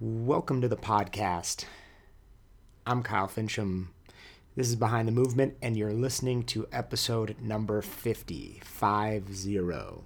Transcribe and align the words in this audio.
Welcome 0.00 0.60
to 0.60 0.66
the 0.66 0.76
podcast. 0.76 1.66
I'm 2.84 3.04
Kyle 3.04 3.28
Fincham. 3.28 3.90
This 4.56 4.68
is 4.68 4.74
Behind 4.74 5.06
the 5.06 5.12
Movement, 5.12 5.54
and 5.62 5.76
you're 5.76 5.92
listening 5.92 6.42
to 6.46 6.66
episode 6.72 7.36
number 7.40 7.80
50, 7.80 8.60
5 8.64 9.36
0. 9.36 10.04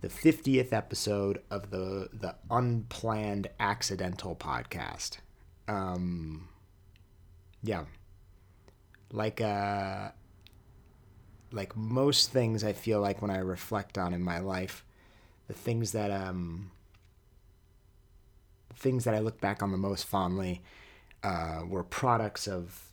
The 0.00 0.08
50th 0.08 0.72
episode 0.72 1.40
of 1.48 1.70
the, 1.70 2.08
the 2.12 2.34
Unplanned 2.50 3.46
Accidental 3.60 4.34
podcast. 4.34 5.18
Um, 5.68 6.48
yeah. 7.62 7.84
Like, 9.12 9.40
uh, 9.40 10.08
like 11.52 11.76
most 11.76 12.32
things 12.32 12.64
I 12.64 12.72
feel 12.72 13.00
like 13.00 13.22
when 13.22 13.30
I 13.30 13.38
reflect 13.38 13.96
on 13.96 14.12
in 14.12 14.22
my 14.22 14.40
life, 14.40 14.84
the 15.46 15.54
things 15.54 15.92
that, 15.92 16.10
um, 16.10 16.72
things 18.76 19.04
that 19.04 19.14
I 19.14 19.18
look 19.20 19.40
back 19.40 19.62
on 19.62 19.72
the 19.72 19.78
most 19.78 20.04
fondly 20.04 20.62
uh, 21.22 21.62
were 21.66 21.84
products 21.84 22.46
of 22.46 22.90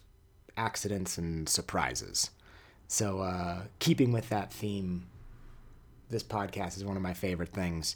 accidents 0.57 1.17
and 1.17 1.47
surprises. 1.47 2.29
So, 2.87 3.19
uh, 3.19 3.63
keeping 3.79 4.11
with 4.11 4.29
that 4.29 4.51
theme, 4.51 5.07
this 6.09 6.23
podcast 6.23 6.77
is 6.77 6.83
one 6.83 6.97
of 6.97 7.03
my 7.03 7.13
favorite 7.13 7.53
things, 7.53 7.95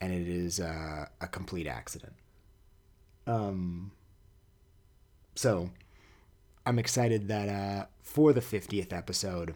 and 0.00 0.12
it 0.12 0.26
is 0.26 0.58
uh, 0.58 1.06
a 1.20 1.26
complete 1.26 1.66
accident. 1.66 2.14
Um, 3.26 3.92
so, 5.34 5.70
I'm 6.64 6.78
excited 6.78 7.28
that 7.28 7.48
uh, 7.48 7.86
for 8.02 8.32
the 8.32 8.40
50th 8.40 8.92
episode, 8.92 9.54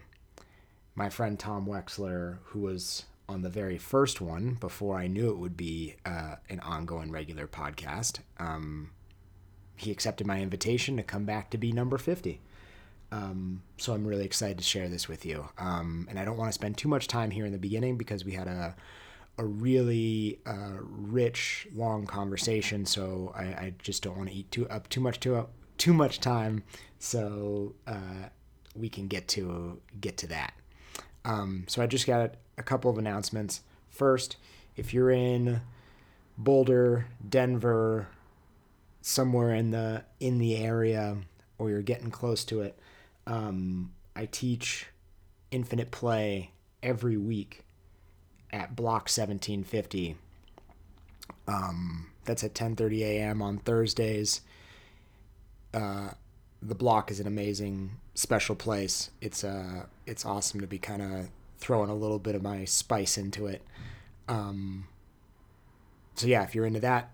my 0.93 1.09
friend 1.09 1.39
Tom 1.39 1.65
Weksler, 1.65 2.37
who 2.45 2.59
was 2.59 3.05
on 3.29 3.41
the 3.41 3.49
very 3.49 3.77
first 3.77 4.21
one 4.21 4.53
before 4.59 4.97
I 4.97 5.07
knew 5.07 5.29
it 5.29 5.37
would 5.37 5.57
be 5.57 5.95
uh, 6.05 6.35
an 6.49 6.59
ongoing 6.61 7.11
regular 7.11 7.47
podcast. 7.47 8.19
Um, 8.39 8.91
he 9.75 9.91
accepted 9.91 10.25
my 10.25 10.41
invitation 10.41 10.97
to 10.97 11.03
come 11.03 11.25
back 11.25 11.49
to 11.51 11.57
be 11.57 11.71
number 11.71 11.97
50. 11.97 12.41
Um, 13.11 13.63
so 13.77 13.93
I'm 13.93 14.05
really 14.05 14.25
excited 14.25 14.57
to 14.57 14.63
share 14.63 14.89
this 14.89 15.07
with 15.07 15.25
you. 15.25 15.47
Um, 15.57 16.07
and 16.09 16.19
I 16.19 16.25
don't 16.25 16.37
want 16.37 16.49
to 16.49 16.53
spend 16.53 16.77
too 16.77 16.87
much 16.87 17.07
time 17.07 17.31
here 17.31 17.45
in 17.45 17.51
the 17.51 17.57
beginning 17.57 17.97
because 17.97 18.25
we 18.25 18.33
had 18.33 18.47
a, 18.47 18.75
a 19.37 19.45
really 19.45 20.39
uh, 20.45 20.77
rich, 20.79 21.67
long 21.73 22.05
conversation. 22.05 22.85
So 22.85 23.33
I, 23.35 23.43
I, 23.43 23.73
just 23.79 24.03
don't 24.03 24.17
want 24.17 24.29
to 24.29 24.35
eat 24.35 24.51
too 24.51 24.67
up 24.69 24.89
too 24.89 24.99
much 24.99 25.19
too 25.19 25.47
too 25.77 25.93
much 25.93 26.19
time. 26.19 26.63
So 26.99 27.75
uh, 27.85 28.29
we 28.75 28.89
can 28.89 29.07
get 29.07 29.27
to 29.29 29.79
get 30.01 30.17
to 30.17 30.27
that. 30.27 30.53
Um, 31.23 31.65
so 31.67 31.81
I 31.81 31.87
just 31.87 32.07
got 32.07 32.35
a 32.57 32.63
couple 32.63 32.89
of 32.89 32.97
announcements. 32.97 33.61
First, 33.89 34.37
if 34.75 34.93
you're 34.93 35.11
in 35.11 35.61
Boulder, 36.37 37.07
Denver, 37.27 38.07
somewhere 39.01 39.53
in 39.53 39.71
the 39.71 40.03
in 40.19 40.37
the 40.37 40.57
area, 40.57 41.17
or 41.57 41.69
you're 41.69 41.81
getting 41.81 42.11
close 42.11 42.43
to 42.45 42.61
it, 42.61 42.77
um, 43.25 43.93
I 44.15 44.25
teach 44.25 44.87
infinite 45.51 45.91
play 45.91 46.51
every 46.83 47.17
week 47.17 47.63
at 48.51 48.75
Block 48.75 49.03
1750. 49.09 50.17
Um, 51.47 52.07
that's 52.25 52.43
at 52.43 52.53
10:30 52.53 53.01
a.m. 53.01 53.41
on 53.41 53.57
Thursdays. 53.57 54.41
Uh, 55.73 56.09
the 56.61 56.75
block 56.75 57.11
is 57.11 57.19
an 57.19 57.27
amazing 57.27 57.91
special 58.13 58.55
place. 58.55 59.11
It's 59.21 59.43
uh 59.43 59.85
it's 60.05 60.25
awesome 60.25 60.59
to 60.61 60.67
be 60.67 60.79
kind 60.79 61.01
of 61.01 61.29
throwing 61.57 61.89
a 61.89 61.95
little 61.95 62.19
bit 62.19 62.35
of 62.35 62.41
my 62.41 62.65
spice 62.65 63.17
into 63.17 63.47
it. 63.47 63.61
Um, 64.27 64.87
so 66.15 66.27
yeah, 66.27 66.43
if 66.43 66.55
you're 66.55 66.65
into 66.65 66.79
that, 66.81 67.11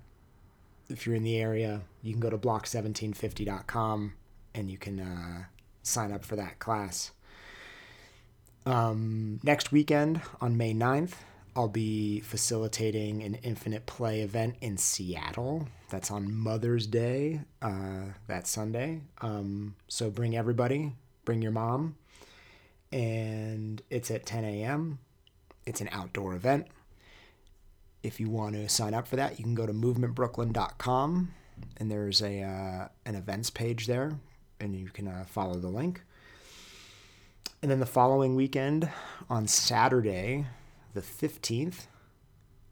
if 0.90 1.06
you're 1.06 1.16
in 1.16 1.24
the 1.24 1.38
area, 1.38 1.82
you 2.02 2.12
can 2.12 2.20
go 2.20 2.30
to 2.30 2.38
block1750.com 2.38 4.14
and 4.56 4.70
you 4.70 4.78
can 4.78 5.00
uh, 5.00 5.44
sign 5.82 6.12
up 6.12 6.24
for 6.24 6.36
that 6.36 6.60
class. 6.60 7.12
Um, 8.66 9.40
next 9.44 9.72
weekend 9.72 10.22
on 10.40 10.56
May 10.56 10.74
9th, 10.74 11.14
I'll 11.56 11.68
be 11.68 12.22
facilitating 12.22 13.22
an 13.24 13.36
infinite 13.44 13.86
play 13.86 14.22
event 14.22 14.56
in 14.62 14.78
Seattle. 14.78 15.68
That's 15.90 16.10
on 16.10 16.34
Mother's 16.34 16.88
Day, 16.88 17.42
uh, 17.62 18.06
that 18.28 18.48
Sunday. 18.48 19.02
Um, 19.22 19.76
so 19.88 20.10
bring 20.10 20.36
everybody, 20.36 20.94
bring 21.26 21.42
your 21.42 21.52
mom, 21.52 21.96
and 22.94 23.82
it's 23.90 24.12
at 24.12 24.26
10 24.26 24.46
a.m. 24.46 25.00
It's 25.66 25.82
an 25.82 25.90
outdoor 25.92 26.36
event. 26.36 26.68
If 28.04 28.20
you 28.20 28.30
want 28.30 28.54
to 28.56 28.70
sign 28.70 28.94
up 28.94 29.08
for 29.08 29.16
that, 29.16 29.40
you 29.40 29.44
can 29.44 29.56
go 29.56 29.66
to 29.66 29.74
movementbrooklyn.com 29.74 31.34
and 31.78 31.92
there's 31.92 32.22
a 32.22 32.42
uh, 32.42 32.88
an 33.06 33.16
events 33.16 33.50
page 33.50 33.88
there, 33.88 34.20
and 34.60 34.76
you 34.76 34.88
can 34.88 35.08
uh, 35.08 35.26
follow 35.28 35.56
the 35.56 35.68
link. 35.68 36.02
And 37.62 37.72
then 37.72 37.80
the 37.80 37.86
following 37.86 38.36
weekend, 38.36 38.90
on 39.30 39.48
Saturday, 39.48 40.46
the 40.94 41.02
15th, 41.02 41.88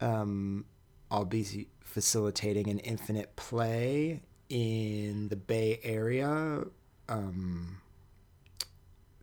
um, 0.00 0.66
I'll 1.10 1.24
be 1.24 1.68
facilitating 1.80 2.68
an 2.68 2.78
infinite 2.80 3.34
play 3.34 4.20
in 4.50 5.28
the 5.28 5.36
Bay 5.36 5.80
Area. 5.82 6.64
Um, 7.08 7.78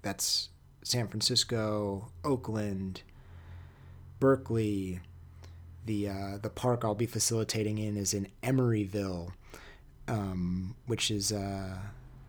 that's 0.01 0.49
San 0.83 1.07
Francisco, 1.07 2.11
Oakland, 2.23 3.03
Berkeley. 4.19 4.99
The 5.85 6.09
uh, 6.09 6.37
the 6.41 6.49
park 6.49 6.83
I'll 6.83 6.93
be 6.95 7.05
facilitating 7.05 7.77
in 7.77 7.97
is 7.97 8.13
in 8.13 8.27
Emeryville, 8.43 9.31
um, 10.07 10.75
which 10.85 11.09
is 11.09 11.31
uh, 11.31 11.77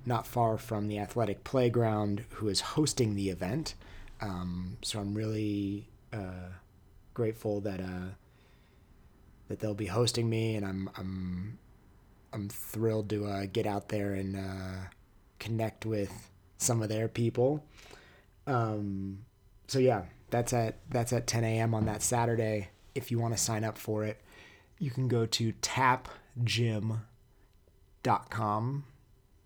not 0.07 0.27
far 0.27 0.57
from 0.57 0.89
the 0.89 0.99
athletic 0.99 1.45
playground, 1.45 2.25
who 2.31 2.49
is 2.49 2.61
hosting 2.61 3.15
the 3.15 3.29
event. 3.29 3.75
Um, 4.21 4.79
so 4.83 5.01
I'm 5.01 5.15
really 5.15 5.89
uh, 6.13 6.51
grateful 7.15 7.61
that 7.63 7.81
uh, 7.81 8.15
that 9.49 9.59
they'll 9.59 9.75
be 9.75 9.87
hosting 9.87 10.31
me, 10.31 10.57
and 10.57 10.65
I'm 10.65 10.91
I'm 10.97 11.59
I'm 12.33 12.49
thrilled 12.49 13.11
to 13.11 13.27
uh, 13.27 13.47
get 13.53 13.67
out 13.67 13.89
there 13.89 14.15
and 14.15 14.37
uh, 14.37 14.89
connect 15.39 15.85
with 15.85 16.31
some 16.59 16.83
of 16.83 16.89
their 16.89 17.09
people. 17.09 17.65
Um, 18.51 19.21
so 19.69 19.79
yeah, 19.79 20.03
that's 20.31 20.53
at 20.53 20.79
that's 20.91 21.13
at 21.13 21.27
10 21.29 21.45
a.m. 21.45 21.73
on 21.75 21.87
that 21.87 22.03
Saturday. 22.03 22.69
If 22.95 23.11
you 23.11 23.19
want 23.19 23.35
to 23.35 23.43
sign 23.43 23.65
up 23.65 23.79
for 23.79 24.05
it, 24.05 24.21
you 24.79 24.91
can 24.91 25.09
go 25.09 25.25
to 25.27 25.53
tapgym.com. 25.63 26.99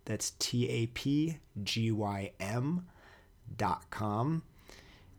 That's 0.06 0.30
T 0.38 0.68
A 0.70 0.86
P 0.86 1.38
G 1.62 1.92
Y 1.92 2.32
M 2.40 2.86
dot 3.56 3.90
com. 3.90 4.42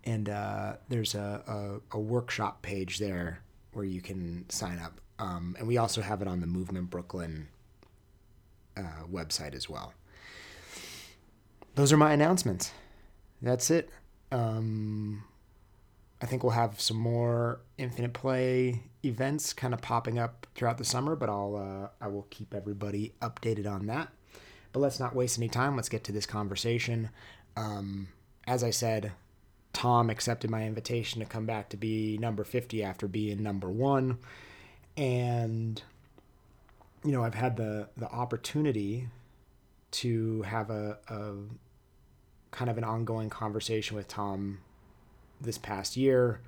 And 0.04 0.30
uh, 0.30 0.78
there's 0.90 1.16
a, 1.16 1.82
a, 1.92 1.98
a, 1.98 2.00
workshop 2.00 2.62
page 2.62 3.00
there 3.00 3.40
where 3.74 3.86
you 3.86 4.02
can 4.02 4.48
sign 4.50 4.78
up. 4.78 5.02
Um, 5.18 5.56
and 5.58 5.68
we 5.68 5.80
also 5.80 6.02
have 6.02 6.22
it 6.22 6.28
on 6.28 6.42
the 6.42 6.48
Movement 6.48 6.92
Brooklyn 6.92 7.48
uh, 8.78 9.08
website 9.12 9.56
as 9.56 9.68
well. 9.68 9.96
Those 11.74 11.92
are 11.92 11.98
my 11.98 12.14
announcements 12.14 12.72
that's 13.46 13.70
it. 13.70 13.90
Um, 14.32 15.24
I 16.22 16.26
think 16.26 16.44
we'll 16.44 16.54
have 16.54 16.80
some 16.82 16.98
more 16.98 17.60
Infinite 17.78 18.14
Play 18.14 18.82
events 19.04 19.54
kind 19.54 19.74
of 19.74 19.82
popping 19.82 20.18
up 20.18 20.48
throughout 20.56 20.78
the 20.78 20.86
summer, 20.86 21.16
but 21.16 21.30
I'll 21.30 21.56
uh, 21.56 22.04
I 22.04 22.08
will 22.08 22.28
keep 22.30 22.54
everybody 22.54 23.14
updated 23.22 23.70
on 23.70 23.86
that. 23.88 24.10
But 24.72 24.80
let's 24.80 25.00
not 25.00 25.16
waste 25.16 25.38
any 25.38 25.48
time. 25.48 25.76
Let's 25.76 25.90
get 25.90 26.04
to 26.06 26.12
this 26.12 26.26
conversation. 26.26 27.10
Um, 27.56 28.08
as 28.48 28.64
I 28.64 28.72
said, 28.72 29.12
Tom 29.74 30.10
accepted 30.10 30.50
my 30.50 30.66
invitation 30.66 31.20
to 31.20 31.26
come 31.26 31.46
back 31.46 31.70
to 31.70 31.78
be 31.78 32.18
number 32.18 32.44
50 32.44 32.82
after 32.84 33.08
being 33.08 33.44
number 33.44 33.70
one. 33.70 34.18
And, 34.98 35.82
you 37.04 37.12
know, 37.12 37.24
I've 37.24 37.36
had 37.36 37.58
the, 37.58 37.90
the 37.98 38.10
opportunity 38.10 39.10
to 39.92 40.42
have 40.44 40.70
a, 40.70 40.98
a 41.08 41.34
kind 42.56 42.72
of 42.72 42.78
an 42.78 42.86
ongoing 42.86 43.30
conversation 43.30 43.98
with 43.98 44.08
Tom 44.08 44.60
this 45.42 45.58
past 45.58 45.98
year, 45.98 46.40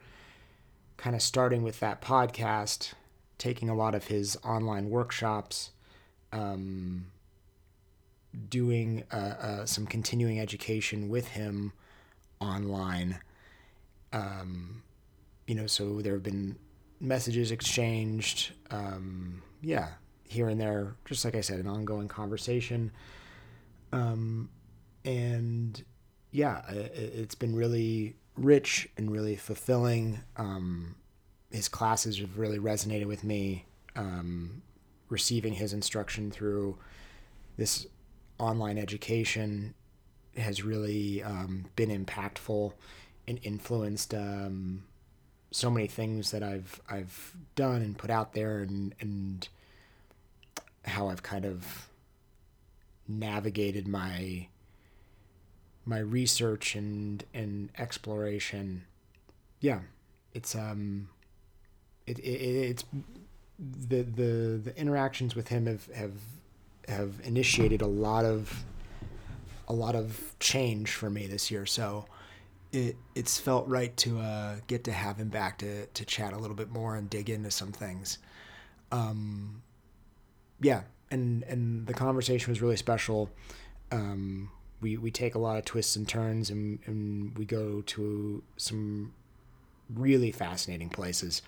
kind 0.95 1.17
of 1.17 1.21
starting 1.21 1.63
with 1.63 1.81
that 1.81 2.01
podcast, 2.01 2.93
taking 3.37 3.69
a 3.69 3.75
lot 3.75 3.93
of 3.93 4.07
his 4.07 4.37
online 4.37 4.89
workshops, 4.89 5.71
um, 6.31 7.07
doing 8.49 9.03
uh, 9.11 9.15
uh, 9.15 9.65
some 9.65 9.85
continuing 9.85 10.39
education 10.39 11.09
with 11.09 11.27
him 11.27 11.73
online. 12.39 13.19
Um, 14.13 14.83
you 15.45 15.55
know, 15.55 15.67
so 15.67 16.01
there 16.01 16.13
have 16.13 16.23
been 16.23 16.55
messages 17.01 17.51
exchanged. 17.51 18.53
Um, 18.71 19.41
yeah, 19.61 19.89
here 20.23 20.47
and 20.47 20.59
there, 20.59 20.95
just 21.03 21.25
like 21.25 21.35
I 21.35 21.41
said, 21.41 21.59
an 21.59 21.67
ongoing 21.67 22.07
conversation. 22.07 22.91
Um, 23.91 24.49
and 25.03 25.83
yeah, 26.37 26.61
it's 26.69 27.33
been 27.33 27.55
really 27.55 28.15
rich 28.35 28.87
and 28.95 29.09
really 29.11 29.35
fulfilling. 29.35 30.19
Um, 30.35 30.93
his 31.51 31.67
classes 31.67 32.19
have 32.19 32.37
really 32.37 32.59
resonated 32.59 33.07
with 33.07 33.23
me. 33.23 33.65
Um, 33.95 34.61
receiving 35.09 35.53
his 35.53 35.73
instruction 35.73 36.29
through 36.29 36.77
this 37.57 37.87
online 38.37 38.77
education 38.77 39.73
has 40.35 40.63
really 40.63 41.23
um, 41.23 41.65
been 41.75 41.89
impactful 41.89 42.73
and 43.27 43.39
influenced 43.41 44.13
um, 44.13 44.83
so 45.49 45.71
many 45.71 45.87
things 45.87 46.29
that 46.29 46.43
I've 46.43 46.79
I've 46.87 47.35
done 47.55 47.81
and 47.81 47.97
put 47.97 48.11
out 48.11 48.33
there 48.33 48.59
and 48.59 48.93
and 48.99 49.47
how 50.85 51.09
I've 51.09 51.23
kind 51.23 51.45
of 51.45 51.89
navigated 53.07 53.87
my 53.87 54.49
my 55.87 55.99
research 55.99 56.75
and 56.75 57.23
and 57.33 57.69
exploration. 57.77 58.85
Yeah, 59.59 59.79
it's 60.33 60.55
um, 60.55 61.09
it, 62.05 62.19
it 62.19 62.23
it's 62.23 62.85
the 63.59 64.03
the 64.03 64.61
the 64.63 64.77
interactions 64.77 65.35
with 65.35 65.47
him 65.47 65.65
have 65.65 65.87
have 65.93 66.13
have 66.87 67.15
initiated 67.23 67.81
a 67.81 67.87
lot 67.87 68.25
of 68.25 68.65
a 69.67 69.73
lot 69.73 69.95
of 69.95 70.35
change 70.39 70.91
for 70.91 71.09
me 71.09 71.27
this 71.27 71.51
year. 71.51 71.65
So 71.65 72.05
it 72.71 72.95
it's 73.15 73.39
felt 73.39 73.67
right 73.67 73.95
to 73.97 74.19
uh, 74.19 74.55
get 74.67 74.83
to 74.85 74.91
have 74.91 75.17
him 75.17 75.29
back 75.29 75.57
to 75.59 75.85
to 75.87 76.05
chat 76.05 76.33
a 76.33 76.37
little 76.37 76.55
bit 76.55 76.69
more 76.69 76.95
and 76.95 77.09
dig 77.09 77.29
into 77.29 77.51
some 77.51 77.71
things. 77.71 78.19
Um, 78.91 79.61
yeah, 80.61 80.83
and 81.11 81.43
and 81.43 81.87
the 81.87 81.93
conversation 81.93 82.51
was 82.51 82.61
really 82.61 82.77
special. 82.77 83.29
Um, 83.91 84.49
we 84.81 84.97
we 84.97 85.11
take 85.11 85.35
a 85.35 85.39
lot 85.39 85.57
of 85.57 85.65
twists 85.65 85.95
and 85.95 86.07
turns, 86.07 86.49
and 86.49 86.79
and 86.85 87.37
we 87.37 87.45
go 87.45 87.81
to 87.81 88.43
some 88.57 89.13
really 89.89 90.31
fascinating 90.31 90.89
places. 90.89 91.41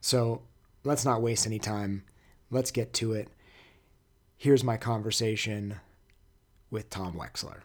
So 0.00 0.42
let's 0.84 1.04
not 1.04 1.22
waste 1.22 1.46
any 1.46 1.58
time. 1.58 2.04
Let's 2.50 2.70
get 2.70 2.92
to 2.94 3.12
it. 3.12 3.28
Here's 4.36 4.62
my 4.62 4.76
conversation 4.76 5.80
with 6.70 6.90
Tom 6.90 7.14
Weksler. 7.14 7.62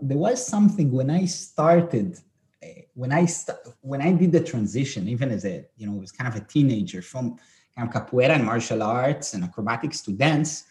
There 0.00 0.18
was 0.18 0.46
something 0.46 0.92
when 0.92 1.10
I 1.10 1.24
started, 1.24 2.18
eh, 2.62 2.82
when 2.94 3.12
I 3.12 3.26
st- 3.26 3.58
when 3.80 4.00
I 4.00 4.12
did 4.12 4.32
the 4.32 4.42
transition, 4.42 5.08
even 5.08 5.30
as 5.30 5.44
a 5.44 5.66
you 5.76 5.86
know, 5.86 5.94
was 5.94 6.12
kind 6.12 6.32
of 6.32 6.40
a 6.40 6.44
teenager 6.44 7.02
from 7.02 7.38
of 7.86 7.94
capoeira 7.94 8.30
and 8.30 8.44
martial 8.44 8.82
arts 8.82 9.34
and 9.34 9.44
acrobatics 9.44 10.00
to 10.02 10.12
dance. 10.12 10.64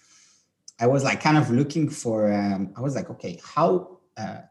I 0.80 0.88
was 0.88 1.04
like 1.04 1.22
kind 1.22 1.38
of 1.38 1.50
looking 1.50 1.90
for. 1.90 2.32
Um, 2.32 2.74
I 2.76 2.82
was 2.82 2.96
like, 2.96 3.10
okay, 3.12 3.40
how 3.44 4.00
uh, 4.18 4.42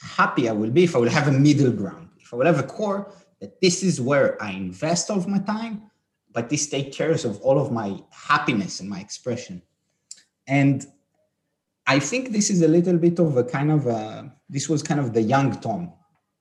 happy 0.00 0.48
I 0.48 0.52
will 0.52 0.70
be 0.70 0.84
if 0.84 0.94
I 0.94 0.98
will 0.98 1.08
have 1.08 1.28
a 1.28 1.32
middle 1.32 1.72
ground, 1.72 2.08
if 2.18 2.32
I 2.32 2.36
will 2.36 2.46
have 2.46 2.58
a 2.58 2.64
core 2.64 3.12
that 3.40 3.60
this 3.60 3.82
is 3.82 4.00
where 4.00 4.40
I 4.42 4.50
invest 4.52 5.10
all 5.10 5.18
of 5.18 5.26
my 5.26 5.38
time, 5.38 5.90
but 6.32 6.48
this 6.48 6.68
takes 6.68 6.96
care 6.96 7.10
of 7.10 7.40
all 7.40 7.58
of 7.58 7.72
my 7.72 7.98
happiness 8.10 8.80
and 8.80 8.88
my 8.88 9.00
expression. 9.00 9.62
And 10.46 10.86
I 11.86 11.98
think 11.98 12.30
this 12.30 12.50
is 12.50 12.62
a 12.62 12.68
little 12.68 12.98
bit 12.98 13.18
of 13.18 13.36
a 13.36 13.44
kind 13.44 13.72
of 13.72 13.86
a, 13.86 14.32
this 14.48 14.68
was 14.68 14.82
kind 14.82 15.00
of 15.00 15.12
the 15.12 15.22
young 15.22 15.58
Tom, 15.60 15.92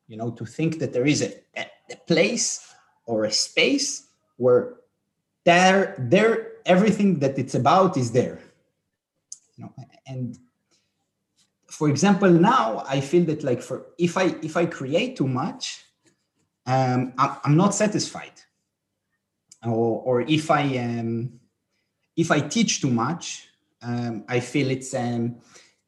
you 0.08 0.18
know, 0.18 0.32
to 0.32 0.46
think 0.46 0.80
that 0.80 0.94
there 0.94 1.06
is 1.06 1.22
a, 1.22 1.34
a 1.58 1.96
place 2.08 2.74
or 3.06 3.26
a 3.26 3.32
space 3.32 4.08
where 4.36 4.76
there, 5.46 5.96
there, 5.98 6.54
everything 6.66 7.20
that 7.20 7.38
it's 7.40 7.56
about 7.56 7.98
is 7.98 8.12
there. 8.12 8.40
You 9.56 9.66
know, 9.66 9.74
and 10.08 10.38
for 11.68 11.90
example, 11.90 12.30
now 12.30 12.84
I 12.88 13.02
feel 13.02 13.26
that 13.26 13.44
like 13.44 13.62
for 13.62 13.88
if 13.98 14.18
I 14.18 14.36
if 14.42 14.58
I 14.58 14.66
create 14.66 15.16
too 15.18 15.28
much, 15.28 15.84
um, 16.66 17.14
I'm, 17.18 17.38
I'm 17.44 17.58
not 17.58 17.76
satisfied 17.76 18.34
or, 19.64 20.02
or 20.02 20.22
if 20.22 20.50
I 20.52 20.78
um, 20.78 21.40
if 22.16 22.32
I 22.32 22.40
teach 22.42 22.82
too 22.82 22.90
much, 22.90 23.48
um, 23.82 24.24
I 24.28 24.40
feel 24.40 24.70
it's 24.72 24.94
um, 24.94 25.38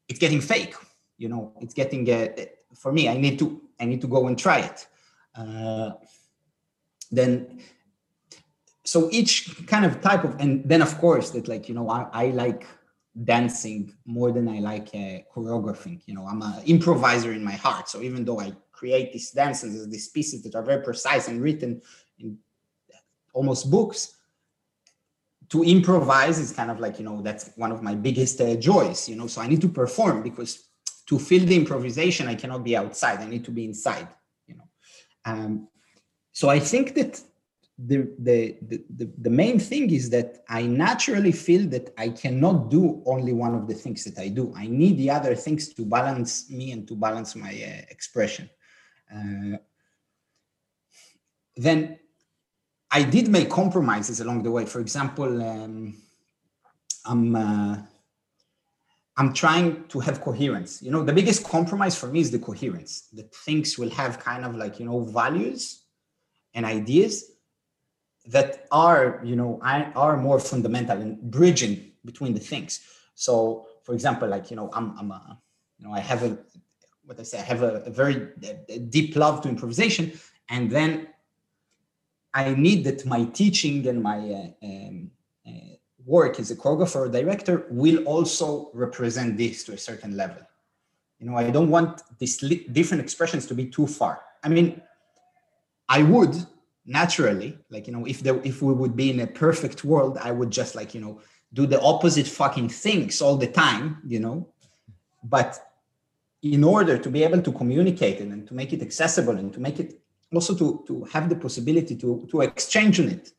it's 0.08 0.18
getting 0.18 0.40
fake. 0.40 0.74
You 1.18 1.28
know, 1.28 1.52
it's 1.60 1.74
getting 1.74 2.10
uh, 2.10 2.28
for 2.74 2.92
me. 2.92 3.08
I 3.08 3.16
need 3.16 3.38
to 3.38 3.60
I 3.80 3.84
need 3.84 4.00
to 4.00 4.08
go 4.08 4.26
and 4.26 4.38
try 4.38 4.60
it. 4.60 4.86
Uh, 5.34 5.92
then, 7.10 7.60
so 8.92 9.08
each 9.10 9.66
kind 9.66 9.84
of 9.88 9.92
type 10.08 10.22
of 10.24 10.32
and 10.42 10.50
then 10.70 10.82
of 10.82 10.92
course 10.98 11.30
that 11.34 11.48
like 11.52 11.64
you 11.68 11.74
know 11.74 11.88
I, 11.88 12.00
I 12.12 12.26
like 12.44 12.66
dancing 13.32 13.80
more 14.04 14.30
than 14.32 14.48
I 14.48 14.58
like 14.60 14.88
uh, 14.94 15.18
choreographing. 15.32 16.00
You 16.06 16.14
know, 16.14 16.26
I'm 16.26 16.42
an 16.42 16.62
improviser 16.64 17.32
in 17.32 17.44
my 17.44 17.52
heart. 17.52 17.88
So 17.88 18.00
even 18.00 18.24
though 18.24 18.40
I 18.40 18.52
create 18.72 19.12
these 19.12 19.30
dances, 19.30 19.88
these 19.88 20.08
pieces 20.08 20.42
that 20.42 20.54
are 20.54 20.62
very 20.62 20.82
precise 20.82 21.28
and 21.28 21.42
written 21.42 21.82
in 22.18 22.38
almost 23.34 23.70
books 23.70 24.16
to 25.48 25.62
improvise 25.62 26.38
is 26.38 26.52
kind 26.52 26.70
of 26.70 26.80
like 26.80 26.98
you 26.98 27.04
know 27.04 27.20
that's 27.22 27.50
one 27.56 27.72
of 27.72 27.82
my 27.82 27.94
biggest 27.94 28.40
uh, 28.40 28.54
joys 28.56 29.08
you 29.08 29.16
know 29.16 29.26
so 29.26 29.40
i 29.40 29.46
need 29.46 29.60
to 29.60 29.68
perform 29.68 30.22
because 30.22 30.68
to 31.06 31.18
feel 31.18 31.44
the 31.46 31.56
improvisation 31.56 32.28
i 32.28 32.34
cannot 32.34 32.62
be 32.62 32.76
outside 32.76 33.18
i 33.20 33.26
need 33.26 33.44
to 33.44 33.50
be 33.50 33.64
inside 33.64 34.08
you 34.46 34.54
know 34.54 34.68
um, 35.24 35.68
so 36.32 36.50
i 36.50 36.58
think 36.58 36.94
that 36.94 37.22
the, 37.86 38.08
the, 38.18 38.56
the, 38.96 39.10
the 39.18 39.30
main 39.30 39.58
thing 39.58 39.90
is 39.90 40.08
that 40.10 40.44
i 40.48 40.62
naturally 40.62 41.32
feel 41.32 41.66
that 41.68 41.92
i 41.98 42.08
cannot 42.08 42.70
do 42.70 43.02
only 43.06 43.32
one 43.32 43.54
of 43.54 43.66
the 43.66 43.74
things 43.74 44.04
that 44.04 44.18
i 44.22 44.28
do 44.28 44.52
i 44.56 44.66
need 44.66 44.96
the 44.98 45.10
other 45.10 45.34
things 45.34 45.74
to 45.74 45.84
balance 45.84 46.50
me 46.50 46.72
and 46.72 46.86
to 46.86 46.94
balance 46.94 47.34
my 47.34 47.50
uh, 47.50 47.82
expression 47.90 48.48
uh, 49.14 49.56
then 51.56 51.98
I 52.90 53.02
did 53.02 53.28
make 53.28 53.48
compromises 53.48 54.20
along 54.20 54.42
the 54.42 54.50
way. 54.50 54.66
For 54.66 54.80
example, 54.80 55.42
um, 55.42 55.96
I'm 57.06 57.34
uh, 57.34 57.76
I'm 59.16 59.32
trying 59.32 59.88
to 59.88 60.00
have 60.00 60.20
coherence. 60.20 60.82
You 60.82 60.90
know, 60.90 61.02
the 61.02 61.12
biggest 61.12 61.42
compromise 61.44 61.98
for 61.98 62.08
me 62.08 62.20
is 62.20 62.30
the 62.30 62.38
coherence. 62.38 63.08
That 63.14 63.34
things 63.34 63.78
will 63.78 63.90
have 63.90 64.18
kind 64.18 64.44
of 64.44 64.56
like 64.56 64.78
you 64.78 64.84
know 64.84 65.00
values 65.00 65.84
and 66.52 66.66
ideas 66.66 67.31
that 68.26 68.66
are 68.70 69.20
you 69.24 69.36
know 69.36 69.60
are 69.62 70.16
more 70.16 70.38
fundamental 70.38 71.00
and 71.00 71.20
bridging 71.30 71.92
between 72.04 72.34
the 72.34 72.40
things. 72.40 72.80
So, 73.14 73.66
for 73.82 73.94
example, 73.94 74.28
like 74.28 74.50
you 74.50 74.56
know, 74.56 74.70
I'm 74.72 74.96
I'm 74.98 75.10
a 75.10 75.38
you 75.78 75.86
know 75.86 75.92
I 75.92 76.00
have 76.00 76.22
a 76.22 76.38
what 77.04 77.18
I 77.18 77.24
say 77.24 77.38
I 77.38 77.42
have 77.42 77.62
a, 77.62 77.82
a 77.84 77.90
very 77.90 78.28
a 78.68 78.78
deep 78.78 79.16
love 79.16 79.42
to 79.42 79.48
improvisation, 79.48 80.12
and 80.48 80.70
then 80.70 81.08
I 82.34 82.54
need 82.54 82.84
that 82.84 83.04
my 83.04 83.24
teaching 83.24 83.86
and 83.88 84.02
my 84.02 84.18
uh, 84.18 84.66
um, 84.66 85.10
uh, 85.46 85.74
work 86.04 86.40
as 86.40 86.50
a 86.50 86.56
choreographer 86.56 86.96
or 86.96 87.08
director 87.08 87.66
will 87.70 88.04
also 88.04 88.70
represent 88.72 89.36
this 89.36 89.64
to 89.64 89.72
a 89.72 89.78
certain 89.78 90.16
level. 90.16 90.42
You 91.18 91.30
know, 91.30 91.36
I 91.36 91.50
don't 91.50 91.70
want 91.70 92.02
these 92.18 92.38
different 92.38 93.02
expressions 93.02 93.46
to 93.46 93.54
be 93.54 93.66
too 93.66 93.86
far. 93.86 94.20
I 94.42 94.48
mean, 94.48 94.82
I 95.88 96.02
would 96.02 96.34
naturally, 96.84 97.58
like 97.70 97.86
you 97.86 97.92
know, 97.92 98.04
if 98.06 98.20
there 98.20 98.40
if 98.44 98.62
we 98.62 98.72
would 98.72 98.96
be 98.96 99.10
in 99.10 99.20
a 99.20 99.26
perfect 99.26 99.84
world, 99.84 100.18
I 100.18 100.30
would 100.30 100.50
just 100.50 100.74
like 100.74 100.94
you 100.94 101.00
know 101.00 101.20
do 101.52 101.66
the 101.66 101.80
opposite 101.80 102.26
fucking 102.26 102.68
things 102.70 103.20
all 103.20 103.36
the 103.36 103.46
time, 103.46 103.98
you 104.06 104.20
know. 104.20 104.48
But 105.22 105.58
in 106.42 106.64
order 106.64 106.98
to 106.98 107.08
be 107.08 107.22
able 107.22 107.40
to 107.42 107.52
communicate 107.52 108.20
it 108.20 108.28
and 108.28 108.46
to 108.48 108.54
make 108.54 108.72
it 108.72 108.82
accessible 108.82 109.36
and 109.36 109.52
to 109.52 109.60
make 109.60 109.78
it 109.78 110.00
also 110.34 110.54
to, 110.54 110.82
to 110.86 111.04
have 111.04 111.28
the 111.28 111.36
possibility 111.36 111.94
to, 111.94 112.26
to 112.30 112.40
exchange 112.40 112.98
on 112.98 113.08
it 113.08 113.32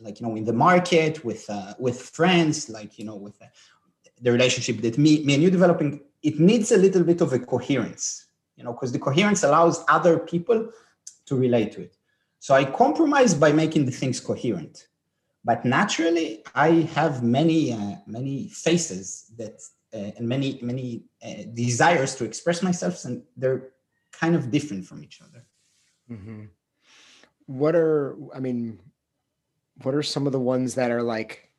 like 0.00 0.20
you 0.20 0.26
know 0.26 0.36
in 0.36 0.44
the 0.44 0.52
market 0.52 1.24
with 1.24 1.48
uh, 1.50 1.74
with 1.78 2.00
friends 2.00 2.70
like 2.70 2.98
you 2.98 3.04
know 3.04 3.16
with 3.16 3.40
uh, 3.42 3.46
the 4.22 4.32
relationship 4.32 4.80
that 4.80 4.98
me, 4.98 5.24
me 5.24 5.34
and 5.34 5.42
you 5.42 5.50
developing 5.50 6.00
it 6.22 6.38
needs 6.38 6.72
a 6.72 6.76
little 6.76 7.02
bit 7.02 7.20
of 7.20 7.32
a 7.32 7.38
coherence 7.38 8.26
you 8.56 8.64
know 8.64 8.72
because 8.72 8.92
the 8.92 8.98
coherence 8.98 9.42
allows 9.42 9.84
other 9.88 10.18
people 10.18 10.70
to 11.26 11.36
relate 11.36 11.72
to 11.72 11.82
it 11.82 11.96
so 12.40 12.54
i 12.54 12.64
compromise 12.64 13.32
by 13.34 13.52
making 13.52 13.84
the 13.86 13.96
things 14.00 14.18
coherent 14.20 14.88
but 15.44 15.64
naturally 15.64 16.42
i 16.54 16.70
have 16.96 17.22
many 17.22 17.72
uh, 17.72 17.94
many 18.06 18.48
faces 18.48 19.32
that 19.38 19.56
uh, 19.94 20.10
and 20.16 20.28
many 20.28 20.58
many 20.62 21.04
uh, 21.24 21.44
desires 21.54 22.14
to 22.16 22.24
express 22.24 22.62
myself 22.62 23.04
and 23.04 23.22
they're 23.36 23.70
kind 24.12 24.34
of 24.34 24.50
different 24.50 24.84
from 24.84 25.02
each 25.04 25.20
other 25.22 25.44
Mm-hmm. 26.10 26.44
What 27.46 27.74
are 27.74 28.16
I 28.34 28.40
mean? 28.40 28.80
What 29.82 29.94
are 29.94 30.02
some 30.02 30.26
of 30.26 30.32
the 30.32 30.40
ones 30.40 30.74
that 30.74 30.90
are 30.90 31.02
like 31.02 31.50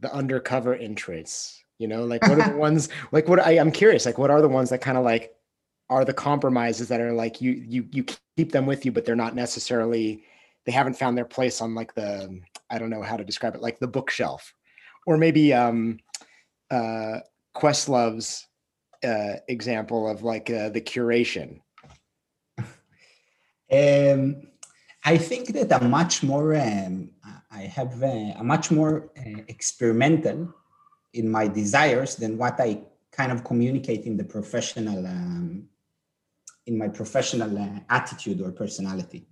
the 0.00 0.12
undercover 0.12 0.74
interests? 0.74 1.62
You 1.78 1.88
know, 1.88 2.04
like 2.04 2.22
what 2.22 2.38
are 2.38 2.50
the 2.50 2.56
ones 2.68 2.88
like 3.12 3.28
what 3.28 3.40
I, 3.40 3.58
I'm 3.58 3.72
curious, 3.72 4.06
like 4.06 4.18
what 4.18 4.30
are 4.30 4.40
the 4.40 4.48
ones 4.48 4.70
that 4.70 4.80
kind 4.80 4.96
of 4.96 5.04
like 5.04 5.34
are 5.90 6.04
the 6.04 6.14
compromises 6.14 6.88
that 6.88 7.00
are 7.00 7.12
like 7.12 7.40
you 7.40 7.52
you 7.52 7.88
you 7.90 8.04
keep 8.36 8.52
them 8.52 8.66
with 8.66 8.84
you, 8.84 8.92
but 8.92 9.04
they're 9.04 9.16
not 9.16 9.34
necessarily 9.34 10.24
they 10.66 10.72
haven't 10.72 10.94
found 10.98 11.16
their 11.16 11.24
place 11.24 11.60
on 11.60 11.74
like 11.74 11.94
the 11.94 12.40
I 12.70 12.78
don't 12.78 12.90
know 12.90 13.02
how 13.02 13.16
to 13.16 13.24
describe 13.24 13.54
it, 13.54 13.62
like 13.62 13.78
the 13.78 13.86
bookshelf, 13.86 14.54
or 15.06 15.16
maybe 15.16 15.52
um 15.52 15.98
uh 16.70 17.20
Questlove's 17.54 18.46
uh 19.04 19.34
example 19.48 20.08
of 20.08 20.22
like 20.22 20.50
uh, 20.50 20.70
the 20.70 20.80
curation. 20.80 21.60
Um, 23.72 24.46
I 25.04 25.18
think 25.18 25.48
that 25.48 25.72
I'm 25.72 25.90
much 25.90 26.22
more, 26.22 26.54
um, 26.54 27.10
I 27.50 27.62
have 27.62 28.02
a, 28.02 28.34
a 28.38 28.44
much 28.44 28.70
more 28.70 29.10
uh, 29.18 29.40
experimental 29.48 30.54
in 31.12 31.30
my 31.30 31.46
desires 31.46 32.16
than 32.16 32.38
what 32.38 32.60
I 32.60 32.80
kind 33.12 33.30
of 33.30 33.44
communicate 33.44 34.04
in 34.04 34.16
the 34.16 34.24
professional, 34.24 35.06
um, 35.06 35.68
in 36.66 36.78
my 36.78 36.88
professional 36.88 37.58
uh, 37.58 37.80
attitude 37.90 38.40
or 38.40 38.52
personality. 38.52 39.26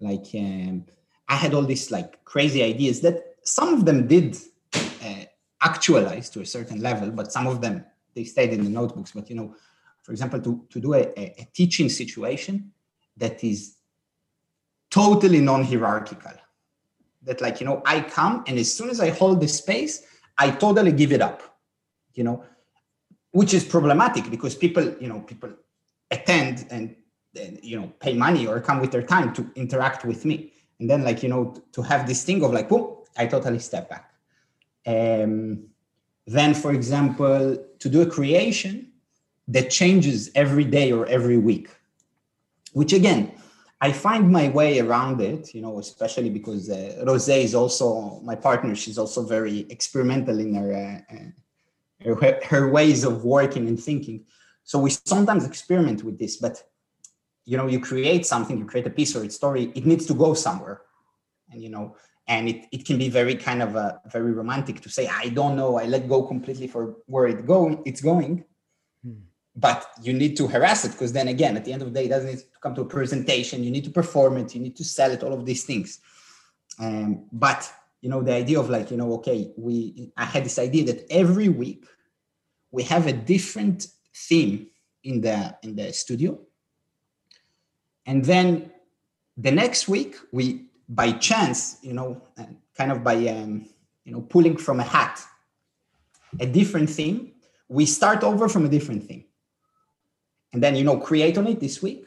Like 0.00 0.26
um, 0.34 0.84
I 1.28 1.34
had 1.34 1.54
all 1.54 1.62
these 1.62 1.90
like 1.90 2.24
crazy 2.24 2.62
ideas 2.62 3.00
that 3.00 3.36
some 3.42 3.74
of 3.74 3.84
them 3.84 4.06
did 4.06 4.36
uh, 4.74 5.24
actualize 5.62 6.30
to 6.30 6.40
a 6.40 6.46
certain 6.46 6.80
level, 6.80 7.10
but 7.10 7.32
some 7.32 7.46
of 7.46 7.60
them 7.60 7.84
they 8.14 8.24
stayed 8.24 8.50
in 8.50 8.64
the 8.64 8.70
notebooks. 8.70 9.12
But 9.12 9.28
you 9.30 9.36
know, 9.36 9.54
for 10.02 10.12
example, 10.12 10.40
to, 10.40 10.64
to 10.70 10.80
do 10.80 10.94
a, 10.94 11.12
a 11.16 11.48
teaching 11.52 11.88
situation 11.88 12.72
that 13.16 13.42
is 13.42 13.76
totally 14.90 15.40
non-hierarchical 15.40 16.32
that 17.22 17.40
like 17.40 17.60
you 17.60 17.66
know 17.66 17.82
i 17.84 18.00
come 18.00 18.44
and 18.46 18.58
as 18.58 18.72
soon 18.72 18.88
as 18.88 19.00
i 19.00 19.10
hold 19.10 19.40
the 19.40 19.48
space 19.48 20.04
i 20.38 20.50
totally 20.50 20.92
give 20.92 21.12
it 21.12 21.20
up 21.20 21.42
you 22.14 22.24
know 22.24 22.44
which 23.32 23.52
is 23.52 23.64
problematic 23.64 24.30
because 24.30 24.54
people 24.54 24.94
you 25.00 25.08
know 25.08 25.20
people 25.20 25.50
attend 26.10 26.66
and, 26.70 26.94
and 27.38 27.58
you 27.62 27.78
know 27.78 27.92
pay 28.00 28.14
money 28.14 28.46
or 28.46 28.60
come 28.60 28.80
with 28.80 28.90
their 28.90 29.02
time 29.02 29.32
to 29.32 29.50
interact 29.54 30.04
with 30.04 30.24
me 30.24 30.52
and 30.80 30.88
then 30.90 31.04
like 31.04 31.22
you 31.22 31.28
know 31.28 31.54
to 31.72 31.82
have 31.82 32.06
this 32.06 32.24
thing 32.24 32.42
of 32.44 32.52
like 32.52 32.68
boom 32.68 32.96
i 33.16 33.26
totally 33.26 33.58
step 33.58 33.88
back 33.88 34.12
um, 34.86 35.64
then 36.26 36.54
for 36.54 36.72
example 36.72 37.56
to 37.78 37.88
do 37.88 38.02
a 38.02 38.06
creation 38.06 38.92
that 39.48 39.70
changes 39.70 40.30
every 40.34 40.64
day 40.64 40.92
or 40.92 41.06
every 41.06 41.38
week 41.38 41.68
which 42.72 42.92
again 42.92 43.32
I 43.80 43.92
find 43.92 44.30
my 44.30 44.48
way 44.48 44.80
around 44.80 45.20
it, 45.20 45.54
you 45.54 45.60
know, 45.60 45.78
especially 45.78 46.30
because 46.30 46.70
uh, 46.70 47.04
Rose 47.06 47.28
is 47.28 47.54
also 47.54 48.20
my 48.24 48.34
partner. 48.34 48.74
She's 48.74 48.96
also 48.96 49.22
very 49.22 49.66
experimental 49.68 50.38
in 50.40 50.54
her, 50.54 51.04
uh, 51.12 52.14
her, 52.14 52.40
her 52.44 52.70
ways 52.70 53.04
of 53.04 53.24
working 53.24 53.68
and 53.68 53.78
thinking. 53.78 54.24
So 54.66 54.80
we 54.80 54.90
sometimes 54.90 55.46
experiment 55.46 56.02
with 56.02 56.18
this, 56.18 56.36
but 56.36 56.62
you 57.44 57.56
know, 57.56 57.68
you 57.68 57.78
create 57.78 58.26
something, 58.26 58.58
you 58.58 58.66
create 58.66 58.86
a 58.86 58.90
piece 58.90 59.14
or 59.14 59.22
a 59.22 59.30
story, 59.30 59.72
it 59.76 59.86
needs 59.86 60.04
to 60.06 60.14
go 60.14 60.34
somewhere, 60.34 60.82
and 61.50 61.62
you 61.62 61.70
know, 61.70 61.96
and 62.26 62.48
it, 62.48 62.66
it 62.72 62.84
can 62.84 62.98
be 62.98 63.08
very 63.08 63.36
kind 63.36 63.62
of 63.62 63.76
a 63.76 64.00
very 64.10 64.32
romantic 64.32 64.80
to 64.80 64.90
say, 64.90 65.06
I 65.06 65.28
don't 65.28 65.54
know, 65.54 65.78
I 65.78 65.84
let 65.84 66.08
go 66.08 66.24
completely 66.24 66.66
for 66.66 66.96
where 67.06 67.28
it 67.28 67.46
going, 67.46 67.82
it's 67.86 68.00
going. 68.00 68.44
Hmm. 69.04 69.20
But 69.54 69.86
you 70.02 70.12
need 70.12 70.36
to 70.38 70.48
harass 70.48 70.84
it 70.84 70.92
because 70.92 71.12
then 71.12 71.28
again 71.28 71.56
at 71.56 71.64
the 71.64 71.72
end 71.72 71.82
of 71.82 71.88
the 71.88 71.94
day 71.98 72.06
it 72.06 72.08
doesn't 72.08 72.28
need 72.28 72.38
to 72.38 72.60
come 72.60 72.74
to 72.74 72.82
a 72.82 72.84
presentation 72.84 73.62
you 73.62 73.70
need 73.70 73.84
to 73.84 73.90
perform 73.90 74.36
it 74.36 74.54
you 74.54 74.60
need 74.60 74.76
to 74.76 74.84
sell 74.84 75.12
it 75.12 75.22
all 75.22 75.32
of 75.32 75.46
these 75.46 75.64
things. 75.64 76.00
Um, 76.80 77.26
but 77.32 77.72
you 78.00 78.10
know 78.10 78.22
the 78.22 78.32
idea 78.32 78.58
of 78.58 78.68
like 78.68 78.90
you 78.90 78.96
know 78.96 79.14
okay 79.14 79.52
we 79.56 80.12
i 80.16 80.24
had 80.24 80.44
this 80.44 80.58
idea 80.58 80.84
that 80.84 81.06
every 81.10 81.48
week 81.48 81.84
we 82.70 82.82
have 82.82 83.06
a 83.06 83.12
different 83.12 83.88
theme 84.16 84.68
in 85.04 85.20
the 85.20 85.56
in 85.62 85.76
the 85.76 85.92
studio. 85.92 86.38
And 88.06 88.24
then 88.24 88.72
the 89.36 89.50
next 89.50 89.88
week 89.88 90.16
we 90.32 90.66
by 90.88 91.12
chance 91.12 91.78
you 91.82 91.92
know 91.92 92.22
kind 92.76 92.90
of 92.92 93.04
by 93.04 93.16
um, 93.28 93.68
you 94.04 94.12
know 94.12 94.22
pulling 94.22 94.56
from 94.56 94.80
a 94.80 94.84
hat 94.84 95.20
a 96.40 96.46
different 96.46 96.88
theme 96.88 97.32
we 97.68 97.84
start 97.84 98.22
over 98.22 98.48
from 98.48 98.64
a 98.64 98.68
different 98.68 99.04
theme. 99.04 99.24
And 100.52 100.62
then 100.62 100.74
you 100.76 100.84
know 100.84 100.98
create 100.98 101.36
on 101.36 101.46
it 101.46 101.60
this 101.60 101.82
week 101.82 102.06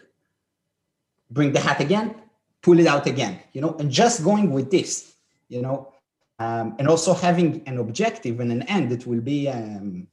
bring 1.30 1.52
the 1.52 1.60
hat 1.60 1.80
again 1.80 2.16
pull 2.62 2.80
it 2.80 2.88
out 2.88 3.06
again 3.06 3.40
you 3.54 3.62
know 3.62 3.76
and 3.80 3.92
just 3.92 4.24
going 4.24 4.52
with 4.52 4.72
this 4.72 5.14
you 5.48 5.62
know 5.62 5.94
um, 6.40 6.76
and 6.80 6.88
also 6.88 7.14
having 7.14 7.62
an 7.68 7.78
objective 7.78 8.40
and 8.40 8.52
an 8.52 8.64
end 8.64 8.90
that 8.90 9.06
will 9.06 9.22
be 9.22 9.48
um, 9.48 10.08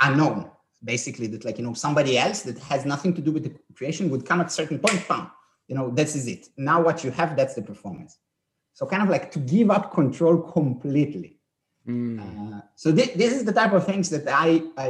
unknown 0.00 0.50
basically 0.82 1.26
that 1.26 1.44
like 1.44 1.58
you 1.58 1.64
know 1.64 1.74
somebody 1.74 2.18
else 2.18 2.42
that 2.42 2.58
has 2.58 2.84
nothing 2.84 3.12
to 3.14 3.20
do 3.20 3.32
with 3.32 3.44
the 3.44 3.52
creation 3.74 4.08
would 4.10 4.24
come 4.24 4.40
at 4.40 4.46
a 4.46 4.50
certain 4.50 4.78
point 4.78 5.06
bam 5.08 5.30
you 5.68 5.74
know 5.74 5.90
this 5.90 6.16
is 6.16 6.26
it. 6.26 6.48
Now 6.56 6.82
what 6.82 7.04
you 7.04 7.10
have 7.12 7.36
that's 7.36 7.54
the 7.54 7.62
performance. 7.62 8.18
So 8.72 8.86
kind 8.86 9.02
of 9.02 9.08
like 9.08 9.30
to 9.32 9.38
give 9.38 9.70
up 9.70 9.92
control 9.92 10.38
completely. 10.38 11.36
Mm. 11.86 12.18
uh, 12.20 12.60
so 12.74 12.94
th- 12.94 13.14
this 13.14 13.32
is 13.32 13.44
the 13.44 13.52
type 13.52 13.72
of 13.72 13.86
things 13.86 14.10
that 14.10 14.28
i 14.28 14.62
i 14.76 14.88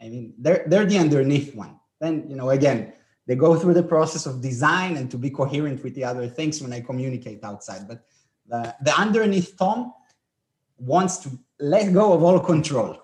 i 0.00 0.08
mean 0.08 0.32
they're 0.38 0.64
they're 0.66 0.86
the 0.86 0.98
underneath 0.98 1.54
one. 1.54 1.78
Then 2.00 2.28
you 2.28 2.36
know 2.36 2.50
again 2.50 2.92
they 3.26 3.34
go 3.34 3.56
through 3.56 3.74
the 3.74 3.82
process 3.82 4.26
of 4.26 4.40
design 4.40 4.96
and 4.96 5.10
to 5.10 5.18
be 5.18 5.30
coherent 5.30 5.82
with 5.82 5.94
the 5.94 6.04
other 6.04 6.28
things 6.28 6.60
when 6.62 6.72
i 6.72 6.80
communicate 6.80 7.42
outside. 7.42 7.88
But 7.88 8.04
the, 8.46 8.74
the 8.82 8.94
underneath 8.98 9.56
tom 9.56 9.92
wants 10.78 11.18
to 11.18 11.30
let 11.58 11.92
go 11.92 12.12
of 12.12 12.22
all 12.22 12.38
control. 12.40 12.98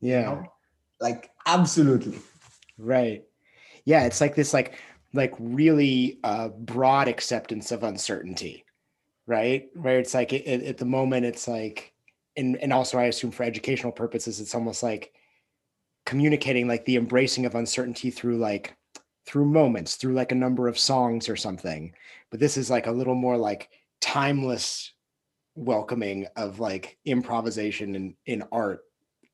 Yeah. 0.00 0.20
You 0.20 0.26
know? 0.26 0.52
Like 1.00 1.30
absolutely. 1.46 2.18
Right. 2.76 3.24
Yeah 3.84 4.04
it's 4.04 4.20
like 4.20 4.34
this 4.34 4.52
like 4.52 4.74
like 5.14 5.34
really 5.38 6.18
uh, 6.22 6.48
broad 6.48 7.08
acceptance 7.08 7.72
of 7.72 7.82
uncertainty 7.82 8.64
right? 9.26 9.68
Where 9.74 9.98
it's 9.98 10.14
like 10.14 10.32
it, 10.32 10.46
it, 10.46 10.62
at 10.62 10.78
the 10.78 10.86
moment 10.86 11.26
it's 11.26 11.46
like 11.46 11.92
and 12.36 12.56
and 12.56 12.72
also 12.72 12.98
i 12.98 13.04
assume 13.04 13.30
for 13.30 13.42
educational 13.42 13.92
purposes 13.92 14.40
it's 14.40 14.54
almost 14.54 14.82
like 14.82 15.12
communicating 16.06 16.66
like 16.66 16.86
the 16.86 16.96
embracing 16.96 17.44
of 17.44 17.54
uncertainty 17.54 18.10
through 18.10 18.38
like 18.38 18.74
through 19.26 19.44
moments 19.44 19.96
through 19.96 20.14
like 20.14 20.32
a 20.32 20.34
number 20.34 20.68
of 20.68 20.78
songs 20.78 21.28
or 21.28 21.36
something. 21.36 21.92
But 22.30 22.40
this 22.40 22.56
is 22.56 22.70
like 22.70 22.86
a 22.86 22.92
little 22.92 23.14
more 23.14 23.36
like 23.36 23.68
timeless 24.00 24.94
welcoming 25.54 26.26
of 26.34 26.60
like 26.60 26.96
improvisation 27.04 27.94
in 27.94 28.16
in 28.24 28.42
art 28.50 28.80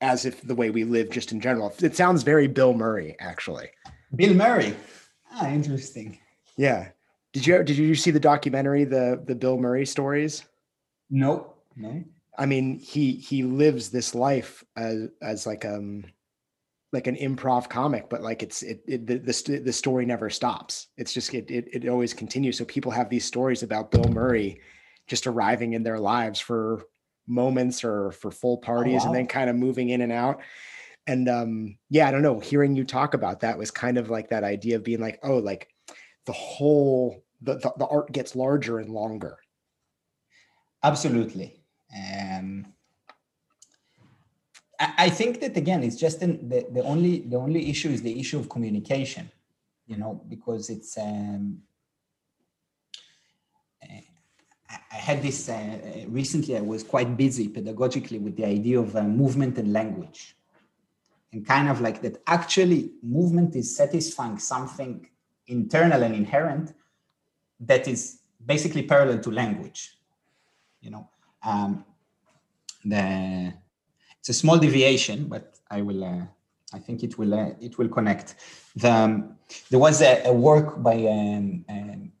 as 0.01 0.25
if 0.25 0.41
the 0.41 0.55
way 0.55 0.69
we 0.69 0.83
live 0.83 1.09
just 1.09 1.31
in 1.31 1.39
general 1.39 1.73
it 1.81 1.95
sounds 1.95 2.23
very 2.23 2.47
bill 2.47 2.73
murray 2.73 3.15
actually 3.19 3.69
bill 4.15 4.33
murray 4.33 4.75
ah 5.33 5.49
interesting 5.49 6.17
yeah 6.57 6.89
did 7.33 7.45
you 7.45 7.63
did 7.63 7.77
you 7.77 7.95
see 7.95 8.11
the 8.11 8.19
documentary 8.19 8.83
the 8.83 9.21
the 9.25 9.35
bill 9.35 9.57
murray 9.57 9.85
stories 9.85 10.43
Nope. 11.09 11.57
no 11.75 12.03
i 12.37 12.45
mean 12.45 12.79
he 12.79 13.13
he 13.13 13.43
lives 13.43 13.89
this 13.89 14.15
life 14.15 14.63
as 14.75 15.09
as 15.21 15.45
like 15.45 15.65
um 15.65 16.03
like 16.95 17.07
an 17.07 17.15
improv 17.17 17.69
comic, 17.69 18.09
but 18.09 18.21
like 18.21 18.41
it's 18.41 18.63
it, 18.63 18.81
it 18.87 19.05
the, 19.05 19.17
the, 19.17 19.59
the 19.59 19.73
story 19.73 20.05
never 20.05 20.29
stops. 20.29 20.87
It's 20.97 21.13
just 21.13 21.33
it, 21.33 21.51
it 21.51 21.67
it 21.73 21.89
always 21.89 22.13
continues. 22.13 22.57
So 22.57 22.63
people 22.63 22.91
have 22.91 23.09
these 23.09 23.25
stories 23.25 23.63
about 23.63 23.91
Bill 23.91 24.05
Murray 24.05 24.61
just 25.05 25.27
arriving 25.27 25.73
in 25.73 25.83
their 25.83 25.99
lives 25.99 26.39
for 26.39 26.83
moments 27.27 27.83
or 27.83 28.11
for 28.11 28.31
full 28.31 28.59
oh, 28.61 28.65
parties, 28.65 29.01
oh, 29.01 29.05
wow. 29.05 29.05
and 29.07 29.15
then 29.15 29.27
kind 29.27 29.49
of 29.49 29.55
moving 29.55 29.89
in 29.89 30.01
and 30.01 30.11
out. 30.11 30.41
And 31.07 31.29
um, 31.29 31.77
yeah, 31.89 32.07
I 32.07 32.11
don't 32.11 32.23
know. 32.23 32.39
Hearing 32.39 32.75
you 32.75 32.83
talk 32.83 33.13
about 33.13 33.41
that 33.41 33.57
was 33.57 33.71
kind 33.71 33.97
of 33.97 34.09
like 34.09 34.29
that 34.29 34.43
idea 34.43 34.75
of 34.77 34.83
being 34.83 35.01
like, 35.01 35.19
oh, 35.23 35.37
like 35.37 35.69
the 36.25 36.31
whole 36.31 37.23
the, 37.41 37.55
the, 37.55 37.73
the 37.77 37.85
art 37.87 38.11
gets 38.11 38.35
larger 38.35 38.79
and 38.79 38.89
longer. 38.89 39.37
Absolutely. 40.83 41.61
Um, 41.95 42.73
I 44.79 45.09
think 45.09 45.39
that 45.39 45.55
again, 45.55 45.83
it's 45.83 45.95
just 45.95 46.21
in 46.21 46.49
the, 46.49 46.65
the 46.69 46.83
only 46.83 47.19
the 47.21 47.37
only 47.37 47.69
issue 47.69 47.89
is 47.89 48.01
the 48.01 48.19
issue 48.19 48.37
of 48.37 48.49
communication, 48.49 49.31
you 49.87 49.97
know, 49.97 50.21
because 50.27 50.69
it's 50.69 50.97
um, 50.97 51.59
I 54.91 54.95
had 54.95 55.21
this 55.21 55.49
uh, 55.49 56.05
recently. 56.07 56.57
I 56.57 56.61
was 56.61 56.83
quite 56.83 57.17
busy 57.17 57.47
pedagogically 57.47 58.19
with 58.21 58.35
the 58.35 58.45
idea 58.45 58.79
of 58.79 58.95
uh, 58.95 59.03
movement 59.03 59.57
and 59.57 59.71
language, 59.73 60.35
and 61.31 61.45
kind 61.45 61.69
of 61.69 61.81
like 61.81 62.01
that. 62.01 62.21
Actually, 62.27 62.91
movement 63.01 63.55
is 63.55 63.75
satisfying 63.75 64.37
something 64.39 65.07
internal 65.47 66.03
and 66.03 66.15
inherent 66.15 66.73
that 67.59 67.87
is 67.87 68.19
basically 68.45 68.83
parallel 68.83 69.19
to 69.19 69.31
language. 69.31 69.97
You 70.81 70.91
know, 70.91 71.09
um, 71.43 71.85
the 72.83 73.53
it's 74.19 74.29
a 74.29 74.33
small 74.33 74.57
deviation, 74.57 75.27
but 75.27 75.59
I 75.69 75.81
will. 75.81 76.03
Uh, 76.03 76.25
I 76.73 76.79
think 76.79 77.03
it 77.03 77.17
will. 77.17 77.33
Uh, 77.33 77.51
it 77.61 77.77
will 77.77 77.89
connect. 77.89 78.35
The, 78.75 78.91
um, 78.91 79.37
there 79.69 79.79
was 79.79 80.01
a, 80.01 80.23
a, 80.25 80.33
work 80.33 80.81
by 80.81 80.95
um, 80.95 81.65
um, 81.69 82.11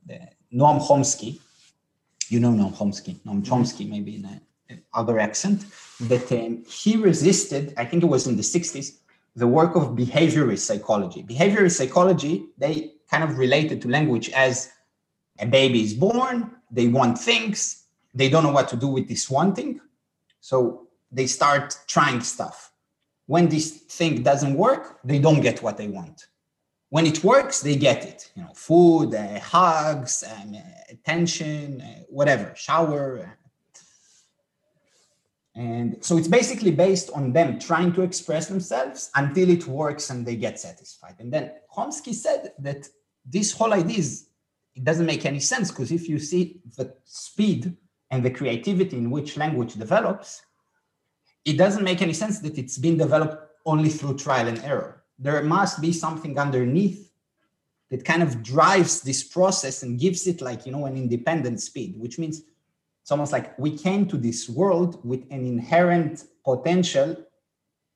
Noam 0.53 0.79
Chomsky. 0.79 1.39
You 2.35 2.41
know 2.41 2.51
Noam 2.51 2.75
Chomsky. 2.75 3.13
Noam 3.25 3.41
mm-hmm. 3.41 3.53
Chomsky, 3.53 3.87
maybe 3.89 4.17
in 4.17 4.25
a, 4.25 4.41
other 4.93 5.19
accent. 5.19 5.63
That 6.01 6.29
um, 6.33 6.65
he 6.67 6.97
resisted. 6.97 7.73
I 7.77 7.85
think 7.85 8.03
it 8.03 8.07
was 8.07 8.27
in 8.27 8.35
the 8.35 8.47
'60s. 8.55 8.87
The 9.37 9.47
work 9.47 9.77
of 9.77 9.83
behaviorist 9.95 10.63
psychology. 10.69 11.23
Behaviorist 11.23 11.77
psychology. 11.77 12.47
They 12.57 12.91
kind 13.09 13.23
of 13.23 13.37
related 13.37 13.81
to 13.83 13.87
language 13.87 14.27
as 14.31 14.69
a 15.39 15.45
baby 15.45 15.81
is 15.81 15.93
born. 15.93 16.51
They 16.69 16.87
want 16.87 17.17
things. 17.17 17.85
They 18.13 18.27
don't 18.27 18.43
know 18.43 18.55
what 18.59 18.67
to 18.73 18.75
do 18.75 18.89
with 18.89 19.07
this 19.07 19.29
wanting. 19.29 19.79
So 20.41 20.87
they 21.09 21.27
start 21.27 21.77
trying 21.87 22.19
stuff. 22.19 22.73
When 23.27 23.47
this 23.47 23.69
thing 23.97 24.23
doesn't 24.23 24.55
work, 24.55 24.99
they 25.05 25.19
don't 25.19 25.39
get 25.39 25.63
what 25.63 25.77
they 25.77 25.87
want. 25.87 26.27
When 26.95 27.05
it 27.05 27.25
works, 27.25 27.59
they 27.59 27.75
get 27.75 28.05
it. 28.05 28.31
You 28.37 28.43
know, 28.43 28.53
food, 28.53 29.13
uh, 29.13 29.37
hugs, 29.41 30.23
um, 30.33 30.55
attention, 30.89 31.81
uh, 31.81 32.03
whatever, 32.07 32.53
shower. 32.55 33.37
And 35.55 35.97
so 35.99 36.17
it's 36.17 36.29
basically 36.29 36.71
based 36.71 37.09
on 37.13 37.33
them 37.33 37.59
trying 37.59 37.91
to 37.95 38.01
express 38.01 38.47
themselves 38.47 39.11
until 39.13 39.49
it 39.49 39.67
works 39.67 40.09
and 40.09 40.25
they 40.25 40.37
get 40.37 40.57
satisfied. 40.57 41.15
And 41.19 41.33
then 41.33 41.51
Chomsky 41.75 42.13
said 42.13 42.53
that 42.59 42.87
this 43.25 43.51
whole 43.51 43.73
idea 43.73 43.97
is 43.97 44.27
it 44.73 44.85
doesn't 44.85 45.05
make 45.05 45.25
any 45.25 45.41
sense 45.41 45.71
because 45.71 45.91
if 45.91 46.07
you 46.07 46.17
see 46.17 46.61
the 46.77 46.95
speed 47.03 47.75
and 48.09 48.23
the 48.23 48.31
creativity 48.31 48.95
in 48.95 49.11
which 49.11 49.35
language 49.35 49.73
develops, 49.73 50.43
it 51.43 51.57
doesn't 51.57 51.83
make 51.83 52.01
any 52.01 52.13
sense 52.13 52.39
that 52.39 52.57
it's 52.57 52.77
been 52.77 52.97
developed 52.97 53.35
only 53.65 53.89
through 53.89 54.15
trial 54.15 54.47
and 54.47 54.59
error. 54.59 55.01
There 55.17 55.41
must 55.43 55.81
be 55.81 55.93
something 55.93 56.37
underneath 56.37 57.11
that 57.89 58.03
kind 58.03 58.23
of 58.23 58.43
drives 58.43 59.01
this 59.01 59.23
process 59.23 59.83
and 59.83 59.99
gives 59.99 60.27
it 60.27 60.41
like, 60.41 60.65
you 60.65 60.71
know, 60.71 60.85
an 60.85 60.97
independent 60.97 61.61
speed, 61.61 61.95
which 61.97 62.17
means 62.17 62.41
it's 63.01 63.11
almost 63.11 63.31
like 63.31 63.57
we 63.59 63.77
came 63.77 64.07
to 64.07 64.17
this 64.17 64.49
world 64.49 64.99
with 65.05 65.23
an 65.29 65.45
inherent 65.45 66.23
potential 66.43 67.15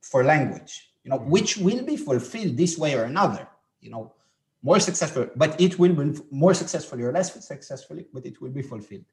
for 0.01 0.23
language, 0.23 0.93
you 1.03 1.09
know, 1.09 1.17
which 1.17 1.57
will 1.57 1.83
be 1.83 1.97
fulfilled 1.97 2.55
this 2.55 2.77
way 2.77 2.93
or 2.95 3.03
another, 3.03 3.47
you 3.81 3.89
know, 3.89 4.13
more 4.61 4.79
successful, 4.79 5.27
but 5.35 5.59
it 5.59 5.79
will 5.79 5.93
be 5.93 6.19
more 6.31 6.53
successfully 6.53 7.03
or 7.03 7.11
less 7.11 7.33
successfully, 7.45 8.05
but 8.13 8.25
it 8.25 8.39
will 8.41 8.51
be 8.51 8.61
fulfilled. 8.61 9.05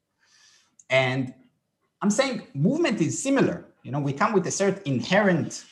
And 0.89 1.33
I'm 2.01 2.11
saying 2.11 2.47
movement 2.53 3.01
is 3.01 3.21
similar. 3.21 3.65
You 3.83 3.91
know, 3.91 3.99
we 3.99 4.13
come 4.13 4.33
with 4.33 4.45
a 4.47 4.51
certain 4.51 4.83
inherent 4.85 5.65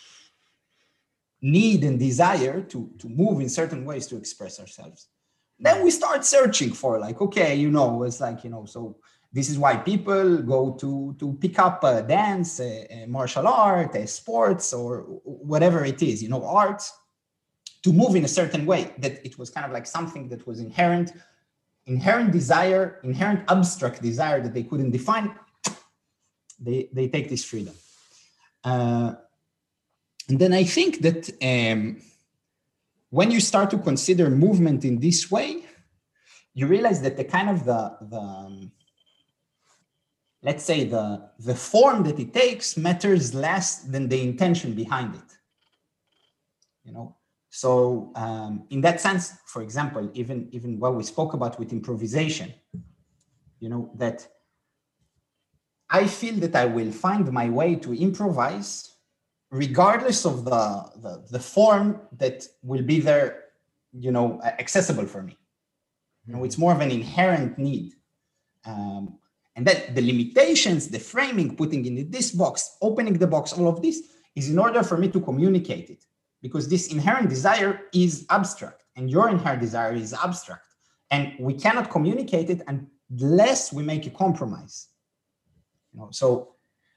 need 1.41 1.83
and 1.83 1.99
desire 1.99 2.61
to, 2.61 2.89
to 2.99 3.09
move 3.09 3.41
in 3.41 3.49
certain 3.49 3.85
ways 3.85 4.07
to 4.07 4.17
express 4.17 4.59
ourselves. 4.59 5.07
Then 5.59 5.83
we 5.83 5.91
start 5.91 6.25
searching 6.25 6.73
for 6.73 6.99
like, 6.99 7.21
okay, 7.21 7.55
you 7.55 7.71
know, 7.71 8.03
it's 8.03 8.19
like, 8.19 8.43
you 8.43 8.49
know, 8.49 8.65
so 8.65 8.97
this 9.31 9.49
is 9.49 9.57
why 9.57 9.77
people 9.77 10.37
go 10.39 10.71
to 10.81 11.15
to 11.19 11.33
pick 11.33 11.59
up 11.59 11.83
a 11.83 12.01
dance, 12.01 12.59
a, 12.59 12.87
a 12.89 13.05
martial 13.05 13.47
art, 13.47 13.95
a 13.95 14.07
sports, 14.07 14.73
or 14.73 15.01
whatever 15.23 15.83
it 15.83 16.01
is, 16.01 16.23
you 16.23 16.29
know, 16.29 16.45
art, 16.45 16.81
to 17.83 17.91
move 17.91 18.15
in 18.15 18.25
a 18.25 18.29
certain 18.29 18.65
way. 18.65 18.93
That 18.97 19.25
it 19.25 19.37
was 19.37 19.49
kind 19.49 19.65
of 19.65 19.71
like 19.71 19.85
something 19.85 20.29
that 20.29 20.47
was 20.47 20.59
inherent, 20.59 21.11
inherent 21.85 22.31
desire, 22.31 22.99
inherent 23.03 23.43
abstract 23.49 24.01
desire 24.01 24.41
that 24.41 24.53
they 24.53 24.63
couldn't 24.63 24.91
define. 24.91 25.35
They 26.59 26.89
they 26.93 27.07
take 27.09 27.29
this 27.29 27.43
freedom. 27.43 27.75
Uh, 28.63 29.15
and 30.29 30.39
then 30.39 30.53
I 30.53 30.63
think 30.63 31.01
that 31.01 31.29
um, 31.41 32.01
when 33.09 33.31
you 33.31 33.39
start 33.39 33.69
to 33.71 33.77
consider 33.77 34.29
movement 34.29 34.83
in 34.83 34.99
this 34.99 35.29
way, 35.29 35.63
you 36.53 36.67
realize 36.67 37.01
that 37.01 37.17
the 37.17 37.23
kind 37.23 37.49
of 37.49 37.65
the, 37.65 37.97
the 38.01 38.17
um, 38.17 38.71
let's 40.41 40.63
say 40.63 40.85
the, 40.85 41.29
the 41.39 41.55
form 41.55 42.03
that 42.03 42.19
it 42.19 42.33
takes 42.33 42.77
matters 42.77 43.33
less 43.33 43.79
than 43.83 44.07
the 44.07 44.21
intention 44.21 44.73
behind 44.73 45.15
it. 45.15 45.37
You 46.83 46.93
know, 46.93 47.15
so 47.49 48.11
um, 48.15 48.65
in 48.69 48.81
that 48.81 49.01
sense, 49.01 49.33
for 49.47 49.61
example, 49.61 50.09
even 50.13 50.49
even 50.51 50.79
what 50.79 50.95
we 50.95 51.03
spoke 51.03 51.33
about 51.33 51.59
with 51.59 51.71
improvisation, 51.71 52.53
you 53.59 53.69
know 53.69 53.91
that 53.95 54.27
I 55.89 56.05
feel 56.05 56.35
that 56.35 56.55
I 56.55 56.65
will 56.65 56.91
find 56.91 57.31
my 57.31 57.49
way 57.49 57.75
to 57.75 57.93
improvise 57.93 58.94
regardless 59.55 60.25
of 60.25 60.43
the, 60.43 60.61
the, 61.03 61.23
the 61.31 61.39
form 61.39 62.01
that 62.17 62.45
will 62.61 62.81
be 62.81 62.99
there, 62.99 63.45
you 63.93 64.11
know, 64.11 64.41
accessible 64.43 65.05
for 65.05 65.21
me. 65.23 65.37
You 66.25 66.33
know, 66.33 66.43
it's 66.43 66.57
more 66.57 66.73
of 66.73 66.81
an 66.81 66.91
inherent 66.91 67.57
need. 67.57 67.93
Um, 68.65 69.17
and 69.55 69.65
then 69.65 69.93
the 69.93 70.01
limitations, 70.01 70.89
the 70.89 70.99
framing, 70.99 71.55
putting 71.55 71.85
in 71.85 72.11
this 72.11 72.31
box, 72.31 72.75
opening 72.81 73.13
the 73.13 73.27
box, 73.27 73.53
all 73.53 73.69
of 73.69 73.81
this 73.81 74.01
is 74.35 74.49
in 74.49 74.59
order 74.59 74.83
for 74.83 74.97
me 74.97 75.07
to 75.09 75.21
communicate 75.21 75.89
it 75.89 76.03
because 76.41 76.67
this 76.67 76.91
inherent 76.91 77.29
desire 77.29 77.81
is 77.93 78.25
abstract 78.29 78.83
and 78.97 79.09
your 79.09 79.29
inherent 79.29 79.61
desire 79.61 79.93
is 79.93 80.13
abstract. 80.13 80.67
And 81.11 81.33
we 81.39 81.53
cannot 81.53 81.89
communicate 81.89 82.49
it 82.49 82.61
unless 82.67 83.71
we 83.71 83.83
make 83.83 84.05
a 84.05 84.09
compromise. 84.09 84.89
You 85.93 86.01
know, 86.01 86.09
so 86.11 86.54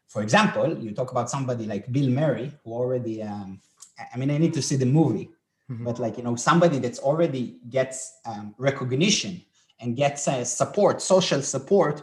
for 0.08 0.22
example, 0.22 0.76
you 0.78 0.92
talk 0.92 1.10
about 1.10 1.30
somebody 1.30 1.66
like 1.66 1.90
Bill 1.92 2.08
Murray, 2.08 2.50
who 2.64 2.72
already, 2.72 3.22
um, 3.22 3.60
I 4.12 4.16
mean, 4.16 4.30
I 4.30 4.38
need 4.38 4.54
to 4.54 4.62
see 4.62 4.76
the 4.76 4.86
movie, 4.86 5.30
mm-hmm. 5.70 5.84
but 5.84 5.98
like, 5.98 6.16
you 6.16 6.22
know, 6.22 6.34
somebody 6.34 6.78
that's 6.78 6.98
already 6.98 7.58
gets 7.68 8.18
um, 8.24 8.54
recognition 8.58 9.42
and 9.80 9.96
gets 9.96 10.26
uh, 10.26 10.44
support, 10.44 11.02
social 11.02 11.42
support 11.42 12.02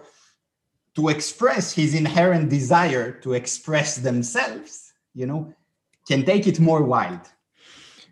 to 0.95 1.09
express 1.09 1.73
his 1.73 1.95
inherent 1.95 2.49
desire 2.49 3.11
to 3.11 3.33
express 3.33 3.97
themselves, 3.97 4.93
you 5.13 5.25
know, 5.25 5.53
can 6.07 6.23
take 6.23 6.45
it 6.47 6.59
more 6.59 6.83
wild. 6.83 7.21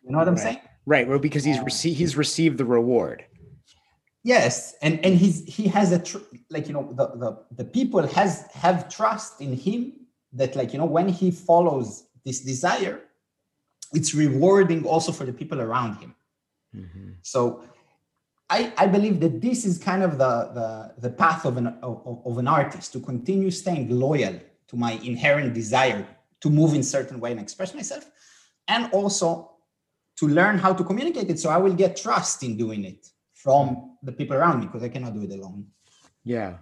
You 0.03 0.11
know 0.11 0.17
what 0.17 0.27
I'm 0.27 0.35
right. 0.35 0.43
saying? 0.43 0.59
Right. 0.85 1.07
Well, 1.07 1.19
because 1.19 1.45
he's 1.45 1.61
received 1.61 1.97
he's 1.97 2.17
received 2.17 2.57
the 2.57 2.65
reward 2.65 3.23
yes 4.23 4.75
and 4.81 5.03
and 5.05 5.17
he's 5.17 5.45
he 5.45 5.67
has 5.67 5.91
a 5.91 5.99
tr- 5.99 6.17
like 6.49 6.67
you 6.67 6.73
know 6.73 6.91
the, 6.93 7.07
the 7.17 7.37
the 7.55 7.65
people 7.65 8.05
has 8.07 8.47
have 8.53 8.89
trust 8.89 9.41
in 9.41 9.53
him 9.55 9.93
that 10.31 10.55
like 10.55 10.73
you 10.73 10.79
know 10.79 10.85
when 10.85 11.07
he 11.07 11.29
follows 11.29 12.05
this 12.25 12.39
desire 12.39 13.01
it's 13.93 14.13
rewarding 14.13 14.85
also 14.85 15.11
for 15.11 15.25
the 15.25 15.33
people 15.33 15.61
around 15.61 15.97
him 15.97 16.15
mm-hmm. 16.75 17.09
so 17.21 17.63
I, 18.49 18.71
I 18.77 18.87
believe 18.87 19.19
that 19.21 19.41
this 19.41 19.65
is 19.65 19.79
kind 19.79 20.03
of 20.03 20.17
the, 20.19 20.51
the, 20.53 20.93
the 21.07 21.09
path 21.09 21.45
of 21.45 21.57
an, 21.57 21.67
of, 21.81 22.21
of 22.23 22.37
an 22.37 22.47
artist 22.47 22.93
to 22.93 22.99
continue 22.99 23.49
staying 23.49 23.89
loyal 23.89 24.37
to 24.67 24.75
my 24.75 24.91
inherent 25.03 25.53
desire 25.55 26.05
to 26.41 26.49
move 26.49 26.75
in 26.75 26.83
certain 26.83 27.19
way 27.19 27.31
and 27.31 27.39
express 27.39 27.73
myself 27.73 28.05
and 28.67 28.91
also 28.91 29.51
to 30.17 30.27
learn 30.27 30.57
how 30.59 30.73
to 30.73 30.83
communicate 30.83 31.29
it 31.29 31.39
so 31.39 31.49
i 31.49 31.57
will 31.57 31.73
get 31.73 31.95
trust 31.95 32.43
in 32.43 32.57
doing 32.57 32.83
it 32.83 33.07
from 33.33 33.92
the 34.03 34.11
people 34.11 34.35
around 34.35 34.59
me 34.59 34.65
because 34.65 34.83
I 34.83 34.89
cannot 34.89 35.13
do 35.13 35.23
it 35.23 35.31
alone. 35.31 35.67
Yeah. 36.23 36.57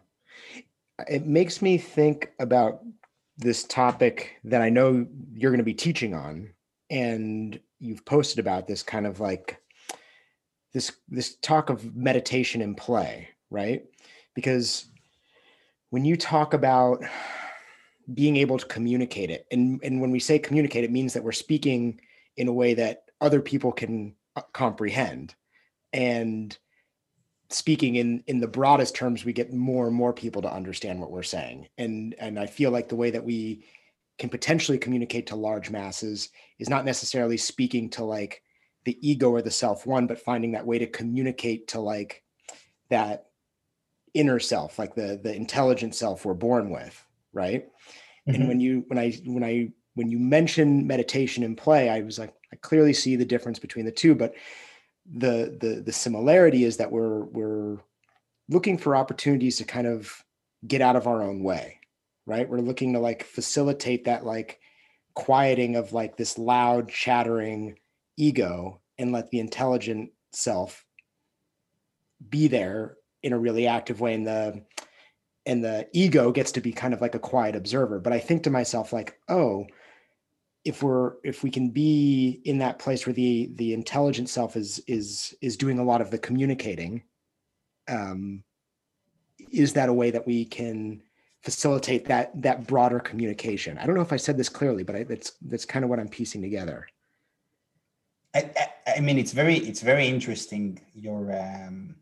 It 1.08 1.26
makes 1.26 1.62
me 1.62 1.78
think 1.78 2.32
about 2.40 2.82
this 3.38 3.64
topic 3.64 4.36
that 4.44 4.62
I 4.62 4.70
know 4.70 5.08
you're 5.34 5.52
going 5.52 5.58
to 5.58 5.64
be 5.64 5.74
teaching 5.74 6.14
on 6.14 6.54
and 6.90 7.60
you've 7.80 8.06
posted 8.06 8.40
about 8.40 8.68
this 8.68 8.84
kind 8.84 9.08
of 9.08 9.20
like 9.20 9.58
this 10.74 10.92
this 11.10 11.36
talk 11.38 11.70
of 11.70 11.96
meditation 11.96 12.62
and 12.62 12.78
play, 12.78 13.30
right? 13.50 13.84
Because 14.36 14.86
when 15.90 16.06
you 16.06 16.16
talk 16.16 16.54
about 16.54 17.04
being 18.14 18.38
able 18.38 18.58
to 18.58 18.66
communicate 18.66 19.30
it 19.30 19.48
and 19.52 19.80
and 19.84 20.02
when 20.02 20.12
we 20.12 20.20
say 20.20 20.38
communicate 20.38 20.84
it 20.84 20.92
means 20.92 21.14
that 21.14 21.24
we're 21.24 21.32
speaking 21.32 22.00
in 22.36 22.48
a 22.48 22.54
way 22.54 22.74
that 22.74 23.06
other 23.22 23.42
people 23.42 23.72
can 23.72 24.14
uh, 24.36 24.42
comprehend 24.54 25.36
and 25.94 26.58
speaking 27.54 27.96
in 27.96 28.24
in 28.28 28.40
the 28.40 28.48
broadest 28.48 28.96
terms 28.96 29.26
we 29.26 29.34
get 29.34 29.54
more 29.54 29.88
and 29.88 29.96
more 29.96 30.14
people 30.14 30.42
to 30.42 30.54
understand 30.54 31.00
what 31.00 31.12
we're 31.12 31.24
saying 31.24 31.68
and 31.78 32.16
and 32.20 32.40
i 32.40 32.46
feel 32.46 32.72
like 32.72 32.90
the 32.90 32.96
way 32.96 33.12
that 33.12 33.24
we 33.24 33.64
can 34.18 34.30
potentially 34.30 34.78
communicate 34.78 35.28
to 35.28 35.36
large 35.36 35.70
masses 35.70 36.30
is 36.60 36.70
not 36.70 36.86
necessarily 36.86 37.38
speaking 37.38 37.90
to 37.90 38.04
like 38.04 38.44
the 38.86 38.98
ego 39.08 39.30
or 39.30 39.42
the 39.42 39.52
self 39.52 39.86
one 39.86 40.08
but 40.08 40.20
finding 40.20 40.52
that 40.52 40.66
way 40.66 40.80
to 40.80 40.88
communicate 40.88 41.68
to 41.68 41.80
like 41.80 42.24
that 42.90 43.26
inner 44.14 44.40
self 44.40 44.78
like 44.78 44.96
the 44.96 45.20
the 45.24 45.34
intelligent 45.34 45.96
self 45.96 46.26
we're 46.26 46.34
born 46.34 46.70
with 46.70 47.06
right 47.34 47.68
mm-hmm. 48.28 48.36
and 48.36 48.48
when 48.48 48.60
you 48.60 48.84
when 48.88 49.00
i 49.00 49.12
when 49.26 49.44
i 49.44 49.70
when 49.96 50.10
you 50.10 50.20
mention 50.20 50.86
meditation 50.86 51.44
and 51.44 51.58
play 51.58 51.90
i 51.90 52.02
was 52.02 52.20
like 52.20 52.34
i 52.52 52.56
clearly 52.58 52.94
see 52.94 53.16
the 53.16 53.26
difference 53.26 53.60
between 53.60 53.86
the 53.86 53.92
two 53.92 54.14
but 54.14 54.34
the 55.06 55.58
the 55.60 55.82
the 55.86 55.92
similarity 55.92 56.64
is 56.64 56.78
that 56.78 56.92
we're 56.92 57.24
we're 57.26 57.78
looking 58.50 58.78
for 58.78 58.96
opportunities 58.96 59.58
to 59.58 59.64
kind 59.64 59.88
of 59.88 60.24
get 60.68 60.82
out 60.82 60.96
of 60.96 61.08
our 61.08 61.24
own 61.24 61.44
way 61.44 61.82
right? 62.26 62.48
We're 62.48 62.60
looking 62.60 62.94
to 62.94 63.00
like 63.00 63.24
facilitate 63.24 64.06
that 64.06 64.26
like 64.26 64.60
quieting 65.14 65.76
of 65.76 65.94
like 65.94 66.18
this 66.18 66.38
loud 66.38 66.90
chattering 66.90 67.78
ego 68.18 68.80
and 68.98 69.12
let 69.12 69.30
the 69.30 69.40
intelligent 69.40 70.12
self 70.32 70.86
be 72.30 72.48
there 72.48 72.98
in 73.24 73.34
a 73.34 73.40
really 73.40 73.68
active 73.68 74.00
way 74.00 74.14
and 74.14 74.26
the 74.26 74.64
and 75.46 75.64
the 75.64 75.88
ego 75.92 76.32
gets 76.32 76.52
to 76.54 76.62
be 76.62 76.72
kind 76.72 76.94
of 76.94 77.02
like 77.02 77.16
a 77.16 77.20
quiet 77.20 77.56
observer. 77.56 78.00
But 78.00 78.14
i 78.14 78.20
think 78.20 78.44
to 78.44 78.50
myself 78.50 78.94
like 78.94 79.20
oh 79.28 79.66
if 80.64 80.84
we're 80.84 81.14
if 81.24 81.44
we 81.44 81.50
can 81.50 81.70
be 81.70 82.42
in 82.46 82.58
that 82.60 82.80
place 82.80 83.06
where 83.06 83.14
the 83.14 83.52
the 83.56 83.74
intelligent 83.74 84.30
self 84.30 84.56
is 84.56 84.80
is 84.88 85.36
is 85.42 85.58
doing 85.58 85.80
a 85.80 85.84
lot 85.84 86.02
of 86.02 86.12
the 86.12 86.18
communicating 86.18 87.04
um 87.88 88.44
is 89.52 89.74
that 89.74 89.90
a 89.90 89.94
way 89.94 90.12
that 90.12 90.26
we 90.28 90.46
can 90.46 91.02
facilitate 91.42 92.06
that 92.06 92.30
that 92.40 92.68
broader 92.68 93.00
communication 93.00 93.78
i 93.80 93.86
don't 93.86 93.96
know 93.96 94.02
if 94.02 94.14
i 94.14 94.18
said 94.18 94.38
this 94.38 94.50
clearly 94.50 94.84
but 94.84 94.96
I, 94.96 95.04
that's 95.04 95.32
that's 95.42 95.66
kind 95.66 95.84
of 95.84 95.90
what 95.90 96.00
i'm 96.00 96.08
piecing 96.08 96.42
together 96.42 96.88
I, 98.34 98.50
I, 98.58 98.94
I, 98.98 99.00
mean, 99.02 99.18
it's 99.18 99.34
very 99.34 99.58
it's 99.58 99.82
very 99.82 100.08
interesting 100.08 100.80
your 100.94 101.38
um, 101.38 101.96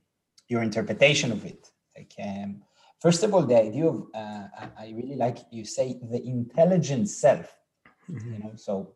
your 0.48 0.62
interpretation 0.62 1.32
of 1.32 1.45
it. 1.45 1.72
Like, 1.98 2.13
um, 2.24 2.62
first 3.00 3.24
of 3.24 3.34
all, 3.34 3.43
the 3.43 3.60
idea 3.60 3.88
of 3.88 4.08
uh, 4.13 4.48
I 4.78 4.93
really 4.95 5.15
like 5.15 5.39
you 5.52 5.65
say 5.65 6.00
the 6.02 6.24
intelligent 6.24 7.10
self. 7.10 7.56
Mm-hmm. 8.10 8.34
You 8.34 8.39
know, 8.39 8.52
so 8.56 8.93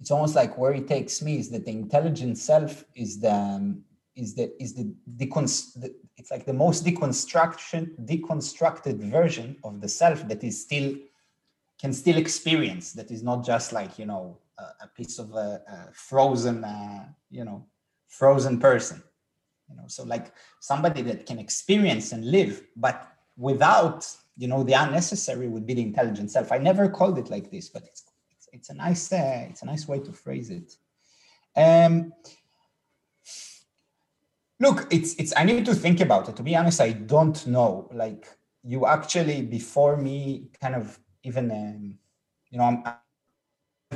it's 0.00 0.10
almost 0.10 0.34
like 0.34 0.56
where 0.56 0.72
it 0.72 0.86
takes 0.86 1.22
me 1.22 1.38
is 1.38 1.50
that 1.50 1.64
the 1.64 1.72
intelligent 1.72 2.38
self 2.38 2.84
is 2.94 3.20
the 3.20 3.32
um, 3.32 3.84
is 4.14 4.34
the 4.34 4.52
is 4.62 4.74
the, 4.74 4.92
decon- 5.16 5.74
the 5.74 5.94
it's 6.16 6.30
like 6.30 6.44
the 6.44 6.52
most 6.52 6.84
deconstruction 6.84 7.94
deconstructed 8.04 8.98
version 8.98 9.56
of 9.64 9.80
the 9.80 9.88
self 9.88 10.26
that 10.28 10.42
is 10.44 10.60
still 10.60 10.94
can 11.80 11.92
still 11.92 12.16
experience 12.16 12.92
that 12.92 13.10
is 13.10 13.22
not 13.22 13.44
just 13.44 13.72
like 13.72 13.98
you 13.98 14.06
know 14.06 14.38
a, 14.58 14.62
a 14.84 14.88
piece 14.96 15.18
of 15.18 15.32
a, 15.34 15.62
a 15.68 15.92
frozen 15.92 16.64
uh, 16.64 17.04
you 17.30 17.44
know 17.44 17.64
frozen 18.08 18.58
person 18.58 19.02
you 19.68 19.76
know 19.76 19.84
so 19.86 20.02
like 20.04 20.32
somebody 20.60 21.02
that 21.02 21.26
can 21.26 21.38
experience 21.38 22.12
and 22.12 22.28
live 22.30 22.62
but 22.76 23.06
without 23.36 24.06
you 24.38 24.46
know 24.46 24.62
the 24.62 24.72
unnecessary 24.72 25.48
would 25.48 25.66
be 25.66 25.74
the 25.74 25.82
intelligent 25.82 26.30
self. 26.30 26.52
I 26.52 26.58
never 26.58 26.88
called 26.88 27.18
it 27.18 27.28
like 27.28 27.50
this 27.50 27.68
but 27.68 27.82
it's 27.82 28.04
it's, 28.30 28.48
it's 28.52 28.70
a 28.70 28.74
nice 28.74 29.12
uh, 29.12 29.46
it's 29.50 29.62
a 29.62 29.66
nice 29.66 29.86
way 29.86 29.98
to 29.98 30.12
phrase 30.12 30.48
it. 30.50 30.76
Um 31.56 32.12
look 34.60 34.86
it's 34.90 35.14
it's 35.20 35.32
i 35.36 35.44
need 35.44 35.64
to 35.66 35.74
think 35.74 36.00
about 36.00 36.28
it. 36.28 36.36
To 36.36 36.42
be 36.42 36.56
honest 36.56 36.80
i 36.80 36.92
don't 36.92 37.46
know. 37.46 37.90
Like 37.92 38.26
you 38.62 38.86
actually 38.86 39.42
before 39.42 39.96
me 39.96 40.50
kind 40.60 40.76
of 40.76 40.98
even 41.24 41.50
um, 41.50 41.98
you 42.50 42.58
know 42.58 42.64
I'm, 42.64 42.84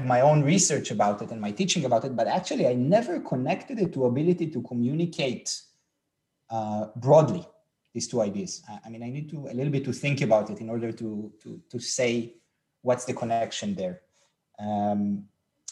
my 0.06 0.22
own 0.22 0.42
research 0.42 0.90
about 0.90 1.20
it 1.22 1.30
and 1.30 1.40
my 1.40 1.52
teaching 1.52 1.84
about 1.84 2.04
it, 2.04 2.16
but 2.16 2.26
actually 2.26 2.66
I 2.66 2.74
never 2.74 3.20
connected 3.20 3.78
it 3.78 3.92
to 3.92 4.06
ability 4.06 4.46
to 4.48 4.62
communicate 4.62 5.54
uh, 6.50 6.86
broadly 6.96 7.46
these 7.92 8.08
two 8.08 8.20
ideas. 8.20 8.62
I 8.84 8.88
mean, 8.88 9.02
I 9.02 9.10
need 9.10 9.28
to 9.30 9.48
a 9.48 9.54
little 9.54 9.72
bit 9.72 9.84
to 9.84 9.92
think 9.92 10.20
about 10.22 10.50
it 10.50 10.60
in 10.60 10.68
order 10.68 10.92
to 10.92 11.32
to 11.42 11.60
to 11.70 11.78
say 11.78 12.34
what's 12.82 13.04
the 13.04 13.14
connection 13.14 13.74
there. 13.74 14.00
Um, 14.58 15.24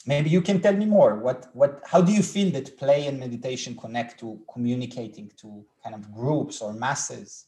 maybe 0.06 0.30
you 0.30 0.42
can 0.42 0.60
tell 0.60 0.74
me 0.74 0.86
more. 0.86 1.16
What 1.16 1.48
what? 1.54 1.82
How 1.86 2.00
do 2.00 2.12
you 2.12 2.22
feel 2.22 2.50
that 2.52 2.76
play 2.76 3.06
and 3.06 3.18
meditation 3.18 3.76
connect 3.76 4.20
to 4.20 4.40
communicating 4.52 5.30
to 5.38 5.64
kind 5.82 5.94
of 5.94 6.12
groups 6.12 6.60
or 6.60 6.72
masses? 6.72 7.46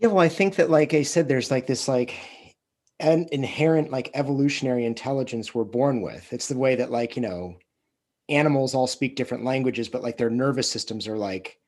Yeah, 0.00 0.08
well, 0.08 0.24
I 0.24 0.30
think 0.30 0.56
that, 0.56 0.70
like 0.70 0.94
I 0.94 1.02
said, 1.02 1.28
there's 1.28 1.50
like 1.50 1.66
this 1.66 1.86
like 1.86 2.14
an 3.00 3.26
inherent 3.32 3.90
like 3.90 4.10
evolutionary 4.14 4.86
intelligence 4.86 5.54
we're 5.54 5.64
born 5.64 6.00
with. 6.00 6.32
It's 6.32 6.48
the 6.48 6.56
way 6.56 6.74
that 6.76 6.90
like, 6.90 7.16
you 7.16 7.22
know, 7.22 7.56
animals 8.30 8.74
all 8.74 8.86
speak 8.86 9.14
different 9.14 9.44
languages, 9.44 9.90
but 9.90 10.02
like 10.02 10.16
their 10.16 10.30
nervous 10.30 10.70
systems 10.70 11.06
are 11.06 11.18
like 11.18 11.59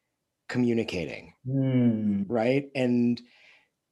communicating. 0.49 1.35
Mm. 1.47 2.27
Right. 2.29 2.71
And, 2.75 3.21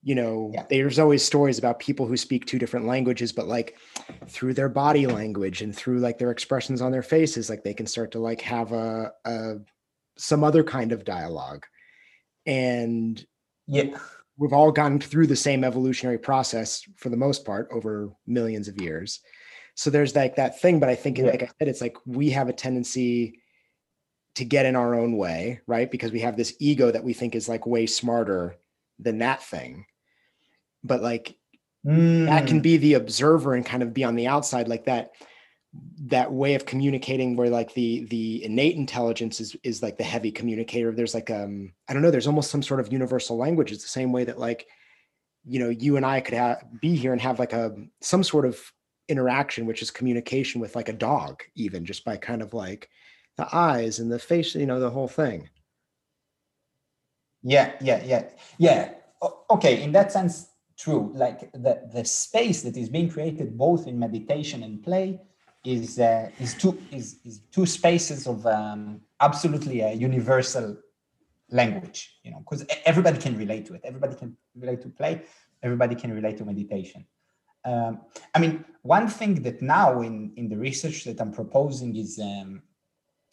you 0.03 0.15
know, 0.15 0.51
yeah. 0.55 0.65
there's 0.69 0.99
always 0.99 1.25
stories 1.25 1.59
about 1.59 1.79
people 1.79 2.07
who 2.07 2.17
speak 2.17 2.47
two 2.47 2.59
different 2.59 2.87
languages, 2.87 3.33
but 3.33 3.49
like 3.49 3.77
through 4.29 4.55
their 4.55 4.69
body 4.69 5.07
language 5.07 5.63
and 5.63 5.75
through 5.75 5.99
like 5.99 6.19
their 6.19 6.31
expressions 6.31 6.81
on 6.81 6.93
their 6.93 7.03
faces, 7.03 7.51
like 7.51 7.63
they 7.63 7.75
can 7.75 7.87
start 7.87 8.13
to 8.13 8.19
like 8.19 8.41
have 8.41 8.73
a, 8.73 9.13
a 9.25 9.55
some 10.17 10.45
other 10.45 10.65
kind 10.65 10.93
of 10.93 11.05
dialogue. 11.05 11.65
And 12.47 13.25
yeah 13.67 13.97
we've 14.41 14.55
all 14.55 14.73
gone 14.73 14.99
through 14.99 15.27
the 15.27 15.37
same 15.37 15.63
evolutionary 15.63 16.19
process 16.19 16.83
for 16.97 17.11
the 17.11 17.17
most 17.17 17.45
part 17.45 17.69
over 17.71 18.11
millions 18.27 18.69
of 18.69 18.81
years. 18.81 19.21
So 19.75 19.91
there's 19.91 20.17
like 20.17 20.37
that 20.37 20.61
thing, 20.61 20.81
but 20.81 20.89
I 20.89 20.95
think, 20.95 21.19
yeah. 21.19 21.27
like 21.27 21.43
I 21.43 21.51
said, 21.59 21.69
it's 21.69 21.83
like 21.83 21.97
we 22.07 22.31
have 22.31 22.49
a 22.49 22.53
tendency 22.55 23.39
to 24.37 24.45
get 24.45 24.67
in 24.67 24.77
our 24.77 24.95
own 24.95 25.17
way, 25.17 25.61
right? 25.67 25.91
Because 25.91 26.13
we 26.13 26.21
have 26.21 26.37
this 26.37 26.55
ego 26.59 26.91
that 26.91 27.05
we 27.05 27.13
think 27.13 27.35
is 27.35 27.49
like 27.49 27.67
way 27.67 27.87
smarter 27.87 28.57
than 28.99 29.19
that 29.19 29.43
thing. 29.43 29.87
But 30.85 31.03
like 31.03 31.37
mm. 31.87 32.27
that 32.27 32.47
can 32.47 32.61
mm. 32.61 32.63
be 32.63 32.77
the 32.77 32.95
observer 32.95 33.55
and 33.55 33.67
kind 33.67 33.83
of 33.83 33.95
be 33.95 34.05
on 34.05 34.17
the 34.17 34.27
outside 34.27 34.69
like 34.69 34.85
that 34.85 35.13
that 36.07 36.33
way 36.33 36.55
of 36.55 36.67
communicating 36.67 37.37
where 37.37 37.49
like 37.49 37.73
the 37.75 38.05
the 38.07 38.45
innate 38.45 38.77
intelligence 38.77 39.41
is 39.41 39.55
is 39.63 39.83
like 39.83 39.97
the 39.99 40.05
heavy 40.05 40.33
communicator 40.33 40.91
there's 40.91 41.15
like 41.15 41.31
um 41.31 41.73
i 41.89 41.93
don't 41.93 42.03
know 42.03 42.11
there's 42.11 42.27
almost 42.27 42.51
some 42.51 42.63
sort 42.63 42.81
of 42.81 42.93
universal 42.93 43.37
language 43.37 43.71
it's 43.71 43.85
the 43.85 43.89
same 43.89 44.11
way 44.11 44.25
that 44.25 44.39
like 44.39 44.67
you 45.47 45.61
know 45.61 45.69
you 45.69 45.97
and 45.97 46.05
i 46.05 46.21
could 46.21 46.35
have 46.35 46.65
be 46.81 46.97
here 46.97 47.13
and 47.13 47.21
have 47.21 47.39
like 47.39 47.53
a 47.53 47.73
some 48.01 48.25
sort 48.25 48.45
of 48.45 48.61
interaction 49.07 49.65
which 49.65 49.81
is 49.81 49.93
communication 49.93 50.61
with 50.61 50.75
like 50.75 50.89
a 50.89 50.93
dog 50.93 51.41
even 51.55 51.85
just 51.85 52.05
by 52.05 52.17
kind 52.17 52.43
of 52.43 52.53
like 52.53 52.89
the 53.37 53.49
eyes 53.55 53.99
and 53.99 54.11
the 54.11 54.19
face 54.19 54.55
you 54.55 54.67
know 54.67 54.81
the 54.81 54.91
whole 54.91 55.09
thing. 55.09 55.49
Yeah 57.43 57.73
yeah 57.81 58.03
yeah 58.05 58.25
yeah. 58.59 58.95
Okay 59.51 59.83
in 59.83 59.93
that 59.93 60.13
sense 60.13 60.51
true. 60.79 61.11
Like 61.15 61.53
the 61.53 61.89
the 61.93 62.05
space 62.05 62.63
that 62.63 62.77
is 62.77 62.89
being 62.89 63.11
created 63.11 63.57
both 63.57 63.87
in 63.87 63.99
meditation 63.99 64.63
and 64.63 64.83
play 64.83 65.21
is 65.65 65.99
uh, 65.99 66.31
is 66.39 66.55
two 66.55 66.79
is, 66.91 67.19
is 67.25 67.41
two 67.53 67.67
spaces 67.67 68.27
of 68.27 68.47
um, 68.47 69.01
absolutely 69.21 69.81
a 69.81 69.93
universal 69.93 70.77
language 71.51 72.21
you 72.23 72.31
know 72.31 72.39
because 72.39 72.65
everybody 72.85 73.19
can 73.19 73.37
relate 73.37 73.67
to 73.67 73.75
it. 73.75 73.83
Everybody 73.85 74.15
can 74.17 74.37
relate 74.57 74.81
to 74.83 74.89
play. 74.89 75.23
Everybody 75.63 75.95
can 75.95 76.13
relate 76.13 76.39
to 76.39 76.45
meditation. 76.45 77.05
Um, 77.63 78.01
i 78.35 78.39
mean 78.39 78.65
one 78.81 79.07
thing 79.07 79.43
that 79.43 79.61
now 79.61 80.01
in 80.01 80.33
in 80.37 80.49
the 80.49 80.57
research 80.57 81.05
that 81.05 81.21
i'm 81.21 81.31
proposing 81.31 81.95
is 81.95 82.19
um, 82.19 82.63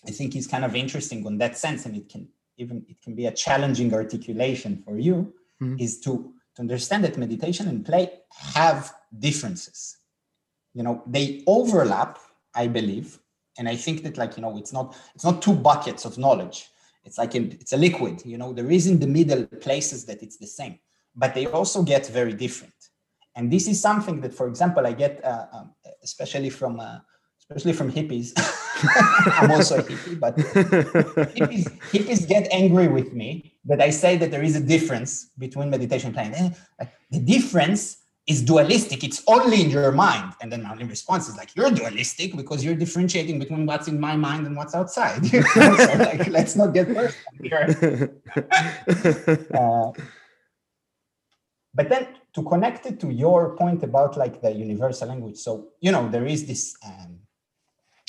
i 0.06 0.12
think 0.12 0.36
is 0.36 0.48
kind 0.48 0.66
of 0.66 0.76
interesting 0.76 1.26
on 1.26 1.38
that 1.38 1.58
sense 1.58 1.86
and 1.86 1.96
it 1.96 2.10
can 2.10 2.28
even 2.58 2.86
it 2.90 3.02
can 3.02 3.16
be 3.16 3.28
a 3.28 3.32
challenging 3.32 3.94
articulation 3.94 4.82
for 4.84 4.98
you 4.98 5.34
mm-hmm. 5.62 5.80
is 5.80 6.00
to 6.00 6.34
to 6.56 6.62
understand 6.62 7.04
that 7.04 7.18
meditation 7.18 7.68
and 7.68 7.86
play 7.86 8.10
have 8.32 8.94
differences. 9.20 9.98
You 10.74 10.84
know 10.84 11.04
they 11.08 11.44
overlap 11.48 12.20
i 12.54 12.68
believe 12.68 13.20
and 13.58 13.68
i 13.68 13.76
think 13.76 14.04
that 14.04 14.18
like 14.18 14.38
you 14.38 14.42
know 14.42 14.58
it's 14.58 14.74
not 14.74 14.96
it's 15.16 15.24
not 15.24 15.42
two 15.42 15.56
buckets 15.56 16.06
of 16.06 16.18
knowledge. 16.18 16.70
It's 17.04 17.18
like 17.18 17.36
a, 17.36 17.42
it's 17.62 17.74
a 17.74 17.78
liquid 17.78 18.24
you 18.26 18.38
know 18.38 18.54
there 18.54 18.70
is 18.70 18.86
in 18.88 19.00
the 19.00 19.08
middle 19.08 19.46
places 19.66 20.06
that 20.06 20.22
it's 20.22 20.38
the 20.38 20.48
same 20.48 20.80
but 21.16 21.34
they 21.34 21.48
also 21.48 21.82
get 21.82 22.06
very 22.08 22.34
different. 22.34 22.74
And 23.36 23.52
this 23.52 23.68
is 23.68 23.82
something 23.82 24.22
that 24.22 24.34
for 24.34 24.48
example 24.48 24.86
i 24.86 24.94
get 24.94 25.24
uh, 25.24 25.46
um, 25.54 25.74
especially 26.04 26.52
from 26.52 26.80
uh, 26.80 27.00
especially 27.50 27.74
from 27.74 27.92
hippies 27.92 28.34
i'm 29.40 29.52
also 29.52 29.78
a 29.78 29.84
hippie 29.84 30.20
but 30.20 30.36
hippies, 30.38 31.66
hippies 31.92 32.28
get 32.28 32.48
angry 32.52 32.88
with 32.88 33.14
me 33.14 33.54
that 33.66 33.82
i 33.82 33.90
say 33.90 34.18
that 34.18 34.32
there 34.32 34.44
is 34.44 34.56
a 34.56 34.60
difference 34.60 35.30
between 35.38 35.70
meditation 35.70 36.08
and 36.08 36.16
playing 36.16 36.56
eh, 36.80 36.86
the 37.12 37.20
difference 37.20 37.98
is 38.28 38.42
dualistic. 38.42 39.04
It's 39.04 39.24
only 39.26 39.62
in 39.62 39.70
your 39.70 39.92
mind. 39.94 40.34
And 40.42 40.52
then 40.52 40.64
my 40.64 40.76
response 40.76 41.30
is 41.30 41.38
like, 41.38 41.56
you're 41.56 41.72
dualistic 41.72 42.36
because 42.36 42.64
you're 42.64 42.76
differentiating 42.76 43.40
between 43.40 43.66
what's 43.66 43.88
in 43.88 44.00
my 44.00 44.18
mind 44.18 44.46
and 44.46 44.56
what's 44.56 44.76
outside. 44.76 45.26
so 45.26 45.50
like, 45.98 46.28
let's 46.28 46.56
not 46.56 46.74
get 46.74 46.88
personal 46.88 47.24
here. 47.42 48.20
uh, 49.54 49.92
but 51.74 51.90
then 51.90 52.08
to 52.34 52.44
connect 52.44 52.86
it 52.86 53.00
to 53.00 53.10
your 53.12 53.56
point 53.56 53.82
about 53.84 54.18
like 54.18 54.42
the 54.42 54.52
universal 54.52 55.08
language. 55.08 55.38
So, 55.38 55.70
you 55.80 55.94
know, 55.94 56.10
there 56.10 56.26
is 56.26 56.46
this, 56.46 56.76
um, 56.86 57.20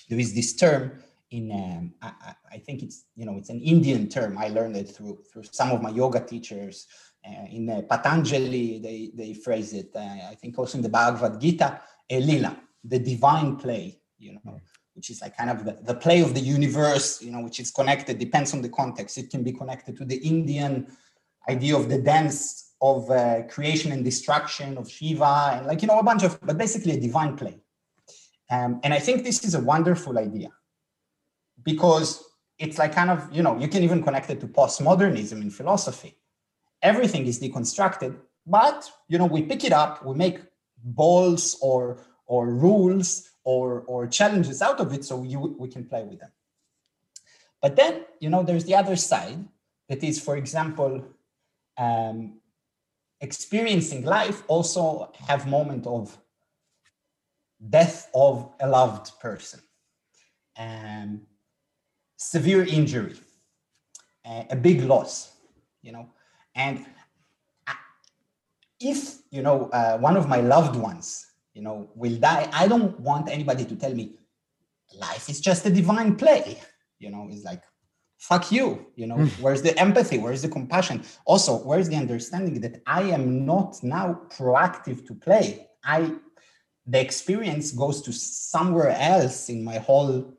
there 0.08 0.18
is 0.18 0.34
this 0.34 0.54
term 0.54 1.02
in, 1.30 1.52
um, 1.52 1.94
I, 2.00 2.34
I 2.52 2.58
think 2.58 2.82
it's, 2.82 3.04
you 3.14 3.26
know, 3.26 3.36
it's 3.36 3.50
an 3.50 3.60
Indian 3.60 4.08
term. 4.08 4.38
I 4.38 4.48
learned 4.48 4.76
it 4.76 4.88
through, 4.88 5.18
through 5.30 5.44
some 5.50 5.70
of 5.72 5.82
my 5.82 5.90
yoga 5.90 6.20
teachers 6.20 6.86
uh, 7.26 7.46
in 7.50 7.68
uh, 7.68 7.82
Patanjali, 7.82 8.78
they, 8.78 9.10
they 9.14 9.34
phrase 9.34 9.72
it, 9.74 9.90
uh, 9.94 10.30
I 10.30 10.36
think 10.40 10.58
also 10.58 10.78
in 10.78 10.82
the 10.82 10.88
Bhagavad 10.88 11.40
Gita, 11.40 11.80
Lila, 12.10 12.56
the 12.84 12.98
divine 12.98 13.56
play, 13.56 14.00
you 14.18 14.32
know, 14.32 14.60
which 14.94 15.10
is 15.10 15.20
like 15.20 15.36
kind 15.36 15.50
of 15.50 15.64
the, 15.64 15.78
the 15.82 15.94
play 15.94 16.20
of 16.22 16.32
the 16.32 16.40
universe, 16.40 17.20
you 17.20 17.30
know, 17.30 17.40
which 17.40 17.60
is 17.60 17.70
connected, 17.70 18.18
depends 18.18 18.54
on 18.54 18.62
the 18.62 18.68
context. 18.68 19.18
It 19.18 19.30
can 19.30 19.42
be 19.42 19.52
connected 19.52 19.96
to 19.98 20.04
the 20.04 20.16
Indian 20.16 20.86
idea 21.48 21.76
of 21.76 21.88
the 21.88 21.98
dance 21.98 22.74
of 22.80 23.10
uh, 23.10 23.42
creation 23.48 23.92
and 23.92 24.04
destruction 24.04 24.78
of 24.78 24.88
Shiva, 24.88 25.52
and 25.54 25.66
like, 25.66 25.82
you 25.82 25.88
know, 25.88 25.98
a 25.98 26.02
bunch 26.02 26.22
of, 26.22 26.40
but 26.40 26.56
basically 26.56 26.92
a 26.92 27.00
divine 27.00 27.36
play. 27.36 27.58
Um, 28.50 28.80
and 28.82 28.94
I 28.94 28.98
think 28.98 29.24
this 29.24 29.44
is 29.44 29.54
a 29.54 29.60
wonderful 29.60 30.18
idea 30.18 30.50
because 31.62 32.24
it's 32.58 32.78
like 32.78 32.94
kind 32.94 33.10
of, 33.10 33.30
you 33.32 33.42
know, 33.42 33.58
you 33.58 33.68
can 33.68 33.82
even 33.82 34.02
connect 34.02 34.30
it 34.30 34.40
to 34.40 34.46
postmodernism 34.46 35.40
in 35.42 35.50
philosophy. 35.50 36.16
Everything 36.82 37.26
is 37.26 37.40
deconstructed 37.40 38.16
but 38.48 38.90
you 39.08 39.18
know 39.18 39.26
we 39.26 39.42
pick 39.42 39.62
it 39.62 39.72
up 39.72 40.04
we 40.04 40.14
make 40.14 40.40
balls 40.82 41.56
or 41.60 41.98
or 42.26 42.48
rules 42.50 43.30
or 43.44 43.82
or 43.86 44.06
challenges 44.06 44.62
out 44.62 44.80
of 44.80 44.92
it 44.92 45.04
so 45.04 45.22
you 45.22 45.38
we 45.58 45.68
can 45.68 45.84
play 45.84 46.02
with 46.02 46.18
them. 46.20 46.32
But 47.60 47.76
then 47.76 48.04
you 48.20 48.30
know 48.30 48.42
there's 48.42 48.64
the 48.64 48.74
other 48.74 48.96
side 48.96 49.46
that 49.88 50.02
is 50.02 50.20
for 50.20 50.36
example 50.36 51.04
um, 51.76 52.40
experiencing 53.20 54.04
life 54.04 54.42
also 54.48 55.12
have 55.28 55.46
moment 55.46 55.86
of 55.86 56.18
death 57.70 58.08
of 58.14 58.52
a 58.60 58.68
loved 58.68 59.18
person 59.20 59.60
um, 60.58 61.22
severe 62.16 62.64
injury, 62.64 63.14
uh, 64.24 64.44
a 64.50 64.56
big 64.56 64.82
loss, 64.82 65.32
you 65.82 65.92
know, 65.92 66.10
and 66.54 66.84
if 68.80 69.18
you 69.30 69.42
know 69.42 69.70
uh, 69.72 69.96
one 69.98 70.16
of 70.16 70.28
my 70.28 70.40
loved 70.40 70.76
ones, 70.76 71.26
you 71.54 71.62
know, 71.62 71.88
will 71.94 72.16
die, 72.16 72.48
I 72.52 72.68
don't 72.68 72.98
want 73.00 73.28
anybody 73.28 73.64
to 73.64 73.76
tell 73.76 73.94
me 73.94 74.16
life 74.98 75.28
is 75.28 75.40
just 75.40 75.64
a 75.66 75.70
divine 75.70 76.16
play. 76.16 76.60
You 76.98 77.10
know, 77.10 77.28
it's 77.30 77.44
like 77.44 77.62
fuck 78.18 78.50
you 78.50 78.84
you 78.96 79.06
know? 79.06 79.14
Mm. 79.14 79.40
where's 79.40 79.62
the 79.62 79.78
empathy? 79.78 80.18
Where's 80.18 80.42
the 80.42 80.48
compassion? 80.48 81.04
Also 81.24 81.58
where's 81.58 81.88
the 81.88 81.96
understanding 81.96 82.60
that 82.60 82.82
i 82.86 83.02
am 83.02 83.46
not 83.46 83.82
now 83.82 84.20
proactive 84.28 85.06
to 85.06 85.14
play? 85.14 85.68
I 85.84 86.12
the 86.88 87.00
experience 87.00 87.70
goes 87.72 88.00
to 88.02 88.12
somewhere 88.12 88.90
else 88.90 89.48
in 89.48 89.62
my 89.62 89.78
whole 89.78 90.34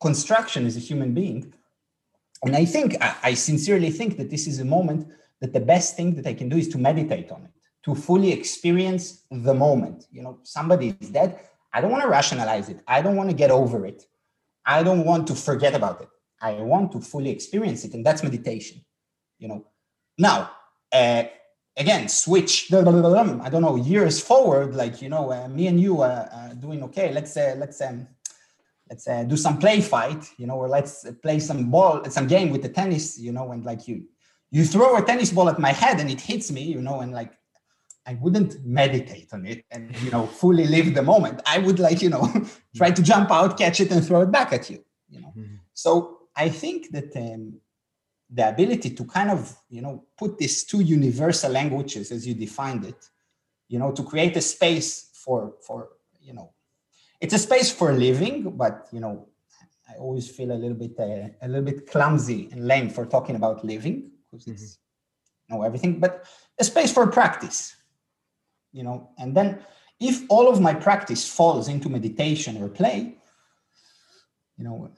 construction 0.00 0.66
as 0.66 0.76
a 0.76 0.80
human 0.80 1.12
being. 1.14 1.52
And 2.44 2.56
i 2.56 2.64
think 2.64 2.96
I, 3.30 3.34
sincerely 3.34 3.90
think 3.90 4.16
that 4.16 4.30
this 4.30 4.46
is 4.46 4.60
a 4.60 4.64
moment 4.64 5.00
that 5.40 5.52
the 5.52 5.64
best 5.72 5.88
thing 5.96 6.14
that 6.16 6.26
i 6.26 6.34
can 6.40 6.48
do 6.48 6.56
is 6.56 6.68
to 6.68 6.78
meditate 6.78 7.30
on 7.30 7.42
it 7.44 7.60
to 7.84 7.94
fully 7.94 8.32
experience 8.32 9.24
the 9.30 9.54
moment. 9.54 10.06
You 10.10 10.22
know 10.22 10.38
somebody 10.42 10.96
is 11.00 11.10
dead. 11.10 11.40
I 11.72 11.80
don't 11.80 11.90
want 11.90 12.02
to 12.02 12.08
rationalize 12.08 12.68
it. 12.68 12.80
I 12.86 13.00
don't 13.02 13.16
want 13.16 13.30
to 13.30 13.36
get 13.36 13.50
over 13.50 13.86
it. 13.86 14.02
I 14.66 14.82
don't 14.82 15.04
want 15.04 15.26
to 15.28 15.34
forget 15.34 15.74
about 15.74 16.00
it. 16.02 16.08
I 16.42 16.52
want 16.54 16.92
to 16.92 17.00
fully 17.00 17.30
experience 17.30 17.84
it, 17.84 17.94
and 17.94 18.04
that's 18.04 18.22
meditation. 18.22 18.84
You 19.38 19.48
know, 19.48 19.66
now 20.18 20.50
uh, 20.92 21.24
again, 21.76 22.08
switch. 22.08 22.72
I 22.72 22.82
don't 22.82 23.62
know 23.62 23.76
years 23.76 24.20
forward, 24.20 24.74
like 24.74 25.02
you 25.02 25.08
know, 25.08 25.32
uh, 25.32 25.48
me 25.48 25.66
and 25.66 25.80
you 25.80 26.02
are 26.02 26.28
uh, 26.32 26.54
doing 26.54 26.82
okay. 26.84 27.12
Let's 27.12 27.32
say, 27.32 27.54
let's 27.56 27.80
um, 27.80 28.06
let's 28.88 29.06
uh, 29.06 29.22
do 29.22 29.36
some 29.36 29.58
play 29.58 29.80
fight, 29.80 30.28
you 30.36 30.46
know, 30.46 30.56
or 30.56 30.68
let's 30.68 31.06
play 31.22 31.38
some 31.38 31.70
ball, 31.70 32.04
some 32.10 32.26
game 32.26 32.50
with 32.50 32.62
the 32.62 32.68
tennis, 32.68 33.18
you 33.18 33.32
know, 33.32 33.52
and 33.52 33.64
like 33.64 33.86
you, 33.86 34.04
you 34.50 34.64
throw 34.64 34.96
a 34.96 35.02
tennis 35.02 35.32
ball 35.32 35.48
at 35.48 35.58
my 35.58 35.72
head 35.72 36.00
and 36.00 36.10
it 36.10 36.20
hits 36.20 36.50
me, 36.50 36.62
you 36.62 36.82
know, 36.82 37.00
and 37.00 37.12
like 37.12 37.32
I 38.06 38.14
wouldn't 38.14 38.64
meditate 38.64 39.28
on 39.32 39.46
it 39.46 39.64
and 39.70 39.94
you 40.02 40.10
know 40.10 40.26
fully 40.26 40.66
live 40.66 40.94
the 40.94 41.02
moment. 41.02 41.40
I 41.46 41.58
would 41.58 41.78
like 41.78 42.02
you 42.02 42.10
know 42.10 42.26
try 42.76 42.90
to 42.90 43.02
jump 43.02 43.30
out, 43.30 43.56
catch 43.58 43.80
it, 43.80 43.90
and 43.92 44.04
throw 44.04 44.22
it 44.22 44.32
back 44.32 44.52
at 44.52 44.68
you. 44.70 44.84
You 45.08 45.20
know, 45.20 45.32
mm-hmm. 45.36 45.56
so 45.74 46.18
I 46.34 46.48
think 46.48 46.90
that 46.90 47.14
um, 47.16 47.60
the 48.32 48.48
ability 48.48 48.90
to 48.90 49.04
kind 49.04 49.30
of, 49.30 49.56
you 49.68 49.82
know, 49.82 50.04
put 50.16 50.38
these 50.38 50.64
two 50.64 50.80
universal 50.80 51.50
languages 51.50 52.12
as 52.12 52.26
you 52.26 52.34
defined 52.34 52.84
it, 52.84 53.08
you 53.68 53.78
know, 53.78 53.90
to 53.92 54.02
create 54.04 54.36
a 54.36 54.40
space 54.40 55.10
for, 55.14 55.54
for, 55.66 55.88
you 56.20 56.32
know, 56.32 56.52
it's 57.20 57.34
a 57.34 57.38
space 57.38 57.70
for 57.70 57.92
living, 57.92 58.56
but, 58.56 58.88
you 58.92 59.00
know, 59.00 59.28
I 59.88 59.98
always 59.98 60.30
feel 60.30 60.52
a 60.52 60.54
little 60.54 60.76
bit, 60.76 60.98
uh, 60.98 61.28
a 61.42 61.48
little 61.48 61.64
bit 61.64 61.90
clumsy 61.90 62.48
and 62.52 62.66
lame 62.66 62.88
for 62.88 63.04
talking 63.04 63.34
about 63.34 63.64
living 63.64 64.10
because 64.30 64.46
it's, 64.46 64.62
mm-hmm. 64.62 65.54
you 65.54 65.58
know, 65.58 65.64
everything, 65.64 65.98
but 65.98 66.26
a 66.58 66.64
space 66.64 66.92
for 66.92 67.06
practice, 67.08 67.74
you 68.72 68.84
know, 68.84 69.10
and 69.18 69.36
then 69.36 69.58
if 69.98 70.22
all 70.28 70.48
of 70.48 70.60
my 70.60 70.72
practice 70.72 71.28
falls 71.28 71.68
into 71.68 71.88
meditation 71.88 72.62
or 72.62 72.68
play, 72.68 73.16
you 74.56 74.64
know, 74.64 74.90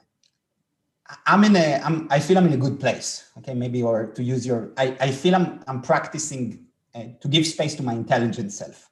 I'm 1.25 1.43
in 1.43 1.55
a, 1.55 1.81
I'm, 1.83 2.07
I 2.09 2.19
feel 2.19 2.37
I'm 2.37 2.47
in 2.47 2.53
a 2.53 2.57
good 2.57 2.79
place. 2.79 3.29
Okay, 3.39 3.53
maybe, 3.53 3.81
or 3.83 4.07
to 4.07 4.23
use 4.23 4.45
your, 4.45 4.71
I, 4.77 4.95
I 4.99 5.11
feel 5.11 5.35
I'm, 5.35 5.63
I'm 5.67 5.81
practicing 5.81 6.65
uh, 6.95 7.05
to 7.21 7.27
give 7.27 7.45
space 7.45 7.75
to 7.75 7.83
my 7.83 7.93
intelligent 7.93 8.51
self. 8.51 8.89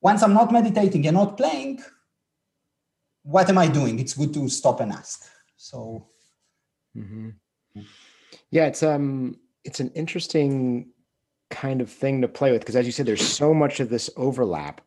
Once 0.00 0.22
I'm 0.22 0.34
not 0.34 0.52
meditating 0.52 1.06
and 1.06 1.16
not 1.16 1.36
playing, 1.36 1.82
what 3.22 3.48
am 3.48 3.58
I 3.58 3.68
doing? 3.68 3.98
It's 3.98 4.14
good 4.14 4.32
to 4.34 4.48
stop 4.48 4.80
and 4.80 4.92
ask. 4.92 5.24
So, 5.56 6.08
mm-hmm. 6.96 7.30
yeah, 8.50 8.66
it's 8.66 8.82
um, 8.82 9.36
it's 9.64 9.80
an 9.80 9.90
interesting 9.90 10.90
kind 11.50 11.82
of 11.82 11.90
thing 11.90 12.22
to 12.22 12.28
play 12.28 12.50
with 12.52 12.62
because, 12.62 12.76
as 12.76 12.86
you 12.86 12.92
said, 12.92 13.04
there's 13.04 13.26
so 13.26 13.52
much 13.52 13.80
of 13.80 13.90
this 13.90 14.08
overlap. 14.16 14.80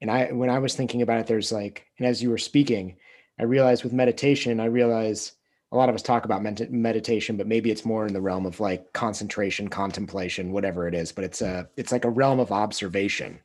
And 0.00 0.10
I, 0.10 0.32
when 0.32 0.50
I 0.50 0.58
was 0.58 0.74
thinking 0.74 1.02
about 1.02 1.20
it, 1.20 1.26
there's 1.26 1.52
like, 1.52 1.86
and 1.98 2.06
as 2.06 2.22
you 2.22 2.30
were 2.30 2.38
speaking, 2.38 2.96
I 3.38 3.42
realized 3.44 3.84
with 3.84 3.92
meditation, 3.92 4.60
I 4.60 4.66
realized 4.66 5.32
a 5.76 5.78
lot 5.78 5.90
of 5.90 5.94
us 5.94 6.02
talk 6.02 6.24
about 6.24 6.42
med- 6.42 6.72
meditation, 6.72 7.36
but 7.36 7.46
maybe 7.46 7.70
it's 7.70 7.84
more 7.84 8.06
in 8.06 8.14
the 8.14 8.20
realm 8.20 8.46
of 8.46 8.60
like 8.60 8.94
concentration, 8.94 9.68
contemplation, 9.68 10.52
whatever 10.52 10.88
it 10.88 10.94
is. 10.94 11.12
But 11.12 11.24
it's 11.24 11.42
a 11.42 11.68
it's 11.76 11.92
like 11.92 12.06
a 12.06 12.10
realm 12.10 12.40
of 12.40 12.50
observation, 12.50 13.40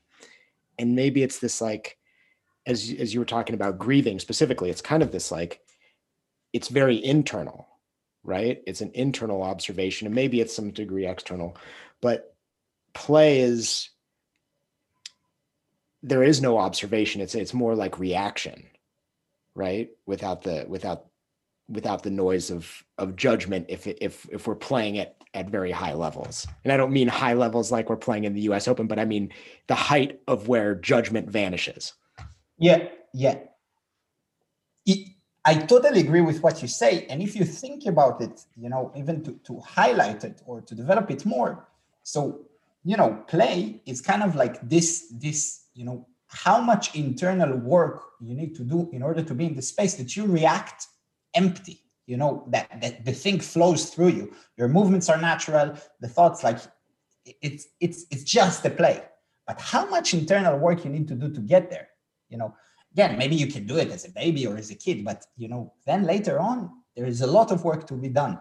and 0.79 0.95
maybe 0.95 1.23
it's 1.23 1.39
this 1.39 1.59
like 1.59 1.97
as 2.65 2.93
as 2.97 3.13
you 3.13 3.19
were 3.19 3.25
talking 3.25 3.53
about 3.53 3.79
grieving 3.79 4.17
specifically. 4.19 4.69
It's 4.69 4.81
kind 4.81 5.03
of 5.03 5.11
this 5.11 5.29
like 5.29 5.59
it's 6.53 6.69
very 6.69 7.03
internal, 7.03 7.67
right? 8.23 8.61
It's 8.65 8.81
an 8.81 8.91
internal 8.93 9.43
observation, 9.43 10.07
and 10.07 10.15
maybe 10.15 10.39
it's 10.39 10.55
some 10.55 10.71
degree 10.71 11.05
external, 11.05 11.57
but 12.01 12.33
play 12.93 13.41
is 13.41 13.89
there 16.01 16.23
is 16.23 16.41
no 16.41 16.57
observation. 16.57 17.19
It's 17.19 17.35
it's 17.35 17.53
more 17.53 17.75
like 17.75 17.99
reaction, 17.99 18.67
right? 19.53 19.89
Without 20.05 20.43
the 20.43 20.65
without 20.69 21.10
without 21.71 22.03
the 22.03 22.09
noise 22.09 22.51
of 22.51 22.83
of 22.97 23.15
judgment 23.15 23.65
if 23.69 23.87
if 23.87 24.27
if 24.31 24.47
we're 24.47 24.55
playing 24.55 24.95
it 24.95 25.15
at 25.33 25.49
very 25.49 25.71
high 25.71 25.93
levels. 25.93 26.47
And 26.63 26.71
i 26.73 26.77
don't 26.77 26.91
mean 26.91 27.07
high 27.07 27.33
levels 27.33 27.71
like 27.71 27.89
we're 27.89 27.95
playing 27.97 28.25
in 28.25 28.33
the 28.33 28.41
us 28.41 28.67
open 28.67 28.87
but 28.87 28.99
i 28.99 29.05
mean 29.05 29.31
the 29.67 29.75
height 29.75 30.21
of 30.27 30.47
where 30.47 30.75
judgment 30.75 31.29
vanishes. 31.29 31.93
Yeah 32.57 32.87
yeah. 33.13 33.37
It, 34.85 35.07
i 35.45 35.55
totally 35.55 36.01
agree 36.01 36.21
with 36.21 36.41
what 36.43 36.61
you 36.61 36.67
say. 36.67 37.05
And 37.09 37.21
if 37.21 37.35
you 37.35 37.45
think 37.45 37.85
about 37.85 38.21
it 38.21 38.45
you 38.55 38.69
know 38.69 38.91
even 38.95 39.23
to, 39.23 39.31
to 39.47 39.59
highlight 39.59 40.23
it 40.23 40.41
or 40.45 40.61
to 40.61 40.75
develop 40.75 41.09
it 41.11 41.25
more 41.25 41.67
so 42.03 42.41
you 42.83 42.97
know 42.97 43.23
play 43.27 43.81
is 43.85 44.01
kind 44.01 44.23
of 44.23 44.35
like 44.35 44.55
this 44.67 45.07
this 45.11 45.65
you 45.73 45.85
know 45.85 46.07
how 46.27 46.61
much 46.61 46.95
internal 46.95 47.57
work 47.57 48.03
you 48.21 48.33
need 48.33 48.55
to 48.55 48.63
do 48.63 48.89
in 48.93 49.03
order 49.03 49.21
to 49.21 49.33
be 49.33 49.45
in 49.45 49.55
the 49.55 49.61
space 49.61 49.95
that 49.95 50.15
you 50.15 50.25
react 50.25 50.87
empty 51.33 51.81
you 52.11 52.17
know 52.17 52.43
that, 52.49 52.67
that 52.81 53.05
the 53.05 53.13
thing 53.13 53.39
flows 53.39 53.89
through 53.91 54.09
you. 54.09 54.33
Your 54.57 54.67
movements 54.67 55.07
are 55.07 55.19
natural. 55.19 55.77
The 56.01 56.09
thoughts 56.09 56.43
like 56.43 56.59
it's 57.25 57.67
it's 57.79 58.05
it's 58.11 58.23
just 58.23 58.65
a 58.65 58.69
play. 58.69 59.03
But 59.47 59.61
how 59.61 59.85
much 59.89 60.13
internal 60.13 60.57
work 60.57 60.83
you 60.83 60.91
need 60.91 61.07
to 61.07 61.15
do 61.15 61.31
to 61.31 61.39
get 61.39 61.69
there 61.69 61.87
you 62.29 62.37
know? 62.37 62.53
Again 62.93 63.17
maybe 63.17 63.35
you 63.35 63.47
can 63.47 63.65
do 63.65 63.77
it 63.77 63.89
as 63.91 64.03
a 64.05 64.11
baby 64.11 64.45
or 64.45 64.57
as 64.57 64.71
a 64.71 64.75
kid 64.75 65.05
but 65.05 65.25
you 65.37 65.47
know 65.47 65.73
then 65.85 66.03
later 66.03 66.39
on 66.39 66.69
there 66.95 67.05
is 67.05 67.21
a 67.21 67.27
lot 67.27 67.49
of 67.51 67.63
work 67.63 67.87
to 67.87 67.93
be 67.93 68.09
done. 68.09 68.39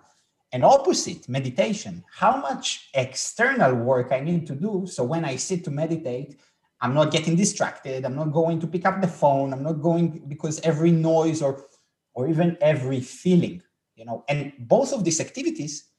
And 0.53 0.65
opposite 0.65 1.29
meditation. 1.29 2.03
How 2.13 2.39
much 2.49 2.91
external 2.95 3.73
work 3.77 4.09
i 4.11 4.19
need 4.19 4.49
to 4.49 4.57
do 4.57 4.73
so 4.95 5.05
when 5.05 5.25
i 5.25 5.37
sit 5.37 5.63
to 5.67 5.71
meditate 5.71 6.41
i'm 6.81 6.95
not 6.95 7.13
getting 7.13 7.37
distracted. 7.37 8.05
I'm 8.05 8.17
not 8.17 8.33
going 8.33 8.59
to 8.61 8.67
pick 8.67 8.85
up 8.87 9.01
the 9.01 9.15
phone. 9.23 9.53
I'm 9.53 9.63
not 9.63 9.83
going 9.89 10.07
because 10.27 10.61
every 10.61 10.91
noise 10.91 11.43
or 11.43 11.53
or 12.15 12.29
even 12.29 12.57
every 12.61 13.01
feeling 13.01 13.63
you 14.01 14.07
know? 14.07 14.25
And 14.29 14.53
both 14.59 14.93
of 14.93 15.05
these 15.05 15.21
activities 15.21 15.91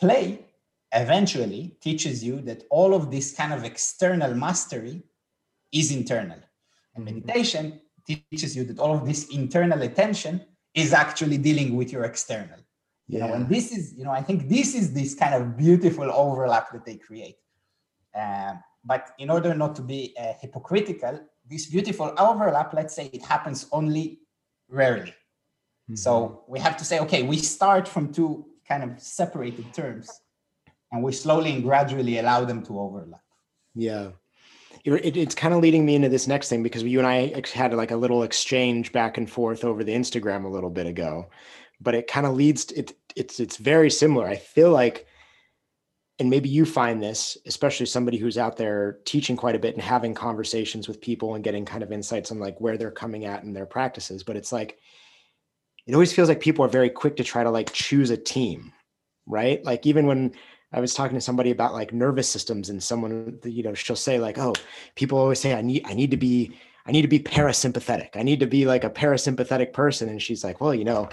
play 0.00 0.46
eventually 0.92 1.76
teaches 1.82 2.24
you 2.24 2.40
that 2.42 2.62
all 2.70 2.94
of 2.94 3.10
this 3.10 3.34
kind 3.34 3.52
of 3.52 3.64
external 3.64 4.32
mastery 4.32 5.02
is 5.72 5.90
internal. 5.90 6.38
And 6.94 7.04
mm-hmm. 7.04 7.16
meditation 7.16 7.80
teaches 8.06 8.56
you 8.56 8.64
that 8.64 8.78
all 8.78 8.94
of 8.94 9.04
this 9.04 9.28
internal 9.28 9.82
attention 9.82 10.40
is 10.72 10.92
actually 10.92 11.36
dealing 11.36 11.76
with 11.76 11.92
your 11.92 12.04
external. 12.04 12.60
You 13.08 13.18
yeah. 13.18 13.26
know 13.26 13.34
and 13.34 13.48
this 13.48 13.72
is 13.72 13.94
you 13.94 14.04
know 14.04 14.10
i 14.10 14.22
think 14.22 14.50
this 14.50 14.74
is 14.74 14.92
this 14.92 15.14
kind 15.14 15.34
of 15.34 15.56
beautiful 15.56 16.08
overlap 16.12 16.70
that 16.72 16.84
they 16.84 16.96
create. 16.96 17.38
Um, 18.14 18.62
but 18.84 19.02
in 19.18 19.30
order 19.30 19.54
not 19.54 19.74
to 19.76 19.82
be 19.82 20.14
uh, 20.20 20.34
hypocritical 20.40 21.14
this 21.50 21.66
beautiful 21.66 22.14
overlap 22.18 22.74
let's 22.74 22.94
say 22.94 23.06
it 23.12 23.24
happens 23.24 23.66
only 23.72 24.20
rarely 24.68 25.14
Mm-hmm. 25.88 25.96
So 25.96 26.44
we 26.46 26.60
have 26.60 26.76
to 26.76 26.84
say, 26.84 27.00
okay, 27.00 27.22
we 27.22 27.38
start 27.38 27.88
from 27.88 28.12
two 28.12 28.46
kind 28.68 28.82
of 28.82 29.00
separated 29.00 29.72
terms 29.72 30.10
and 30.92 31.02
we 31.02 31.12
slowly 31.12 31.52
and 31.52 31.62
gradually 31.62 32.18
allow 32.18 32.44
them 32.44 32.62
to 32.66 32.78
overlap. 32.78 33.22
Yeah. 33.74 34.10
It, 34.84 35.16
it's 35.16 35.34
kind 35.34 35.54
of 35.54 35.60
leading 35.60 35.84
me 35.84 35.94
into 35.94 36.08
this 36.08 36.26
next 36.26 36.48
thing 36.48 36.62
because 36.62 36.82
you 36.82 36.98
and 36.98 37.06
I 37.06 37.42
had 37.52 37.74
like 37.74 37.90
a 37.90 37.96
little 37.96 38.22
exchange 38.22 38.92
back 38.92 39.18
and 39.18 39.28
forth 39.30 39.64
over 39.64 39.82
the 39.82 39.94
Instagram 39.94 40.44
a 40.44 40.48
little 40.48 40.70
bit 40.70 40.86
ago, 40.86 41.28
but 41.80 41.94
it 41.94 42.06
kind 42.06 42.26
of 42.26 42.34
leads 42.34 42.66
to, 42.66 42.78
it. 42.78 42.94
It's 43.16 43.40
it's 43.40 43.56
very 43.56 43.90
similar. 43.90 44.26
I 44.26 44.36
feel 44.36 44.70
like, 44.70 45.06
and 46.20 46.30
maybe 46.30 46.48
you 46.48 46.64
find 46.64 47.02
this, 47.02 47.36
especially 47.46 47.86
somebody 47.86 48.16
who's 48.16 48.38
out 48.38 48.56
there 48.56 48.98
teaching 49.04 49.36
quite 49.36 49.56
a 49.56 49.58
bit 49.58 49.74
and 49.74 49.82
having 49.82 50.14
conversations 50.14 50.86
with 50.86 51.00
people 51.00 51.34
and 51.34 51.42
getting 51.42 51.64
kind 51.64 51.82
of 51.82 51.90
insights 51.90 52.30
on 52.30 52.38
like 52.38 52.60
where 52.60 52.78
they're 52.78 52.90
coming 52.90 53.24
at 53.24 53.42
in 53.42 53.52
their 53.52 53.66
practices. 53.66 54.22
But 54.22 54.36
it's 54.36 54.52
like 54.52 54.78
it 55.88 55.94
always 55.94 56.12
feels 56.12 56.28
like 56.28 56.40
people 56.40 56.64
are 56.64 56.68
very 56.68 56.90
quick 56.90 57.16
to 57.16 57.24
try 57.24 57.42
to 57.42 57.50
like 57.50 57.72
choose 57.72 58.10
a 58.10 58.16
team, 58.16 58.72
right? 59.26 59.64
Like 59.64 59.86
even 59.86 60.06
when 60.06 60.32
I 60.70 60.80
was 60.80 60.92
talking 60.92 61.16
to 61.16 61.20
somebody 61.20 61.50
about 61.50 61.72
like 61.72 61.94
nervous 61.94 62.28
systems 62.28 62.68
and 62.68 62.82
someone, 62.82 63.38
you 63.42 63.62
know, 63.62 63.72
she'll 63.72 63.96
say 63.96 64.18
like, 64.18 64.36
oh, 64.36 64.54
people 64.96 65.18
always 65.18 65.40
say 65.40 65.54
I 65.54 65.62
need, 65.62 65.86
I 65.86 65.94
need 65.94 66.10
to 66.10 66.18
be, 66.18 66.52
I 66.84 66.92
need 66.92 67.02
to 67.02 67.08
be 67.08 67.18
parasympathetic. 67.18 68.10
I 68.16 68.22
need 68.22 68.40
to 68.40 68.46
be 68.46 68.66
like 68.66 68.84
a 68.84 68.90
parasympathetic 68.90 69.72
person. 69.72 70.10
And 70.10 70.20
she's 70.20 70.44
like, 70.44 70.60
well, 70.60 70.74
you 70.74 70.84
know, 70.84 71.08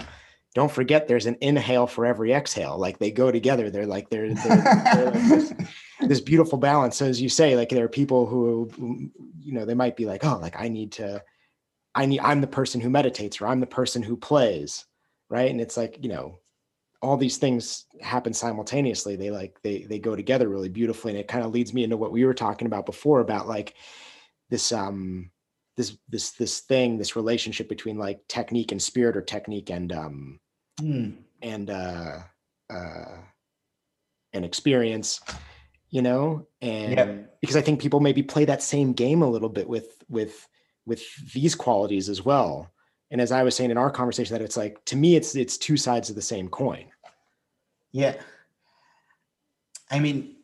don't 0.54 0.70
forget 0.70 1.08
there's 1.08 1.26
an 1.26 1.38
inhale 1.40 1.86
for 1.86 2.04
every 2.04 2.34
exhale. 2.34 2.76
Like 2.78 2.98
they 2.98 3.10
go 3.10 3.32
together. 3.32 3.70
They're 3.70 3.86
like 3.86 4.10
they're, 4.10 4.34
they're, 4.34 4.62
they're 4.94 5.04
like 5.10 5.28
this, 5.28 5.54
this, 6.00 6.20
beautiful 6.20 6.58
balance. 6.58 6.98
So 6.98 7.06
as 7.06 7.20
you 7.20 7.30
say, 7.30 7.56
like 7.56 7.70
there 7.70 7.84
are 7.84 7.88
people 7.88 8.26
who, 8.26 8.70
you 9.40 9.54
know, 9.54 9.64
they 9.64 9.74
might 9.74 9.96
be 9.96 10.04
like, 10.04 10.22
oh, 10.22 10.36
like 10.36 10.60
I 10.60 10.68
need 10.68 10.92
to, 10.92 11.22
I 11.96 12.06
need, 12.06 12.20
I'm 12.20 12.40
the 12.40 12.46
person 12.46 12.80
who 12.80 12.90
meditates 12.90 13.40
or 13.40 13.48
I'm 13.48 13.60
the 13.60 13.66
person 13.66 14.02
who 14.02 14.16
plays, 14.16 14.84
right? 15.28 15.50
And 15.50 15.60
it's 15.60 15.76
like, 15.76 15.98
you 16.02 16.10
know, 16.10 16.38
all 17.02 17.16
these 17.16 17.38
things 17.38 17.86
happen 18.00 18.32
simultaneously. 18.32 19.16
They 19.16 19.30
like 19.30 19.60
they 19.62 19.82
they 19.82 19.98
go 19.98 20.16
together 20.16 20.48
really 20.48 20.68
beautifully, 20.68 21.12
and 21.12 21.20
it 21.20 21.28
kind 21.28 21.44
of 21.44 21.52
leads 21.52 21.74
me 21.74 21.84
into 21.84 21.96
what 21.96 22.12
we 22.12 22.24
were 22.24 22.34
talking 22.34 22.66
about 22.66 22.86
before 22.86 23.20
about 23.20 23.46
like 23.46 23.74
this 24.50 24.72
um 24.72 25.30
this 25.76 25.96
this 26.08 26.32
this 26.32 26.60
thing 26.60 26.96
this 26.98 27.16
relationship 27.16 27.68
between 27.68 27.98
like 27.98 28.26
technique 28.28 28.72
and 28.72 28.82
spirit 28.82 29.16
or 29.16 29.22
technique 29.22 29.70
and 29.70 29.92
um 29.92 30.40
mm. 30.80 31.14
and 31.42 31.70
uh 31.70 32.18
uh 32.70 33.16
and 34.32 34.44
experience 34.44 35.20
you 35.90 36.02
know 36.02 36.46
and 36.62 36.92
yeah. 36.92 37.14
because 37.40 37.56
i 37.56 37.60
think 37.60 37.80
people 37.80 38.00
maybe 38.00 38.22
play 38.22 38.44
that 38.44 38.62
same 38.62 38.92
game 38.92 39.22
a 39.22 39.28
little 39.28 39.48
bit 39.48 39.68
with 39.68 40.02
with 40.08 40.48
with 40.86 41.02
these 41.32 41.54
qualities 41.54 42.08
as 42.08 42.24
well 42.24 42.70
and 43.10 43.20
as 43.20 43.32
i 43.32 43.42
was 43.42 43.54
saying 43.54 43.70
in 43.70 43.78
our 43.78 43.90
conversation 43.90 44.32
that 44.32 44.42
it's 44.42 44.56
like 44.56 44.82
to 44.84 44.96
me 44.96 45.16
it's 45.16 45.34
it's 45.34 45.58
two 45.58 45.76
sides 45.76 46.08
of 46.10 46.16
the 46.16 46.22
same 46.22 46.48
coin 46.48 46.86
yeah 47.92 48.14
i 49.90 49.98
mean 49.98 50.36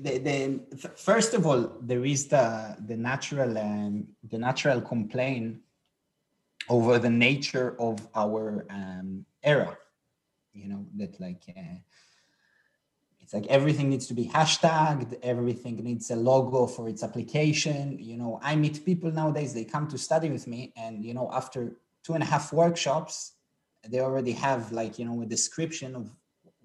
the, 0.00 0.18
the, 0.18 0.88
first 0.96 1.34
of 1.34 1.46
all, 1.46 1.72
there 1.80 2.04
is 2.04 2.28
the 2.28 2.76
the 2.86 2.96
natural 2.96 3.56
um, 3.58 4.08
the 4.28 4.38
natural 4.38 4.80
complaint 4.80 5.58
over 6.68 6.98
the 6.98 7.10
nature 7.10 7.76
of 7.80 8.06
our 8.14 8.66
um, 8.70 9.24
era. 9.42 9.76
You 10.52 10.68
know 10.68 10.86
that 10.96 11.20
like 11.20 11.42
uh, 11.56 11.78
it's 13.26 13.34
like 13.34 13.48
everything 13.48 13.88
needs 13.90 14.06
to 14.06 14.14
be 14.14 14.28
hashtagged, 14.28 15.18
everything 15.20 15.82
needs 15.82 16.12
a 16.12 16.14
logo 16.14 16.64
for 16.64 16.88
its 16.88 17.02
application. 17.02 17.98
You 17.98 18.16
know, 18.16 18.38
I 18.40 18.54
meet 18.54 18.84
people 18.84 19.10
nowadays; 19.10 19.52
they 19.52 19.64
come 19.64 19.88
to 19.88 19.98
study 19.98 20.30
with 20.30 20.46
me, 20.46 20.72
and 20.76 21.04
you 21.04 21.12
know, 21.12 21.28
after 21.32 21.72
two 22.04 22.14
and 22.14 22.22
a 22.22 22.26
half 22.26 22.52
workshops, 22.52 23.32
they 23.88 23.98
already 23.98 24.30
have 24.30 24.70
like 24.70 24.96
you 25.00 25.06
know 25.06 25.22
a 25.22 25.26
description 25.26 25.96
of 25.96 26.08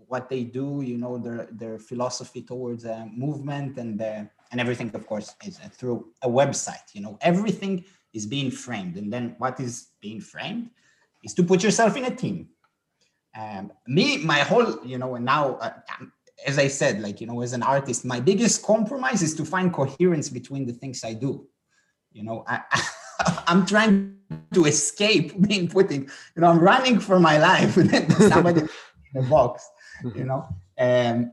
what 0.05 0.29
they 0.29 0.43
do, 0.43 0.83
you 0.85 0.99
know, 0.99 1.17
their 1.17 1.47
their 1.51 1.79
philosophy 1.79 2.43
towards 2.43 2.85
a 2.85 3.09
movement 3.11 3.79
and 3.79 3.99
the, 3.99 4.29
and 4.51 4.61
everything, 4.61 4.91
of 4.93 5.07
course, 5.07 5.33
is 5.43 5.57
through 5.79 6.09
a 6.21 6.29
website. 6.29 6.93
You 6.93 7.01
know, 7.01 7.17
everything 7.21 7.85
is 8.13 8.27
being 8.27 8.51
framed, 8.51 8.97
and 8.97 9.11
then 9.11 9.33
what 9.39 9.59
is 9.59 9.87
being 9.99 10.21
framed 10.21 10.69
is 11.23 11.33
to 11.33 11.43
put 11.43 11.63
yourself 11.63 11.97
in 11.97 12.05
a 12.05 12.15
team. 12.15 12.49
Um, 13.35 13.71
me, 13.87 14.19
my 14.23 14.39
whole, 14.39 14.85
you 14.85 14.99
know, 14.99 15.15
and 15.15 15.25
now, 15.25 15.55
uh, 15.55 15.73
as 16.45 16.57
I 16.57 16.67
said, 16.67 17.01
like 17.01 17.21
you 17.21 17.27
know, 17.27 17.41
as 17.41 17.53
an 17.53 17.63
artist, 17.63 18.05
my 18.05 18.19
biggest 18.19 18.63
compromise 18.63 19.21
is 19.21 19.33
to 19.35 19.45
find 19.45 19.73
coherence 19.73 20.29
between 20.29 20.65
the 20.65 20.73
things 20.73 21.03
I 21.03 21.13
do. 21.13 21.47
You 22.11 22.23
know, 22.23 22.43
I, 22.47 22.61
I'm 23.47 23.65
trying 23.65 24.17
to 24.53 24.65
escape 24.65 25.39
being 25.47 25.67
put 25.67 25.91
in, 25.91 26.01
you 26.35 26.41
know, 26.41 26.47
I'm 26.47 26.59
running 26.59 26.99
for 26.99 27.19
my 27.19 27.37
life. 27.37 27.73
somebody 28.29 28.61
in 29.13 29.25
a 29.25 29.27
box 29.27 29.69
you 30.15 30.25
know 30.25 30.47
um, 30.79 31.31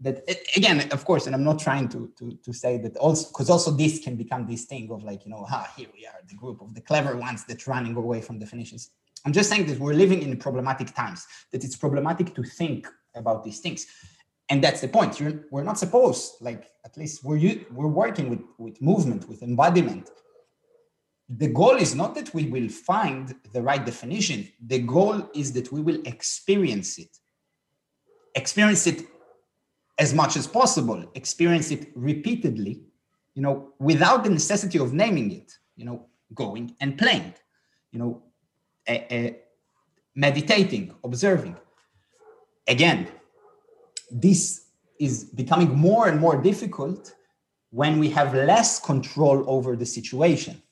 that 0.00 0.22
again 0.56 0.88
of 0.90 1.04
course 1.04 1.26
and 1.26 1.34
i'm 1.34 1.44
not 1.44 1.58
trying 1.58 1.88
to 1.88 2.10
to, 2.18 2.32
to 2.44 2.52
say 2.52 2.76
that 2.78 2.96
also 2.96 3.28
because 3.28 3.48
also 3.50 3.70
this 3.70 4.00
can 4.00 4.16
become 4.16 4.46
this 4.46 4.64
thing 4.64 4.90
of 4.90 5.02
like 5.02 5.24
you 5.24 5.30
know 5.30 5.46
ah 5.50 5.72
here 5.76 5.88
we 5.94 6.06
are 6.06 6.20
the 6.28 6.34
group 6.34 6.60
of 6.60 6.74
the 6.74 6.80
clever 6.80 7.16
ones 7.16 7.44
that's 7.44 7.66
running 7.66 7.94
away 7.96 8.20
from 8.20 8.38
definitions 8.38 8.90
i'm 9.24 9.32
just 9.32 9.48
saying 9.48 9.66
that 9.66 9.78
we're 9.78 9.94
living 9.94 10.22
in 10.22 10.36
problematic 10.36 10.94
times 10.94 11.26
that 11.52 11.64
it's 11.64 11.76
problematic 11.76 12.34
to 12.34 12.42
think 12.42 12.88
about 13.14 13.44
these 13.44 13.60
things 13.60 13.86
and 14.52 14.62
that's 14.62 14.82
the 14.82 14.88
point. 14.88 15.18
You're, 15.18 15.46
we're 15.50 15.62
not 15.62 15.78
supposed 15.78 16.34
like 16.42 16.70
at 16.84 16.94
least 16.98 17.24
we're 17.24 17.60
we're 17.70 17.96
working 18.04 18.28
with 18.28 18.42
with 18.58 18.82
movement 18.82 19.26
with 19.26 19.42
embodiment. 19.42 20.10
The 21.30 21.48
goal 21.48 21.76
is 21.76 21.94
not 21.94 22.14
that 22.16 22.34
we 22.34 22.44
will 22.54 22.68
find 22.68 23.34
the 23.54 23.62
right 23.62 23.82
definition. 23.82 24.46
The 24.72 24.80
goal 24.80 25.16
is 25.34 25.54
that 25.54 25.72
we 25.72 25.80
will 25.80 26.00
experience 26.04 26.98
it. 26.98 27.16
Experience 28.34 28.86
it 28.86 29.06
as 29.98 30.12
much 30.12 30.36
as 30.36 30.46
possible, 30.46 31.00
experience 31.14 31.70
it 31.70 31.90
repeatedly, 31.94 32.82
you 33.34 33.40
know, 33.40 33.72
without 33.78 34.22
the 34.22 34.30
necessity 34.30 34.78
of 34.78 34.92
naming 34.92 35.32
it, 35.32 35.50
you 35.76 35.86
know, 35.86 36.08
going 36.34 36.76
and 36.82 36.98
playing, 36.98 37.32
you 37.90 37.98
know, 38.00 38.22
meditating, 40.14 40.94
observing. 41.02 41.56
Again, 42.68 43.08
this 44.12 44.66
is 45.00 45.24
becoming 45.24 45.74
more 45.76 46.08
and 46.08 46.20
more 46.20 46.40
difficult 46.40 47.14
when 47.70 47.98
we 47.98 48.10
have 48.10 48.34
less 48.34 48.78
control 48.78 49.44
over 49.46 49.74
the 49.76 49.86
situation. 49.86 50.62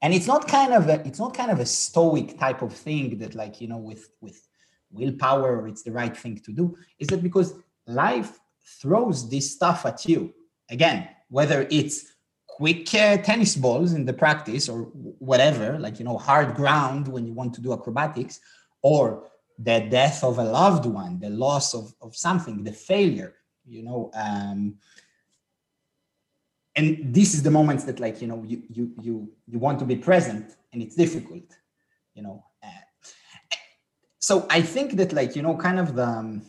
And 0.00 0.14
it's 0.14 0.26
not 0.26 0.48
kind 0.48 0.72
of 0.72 0.88
a 0.88 1.06
it's 1.06 1.18
not 1.18 1.34
kind 1.34 1.50
of 1.50 1.60
a 1.60 1.66
stoic 1.66 2.38
type 2.38 2.62
of 2.62 2.72
thing 2.72 3.18
that 3.18 3.34
like 3.34 3.60
you 3.60 3.68
know 3.68 3.78
with 3.78 4.08
with 4.20 4.48
willpower 4.90 5.68
it's 5.68 5.82
the 5.82 5.92
right 5.92 6.16
thing 6.16 6.38
to 6.38 6.52
do. 6.52 6.76
Is 6.98 7.08
that 7.08 7.22
because 7.22 7.54
life 7.86 8.38
throws 8.80 9.28
this 9.28 9.50
stuff 9.52 9.84
at 9.86 10.06
you. 10.06 10.32
Again 10.70 11.08
whether 11.28 11.66
it's 11.70 12.14
quick 12.46 12.92
uh, 12.94 13.18
tennis 13.18 13.54
balls 13.54 13.92
in 13.92 14.04
the 14.04 14.12
practice 14.12 14.68
or 14.68 14.82
whatever 15.30 15.78
like 15.78 15.98
you 15.98 16.04
know 16.04 16.16
hard 16.16 16.54
ground 16.54 17.06
when 17.06 17.26
you 17.26 17.32
want 17.32 17.54
to 17.54 17.60
do 17.60 17.72
acrobatics 17.72 18.40
or 18.82 19.28
the 19.58 19.80
death 19.90 20.22
of 20.22 20.38
a 20.38 20.44
loved 20.44 20.86
one 20.86 21.18
the 21.18 21.30
loss 21.30 21.74
of, 21.74 21.94
of 22.00 22.14
something 22.14 22.62
the 22.64 22.72
failure 22.72 23.34
you 23.66 23.82
know 23.82 24.10
um, 24.14 24.74
and 26.76 27.12
this 27.12 27.34
is 27.34 27.42
the 27.42 27.50
moments 27.50 27.84
that 27.84 27.98
like 27.98 28.22
you 28.22 28.28
know 28.28 28.42
you 28.46 28.62
you 28.70 28.92
you 29.00 29.28
you 29.46 29.58
want 29.58 29.78
to 29.78 29.84
be 29.84 29.96
present 29.96 30.56
and 30.72 30.82
it's 30.82 30.94
difficult 30.94 31.44
you 32.14 32.22
know 32.22 32.44
so 34.28 34.46
I 34.50 34.60
think 34.60 34.92
that 34.96 35.14
like 35.14 35.34
you 35.36 35.40
know 35.40 35.56
kind 35.56 35.78
of 35.78 35.94
the 35.94 36.06
um, 36.06 36.42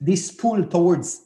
this 0.00 0.32
pull 0.32 0.64
towards 0.64 1.22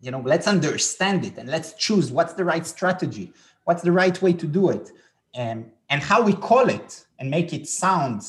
you 0.00 0.10
know 0.10 0.22
let's 0.24 0.46
understand 0.46 1.26
it 1.26 1.36
and 1.36 1.46
let's 1.46 1.74
choose 1.74 2.10
what's 2.10 2.32
the 2.32 2.44
right 2.52 2.66
strategy, 2.66 3.34
what's 3.64 3.82
the 3.82 3.92
right 3.92 4.16
way 4.22 4.32
to 4.32 4.46
do 4.46 4.70
it, 4.70 4.90
and 5.34 5.70
and 5.90 6.02
how 6.02 6.22
we 6.22 6.32
call 6.32 6.70
it 6.70 7.04
and 7.18 7.30
make 7.30 7.52
it 7.52 7.68
sound 7.68 8.22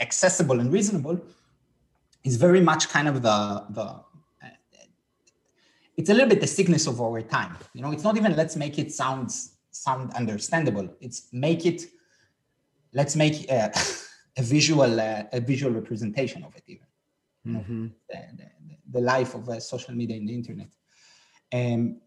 accessible 0.00 0.58
and 0.58 0.72
reasonable 0.72 1.20
is 2.26 2.36
very 2.36 2.60
much 2.60 2.88
kind 2.88 3.08
of 3.08 3.22
the 3.22 3.38
the 3.70 3.86
it's 5.96 6.10
a 6.10 6.12
little 6.12 6.28
bit 6.28 6.42
the 6.42 6.46
sickness 6.46 6.86
of 6.86 7.00
our 7.00 7.22
time. 7.22 7.56
You 7.72 7.82
know 7.82 7.92
it's 7.92 8.04
not 8.04 8.16
even 8.16 8.36
let's 8.36 8.56
make 8.56 8.78
it 8.78 8.92
sound 8.92 9.30
sound 9.70 10.12
understandable. 10.14 10.88
It's 11.00 11.28
make 11.32 11.64
it 11.64 11.82
let's 12.92 13.14
make 13.16 13.50
uh, 13.50 13.70
a 14.42 14.42
visual 14.42 15.00
uh, 15.00 15.22
a 15.32 15.40
visual 15.40 15.72
representation 15.72 16.42
of 16.44 16.54
it 16.56 16.64
even. 16.66 16.86
Mm-hmm. 17.46 17.86
the, 18.10 18.18
the, 18.38 18.48
the, 18.94 19.00
life 19.00 19.36
of 19.36 19.48
uh, 19.48 19.60
social 19.60 19.94
media 19.94 20.16
and 20.16 20.28
the 20.28 20.34
internet. 20.34 20.66
Um, 21.52 22.00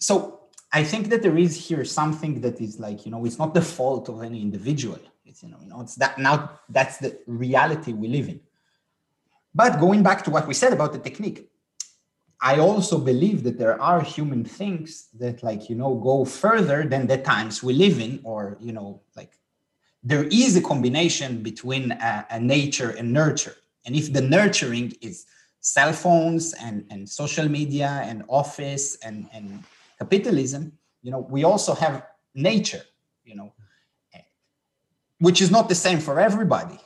so 0.00 0.40
i 0.72 0.82
think 0.82 1.10
that 1.10 1.22
there 1.22 1.38
is 1.38 1.54
here 1.68 1.84
something 1.84 2.40
that 2.40 2.60
is 2.60 2.80
like 2.80 3.06
you 3.06 3.12
know 3.12 3.24
it's 3.24 3.38
not 3.38 3.54
the 3.54 3.62
fault 3.62 4.08
of 4.08 4.24
any 4.24 4.42
individual. 4.42 4.98
It's 5.24 5.44
you 5.44 5.50
know, 5.50 5.58
you 5.62 5.68
know 5.68 5.80
it's 5.80 5.94
that 6.02 6.18
now 6.18 6.36
that's 6.68 6.96
the 6.98 7.10
reality 7.26 7.92
we 7.92 8.08
live 8.08 8.28
in 8.28 8.40
but 9.60 9.80
going 9.84 10.02
back 10.08 10.20
to 10.24 10.30
what 10.34 10.46
we 10.46 10.54
said 10.62 10.72
about 10.72 10.92
the 10.92 11.02
technique 11.08 11.40
I 12.52 12.54
also 12.58 12.96
believe 12.98 13.38
that 13.44 13.58
there 13.62 13.80
are 13.80 14.00
human 14.16 14.42
things 14.44 15.08
that 15.22 15.42
like 15.48 15.62
you 15.70 15.76
know 15.80 15.92
go 16.10 16.16
further 16.44 16.78
than 16.92 17.02
the 17.06 17.18
times 17.32 17.62
we 17.66 17.72
live 17.84 17.98
in 18.06 18.12
or 18.30 18.40
you 18.60 18.72
know 18.76 18.88
like 19.18 19.32
there 20.06 20.24
is 20.30 20.56
a 20.56 20.62
combination 20.62 21.42
between 21.42 21.90
a, 21.90 22.26
a 22.30 22.38
nature 22.38 22.90
and 22.90 23.12
nurture. 23.12 23.56
And 23.84 23.96
if 23.96 24.12
the 24.12 24.20
nurturing 24.20 24.92
is 25.00 25.26
cell 25.60 25.92
phones 25.92 26.54
and, 26.54 26.84
and 26.90 27.08
social 27.08 27.48
media 27.48 28.02
and 28.04 28.22
office 28.28 28.96
and, 29.02 29.28
and 29.32 29.64
capitalism, 29.98 30.72
you 31.02 31.10
know, 31.10 31.26
we 31.28 31.42
also 31.42 31.74
have 31.74 32.06
nature, 32.36 32.82
you 33.24 33.34
know, 33.34 33.52
which 35.18 35.42
is 35.42 35.50
not 35.50 35.68
the 35.68 35.74
same 35.74 35.98
for 35.98 36.20
everybody, 36.20 36.78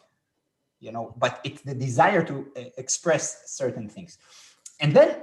you 0.80 0.92
know, 0.92 1.14
but 1.18 1.40
it's 1.44 1.62
the 1.62 1.74
desire 1.74 2.24
to 2.24 2.46
uh, 2.56 2.60
express 2.76 3.50
certain 3.50 3.88
things. 3.88 4.18
And 4.80 4.94
then 4.94 5.22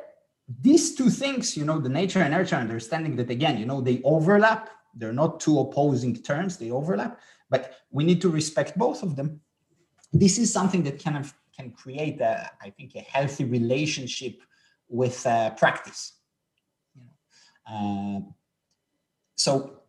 these 0.62 0.96
two 0.96 1.10
things, 1.10 1.58
you 1.58 1.66
know, 1.66 1.80
the 1.80 1.90
nature 1.90 2.20
and 2.20 2.32
nurture, 2.32 2.56
understanding 2.56 3.16
that 3.18 3.30
again, 3.30 3.58
you 3.58 3.66
know, 3.66 3.82
they 3.82 4.02
overlap. 4.04 4.70
They're 4.96 5.14
not 5.14 5.40
two 5.40 5.60
opposing 5.60 6.16
terms, 6.24 6.58
they 6.58 6.72
overlap 6.72 7.20
but 7.50 7.78
we 7.92 8.04
need 8.04 8.22
to 8.22 8.30
respect 8.30 8.78
both 8.78 9.04
of 9.04 9.16
them. 9.16 9.42
This 10.14 10.38
is 10.38 10.52
something 10.52 10.84
that 10.84 11.04
kind 11.04 11.18
of 11.18 11.34
can 11.56 11.72
create, 11.72 12.22
a, 12.22 12.50
I 12.62 12.70
think, 12.70 12.96
a 12.96 13.00
healthy 13.00 13.46
relationship 13.46 14.42
with 14.88 15.26
uh, 15.26 15.52
practice. 15.52 16.14
You 16.96 17.04
know? 17.04 18.26
uh, 18.28 18.32
so 19.36 19.82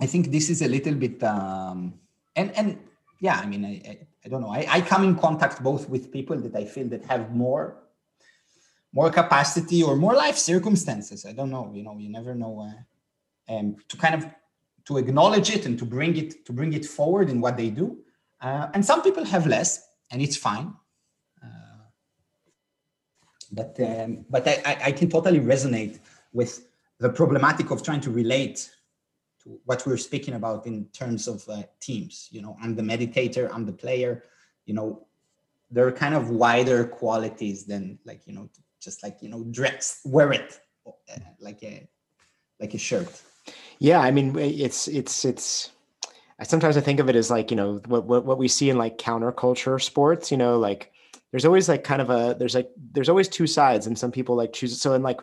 I 0.00 0.06
think 0.06 0.30
this 0.30 0.50
is 0.50 0.62
a 0.62 0.68
little 0.68 0.94
bit, 0.94 1.22
um, 1.22 1.94
and 2.34 2.50
and 2.56 2.78
yeah, 3.20 3.40
I 3.42 3.46
mean, 3.46 3.64
I, 3.64 3.70
I 3.88 3.98
don't 4.28 4.40
know. 4.40 4.50
I, 4.50 4.66
I 4.68 4.80
come 4.80 5.04
in 5.04 5.16
contact 5.16 5.62
both 5.62 5.88
with 5.88 6.12
people 6.12 6.36
that 6.36 6.54
I 6.54 6.64
feel 6.64 6.88
that 6.88 7.04
have 7.06 7.34
more 7.34 7.82
more 8.92 9.10
capacity 9.10 9.82
or 9.82 9.94
more 9.94 10.14
life 10.14 10.38
circumstances. 10.38 11.26
I 11.26 11.32
don't 11.32 11.50
know. 11.50 11.70
You 11.74 11.82
know, 11.82 11.96
you 11.98 12.08
never 12.08 12.34
know. 12.34 12.60
Uh, 12.60 12.82
um, 13.48 13.76
to 13.88 13.96
kind 13.96 14.14
of 14.14 14.26
to 14.86 14.98
acknowledge 14.98 15.50
it 15.50 15.66
and 15.66 15.78
to 15.78 15.84
bring 15.84 16.16
it 16.16 16.44
to 16.46 16.52
bring 16.52 16.72
it 16.72 16.84
forward 16.84 17.28
in 17.28 17.40
what 17.40 17.56
they 17.56 17.70
do. 17.70 17.98
Uh, 18.40 18.68
and 18.74 18.84
some 18.84 19.02
people 19.02 19.24
have 19.24 19.46
less, 19.46 19.88
and 20.10 20.20
it's 20.20 20.36
fine. 20.36 20.74
Uh, 21.42 21.84
but 23.52 23.76
um, 23.80 24.24
but 24.28 24.46
I, 24.48 24.78
I 24.84 24.92
can 24.92 25.08
totally 25.08 25.40
resonate 25.40 25.98
with 26.32 26.66
the 26.98 27.10
problematic 27.10 27.70
of 27.70 27.82
trying 27.82 28.00
to 28.00 28.10
relate 28.10 28.70
to 29.46 29.60
what 29.64 29.86
we're 29.86 29.96
speaking 29.96 30.34
about 30.34 30.66
in 30.66 30.86
terms 30.86 31.28
of 31.28 31.48
uh, 31.48 31.62
teams. 31.80 32.28
You 32.30 32.42
know, 32.42 32.56
I'm 32.62 32.74
the 32.74 32.82
meditator, 32.82 33.48
I'm 33.52 33.64
the 33.64 33.72
player. 33.72 34.24
You 34.66 34.74
know, 34.74 35.06
there 35.70 35.86
are 35.86 35.92
kind 35.92 36.14
of 36.14 36.30
wider 36.30 36.84
qualities 36.84 37.64
than 37.64 37.98
like 38.04 38.26
you 38.26 38.34
know 38.34 38.48
just 38.80 39.02
like 39.02 39.18
you 39.20 39.28
know 39.28 39.44
dress 39.50 40.00
wear 40.04 40.32
it 40.32 40.60
uh, 40.86 41.18
like 41.40 41.62
a 41.62 41.88
like 42.60 42.74
a 42.74 42.78
shirt. 42.78 43.22
Yeah, 43.78 44.00
I 44.00 44.10
mean 44.10 44.36
it's 44.38 44.88
it's 44.88 45.24
it's. 45.24 45.70
I 46.38 46.44
sometimes 46.44 46.76
I 46.76 46.80
think 46.80 47.00
of 47.00 47.08
it 47.08 47.16
as 47.16 47.30
like 47.30 47.50
you 47.50 47.56
know 47.56 47.80
what 47.86 48.04
what 48.04 48.24
what 48.24 48.38
we 48.38 48.48
see 48.48 48.70
in 48.70 48.78
like 48.78 48.98
counterculture 48.98 49.82
sports. 49.82 50.30
You 50.30 50.36
know, 50.36 50.58
like 50.58 50.92
there's 51.30 51.44
always 51.44 51.68
like 51.68 51.84
kind 51.84 52.02
of 52.02 52.10
a 52.10 52.36
there's 52.38 52.54
like 52.54 52.70
there's 52.92 53.08
always 53.08 53.28
two 53.28 53.46
sides, 53.46 53.86
and 53.86 53.98
some 53.98 54.12
people 54.12 54.36
like 54.36 54.52
choose. 54.52 54.80
So 54.80 54.94
in 54.94 55.02
like 55.02 55.20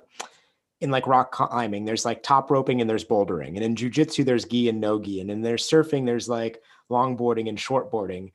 in 0.84 0.92
like 0.92 1.08
rock 1.08 1.32
climbing, 1.32 1.86
there's 1.86 2.06
like 2.06 2.22
top 2.22 2.52
roping 2.52 2.82
and 2.82 2.90
there's 2.90 3.06
bouldering. 3.06 3.56
And 3.56 3.64
in 3.64 3.76
jujitsu, 3.76 4.26
there's 4.26 4.46
gi 4.46 4.70
and 4.70 4.82
no 4.82 5.00
gi. 5.00 5.22
And 5.22 5.32
in 5.32 5.42
there's 5.42 5.68
surfing, 5.68 6.06
there's 6.06 6.28
like 6.30 6.62
longboarding 6.92 7.48
and 7.48 7.58
shortboarding. 7.58 8.34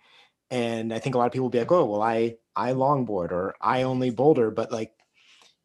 And 0.51 0.93
I 0.93 0.99
think 0.99 1.15
a 1.15 1.19
lot 1.19 1.27
of 1.27 1.33
people 1.33 1.45
will 1.45 1.51
be 1.51 1.59
like, 1.59 1.71
oh, 1.71 1.85
well, 1.85 2.03
I 2.03 2.37
I 2.57 2.73
longboard 2.73 3.33
or 3.33 3.55
I 3.61 3.83
only 3.83 4.11
boulder. 4.11 4.51
But 4.51 4.73
like 4.73 4.93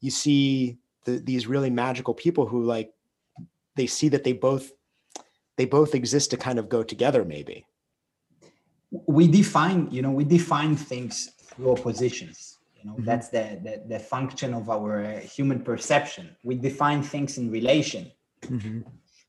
you 0.01 0.11
see 0.11 0.77
the, 1.05 1.19
these 1.19 1.47
really 1.47 1.69
magical 1.69 2.13
people 2.13 2.45
who 2.45 2.63
like 2.63 2.93
they 3.75 3.87
see 3.87 4.09
that 4.09 4.25
they 4.25 4.33
both 4.33 4.71
they 5.55 5.65
both 5.65 5.95
exist 5.95 6.31
to 6.31 6.37
kind 6.37 6.59
of 6.59 6.69
go 6.69 6.83
together 6.83 7.23
maybe 7.23 7.65
we 9.07 9.27
define 9.27 9.89
you 9.91 10.01
know 10.01 10.11
we 10.11 10.23
define 10.23 10.75
things 10.75 11.29
through 11.41 11.71
oppositions 11.71 12.59
you 12.83 12.89
know 12.89 12.95
mm-hmm. 12.95 13.05
that's 13.05 13.29
the, 13.29 13.59
the, 13.63 13.83
the 13.87 13.99
function 13.99 14.53
of 14.53 14.69
our 14.69 15.05
uh, 15.05 15.19
human 15.19 15.61
perception 15.61 16.35
we 16.43 16.55
define 16.55 17.01
things 17.01 17.37
in 17.37 17.49
relation 17.49 18.11
mm-hmm. 18.41 18.81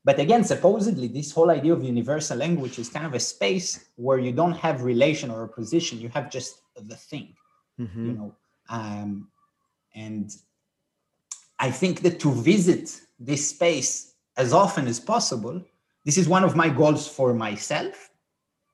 but 0.03 0.19
again 0.19 0.43
supposedly 0.43 1.07
this 1.07 1.31
whole 1.31 1.49
idea 1.49 1.73
of 1.73 1.83
universal 1.83 2.37
language 2.37 2.77
is 2.79 2.89
kind 2.89 3.05
of 3.05 3.13
a 3.13 3.19
space 3.19 3.85
where 3.95 4.19
you 4.19 4.31
don't 4.31 4.57
have 4.57 4.83
relation 4.83 5.31
or 5.31 5.43
opposition 5.43 5.99
you 5.99 6.09
have 6.09 6.29
just 6.29 6.61
the 6.75 6.95
thing 6.95 7.33
mm-hmm. 7.79 8.05
you 8.07 8.13
know 8.13 8.35
um, 8.69 9.27
and 9.95 10.35
i 11.59 11.71
think 11.71 12.01
that 12.01 12.19
to 12.19 12.31
visit 12.31 13.01
this 13.19 13.49
space 13.49 14.15
as 14.37 14.51
often 14.53 14.87
as 14.87 14.99
possible 14.99 15.61
this 16.03 16.17
is 16.17 16.27
one 16.27 16.43
of 16.43 16.55
my 16.55 16.67
goals 16.69 17.07
for 17.07 17.33
myself 17.33 18.09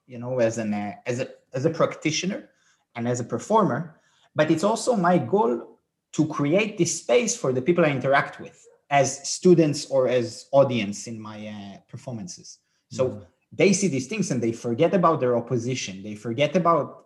you 0.07 0.17
know 0.17 0.39
as 0.39 0.57
an 0.57 0.73
uh, 0.73 0.93
as 1.05 1.19
a 1.19 1.27
as 1.53 1.65
a 1.65 1.69
practitioner 1.69 2.49
and 2.95 3.07
as 3.07 3.19
a 3.19 3.23
performer 3.23 4.01
but 4.36 4.51
it's 4.51 4.63
also 4.63 4.95
my 4.95 5.17
goal 5.17 5.79
to 6.13 6.27
create 6.27 6.77
this 6.77 6.99
space 6.99 7.36
for 7.36 7.53
the 7.53 7.61
people 7.61 7.86
I 7.86 7.89
interact 7.89 8.39
with 8.39 8.65
as 8.89 9.27
students 9.27 9.86
or 9.86 10.07
as 10.07 10.47
audience 10.51 11.07
in 11.07 11.19
my 11.19 11.47
uh, 11.47 11.77
performances. 11.88 12.59
So 12.89 13.07
mm-hmm. 13.07 13.19
they 13.53 13.71
see 13.71 13.88
these 13.88 14.07
things 14.07 14.32
and 14.32 14.41
they 14.41 14.51
forget 14.51 14.93
about 14.93 15.21
their 15.21 15.38
opposition. 15.38 16.03
They 16.03 16.15
forget 16.15 16.55
about 16.55 17.05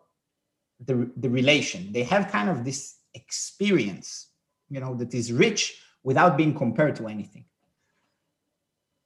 the, 0.84 1.12
the 1.16 1.30
relation. 1.30 1.92
They 1.92 2.04
have 2.04 2.32
kind 2.32 2.50
of 2.50 2.66
this 2.66 2.98
experience, 3.14 4.30
you 4.70 4.80
know, 4.80 4.96
that 4.96 5.14
is 5.14 5.32
rich 5.32 5.80
without 6.04 6.38
being 6.38 6.56
compared 6.56 6.96
to 6.98 7.08
anything. 7.08 7.46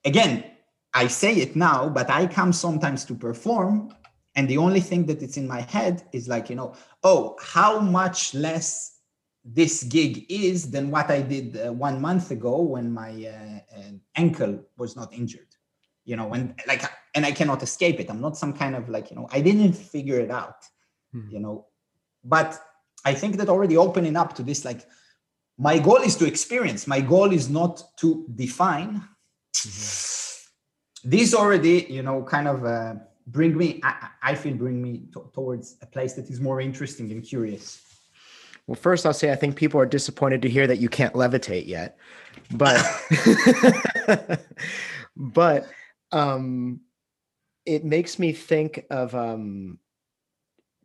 Again, 0.06 0.46
I 0.94 1.08
say 1.08 1.36
it 1.36 1.56
now, 1.56 1.90
but 1.90 2.10
I 2.10 2.28
come 2.28 2.54
sometimes 2.54 3.04
to 3.06 3.14
perform 3.14 3.94
and 4.36 4.48
the 4.48 4.58
only 4.58 4.80
thing 4.80 5.06
that 5.06 5.22
it's 5.22 5.38
in 5.38 5.48
my 5.48 5.62
head 5.62 6.04
is 6.12 6.28
like 6.28 6.50
you 6.50 6.56
know 6.56 6.74
oh 7.04 7.36
how 7.42 7.80
much 7.80 8.34
less 8.34 9.00
this 9.44 9.84
gig 9.84 10.26
is 10.30 10.70
than 10.72 10.92
what 10.92 11.10
i 11.10 11.22
did 11.22 11.58
uh, 11.58 11.72
one 11.74 12.00
month 12.02 12.32
ago 12.32 12.62
when 12.62 12.92
my 12.92 13.12
uh, 13.26 13.78
uh, 13.78 13.92
ankle 14.16 14.60
was 14.78 14.96
not 14.96 15.14
injured 15.14 15.48
you 16.06 16.16
know 16.16 16.34
and 16.34 16.54
like 16.68 16.84
and 17.16 17.26
i 17.26 17.32
cannot 17.32 17.64
escape 17.64 18.00
it 18.00 18.10
i'm 18.10 18.22
not 18.22 18.38
some 18.38 18.54
kind 18.54 18.76
of 18.76 18.90
like 18.90 19.10
you 19.10 19.16
know 19.16 19.28
i 19.32 19.42
didn't 19.42 19.74
figure 19.74 20.20
it 20.20 20.32
out 20.32 20.62
mm-hmm. 21.16 21.30
you 21.32 21.40
know 21.40 21.66
but 22.24 22.60
i 23.06 23.14
think 23.14 23.38
that 23.38 23.50
already 23.50 23.78
opening 23.78 24.16
up 24.16 24.36
to 24.36 24.44
this 24.44 24.66
like 24.66 24.82
my 25.58 25.78
goal 25.78 25.98
is 25.98 26.16
to 26.16 26.26
experience 26.26 26.88
my 26.88 27.02
goal 27.02 27.32
is 27.32 27.50
not 27.50 27.84
to 27.98 28.26
define 28.36 29.02
mm-hmm. 29.56 31.10
this 31.10 31.34
already 31.34 31.86
you 31.90 32.04
know 32.04 32.24
kind 32.24 32.48
of 32.48 32.66
uh, 32.66 32.94
bring 33.32 33.58
me 33.58 33.80
I, 33.84 34.10
I 34.22 34.36
feel 34.36 34.56
bring 34.56 34.82
me 34.82 35.04
towards 35.34 35.78
a 35.82 35.86
place 35.86 36.14
that 36.14 36.30
is 36.30 36.40
more 36.40 36.62
interesting 36.62 37.12
and 37.12 37.24
curious. 37.24 37.82
Well 38.68 38.76
first 38.76 39.06
i'll 39.06 39.14
say 39.14 39.32
i 39.32 39.36
think 39.36 39.56
people 39.56 39.80
are 39.82 39.86
disappointed 39.86 40.44
to 40.44 40.50
hear 40.50 40.68
that 40.68 40.78
you 40.78 40.90
can't 40.90 41.16
levitate 41.16 41.66
yet 41.66 41.98
but 42.52 42.80
but 45.16 45.68
um 46.12 46.82
it 47.66 47.84
makes 47.84 48.20
me 48.20 48.32
think 48.32 48.86
of 48.92 49.16
um 49.16 49.80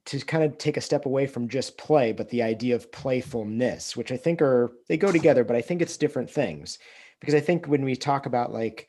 to 0.07 0.19
kind 0.21 0.45
of 0.45 0.57
take 0.57 0.79
a 0.79 0.83
step 0.83 1.05
away 1.05 1.27
from 1.27 1.47
just 1.47 1.77
play 1.77 2.13
but 2.13 2.31
the 2.31 2.43
idea 2.43 2.75
of 2.75 2.91
playfulness 2.91 3.95
which 3.95 4.11
i 4.11 4.17
think 4.17 4.41
are 4.41 4.73
they 4.89 4.97
go 4.97 5.13
together 5.13 5.45
but 5.45 5.57
i 5.57 5.61
think 5.61 5.83
it's 5.83 5.99
different 5.99 6.31
things. 6.31 6.79
Because 7.21 7.35
i 7.35 7.41
think 7.41 7.67
when 7.67 7.85
we 7.85 7.97
talk 7.97 8.25
about 8.25 8.53
like 8.53 8.89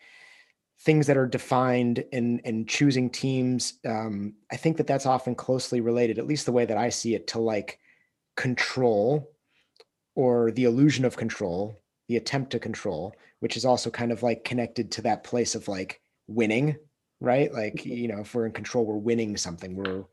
things 0.85 1.07
that 1.07 1.17
are 1.17 1.27
defined 1.27 2.03
in 2.11 2.39
in 2.39 2.65
choosing 2.65 3.09
teams 3.09 3.73
um, 3.85 4.33
i 4.51 4.55
think 4.55 4.77
that 4.77 4.87
that's 4.87 5.05
often 5.05 5.35
closely 5.35 5.81
related 5.81 6.17
at 6.17 6.27
least 6.27 6.45
the 6.45 6.51
way 6.51 6.65
that 6.65 6.77
i 6.77 6.89
see 6.89 7.15
it 7.15 7.27
to 7.27 7.39
like 7.39 7.79
control 8.37 9.31
or 10.15 10.51
the 10.51 10.63
illusion 10.63 11.03
of 11.05 11.17
control 11.17 11.81
the 12.07 12.17
attempt 12.17 12.51
to 12.51 12.59
control 12.59 13.15
which 13.39 13.57
is 13.57 13.65
also 13.65 13.89
kind 13.89 14.11
of 14.11 14.23
like 14.23 14.43
connected 14.43 14.91
to 14.91 15.01
that 15.01 15.23
place 15.23 15.55
of 15.55 15.67
like 15.67 16.01
winning 16.27 16.75
right? 17.21 17.51
Like 17.53 17.75
mm-hmm. 17.75 17.89
you 17.89 18.07
know 18.07 18.19
if 18.19 18.33
we're 18.33 18.45
in 18.45 18.51
control 18.51 18.85
we're 18.85 18.95
winning 18.95 19.37
something. 19.37 19.75
We're 19.75 20.03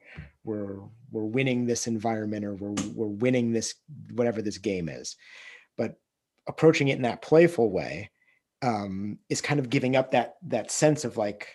we're 0.45 0.79
we're 1.11 1.25
winning 1.25 1.67
this 1.67 1.87
environment 1.87 2.45
or 2.45 2.55
we're 2.55 2.75
we're 2.95 3.07
winning 3.07 3.53
this 3.53 3.75
whatever 4.13 4.43
this 4.43 4.59
game 4.59 4.89
is. 4.89 5.17
But 5.77 5.99
approaching 6.47 6.89
it 6.89 6.97
in 6.97 7.03
that 7.03 7.23
playful 7.23 7.71
way 7.71 8.11
um, 8.63 9.19
is 9.29 9.41
kind 9.41 9.61
of 9.61 9.69
giving 9.69 9.97
up 9.97 10.13
that 10.13 10.37
that 10.49 10.71
sense 10.71 11.05
of 11.05 11.17
like 11.17 11.49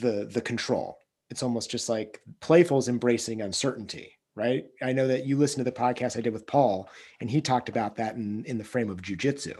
the 0.00 0.28
the 0.30 0.40
control. 0.40 0.98
It's 1.30 1.42
almost 1.42 1.70
just 1.70 1.88
like 1.88 2.20
playful 2.40 2.78
is 2.78 2.88
embracing 2.88 3.40
uncertainty, 3.40 4.12
right? 4.34 4.66
I 4.82 4.92
know 4.92 5.06
that 5.08 5.24
you 5.24 5.38
listened 5.38 5.64
to 5.64 5.70
the 5.70 5.76
podcast 5.76 6.18
I 6.18 6.20
did 6.20 6.32
with 6.32 6.46
Paul, 6.46 6.90
and 7.20 7.30
he 7.30 7.40
talked 7.40 7.68
about 7.68 7.96
that 7.96 8.16
in 8.16 8.44
in 8.44 8.58
the 8.58 8.64
frame 8.64 8.90
of 8.90 9.00
jujitsu. 9.00 9.56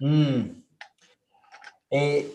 Mm. 0.00 0.56
Uh, 1.92 2.28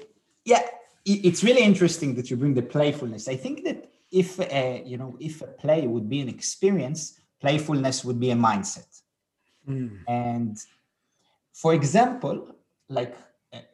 yeah, 0.43 0.63
it's 1.05 1.43
really 1.43 1.61
interesting 1.61 2.15
that 2.15 2.29
you 2.29 2.37
bring 2.37 2.53
the 2.53 2.61
playfulness. 2.61 3.27
I 3.27 3.35
think 3.35 3.63
that 3.65 3.91
if 4.11 4.39
uh, 4.39 4.81
you 4.83 4.97
know 4.97 5.15
if 5.19 5.41
a 5.41 5.47
play 5.47 5.87
would 5.87 6.09
be 6.09 6.19
an 6.21 6.29
experience, 6.29 7.19
playfulness 7.39 8.03
would 8.03 8.19
be 8.19 8.31
a 8.31 8.35
mindset. 8.35 9.01
Mm. 9.67 9.99
And 10.07 10.57
for 11.53 11.73
example, 11.73 12.55
like 12.89 13.15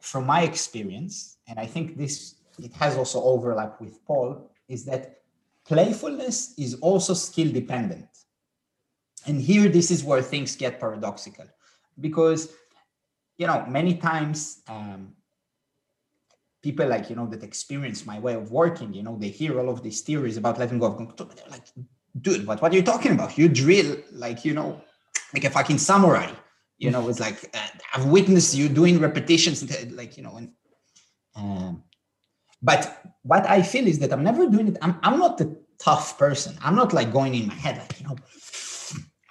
from 0.01 0.25
my 0.25 0.41
experience, 0.41 1.37
and 1.47 1.59
I 1.59 1.65
think 1.65 1.97
this 1.97 2.35
it 2.59 2.73
has 2.73 2.97
also 2.97 3.21
overlap 3.21 3.79
with 3.79 4.03
Paul, 4.05 4.51
is 4.67 4.83
that 4.85 5.21
playfulness 5.65 6.55
is 6.57 6.75
also 6.75 7.13
skill 7.13 7.51
dependent. 7.51 8.07
And 9.27 9.39
here, 9.39 9.69
this 9.69 9.91
is 9.91 10.03
where 10.03 10.21
things 10.21 10.55
get 10.55 10.79
paradoxical, 10.79 11.45
because 11.99 12.53
you 13.37 13.45
know 13.45 13.65
many 13.67 13.95
times 13.95 14.61
um, 14.67 15.13
people 16.63 16.87
like 16.87 17.09
you 17.09 17.15
know 17.15 17.27
that 17.27 17.43
experience 17.43 18.05
my 18.05 18.19
way 18.19 18.33
of 18.33 18.51
working, 18.51 18.93
you 18.93 19.03
know, 19.03 19.17
they 19.17 19.29
hear 19.29 19.59
all 19.59 19.69
of 19.69 19.83
these 19.83 20.01
theories 20.01 20.37
about 20.37 20.57
letting 20.57 20.79
go 20.79 20.87
of 20.87 20.97
control. 20.97 21.29
They're 21.35 21.51
like, 21.51 21.65
dude, 22.19 22.47
what 22.47 22.61
what 22.61 22.71
are 22.71 22.75
you 22.75 22.83
talking 22.83 23.11
about? 23.11 23.37
You 23.37 23.47
drill 23.49 23.97
like 24.11 24.43
you 24.43 24.53
know, 24.53 24.81
like 25.33 25.43
a 25.43 25.49
fucking 25.51 25.77
samurai 25.77 26.31
you 26.77 26.91
know 26.91 27.07
it's 27.09 27.19
like 27.19 27.49
uh, 27.53 27.67
i've 27.93 28.05
witnessed 28.05 28.55
you 28.55 28.69
doing 28.69 28.99
repetitions 28.99 29.63
like 29.91 30.17
you 30.17 30.23
know 30.23 30.35
and 30.37 30.51
um, 31.35 31.83
but 32.61 33.01
what 33.23 33.47
i 33.49 33.61
feel 33.61 33.87
is 33.87 33.99
that 33.99 34.13
i'm 34.13 34.23
never 34.23 34.47
doing 34.47 34.69
it. 34.69 34.77
I'm, 34.81 34.99
I'm 35.03 35.19
not 35.19 35.37
the 35.37 35.57
tough 35.79 36.17
person. 36.17 36.57
I'm 36.61 36.75
not 36.75 36.91
like 36.93 37.11
going 37.11 37.35
in 37.35 37.47
my 37.47 37.53
head 37.53 37.77
like 37.77 37.99
you 37.99 38.07
know 38.07 38.15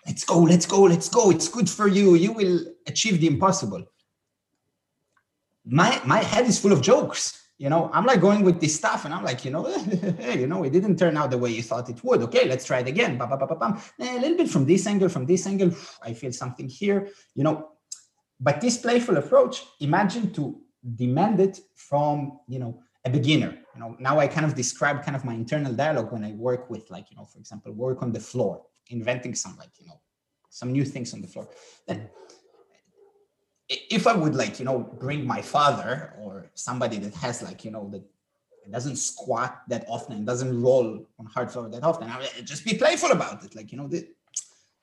let's 0.06 0.24
go 0.24 0.38
let's 0.40 0.66
go 0.66 0.82
let's 0.82 1.08
go. 1.08 1.30
It's 1.30 1.48
good 1.48 1.68
for 1.68 1.88
you. 1.88 2.14
You 2.14 2.32
will 2.32 2.60
achieve 2.86 3.20
the 3.20 3.26
impossible. 3.26 3.84
My 5.64 6.00
my 6.04 6.18
head 6.18 6.46
is 6.46 6.58
full 6.58 6.72
of 6.72 6.80
jokes 6.80 7.45
you 7.58 7.70
know, 7.70 7.90
I'm 7.92 8.04
like 8.04 8.20
going 8.20 8.42
with 8.42 8.60
this 8.60 8.74
stuff 8.74 9.04
and 9.04 9.14
I'm 9.14 9.24
like, 9.24 9.44
you 9.44 9.50
know, 9.50 9.64
hey, 10.18 10.40
you 10.40 10.46
know, 10.46 10.62
it 10.64 10.70
didn't 10.70 10.98
turn 10.98 11.16
out 11.16 11.30
the 11.30 11.38
way 11.38 11.50
you 11.50 11.62
thought 11.62 11.88
it 11.88 12.02
would. 12.04 12.22
Okay, 12.22 12.46
let's 12.46 12.66
try 12.66 12.80
it 12.80 12.88
again. 12.88 13.16
Ba, 13.16 13.26
ba, 13.26 13.36
ba, 13.36 13.46
ba, 13.46 13.56
bam. 13.56 13.80
Eh, 13.98 14.18
a 14.18 14.20
little 14.20 14.36
bit 14.36 14.50
from 14.50 14.66
this 14.66 14.86
angle, 14.86 15.08
from 15.08 15.24
this 15.24 15.46
angle, 15.46 15.70
I 16.02 16.12
feel 16.12 16.32
something 16.32 16.68
here, 16.68 17.08
you 17.34 17.44
know. 17.44 17.70
But 18.38 18.60
this 18.60 18.76
playful 18.76 19.16
approach, 19.16 19.64
imagine 19.80 20.32
to 20.34 20.60
demand 20.94 21.40
it 21.40 21.60
from, 21.74 22.40
you 22.46 22.58
know, 22.58 22.82
a 23.04 23.10
beginner. 23.10 23.56
You 23.74 23.80
know, 23.80 23.96
now 23.98 24.18
I 24.18 24.26
kind 24.26 24.44
of 24.44 24.54
describe 24.54 25.02
kind 25.02 25.16
of 25.16 25.24
my 25.24 25.32
internal 25.32 25.72
dialogue 25.72 26.12
when 26.12 26.24
I 26.24 26.32
work 26.32 26.68
with, 26.68 26.90
like, 26.90 27.10
you 27.10 27.16
know, 27.16 27.24
for 27.24 27.38
example, 27.38 27.72
work 27.72 28.02
on 28.02 28.12
the 28.12 28.20
floor, 28.20 28.62
inventing 28.88 29.34
some, 29.34 29.56
like, 29.56 29.70
you 29.78 29.86
know, 29.86 29.98
some 30.50 30.72
new 30.72 30.84
things 30.84 31.14
on 31.14 31.22
the 31.22 31.26
floor. 31.26 31.48
Then 31.86 32.10
if 33.68 34.06
I 34.06 34.14
would 34.14 34.34
like, 34.34 34.58
you 34.58 34.64
know, 34.64 34.78
bring 34.78 35.26
my 35.26 35.42
father 35.42 36.14
or 36.18 36.50
somebody 36.54 36.98
that 36.98 37.14
has 37.14 37.42
like, 37.42 37.64
you 37.64 37.70
know, 37.70 37.88
that 37.90 38.02
doesn't 38.70 38.96
squat 38.96 39.62
that 39.68 39.84
often 39.88 40.24
doesn't 40.24 40.60
roll 40.60 41.06
on 41.18 41.26
hard 41.26 41.50
floor 41.50 41.68
that 41.68 41.82
often, 41.82 42.08
I 42.08 42.18
would 42.18 42.46
just 42.46 42.64
be 42.64 42.74
playful 42.74 43.10
about 43.10 43.44
it. 43.44 43.54
Like, 43.54 43.72
you 43.72 43.78
know, 43.78 43.88
the, 43.88 44.08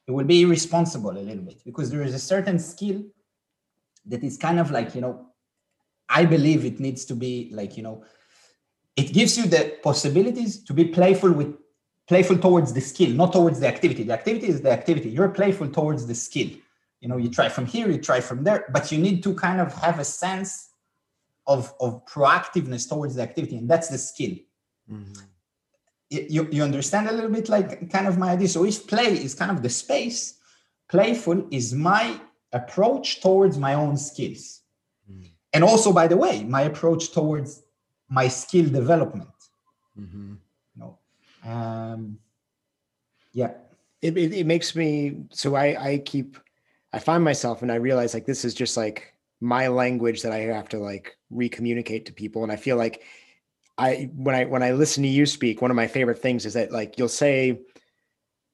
it 0.05 0.11
will 0.11 0.25
be 0.25 0.41
irresponsible 0.41 1.11
a 1.11 1.19
little 1.19 1.43
bit 1.43 1.63
because 1.63 1.89
there 1.89 2.03
is 2.03 2.13
a 2.13 2.19
certain 2.19 2.59
skill 2.59 3.03
that 4.05 4.23
is 4.23 4.38
kind 4.38 4.59
of 4.59 4.71
like, 4.71 4.95
you 4.95 5.01
know, 5.01 5.27
I 6.09 6.25
believe 6.25 6.65
it 6.65 6.79
needs 6.79 7.05
to 7.05 7.15
be 7.15 7.49
like, 7.53 7.77
you 7.77 7.84
know, 7.84 8.03
it 8.95 9.13
gives 9.13 9.38
you 9.38 9.47
the 9.47 9.77
possibilities 9.81 10.61
to 10.65 10.73
be 10.73 10.86
playful 10.86 11.31
with 11.31 11.55
playful 12.07 12.38
towards 12.38 12.73
the 12.73 12.81
skill, 12.81 13.09
not 13.11 13.31
towards 13.31 13.61
the 13.61 13.67
activity. 13.67 14.03
The 14.03 14.13
activity 14.13 14.47
is 14.47 14.61
the 14.61 14.71
activity. 14.71 15.09
You're 15.09 15.29
playful 15.29 15.69
towards 15.69 16.05
the 16.05 16.13
skill 16.13 16.49
you 17.04 17.10
know 17.10 17.18
you 17.18 17.30
try 17.30 17.49
from 17.49 17.66
here 17.66 17.88
you 17.91 17.97
try 17.97 18.22
from 18.22 18.45
there 18.45 18.66
but 18.72 18.89
you 18.91 18.97
need 18.97 19.22
to 19.22 19.36
kind 19.36 19.60
of 19.60 19.74
have 19.74 19.99
a 19.99 20.06
sense 20.06 20.70
of 21.45 21.74
of 21.82 22.06
proactiveness 22.06 22.88
towards 22.88 23.16
the 23.16 23.22
activity 23.22 23.58
and 23.58 23.70
that's 23.70 23.89
the 23.89 23.97
skill 23.97 24.34
mm-hmm. 24.89 25.14
you, 26.10 26.47
you 26.49 26.64
understand 26.64 27.10
a 27.10 27.12
little 27.12 27.30
bit 27.30 27.49
like 27.49 27.91
kind 27.91 28.08
of 28.08 28.18
my 28.18 28.30
idea 28.32 28.47
so 28.47 28.64
if 28.64 28.88
play 28.88 29.12
is 29.26 29.36
kind 29.36 29.51
of 29.51 29.62
the 29.62 29.70
space 29.70 30.39
playful 30.88 31.45
is 31.51 31.74
my 31.74 32.18
approach 32.54 33.22
towards 33.22 33.58
my 33.58 33.74
own 33.74 33.97
skills 33.97 34.62
mm-hmm. 35.12 35.28
and 35.51 35.62
also 35.62 35.91
by 35.91 36.08
the 36.08 36.16
way 36.16 36.45
my 36.45 36.62
approach 36.62 37.12
towards 37.12 37.64
my 38.08 38.30
skill 38.30 38.70
development 38.70 39.38
mm-hmm. 39.99 40.36
you 40.74 40.80
know 40.82 40.97
um 41.43 42.18
yeah 43.34 43.51
it, 44.01 44.18
it, 44.18 44.34
it 44.34 44.45
makes 44.45 44.74
me 44.74 45.18
so 45.32 45.56
i 45.56 45.68
i 45.89 45.97
keep 45.97 46.38
I 46.93 46.99
find 46.99 47.23
myself 47.23 47.63
and 47.63 47.71
I 47.71 47.75
realize 47.75 48.13
like 48.13 48.25
this 48.25 48.45
is 48.45 48.53
just 48.53 48.77
like 48.77 49.13
my 49.41 49.67
language 49.67 50.21
that 50.21 50.31
I 50.31 50.39
have 50.39 50.69
to 50.69 50.79
like 50.79 51.17
recommunicate 51.33 52.05
to 52.05 52.13
people. 52.13 52.43
And 52.43 52.51
I 52.51 52.55
feel 52.55 52.77
like 52.77 53.03
I 53.77 54.11
when 54.15 54.35
I 54.35 54.45
when 54.45 54.61
I 54.61 54.71
listen 54.71 55.01
to 55.03 55.09
you 55.09 55.25
speak, 55.25 55.61
one 55.61 55.71
of 55.71 55.75
my 55.75 55.87
favorite 55.87 56.19
things 56.19 56.45
is 56.45 56.53
that 56.53 56.71
like 56.71 56.97
you'll 56.97 57.09
say 57.09 57.61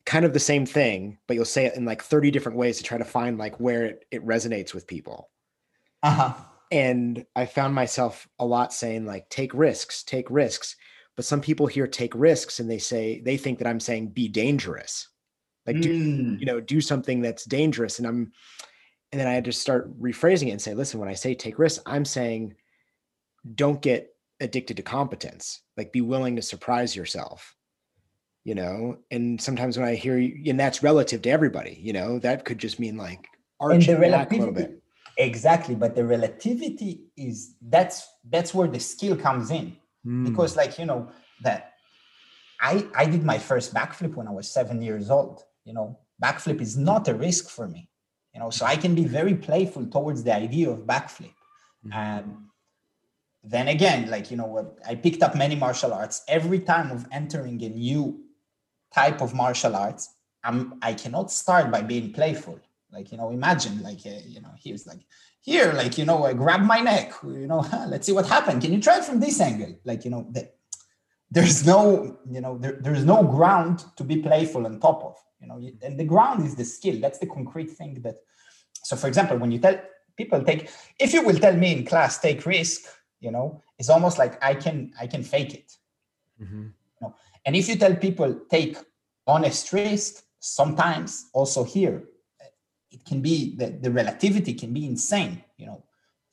kind 0.05 0.25
of 0.25 0.33
the 0.33 0.39
same 0.39 0.65
thing, 0.65 1.17
but 1.27 1.35
you'll 1.35 1.45
say 1.45 1.65
it 1.65 1.75
in 1.75 1.85
like 1.85 2.01
30 2.01 2.31
different 2.31 2.57
ways 2.57 2.77
to 2.77 2.83
try 2.83 2.97
to 2.97 3.05
find 3.05 3.37
like 3.37 3.59
where 3.59 3.85
it, 3.85 4.05
it 4.09 4.25
resonates 4.25 4.73
with 4.73 4.87
people. 4.87 5.29
Uh-huh. 6.01 6.33
And 6.71 7.25
I 7.35 7.45
found 7.45 7.75
myself 7.75 8.27
a 8.39 8.45
lot 8.45 8.73
saying 8.73 9.05
like 9.05 9.29
take 9.29 9.53
risks, 9.53 10.01
take 10.03 10.31
risks. 10.31 10.77
But 11.15 11.25
some 11.25 11.41
people 11.41 11.67
here 11.67 11.87
take 11.87 12.15
risks 12.15 12.61
and 12.61 12.71
they 12.71 12.77
say 12.77 13.19
they 13.19 13.35
think 13.35 13.59
that 13.59 13.67
I'm 13.67 13.81
saying 13.81 14.09
be 14.09 14.29
dangerous 14.29 15.09
like 15.65 15.81
do 15.81 15.93
mm. 15.93 16.39
you 16.39 16.45
know 16.45 16.59
do 16.59 16.81
something 16.81 17.21
that's 17.21 17.45
dangerous 17.45 17.99
and 17.99 18.07
i'm 18.07 18.31
and 19.11 19.19
then 19.19 19.27
i 19.27 19.33
had 19.33 19.45
to 19.45 19.51
start 19.51 19.99
rephrasing 20.01 20.47
it 20.47 20.51
and 20.51 20.61
say 20.61 20.73
listen 20.73 20.99
when 20.99 21.09
i 21.09 21.13
say 21.13 21.35
take 21.35 21.59
risks 21.59 21.83
i'm 21.85 22.05
saying 22.05 22.55
don't 23.55 23.81
get 23.81 24.13
addicted 24.39 24.77
to 24.77 24.83
competence. 24.83 25.61
Like 25.77 25.91
be 25.91 26.01
willing 26.01 26.35
to 26.35 26.41
surprise 26.41 26.95
yourself 26.95 27.55
you 28.45 28.55
know? 28.55 28.97
And 29.11 29.39
sometimes 29.39 29.77
when 29.77 29.87
i 29.87 29.95
hear 29.95 30.17
you 30.17 30.49
and 30.49 30.59
that's 30.59 30.81
relative 30.81 31.21
to 31.23 31.29
everybody 31.29 31.77
you 31.81 31.93
know? 31.93 32.19
That 32.19 32.45
could 32.45 32.57
just 32.57 32.79
mean 32.79 32.97
like 32.97 33.27
arching 33.59 33.99
back 33.99 34.31
a 34.31 34.35
little 34.35 34.53
bit. 34.53 34.81
Exactly 35.17 35.75
but 35.75 35.95
the 35.95 36.05
relativity 36.05 37.03
is 37.17 37.55
that's 37.61 38.07
that's 38.29 38.53
where 38.53 38.67
the 38.67 38.79
skill 38.79 39.15
comes 39.15 39.51
in. 39.51 39.75
Mm. 40.05 40.25
because 40.25 40.55
like 40.55 40.79
you 40.79 40.85
know 40.85 41.09
that 41.41 41.73
i 42.61 42.87
i 42.95 43.03
did 43.03 43.25
my 43.25 43.37
first 43.37 43.73
backflip 43.73 44.15
when 44.15 44.29
i 44.29 44.31
was 44.31 44.49
seven 44.49 44.81
years 44.81 45.09
old 45.09 45.43
you 45.69 45.75
know 45.77 45.87
backflip 46.25 46.59
is 46.67 46.75
not 46.89 47.07
a 47.07 47.15
risk 47.27 47.49
for 47.57 47.67
me 47.75 47.81
you 48.33 48.39
know 48.41 48.49
so 48.57 48.65
i 48.73 48.75
can 48.83 48.93
be 49.01 49.05
very 49.19 49.35
playful 49.47 49.85
towards 49.95 50.23
the 50.23 50.35
idea 50.45 50.67
of 50.73 50.79
backflip. 50.93 51.35
Mm-hmm. 51.85 51.93
and 51.93 52.25
then 53.53 53.67
again 53.75 54.09
like 54.13 54.25
you 54.31 54.37
know 54.39 54.49
i 54.91 54.93
picked 54.95 55.23
up 55.23 55.33
many 55.43 55.55
martial 55.55 55.93
arts. 55.93 56.17
Every 56.27 56.59
time 56.59 56.91
of 56.91 57.07
entering 57.19 57.57
a 57.63 57.69
new 57.69 58.01
type 58.99 59.21
of 59.25 59.33
martial 59.43 59.75
arts 59.85 60.03
i'm 60.43 60.59
i 60.89 60.91
cannot 61.01 61.31
start 61.31 61.65
by 61.75 61.81
being 61.93 62.11
playful. 62.19 62.59
Like 62.95 63.07
you 63.11 63.17
know 63.19 63.29
imagine 63.39 63.75
like 63.89 64.01
uh, 64.13 64.23
you 64.35 64.41
know 64.41 64.53
here's 64.63 64.85
like 64.91 65.03
here 65.49 65.69
like 65.81 65.93
you 65.99 66.05
know 66.09 66.19
I 66.29 66.33
grab 66.43 66.61
my 66.75 66.79
neck 66.91 67.13
you 67.23 67.49
know 67.51 67.61
let's 67.91 68.05
see 68.07 68.15
what 68.17 68.27
happened. 68.37 68.61
Can 68.63 68.73
you 68.73 68.81
try 68.81 68.97
it 68.97 69.05
from 69.09 69.19
this 69.19 69.39
angle? 69.49 69.73
Like 69.89 70.01
you 70.05 70.11
know 70.13 70.23
that 70.35 70.47
there's 71.35 71.59
no 71.71 71.81
you 72.35 72.41
know 72.43 72.53
there, 72.63 72.77
there's 72.83 73.05
no 73.13 73.19
ground 73.35 73.75
to 73.97 74.03
be 74.11 74.17
playful 74.29 74.65
on 74.65 74.79
top 74.79 74.99
of 75.09 75.15
you 75.39 75.47
know 75.47 75.61
and 75.81 75.99
the 75.99 76.03
ground 76.03 76.45
is 76.45 76.55
the 76.55 76.65
skill 76.65 76.99
that's 76.99 77.19
the 77.19 77.27
concrete 77.27 77.69
thing 77.69 77.93
that 78.01 78.15
so 78.83 78.95
for 78.95 79.07
example 79.07 79.37
when 79.37 79.51
you 79.51 79.59
tell 79.59 79.79
people 80.17 80.41
take 80.43 80.69
if 80.99 81.13
you 81.13 81.23
will 81.23 81.37
tell 81.37 81.55
me 81.55 81.71
in 81.71 81.85
class 81.85 82.19
take 82.19 82.45
risk 82.45 82.81
you 83.19 83.31
know 83.31 83.61
it's 83.77 83.89
almost 83.89 84.17
like 84.17 84.41
i 84.43 84.53
can 84.53 84.91
i 84.99 85.07
can 85.07 85.23
fake 85.23 85.53
it 85.53 85.73
mm-hmm. 86.41 86.63
you 86.63 87.01
know? 87.01 87.15
and 87.45 87.55
if 87.55 87.67
you 87.69 87.75
tell 87.75 87.95
people 87.95 88.41
take 88.49 88.77
honest 89.27 89.71
risk 89.73 90.23
sometimes 90.39 91.29
also 91.33 91.63
here 91.63 92.03
it 92.91 93.05
can 93.05 93.21
be 93.21 93.55
the, 93.55 93.67
the 93.81 93.91
relativity 93.91 94.53
can 94.53 94.73
be 94.73 94.85
insane 94.85 95.43
you 95.57 95.65
know 95.65 95.83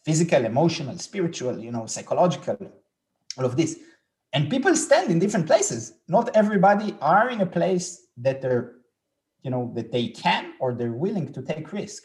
physical 0.04 0.44
emotional 0.44 0.96
spiritual 0.98 1.59
you 1.59 1.70
know 1.70 1.86
psychological 1.86 2.57
all 3.36 3.44
of 3.44 3.57
this 3.57 3.78
and 4.32 4.50
people 4.50 4.74
stand 4.74 5.11
in 5.11 5.18
different 5.18 5.46
places 5.46 5.94
not 6.09 6.34
everybody 6.34 6.94
are 7.00 7.30
in 7.30 7.40
a 7.40 7.46
place 7.46 8.07
that 8.16 8.40
they're 8.40 8.76
you 9.47 9.53
know 9.53 9.70
that 9.76 9.92
they 9.92 10.09
can 10.09 10.44
or 10.59 10.74
they're 10.74 11.01
willing 11.05 11.32
to 11.32 11.40
take 11.40 11.72
risk 11.72 12.03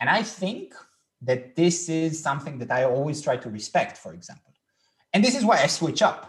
and 0.00 0.10
i 0.10 0.22
think 0.24 0.74
that 1.28 1.54
this 1.54 1.88
is 1.88 2.20
something 2.28 2.58
that 2.58 2.70
i 2.78 2.82
always 2.82 3.22
try 3.26 3.36
to 3.36 3.48
respect 3.58 3.96
for 3.96 4.12
example 4.12 4.52
and 5.12 5.24
this 5.24 5.36
is 5.38 5.44
why 5.44 5.56
i 5.62 5.68
switch 5.68 6.02
up 6.02 6.20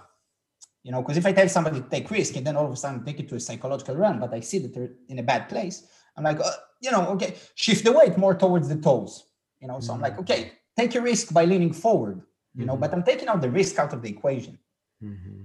you 0.83 0.91
know 0.91 1.01
because 1.01 1.17
if 1.17 1.25
i 1.25 1.33
tell 1.33 1.49
somebody 1.49 1.79
to 1.81 1.89
take 1.89 2.11
risk 2.11 2.35
and 2.35 2.45
then 2.45 2.55
all 2.55 2.67
of 2.67 2.73
a 2.77 2.81
sudden 2.83 3.03
take 3.03 3.19
it 3.19 3.27
to 3.27 3.39
a 3.41 3.45
psychological 3.47 3.95
run 3.95 4.19
but 4.19 4.35
i 4.35 4.39
see 4.39 4.59
that 4.59 4.71
they're 4.75 4.93
in 5.09 5.17
a 5.17 5.27
bad 5.31 5.49
place 5.49 5.77
i'm 6.15 6.23
like 6.29 6.39
uh, 6.39 6.57
you 6.79 6.91
know 6.91 7.07
okay 7.07 7.31
shift 7.55 7.83
the 7.83 7.91
weight 7.99 8.15
more 8.23 8.35
towards 8.35 8.69
the 8.69 8.79
toes 8.89 9.13
you 9.61 9.67
know 9.67 9.79
so 9.79 9.85
mm-hmm. 9.85 9.95
i'm 9.95 10.01
like 10.01 10.13
mm-hmm. 10.13 10.33
okay 10.33 10.51
take 10.77 10.93
a 10.93 11.01
risk 11.01 11.33
by 11.33 11.43
leaning 11.43 11.73
forward 11.73 12.17
you 12.19 12.25
mm-hmm. 12.25 12.67
know 12.67 12.77
but 12.77 12.93
i'm 12.93 13.05
taking 13.11 13.27
out 13.27 13.41
the 13.41 13.55
risk 13.59 13.79
out 13.79 13.93
of 13.93 14.03
the 14.03 14.09
equation 14.09 14.59
mm-hmm. 15.03 15.41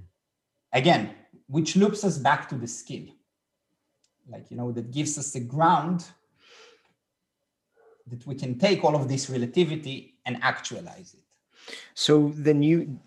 again 0.74 1.02
which 1.46 1.74
loops 1.74 2.04
us 2.04 2.18
back 2.18 2.50
to 2.50 2.56
the 2.56 2.68
skill 2.80 3.06
like 4.28 4.50
you 4.50 4.56
know 4.56 4.72
that 4.72 4.90
gives 4.90 5.18
us 5.18 5.32
the 5.32 5.40
ground 5.40 6.04
that 8.08 8.26
we 8.26 8.34
can 8.34 8.58
take 8.58 8.84
all 8.84 8.94
of 8.94 9.08
this 9.08 9.28
relativity 9.28 10.14
and 10.26 10.38
actualize 10.42 11.14
it. 11.14 11.74
So 11.94 12.32
then 12.34 12.62
you 12.62 12.98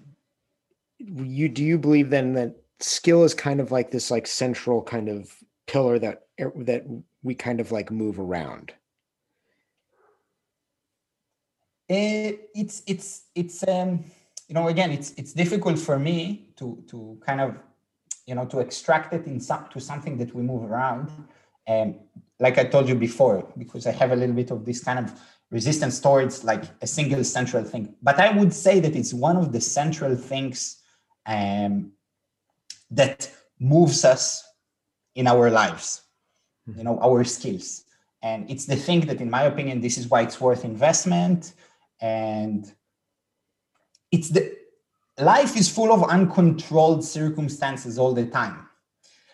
you 0.99 1.49
do 1.49 1.63
you 1.63 1.77
believe 1.77 2.09
then 2.09 2.33
that 2.33 2.55
skill 2.79 3.23
is 3.23 3.33
kind 3.33 3.59
of 3.59 3.71
like 3.71 3.91
this 3.91 4.11
like 4.11 4.27
central 4.27 4.81
kind 4.81 5.09
of 5.09 5.33
pillar 5.67 5.99
that 5.99 6.23
that 6.37 6.85
we 7.23 7.35
kind 7.35 7.59
of 7.59 7.71
like 7.71 7.91
move 7.91 8.19
around? 8.19 8.73
It's 11.87 12.83
it's 12.85 13.23
it's 13.33 13.67
um 13.67 14.03
you 14.47 14.55
know 14.55 14.67
again 14.67 14.91
it's 14.91 15.11
it's 15.13 15.33
difficult 15.33 15.79
for 15.79 15.97
me 15.97 16.49
to 16.57 16.83
to 16.87 17.17
kind 17.25 17.41
of 17.41 17.57
you 18.29 18.35
know, 18.35 18.45
to 18.45 18.59
extract 18.59 19.11
it 19.11 19.25
in 19.25 19.39
some, 19.39 19.65
to 19.73 19.79
something 19.79 20.15
that 20.17 20.35
we 20.35 20.43
move 20.43 20.63
around. 20.69 21.09
And 21.65 21.99
like 22.39 22.59
I 22.59 22.65
told 22.65 22.87
you 22.87 22.93
before, 22.93 23.51
because 23.57 23.87
I 23.87 23.91
have 23.91 24.11
a 24.11 24.15
little 24.15 24.35
bit 24.35 24.51
of 24.51 24.65
this 24.65 24.83
kind 24.83 24.99
of 24.99 25.19
resistance 25.49 25.99
towards 25.99 26.43
like 26.43 26.63
a 26.83 26.87
single 26.87 27.23
central 27.23 27.63
thing. 27.63 27.95
But 28.03 28.19
I 28.19 28.29
would 28.37 28.53
say 28.53 28.79
that 28.81 28.95
it's 28.95 29.15
one 29.15 29.35
of 29.35 29.51
the 29.51 29.59
central 29.59 30.15
things 30.15 30.77
um, 31.25 31.91
that 32.91 33.31
moves 33.59 34.05
us 34.05 34.43
in 35.15 35.25
our 35.25 35.49
lives, 35.49 36.03
you 36.77 36.83
know, 36.83 36.99
our 37.01 37.23
skills. 37.23 37.83
And 38.21 38.47
it's 38.51 38.65
the 38.65 38.75
thing 38.75 39.01
that, 39.07 39.21
in 39.21 39.29
my 39.31 39.43
opinion, 39.43 39.81
this 39.81 39.97
is 39.97 40.07
why 40.07 40.21
it's 40.21 40.39
worth 40.39 40.65
investment. 40.65 41.53
And 41.99 42.71
it's 44.11 44.29
the 44.29 44.58
life 45.19 45.57
is 45.57 45.69
full 45.69 45.91
of 45.91 46.03
uncontrolled 46.09 47.03
circumstances 47.03 47.97
all 47.99 48.13
the 48.13 48.25
time. 48.25 48.67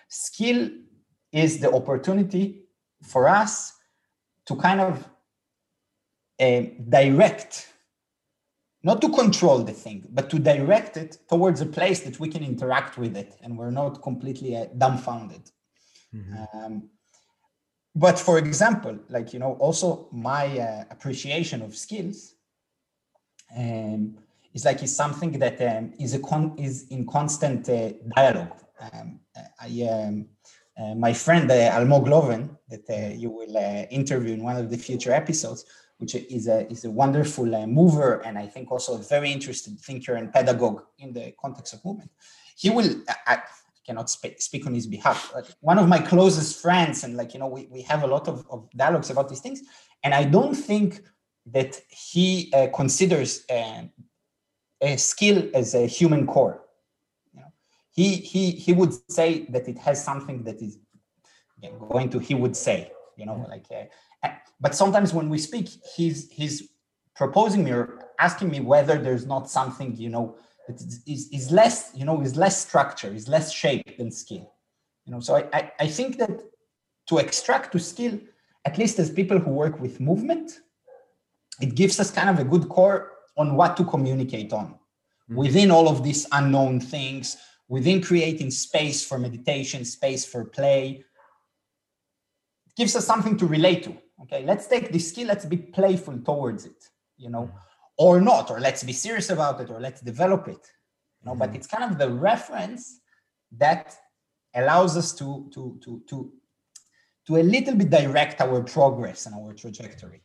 Skill 0.09 0.69
is 1.31 1.59
the 1.59 1.71
opportunity 1.71 2.63
for 3.03 3.27
us 3.27 3.73
to 4.47 4.55
kind 4.55 4.81
of 4.81 5.07
uh, 6.39 6.61
direct 6.89 7.69
not 8.85 9.01
to 9.01 9.09
control 9.09 9.63
the 9.63 9.73
thing, 9.73 10.05
but 10.11 10.29
to 10.29 10.37
direct 10.37 10.95
it 10.95 11.17
towards 11.27 11.59
a 11.59 11.65
place 11.65 12.01
that 12.01 12.19
we 12.19 12.29
can 12.29 12.43
interact 12.43 12.99
with 12.99 13.17
it 13.17 13.35
and 13.41 13.57
we're 13.57 13.71
not 13.71 14.03
completely 14.03 14.55
uh, 14.55 14.65
dumbfounded. 14.77 15.49
Mm-hmm. 16.13 16.35
Um, 16.55 16.89
but 17.95 18.19
for 18.19 18.37
example, 18.37 18.99
like, 19.09 19.33
you 19.33 19.39
know, 19.39 19.53
also 19.53 20.07
my 20.11 20.59
uh, 20.59 20.83
appreciation 20.91 21.63
of 21.63 21.75
skills 21.75 22.35
um, 23.57 24.19
is 24.55 24.65
like 24.65 24.81
is 24.81 24.95
something 24.95 25.33
that 25.43 25.61
um, 25.61 25.93
is 25.99 26.13
a 26.15 26.19
con- 26.19 26.55
is 26.57 26.87
in 26.87 27.05
constant 27.05 27.69
uh, 27.69 27.91
dialogue. 28.15 28.57
Um, 28.79 29.19
I, 29.61 29.67
um, 29.91 30.27
uh, 30.81 30.95
my 30.95 31.13
friend 31.13 31.49
uh, 31.51 31.77
Almog 31.77 32.07
Loven, 32.07 32.57
that 32.69 32.89
uh, 32.89 33.13
you 33.13 33.29
will 33.29 33.55
uh, 33.57 33.83
interview 33.99 34.33
in 34.33 34.43
one 34.43 34.57
of 34.57 34.69
the 34.69 34.77
future 34.77 35.11
episodes, 35.11 35.65
which 35.97 36.15
is 36.15 36.47
a 36.47 36.71
is 36.71 36.85
a 36.85 36.91
wonderful 36.91 37.53
uh, 37.53 37.67
mover 37.67 38.25
and 38.25 38.37
I 38.37 38.47
think 38.47 38.71
also 38.71 38.95
a 38.95 39.03
very 39.03 39.31
interested 39.31 39.77
thinker 39.79 40.15
and 40.15 40.31
pedagogue 40.31 40.81
in 40.99 41.13
the 41.13 41.33
context 41.39 41.73
of 41.73 41.83
movement. 41.85 42.11
He 42.55 42.69
will. 42.69 42.89
I, 43.27 43.39
cannot 43.85 44.09
sp- 44.09 44.39
speak 44.39 44.65
on 44.65 44.73
his 44.73 44.87
behalf. 44.87 45.31
But 45.31 45.53
one 45.61 45.77
of 45.77 45.87
my 45.87 45.99
closest 45.99 46.59
friends, 46.59 47.03
and 47.03 47.15
like 47.15 47.35
you 47.35 47.39
know, 47.39 47.45
we, 47.47 47.67
we 47.69 47.83
have 47.83 48.01
a 48.01 48.07
lot 48.07 48.27
of, 48.27 48.43
of 48.49 48.67
dialogues 48.75 49.11
about 49.11 49.29
these 49.29 49.41
things, 49.41 49.61
and 50.03 50.11
I 50.11 50.23
don't 50.23 50.55
think 50.55 51.01
that 51.51 51.79
he 51.89 52.51
uh, 52.53 52.67
considers 52.73 53.45
uh, 53.49 53.83
a 54.81 54.97
skill 54.97 55.49
as 55.53 55.75
a 55.75 55.85
human 55.87 56.27
core. 56.27 56.61
You 57.33 57.41
know, 57.41 57.47
he 57.91 58.15
he 58.15 58.51
he 58.51 58.73
would 58.73 58.93
say 59.11 59.45
that 59.49 59.67
it 59.67 59.77
has 59.79 60.03
something 60.03 60.43
that 60.43 60.61
is 60.61 60.77
going 61.89 62.09
to. 62.09 62.19
He 62.19 62.35
would 62.35 62.55
say, 62.55 62.91
you 63.17 63.25
know, 63.25 63.45
like. 63.49 63.65
Uh, 63.71 64.29
but 64.59 64.73
sometimes 64.75 65.13
when 65.13 65.29
we 65.29 65.37
speak, 65.37 65.69
he's 65.95 66.29
he's 66.31 66.69
proposing 67.15 67.63
me 67.63 67.71
or 67.71 67.99
asking 68.19 68.49
me 68.49 68.59
whether 68.59 68.97
there's 68.97 69.25
not 69.25 69.49
something, 69.49 69.95
you 69.95 70.09
know, 70.09 70.35
that 70.67 70.81
is, 70.81 71.29
is 71.31 71.51
less, 71.51 71.91
you 71.95 72.05
know, 72.05 72.21
is 72.21 72.35
less 72.35 72.61
structure, 72.65 73.13
is 73.13 73.27
less 73.27 73.51
shape 73.51 73.97
than 73.97 74.11
skill. 74.11 74.51
You 75.05 75.13
know, 75.13 75.19
so 75.19 75.35
I, 75.35 75.47
I, 75.53 75.71
I 75.81 75.87
think 75.87 76.17
that 76.17 76.41
to 77.07 77.17
extract 77.19 77.71
to 77.73 77.79
skill, 77.79 78.19
at 78.65 78.77
least 78.77 78.99
as 78.99 79.09
people 79.09 79.39
who 79.39 79.51
work 79.51 79.79
with 79.79 79.99
movement, 79.99 80.59
it 81.61 81.75
gives 81.75 81.99
us 81.99 82.11
kind 82.11 82.29
of 82.29 82.39
a 82.39 82.43
good 82.43 82.67
core 82.67 83.11
on 83.37 83.55
what 83.55 83.75
to 83.77 83.83
communicate 83.85 84.53
on 84.53 84.67
mm-hmm. 84.67 85.35
within 85.35 85.71
all 85.71 85.87
of 85.87 86.03
these 86.03 86.25
unknown 86.31 86.79
things, 86.79 87.37
within 87.67 88.01
creating 88.01 88.51
space 88.51 89.05
for 89.05 89.17
meditation, 89.17 89.83
space 89.85 90.25
for 90.25 90.45
play. 90.45 91.03
It 92.67 92.75
gives 92.75 92.95
us 92.95 93.05
something 93.05 93.37
to 93.37 93.45
relate 93.45 93.83
to 93.83 93.97
okay 94.21 94.43
let's 94.45 94.67
take 94.67 94.91
this 94.91 95.09
skill 95.09 95.27
let's 95.27 95.45
be 95.45 95.57
playful 95.57 96.17
towards 96.19 96.65
it 96.65 96.89
you 97.17 97.29
know 97.29 97.49
or 97.97 98.19
not 98.21 98.49
or 98.51 98.59
let's 98.59 98.83
be 98.83 98.93
serious 98.93 99.29
about 99.29 99.59
it 99.61 99.69
or 99.69 99.79
let's 99.79 100.01
develop 100.01 100.47
it 100.47 100.71
you 101.21 101.25
know 101.25 101.35
but 101.35 101.49
mm-hmm. 101.49 101.57
it's 101.57 101.67
kind 101.67 101.83
of 101.83 101.97
the 101.97 102.09
reference 102.09 103.01
that 103.51 103.95
allows 104.55 104.97
us 104.97 105.13
to 105.13 105.49
to 105.53 105.77
to 105.83 106.01
to 106.07 106.31
to 107.27 107.37
a 107.37 107.43
little 107.43 107.75
bit 107.75 107.89
direct 107.89 108.41
our 108.41 108.63
progress 108.63 109.25
and 109.25 109.35
our 109.35 109.53
trajectory 109.53 110.21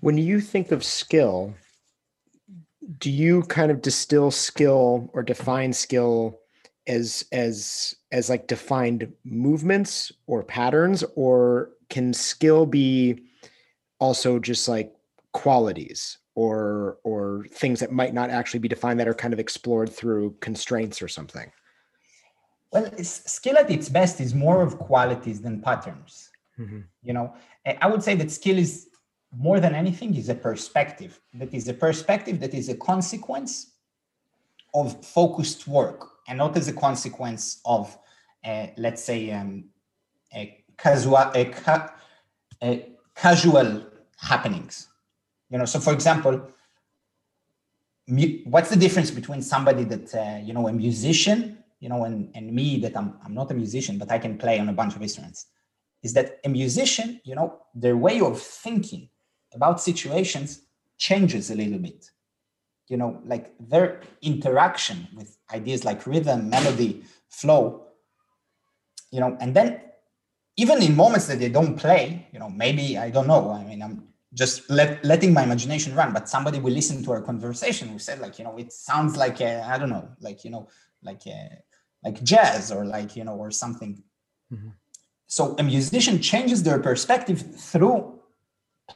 when 0.00 0.18
you 0.18 0.40
think 0.40 0.72
of 0.72 0.84
skill 0.84 1.54
do 2.98 3.10
you 3.10 3.42
kind 3.42 3.70
of 3.70 3.82
distill 3.82 4.30
skill 4.30 5.10
or 5.12 5.22
define 5.22 5.72
skill 5.72 6.40
as 6.86 7.24
as 7.32 7.94
as 8.10 8.28
like 8.28 8.46
defined 8.46 9.12
movements 9.24 10.10
or 10.26 10.42
patterns 10.42 11.04
or 11.14 11.70
can 11.88 12.12
skill 12.12 12.66
be 12.66 13.22
also 14.00 14.38
just 14.38 14.68
like 14.68 14.92
qualities 15.32 16.18
or 16.34 16.98
or 17.04 17.46
things 17.52 17.80
that 17.80 17.92
might 17.92 18.14
not 18.14 18.30
actually 18.30 18.58
be 18.58 18.68
defined 18.68 18.98
that 18.98 19.06
are 19.06 19.14
kind 19.14 19.32
of 19.32 19.38
explored 19.38 19.90
through 19.90 20.34
constraints 20.40 21.00
or 21.00 21.08
something 21.08 21.50
well 22.72 22.90
skill 22.98 23.56
at 23.56 23.70
its 23.70 23.88
best 23.88 24.20
is 24.20 24.34
more 24.34 24.60
of 24.60 24.78
qualities 24.78 25.40
than 25.40 25.60
patterns 25.60 26.30
mm-hmm. 26.58 26.80
you 27.02 27.12
know 27.12 27.32
i 27.80 27.86
would 27.86 28.02
say 28.02 28.16
that 28.16 28.30
skill 28.30 28.58
is 28.58 28.88
more 29.36 29.60
than 29.60 29.74
anything 29.74 30.14
is 30.14 30.28
a 30.28 30.34
perspective. 30.34 31.18
That 31.34 31.52
is 31.54 31.68
a 31.68 31.74
perspective 31.74 32.38
that 32.40 32.54
is 32.54 32.68
a 32.68 32.76
consequence 32.76 33.72
of 34.74 35.04
focused 35.04 35.66
work 35.66 36.10
and 36.28 36.38
not 36.38 36.56
as 36.56 36.68
a 36.68 36.72
consequence 36.72 37.60
of 37.64 37.96
uh, 38.44 38.66
let's 38.76 39.02
say 39.02 39.30
um, 39.30 39.64
a 40.34 40.64
casual 40.76 41.16
a, 41.34 41.44
ca- 41.46 41.94
a 42.62 42.88
casual 43.14 43.86
happenings. 44.18 44.88
You 45.50 45.58
know 45.58 45.64
so 45.64 45.80
for 45.80 45.92
example 45.92 46.48
what's 48.44 48.70
the 48.70 48.76
difference 48.76 49.10
between 49.10 49.42
somebody 49.42 49.84
that 49.84 50.14
uh, 50.14 50.38
you 50.42 50.52
know 50.52 50.68
a 50.68 50.72
musician 50.72 51.58
you 51.80 51.88
know 51.88 52.04
and, 52.04 52.30
and 52.34 52.52
me 52.52 52.78
that 52.80 52.96
I'm, 52.96 53.14
I'm 53.24 53.34
not 53.34 53.50
a 53.50 53.54
musician 53.54 53.96
but 53.98 54.10
i 54.10 54.18
can 54.18 54.36
play 54.38 54.58
on 54.58 54.68
a 54.68 54.72
bunch 54.72 54.96
of 54.96 55.02
instruments? 55.02 55.46
Is 56.02 56.12
that 56.14 56.40
a 56.44 56.48
musician 56.48 57.20
you 57.24 57.34
know 57.34 57.60
their 57.74 57.96
way 57.96 58.20
of 58.20 58.40
thinking 58.40 59.08
about 59.54 59.80
situations 59.80 60.62
changes 60.98 61.50
a 61.50 61.54
little 61.54 61.78
bit 61.78 62.10
you 62.88 62.96
know 62.96 63.20
like 63.24 63.54
their 63.58 64.00
interaction 64.22 65.08
with 65.14 65.36
ideas 65.52 65.84
like 65.84 66.06
rhythm 66.06 66.50
melody 66.50 67.02
flow 67.28 67.86
you 69.10 69.20
know 69.20 69.36
and 69.40 69.54
then 69.54 69.80
even 70.56 70.82
in 70.82 70.94
moments 70.94 71.26
that 71.26 71.38
they 71.38 71.48
don't 71.48 71.76
play 71.76 72.26
you 72.32 72.38
know 72.38 72.50
maybe 72.50 72.98
i 72.98 73.10
don't 73.10 73.26
know 73.26 73.50
i 73.50 73.64
mean 73.64 73.82
i'm 73.82 74.12
just 74.34 74.68
let, 74.70 75.04
letting 75.04 75.32
my 75.32 75.42
imagination 75.42 75.94
run 75.94 76.12
but 76.12 76.28
somebody 76.28 76.58
will 76.58 76.72
listen 76.72 77.02
to 77.04 77.12
our 77.12 77.20
conversation 77.20 77.88
who 77.88 77.98
said 77.98 78.18
like 78.20 78.38
you 78.38 78.44
know 78.44 78.56
it 78.56 78.72
sounds 78.72 79.16
like 79.16 79.40
I 79.40 79.76
don't 79.78 79.90
know 79.90 80.08
like 80.20 80.44
you 80.44 80.50
know 80.50 80.68
like 81.02 81.26
a, 81.26 81.58
like 82.04 82.22
jazz 82.22 82.72
or 82.72 82.84
like 82.84 83.14
you 83.14 83.24
know 83.24 83.36
or 83.36 83.50
something 83.50 84.02
mm-hmm. 84.52 84.70
so 85.26 85.54
a 85.58 85.62
musician 85.62 86.20
changes 86.20 86.62
their 86.62 86.78
perspective 86.78 87.44
through 87.56 88.20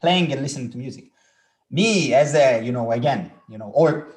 playing 0.01 0.33
and 0.33 0.43
listening 0.43 0.71
to 0.71 0.79
music 0.79 1.11
me 1.71 2.15
as 2.15 2.35
a 2.35 2.63
you 2.63 2.73
know 2.73 2.93
again 2.93 3.31
you 3.49 3.59
know 3.59 3.71
or 3.75 4.09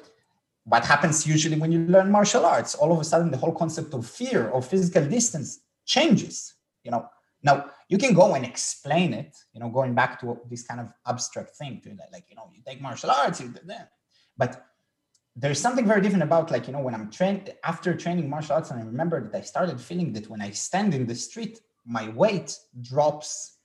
what 0.64 0.84
happens 0.84 1.26
usually 1.26 1.58
when 1.58 1.72
you 1.72 1.80
learn 1.86 2.10
martial 2.10 2.44
arts 2.44 2.74
all 2.74 2.92
of 2.92 3.00
a 3.00 3.04
sudden 3.04 3.30
the 3.30 3.36
whole 3.36 3.52
concept 3.52 3.92
of 3.94 4.06
fear 4.06 4.48
or 4.50 4.62
physical 4.62 5.04
distance 5.04 5.60
changes 5.84 6.54
you 6.84 6.90
know 6.90 7.08
now 7.42 7.70
you 7.88 7.98
can 7.98 8.14
go 8.14 8.34
and 8.34 8.44
explain 8.44 9.12
it, 9.12 9.36
you 9.52 9.60
know, 9.60 9.68
going 9.68 9.94
back 9.94 10.20
to 10.20 10.38
this 10.48 10.62
kind 10.62 10.80
of 10.80 10.92
abstract 11.06 11.56
thing 11.56 11.80
to 11.82 11.90
like, 12.12 12.24
you 12.28 12.36
know, 12.36 12.48
you 12.54 12.62
take 12.64 12.80
martial 12.80 13.10
arts. 13.10 13.42
But 14.36 14.64
there's 15.34 15.60
something 15.60 15.86
very 15.86 16.00
different 16.00 16.22
about 16.22 16.50
like, 16.50 16.66
you 16.66 16.72
know, 16.72 16.80
when 16.80 16.94
I'm 16.94 17.10
trained 17.10 17.52
after 17.64 17.94
training 17.94 18.28
martial 18.28 18.56
arts, 18.56 18.70
and 18.70 18.80
I 18.80 18.84
remember 18.84 19.28
that 19.28 19.36
I 19.36 19.40
started 19.40 19.80
feeling 19.80 20.12
that 20.12 20.28
when 20.28 20.40
I 20.40 20.50
stand 20.50 20.94
in 20.94 21.06
the 21.06 21.14
street, 21.14 21.60
my 21.86 22.08
weight 22.10 22.56
drops, 22.80 23.56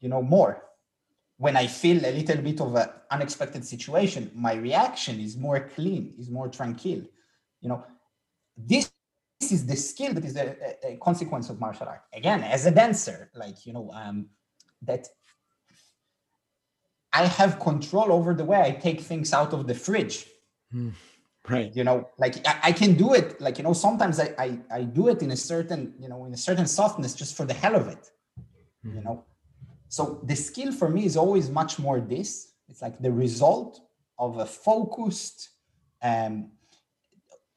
you 0.00 0.08
know, 0.08 0.22
more. 0.22 0.62
When 1.44 1.56
I 1.56 1.66
feel 1.68 2.04
a 2.04 2.12
little 2.12 2.42
bit 2.42 2.60
of 2.60 2.74
an 2.74 2.90
unexpected 3.10 3.64
situation, 3.64 4.30
my 4.34 4.54
reaction 4.54 5.18
is 5.20 5.38
more 5.38 5.60
clean, 5.74 6.14
is 6.18 6.28
more 6.28 6.48
tranquil. 6.48 7.00
You 7.62 7.68
know, 7.70 7.84
this 8.56 8.92
this 9.40 9.52
is 9.52 9.64
the 9.64 9.76
skill 9.76 10.12
that 10.12 10.24
is 10.26 10.36
a, 10.36 10.54
a, 10.86 10.96
consequence 10.98 11.48
of 11.48 11.58
martial 11.58 11.88
art. 11.88 12.02
Again, 12.12 12.42
as 12.42 12.66
a 12.66 12.70
dancer, 12.70 13.30
like 13.34 13.64
you 13.64 13.72
know, 13.72 13.90
um, 13.94 14.26
that 14.82 15.08
I 17.10 17.24
have 17.24 17.58
control 17.58 18.12
over 18.12 18.34
the 18.34 18.44
way 18.44 18.60
I 18.60 18.72
take 18.72 19.00
things 19.00 19.32
out 19.32 19.54
of 19.54 19.66
the 19.66 19.74
fridge. 19.74 20.26
Mm, 20.74 20.92
right. 21.48 21.74
You 21.74 21.84
know, 21.84 22.10
like 22.18 22.46
I, 22.46 22.60
I, 22.64 22.72
can 22.72 22.92
do 22.94 23.14
it. 23.14 23.40
Like 23.40 23.56
you 23.56 23.64
know, 23.64 23.72
sometimes 23.72 24.20
I, 24.20 24.34
I 24.38 24.58
I 24.70 24.82
do 24.82 25.08
it 25.08 25.22
in 25.22 25.30
a 25.30 25.36
certain 25.36 25.94
you 25.98 26.10
know 26.10 26.26
in 26.26 26.34
a 26.34 26.42
certain 26.48 26.66
softness 26.66 27.14
just 27.14 27.34
for 27.34 27.46
the 27.46 27.54
hell 27.54 27.76
of 27.76 27.88
it. 27.88 28.10
Mm. 28.84 28.94
You 28.96 29.00
know, 29.00 29.24
so 29.90 30.20
the 30.22 30.36
skill 30.36 30.70
for 30.70 30.88
me 30.88 31.04
is 31.04 31.16
always 31.16 31.50
much 31.50 31.80
more 31.80 32.00
this. 32.00 32.52
It's 32.68 32.80
like 32.80 33.02
the 33.02 33.10
result 33.10 33.80
of 34.20 34.38
a 34.38 34.46
focused 34.46 35.48
um, 36.00 36.52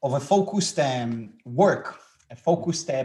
of 0.02 0.14
a 0.14 0.20
focused 0.20 0.78
um, 0.80 1.34
work, 1.44 2.00
a 2.30 2.36
focused 2.36 2.90
uh, 2.90 3.04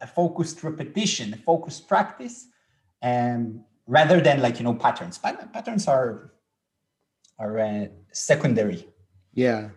a 0.00 0.06
focused 0.06 0.64
repetition, 0.64 1.34
a 1.34 1.36
focused 1.36 1.86
practice, 1.86 2.46
um, 3.02 3.64
rather 3.86 4.18
than 4.18 4.40
like 4.40 4.58
you 4.58 4.64
know 4.64 4.74
patterns. 4.74 5.18
Patterns 5.18 5.86
are 5.86 6.32
are 7.38 7.58
uh, 7.58 7.86
secondary. 8.12 8.88
Yeah. 9.34 9.68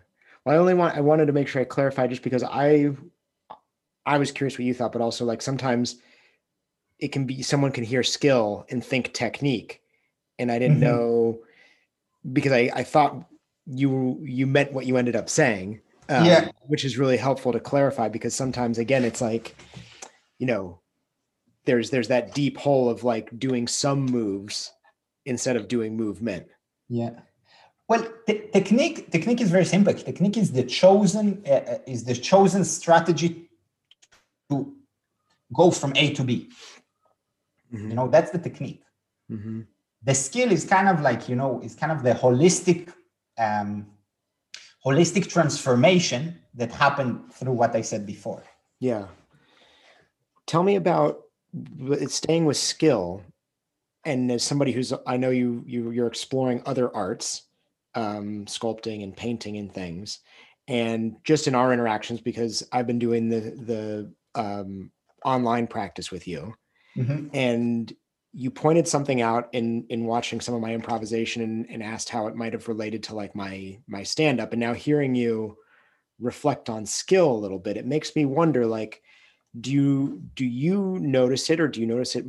Well, 0.46 0.56
I 0.56 0.58
only 0.58 0.74
want 0.74 0.96
I 0.96 1.02
wanted 1.02 1.26
to 1.26 1.34
make 1.34 1.46
sure 1.46 1.60
I 1.60 1.66
clarify 1.66 2.06
just 2.06 2.22
because 2.22 2.42
I 2.42 2.96
I 4.06 4.16
was 4.16 4.32
curious 4.32 4.56
what 4.56 4.64
you 4.64 4.72
thought, 4.72 4.92
but 4.92 5.02
also 5.02 5.26
like 5.26 5.42
sometimes 5.42 5.96
it 7.02 7.12
can 7.12 7.26
be 7.26 7.42
someone 7.42 7.72
can 7.72 7.84
hear 7.84 8.02
skill 8.02 8.64
and 8.70 8.84
think 8.84 9.12
technique, 9.12 9.82
and 10.38 10.50
I 10.50 10.58
didn't 10.58 10.80
mm-hmm. 10.80 10.84
know 10.84 11.40
because 12.32 12.52
I 12.52 12.70
I 12.74 12.84
thought 12.84 13.26
you 13.66 14.18
you 14.22 14.46
meant 14.46 14.72
what 14.72 14.86
you 14.86 14.96
ended 14.96 15.16
up 15.16 15.28
saying 15.28 15.80
um, 16.08 16.24
yeah. 16.24 16.50
which 16.66 16.84
is 16.84 16.98
really 16.98 17.16
helpful 17.16 17.52
to 17.52 17.60
clarify 17.60 18.08
because 18.08 18.34
sometimes 18.34 18.78
again 18.78 19.04
it's 19.04 19.20
like 19.20 19.54
you 20.38 20.46
know 20.46 20.80
there's 21.64 21.90
there's 21.90 22.08
that 22.08 22.34
deep 22.34 22.58
hole 22.58 22.88
of 22.88 23.04
like 23.04 23.38
doing 23.38 23.68
some 23.68 24.04
moves 24.04 24.72
instead 25.26 25.56
of 25.56 25.68
doing 25.68 25.96
movement 25.96 26.46
yeah 26.88 27.10
Well, 27.88 28.06
te- 28.26 28.48
technique 28.52 29.10
technique 29.10 29.40
is 29.44 29.50
very 29.50 29.64
simple. 29.64 29.92
Technique 29.94 30.38
is 30.38 30.52
the 30.52 30.64
chosen 30.64 31.42
uh, 31.46 31.62
uh, 31.72 31.78
is 31.86 32.04
the 32.04 32.14
chosen 32.14 32.64
strategy 32.64 33.50
to 34.50 34.56
go 35.52 35.70
from 35.70 35.92
A 35.96 36.14
to 36.14 36.24
B. 36.24 36.48
Mm-hmm. 37.72 37.90
You 37.90 37.94
know, 37.94 38.08
that's 38.08 38.30
the 38.30 38.38
technique. 38.38 38.82
Mm-hmm. 39.30 39.62
The 40.04 40.14
skill 40.14 40.50
is 40.50 40.64
kind 40.64 40.88
of 40.88 41.00
like 41.00 41.28
you 41.28 41.36
know 41.36 41.60
it's 41.62 41.74
kind 41.74 41.92
of 41.92 42.02
the 42.02 42.12
holistic 42.12 42.92
um, 43.38 43.86
holistic 44.84 45.28
transformation 45.28 46.38
that 46.54 46.72
happened 46.72 47.32
through 47.32 47.52
what 47.52 47.74
I 47.74 47.82
said 47.82 48.06
before. 48.06 48.42
Yeah. 48.80 49.06
Tell 50.46 50.62
me 50.62 50.76
about 50.76 51.22
staying 52.08 52.44
with 52.46 52.56
skill 52.56 53.22
and 54.04 54.30
as 54.30 54.42
somebody 54.42 54.72
who's 54.72 54.92
i 55.06 55.16
know 55.16 55.30
you, 55.30 55.62
you 55.66 55.90
you're 55.90 56.06
exploring 56.06 56.62
other 56.66 56.94
arts 56.94 57.42
um, 57.94 58.46
sculpting 58.46 59.02
and 59.02 59.14
painting 59.14 59.58
and 59.58 59.72
things 59.72 60.20
and 60.66 61.16
just 61.24 61.46
in 61.46 61.54
our 61.54 61.72
interactions 61.72 62.20
because 62.20 62.66
i've 62.72 62.86
been 62.86 62.98
doing 62.98 63.28
the 63.28 63.40
the 63.40 64.12
um, 64.34 64.90
online 65.24 65.66
practice 65.66 66.10
with 66.10 66.26
you 66.26 66.54
mm-hmm. 66.96 67.28
and 67.32 67.94
you 68.34 68.50
pointed 68.50 68.88
something 68.88 69.20
out 69.20 69.48
in 69.52 69.84
in 69.90 70.04
watching 70.04 70.40
some 70.40 70.54
of 70.54 70.60
my 70.60 70.72
improvisation 70.72 71.42
and, 71.42 71.66
and 71.68 71.82
asked 71.82 72.08
how 72.08 72.26
it 72.26 72.34
might 72.34 72.52
have 72.52 72.68
related 72.68 73.02
to 73.02 73.14
like 73.14 73.34
my 73.34 73.78
my 73.86 74.02
stand 74.02 74.40
up 74.40 74.52
and 74.52 74.60
now 74.60 74.72
hearing 74.72 75.14
you 75.14 75.56
reflect 76.18 76.70
on 76.70 76.86
skill 76.86 77.32
a 77.32 77.38
little 77.38 77.58
bit 77.58 77.76
it 77.76 77.86
makes 77.86 78.14
me 78.16 78.24
wonder 78.24 78.66
like 78.66 79.02
do 79.60 79.70
you 79.70 80.22
do 80.34 80.46
you 80.46 80.98
notice 81.00 81.50
it 81.50 81.60
or 81.60 81.68
do 81.68 81.80
you 81.80 81.86
notice 81.86 82.16
it 82.16 82.24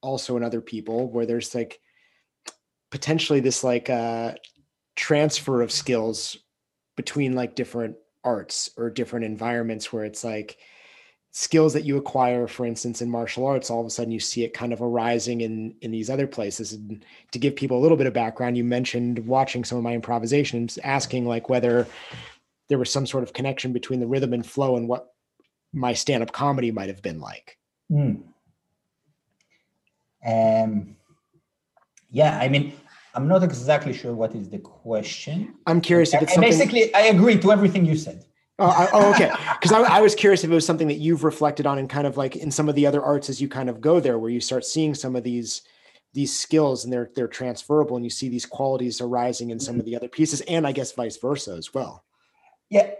also 0.00 0.36
in 0.36 0.44
other 0.44 0.60
people 0.60 1.10
where 1.10 1.26
there's 1.26 1.54
like 1.54 1.80
potentially 2.90 3.40
this 3.40 3.64
like 3.64 3.90
uh 3.90 4.32
transfer 4.94 5.62
of 5.62 5.72
skills 5.72 6.36
between 6.96 7.34
like 7.34 7.54
different 7.54 7.96
arts 8.24 8.70
or 8.76 8.90
different 8.90 9.24
environments 9.24 9.92
where 9.92 10.04
it's 10.04 10.24
like 10.24 10.58
skills 11.38 11.72
that 11.72 11.84
you 11.84 11.96
acquire 11.96 12.48
for 12.48 12.66
instance 12.66 13.00
in 13.00 13.08
martial 13.08 13.46
arts 13.46 13.70
all 13.70 13.78
of 13.78 13.86
a 13.86 13.90
sudden 13.90 14.10
you 14.10 14.18
see 14.18 14.42
it 14.42 14.52
kind 14.52 14.72
of 14.72 14.82
arising 14.82 15.40
in 15.40 15.72
in 15.82 15.92
these 15.92 16.10
other 16.10 16.26
places 16.26 16.72
and 16.72 17.04
to 17.30 17.38
give 17.38 17.54
people 17.54 17.78
a 17.78 17.82
little 17.82 17.96
bit 17.96 18.08
of 18.08 18.12
background 18.12 18.56
you 18.56 18.64
mentioned 18.64 19.24
watching 19.24 19.62
some 19.62 19.78
of 19.78 19.84
my 19.84 19.94
improvisations 19.94 20.80
asking 20.82 21.26
like 21.26 21.48
whether 21.48 21.86
there 22.68 22.76
was 22.76 22.90
some 22.90 23.06
sort 23.06 23.22
of 23.22 23.32
connection 23.34 23.72
between 23.72 24.00
the 24.00 24.06
rhythm 24.06 24.32
and 24.32 24.44
flow 24.44 24.76
and 24.76 24.88
what 24.88 25.12
my 25.72 25.92
stand-up 25.92 26.32
comedy 26.32 26.72
might 26.72 26.88
have 26.88 27.02
been 27.02 27.20
like 27.20 27.56
mm. 27.88 28.20
Um, 30.26 30.96
yeah, 32.10 32.36
I 32.40 32.48
mean, 32.48 32.72
I'm 33.14 33.28
not 33.28 33.44
exactly 33.44 33.92
sure 33.92 34.12
what 34.12 34.34
is 34.34 34.48
the 34.48 34.58
question. 34.58 35.54
I'm 35.64 35.80
curious 35.80 36.12
if 36.12 36.22
it's 36.22 36.34
something... 36.34 36.50
basically 36.50 36.92
I 36.92 37.02
agree 37.02 37.38
to 37.38 37.52
everything 37.52 37.86
you 37.86 37.96
said. 37.96 38.24
Oh, 38.58 38.66
I, 38.66 38.88
oh 38.92 39.10
okay. 39.12 39.30
Because 39.60 39.72
I, 39.72 39.98
I, 39.98 40.00
was 40.00 40.14
curious 40.14 40.42
if 40.42 40.50
it 40.50 40.54
was 40.54 40.66
something 40.66 40.88
that 40.88 40.94
you've 40.98 41.22
reflected 41.22 41.64
on 41.64 41.78
and 41.78 41.88
kind 41.88 42.06
of 42.06 42.16
like 42.16 42.34
in 42.34 42.50
some 42.50 42.68
of 42.68 42.74
the 42.74 42.86
other 42.86 43.02
arts 43.02 43.30
as 43.30 43.40
you 43.40 43.48
kind 43.48 43.68
of 43.68 43.80
go 43.80 44.00
there, 44.00 44.18
where 44.18 44.30
you 44.30 44.40
start 44.40 44.64
seeing 44.64 44.94
some 44.94 45.14
of 45.14 45.22
these 45.22 45.62
these 46.12 46.36
skills 46.36 46.84
and 46.84 46.92
they're 46.92 47.10
they're 47.14 47.28
transferable, 47.28 47.96
and 47.96 48.04
you 48.04 48.10
see 48.10 48.28
these 48.28 48.46
qualities 48.46 49.00
arising 49.00 49.50
in 49.50 49.60
some 49.60 49.74
mm-hmm. 49.74 49.80
of 49.80 49.86
the 49.86 49.96
other 49.96 50.08
pieces, 50.08 50.40
and 50.42 50.66
I 50.66 50.72
guess 50.72 50.92
vice 50.92 51.16
versa 51.16 51.52
as 51.52 51.72
well. 51.72 52.04
Yeah, 52.68 52.90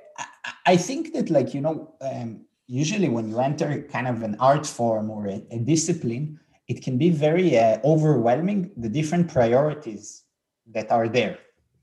I 0.65 0.77
think 0.77 1.13
that 1.15 1.29
like 1.29 1.55
you 1.55 1.61
know, 1.61 1.95
um, 2.01 2.45
usually 2.69 3.09
when 3.09 3.29
you 3.29 3.41
enter 3.41 3.83
kind 3.91 4.07
of 4.07 4.23
an 4.23 4.37
art 4.39 4.67
form 4.67 5.11
or 5.11 5.27
a, 5.27 5.45
a 5.51 5.59
discipline, 5.59 6.39
it 6.69 6.83
can 6.83 6.99
be 6.99 7.11
very 7.11 7.59
uh, 7.59 7.79
overwhelming 7.85 8.71
the 8.77 8.89
different 8.89 9.29
priorities 9.29 10.23
that 10.69 10.93
are 10.93 11.09
there 11.09 11.39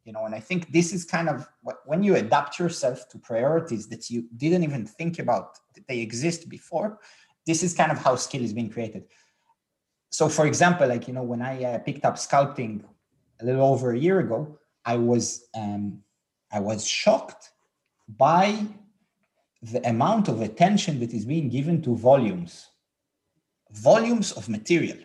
you 0.05 0.13
know 0.13 0.25
and 0.25 0.33
i 0.33 0.39
think 0.39 0.71
this 0.71 0.93
is 0.93 1.03
kind 1.03 1.27
of 1.27 1.47
when 1.85 2.01
you 2.03 2.15
adapt 2.15 2.59
yourself 2.59 3.09
to 3.09 3.17
priorities 3.17 3.87
that 3.87 4.09
you 4.09 4.25
didn't 4.37 4.63
even 4.63 4.85
think 4.85 5.19
about 5.19 5.57
that 5.73 5.87
they 5.87 5.99
exist 5.99 6.49
before 6.49 6.99
this 7.45 7.63
is 7.63 7.73
kind 7.73 7.91
of 7.91 7.97
how 7.97 8.15
skill 8.15 8.43
is 8.43 8.53
being 8.53 8.69
created 8.69 9.03
so 10.09 10.29
for 10.29 10.45
example 10.45 10.87
like 10.87 11.07
you 11.07 11.13
know 11.13 11.23
when 11.23 11.41
i 11.41 11.63
uh, 11.63 11.79
picked 11.79 12.05
up 12.05 12.15
sculpting 12.15 12.83
a 13.41 13.45
little 13.45 13.65
over 13.65 13.91
a 13.91 13.97
year 13.97 14.19
ago 14.19 14.57
i 14.85 14.95
was 14.95 15.47
um, 15.55 15.99
i 16.51 16.59
was 16.59 16.87
shocked 16.87 17.51
by 18.07 18.65
the 19.61 19.81
amount 19.89 20.27
of 20.27 20.41
attention 20.41 20.99
that 20.99 21.11
is 21.13 21.25
being 21.25 21.49
given 21.49 21.81
to 21.81 21.95
volumes 21.95 22.69
volumes 23.75 24.31
of 24.31 24.49
material. 24.49 24.97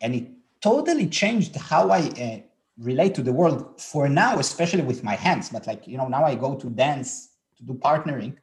And 0.00 0.14
it 0.14 0.28
totally 0.60 1.08
changed 1.08 1.56
how 1.56 1.90
I 1.90 2.00
uh, 2.00 2.40
relate 2.78 3.14
to 3.14 3.22
the 3.22 3.32
world 3.32 3.80
for 3.80 4.08
now, 4.08 4.38
especially 4.38 4.82
with 4.82 5.02
my 5.02 5.14
hands. 5.14 5.48
But 5.50 5.66
like, 5.66 5.86
you 5.86 5.96
know, 5.96 6.08
now 6.08 6.24
I 6.24 6.34
go 6.34 6.54
to 6.54 6.70
dance 6.70 7.30
to 7.56 7.64
do 7.64 7.74
partnering 7.74 8.36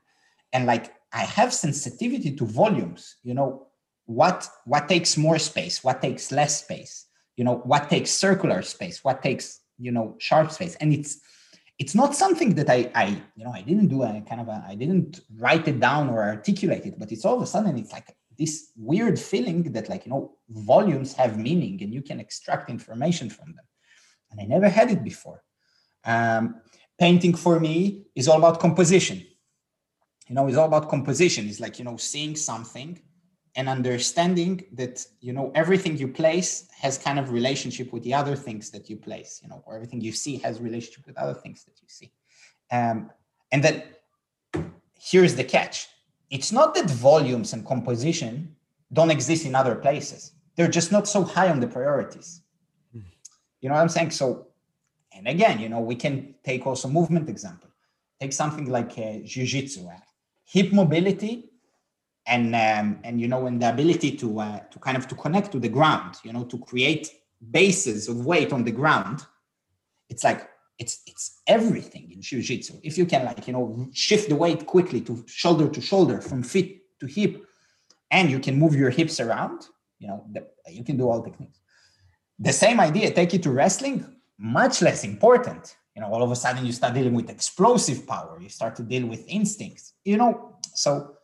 and 0.52 0.66
like 0.66 0.94
I 1.12 1.24
have 1.24 1.54
sensitivity 1.54 2.36
to 2.36 2.46
volumes, 2.46 3.18
you 3.24 3.34
know, 3.34 3.68
what 4.06 4.48
what 4.66 4.90
takes 4.90 5.18
more 5.18 5.40
space, 5.40 5.84
what 5.84 6.02
takes 6.02 6.32
less 6.32 6.62
space, 6.62 7.06
you 7.38 7.44
know, 7.44 7.58
what 7.58 7.90
takes 7.90 8.12
circular 8.12 8.62
space, 8.62 9.04
what 9.04 9.22
takes, 9.22 9.62
you 9.78 9.92
know, 9.92 10.16
sharp 10.20 10.52
space. 10.52 10.76
And 10.76 10.94
it's 10.94 11.20
it's 11.80 11.96
not 11.96 12.16
something 12.16 12.56
that 12.56 12.70
I, 12.70 12.92
I 12.96 13.22
you 13.36 13.46
know, 13.46 13.52
I 13.52 13.62
didn't 13.62 13.88
do 13.88 14.04
a 14.04 14.22
kind 14.28 14.42
of 14.42 14.50
I 14.50 14.76
didn't 14.76 15.22
write 15.38 15.68
it 15.68 15.80
down 15.80 16.10
or 16.10 16.24
articulate 16.24 16.86
it, 16.86 17.00
but 17.00 17.12
it's 17.12 17.26
all 17.26 17.38
of 17.38 17.44
a 17.44 17.48
sudden 17.48 17.78
it's 17.78 17.92
like 17.92 18.16
this 18.38 18.72
weird 18.76 19.20
feeling 19.20 19.72
that 19.74 19.90
like 19.90 20.06
you 20.06 20.12
know 20.12 20.36
volumes 20.50 21.14
have 21.14 21.38
meaning 21.38 21.82
and 21.84 21.94
you 21.94 22.02
can 22.02 22.20
extract 22.20 22.70
information 22.70 23.30
from 23.30 23.54
them 23.54 23.66
and 24.34 24.42
i 24.42 24.46
never 24.46 24.70
had 24.70 24.92
it 24.92 25.04
before. 25.04 25.44
Um, 26.06 26.56
painting 27.00 27.34
for 27.34 27.60
me 27.60 28.04
is 28.16 28.28
all 28.28 28.38
about 28.38 28.60
composition. 28.60 29.26
You 30.28 30.36
know 30.36 30.48
it's 30.48 30.58
all 30.58 30.68
about 30.68 30.90
composition. 30.90 31.48
It's 31.48 31.60
like 31.60 31.80
you 31.80 31.86
know 31.86 31.98
seeing 31.98 32.36
something 32.36 33.00
and 33.56 33.70
understanding 33.70 34.64
that 34.74 35.06
you 35.22 35.34
know 35.34 35.52
everything 35.56 35.98
you 35.98 36.08
place 36.08 36.68
has 36.76 36.98
kind 36.98 37.20
of 37.20 37.32
relationship 37.32 37.94
with 37.94 38.04
the 38.04 38.14
other 38.14 38.36
things 38.36 38.72
that 38.72 38.90
you 38.90 38.98
place 38.98 39.40
you 39.44 39.50
know 39.50 39.64
or 39.66 39.76
everything 39.76 40.02
you 40.02 40.12
see 40.12 40.38
has 40.38 40.60
relationship 40.60 41.06
with 41.06 41.18
other 41.18 41.34
things 41.34 41.64
that 41.66 41.80
you 41.82 41.88
see. 41.88 42.12
Um, 42.72 43.12
and 43.52 43.64
then 43.64 43.84
here's 45.00 45.36
the 45.36 45.44
catch. 45.44 45.88
It's 46.30 46.52
not 46.52 46.74
that 46.76 46.90
volumes 46.90 47.54
and 47.54 47.66
composition 47.66 48.56
don't 48.92 49.12
exist 49.12 49.46
in 49.46 49.56
other 49.56 49.76
places. 49.76 50.32
They're 50.56 50.68
just 50.68 50.92
not 50.92 51.08
so 51.08 51.24
high 51.24 51.50
on 51.50 51.60
the 51.60 51.68
priorities. 51.68 52.43
You 53.64 53.70
know 53.70 53.76
what 53.76 53.82
I'm 53.82 53.90
saying? 53.90 54.12
So, 54.12 54.48
and 55.16 55.26
again, 55.26 55.58
you 55.60 55.70
know, 55.70 55.80
we 55.80 55.96
can 55.96 56.36
take 56.44 56.68
also 56.68 56.90
movement 56.90 57.30
example. 57.30 57.70
Take 58.20 58.34
something 58.34 58.70
like 58.70 58.92
uh, 58.98 59.20
jiu-jitsu, 59.24 59.88
uh, 59.88 59.94
hip 60.44 60.74
mobility, 60.74 61.50
and 62.28 62.54
um, 62.54 63.00
and 63.06 63.22
you 63.22 63.30
know, 63.30 63.48
and 63.48 63.62
the 63.62 63.70
ability 63.70 64.18
to 64.18 64.42
uh, 64.42 64.60
to 64.60 64.80
kind 64.80 64.98
of 64.98 65.08
to 65.08 65.16
connect 65.16 65.54
to 65.54 65.60
the 65.60 65.70
ground. 65.70 66.16
You 66.26 66.34
know, 66.34 66.44
to 66.44 66.58
create 66.58 67.10
bases 67.52 68.10
of 68.10 68.26
weight 68.26 68.52
on 68.52 68.66
the 68.66 68.72
ground. 68.72 69.26
It's 70.10 70.26
like 70.26 70.50
it's 70.78 71.02
it's 71.08 71.42
everything 71.48 72.12
in 72.12 72.22
jiu-jitsu 72.22 72.74
if 72.84 72.98
you 72.98 73.06
can 73.06 73.24
like 73.26 73.46
you 73.48 73.54
know 73.54 73.88
shift 73.94 74.28
the 74.28 74.36
weight 74.36 74.66
quickly 74.66 75.00
to 75.02 75.24
shoulder 75.28 75.68
to 75.70 75.80
shoulder 75.80 76.20
from 76.20 76.42
feet 76.42 76.84
to 77.00 77.06
hip 77.06 77.46
and 78.10 78.32
you 78.32 78.40
can 78.40 78.58
move 78.58 78.74
your 78.76 78.90
hips 78.90 79.20
around 79.20 79.68
you 80.00 80.08
know 80.08 80.26
the, 80.32 80.42
you 80.68 80.84
can 80.84 80.98
do 80.98 81.08
all 81.10 81.22
techniques 81.22 81.60
the 82.44 82.54
same 82.64 82.80
idea 82.80 83.12
take 83.12 83.34
it 83.34 83.44
to 83.44 83.52
wrestling 83.52 83.98
much 84.38 84.82
less 84.82 85.04
important. 85.04 85.64
You 85.96 86.02
know 86.02 86.10
all 86.14 86.24
of 86.24 86.32
a 86.32 86.36
sudden 86.36 86.66
you 86.66 86.72
start 86.72 86.94
dealing 86.94 87.14
with 87.20 87.30
explosive 87.30 88.00
power 88.14 88.34
you 88.42 88.50
start 88.50 88.76
to 88.78 88.84
deal 88.84 89.06
with 89.06 89.24
instincts 89.28 89.94
you 90.04 90.18
know? 90.18 90.32
So 90.74 91.16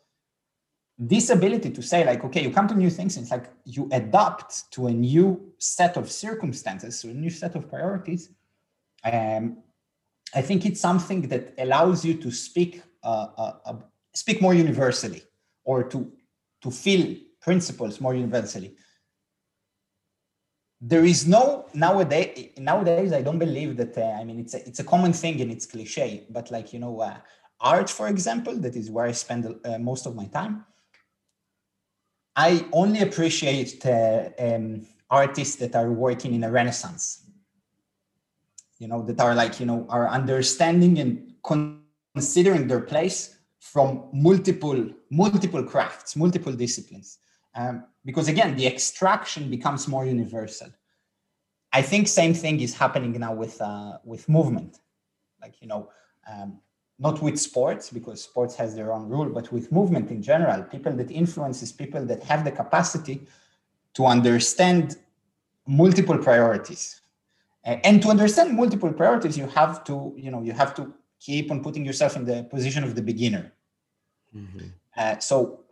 this 0.98 1.30
ability 1.30 1.70
to 1.72 1.82
say 1.82 2.06
like 2.06 2.24
okay 2.26 2.42
you 2.44 2.52
come 2.52 2.68
to 2.68 2.76
new 2.76 2.92
things 2.98 3.16
and 3.16 3.24
it's 3.24 3.32
like 3.32 3.48
you 3.66 3.90
adapt 3.92 4.72
to 4.74 4.88
a 4.88 4.92
new 4.92 5.28
set 5.58 5.98
of 5.98 6.06
circumstances 6.12 7.02
to 7.02 7.10
a 7.10 7.14
new 7.14 7.30
set 7.30 7.56
of 7.56 7.70
priorities. 7.70 8.30
Um, 9.04 9.64
I 10.36 10.42
think 10.42 10.66
it's 10.66 10.82
something 10.82 11.22
that 11.30 11.54
allows 11.58 12.06
you 12.06 12.14
to 12.16 12.30
speak 12.32 12.84
uh, 13.04 13.28
uh, 13.38 13.54
uh, 13.66 13.74
speak 14.14 14.42
more 14.42 14.54
universally 14.54 15.24
or 15.64 15.84
to 15.86 16.12
to 16.62 16.70
feel 16.70 17.16
principles 17.42 18.02
more 18.02 18.14
universally. 18.14 18.76
There 20.82 21.04
is 21.04 21.28
no 21.28 21.66
nowadays. 21.74 22.52
Nowadays, 22.58 23.12
I 23.12 23.22
don't 23.22 23.40
believe 23.40 23.76
that. 23.78 23.98
Uh, 23.98 24.18
I 24.20 24.24
mean, 24.24 24.40
it's 24.40 24.54
a, 24.54 24.66
it's 24.68 24.80
a 24.80 24.84
common 24.84 25.14
thing 25.14 25.42
and 25.42 25.52
it's 25.52 25.66
cliche. 25.66 26.26
But 26.30 26.52
like 26.52 26.72
you 26.72 26.80
know, 26.80 27.02
uh, 27.02 27.18
art, 27.60 27.90
for 27.90 28.08
example, 28.08 28.56
that 28.56 28.76
is 28.76 28.90
where 28.90 29.06
I 29.06 29.12
spend 29.12 29.44
uh, 29.66 29.78
most 29.78 30.06
of 30.06 30.16
my 30.16 30.26
time. 30.28 30.66
I 32.36 32.66
only 32.72 33.02
appreciate 33.02 33.86
um, 33.86 34.86
artists 35.10 35.58
that 35.58 35.76
are 35.76 35.92
working 35.92 36.34
in 36.34 36.44
a 36.46 36.52
renaissance 36.52 37.30
you 38.80 38.88
know 38.88 39.04
that 39.04 39.20
are 39.20 39.36
like 39.36 39.60
you 39.60 39.66
know 39.66 39.86
are 39.90 40.08
understanding 40.10 40.98
and 41.00 41.34
considering 42.16 42.68
their 42.68 42.80
place 42.80 43.38
from 43.60 44.10
multiple 44.14 44.90
multiple 45.12 45.64
crafts 45.64 46.16
multiple 46.16 46.54
disciplines 46.54 47.20
um, 47.56 47.84
because 48.06 48.28
again 48.28 48.56
the 48.56 48.68
extraction 48.68 49.50
becomes 49.50 49.88
more 49.88 50.06
universal 50.06 50.70
I 51.72 51.82
think 51.82 52.08
same 52.08 52.34
thing 52.34 52.60
is 52.62 52.74
happening 52.74 53.12
now 53.20 53.34
with 53.34 53.62
uh, 53.62 53.98
with 54.04 54.28
movement, 54.28 54.80
like 55.42 55.62
you 55.62 55.68
know, 55.68 55.90
um, 56.30 56.60
not 56.98 57.22
with 57.22 57.40
sports 57.40 57.92
because 57.92 58.24
sports 58.24 58.56
has 58.56 58.76
their 58.76 58.92
own 58.92 59.08
rule, 59.08 59.30
but 59.30 59.52
with 59.52 59.72
movement 59.72 60.10
in 60.10 60.22
general, 60.22 60.64
people 60.64 60.92
that 60.94 61.12
influences 61.12 61.72
people 61.72 62.06
that 62.06 62.24
have 62.24 62.44
the 62.44 62.52
capacity 62.52 63.22
to 63.94 64.06
understand 64.06 64.98
multiple 65.68 66.18
priorities, 66.18 67.02
and 67.64 68.02
to 68.02 68.10
understand 68.10 68.56
multiple 68.56 68.92
priorities, 68.92 69.38
you 69.38 69.48
have 69.48 69.84
to 69.84 70.14
you 70.18 70.32
know 70.32 70.42
you 70.42 70.54
have 70.54 70.74
to 70.74 70.92
keep 71.20 71.52
on 71.52 71.62
putting 71.62 71.86
yourself 71.86 72.16
in 72.16 72.26
the 72.26 72.44
position 72.46 72.84
of 72.84 72.96
the 72.96 73.02
beginner. 73.02 73.54
Mm-hmm. 74.36 74.68
Uh, 74.98 75.20
so, 75.20 75.66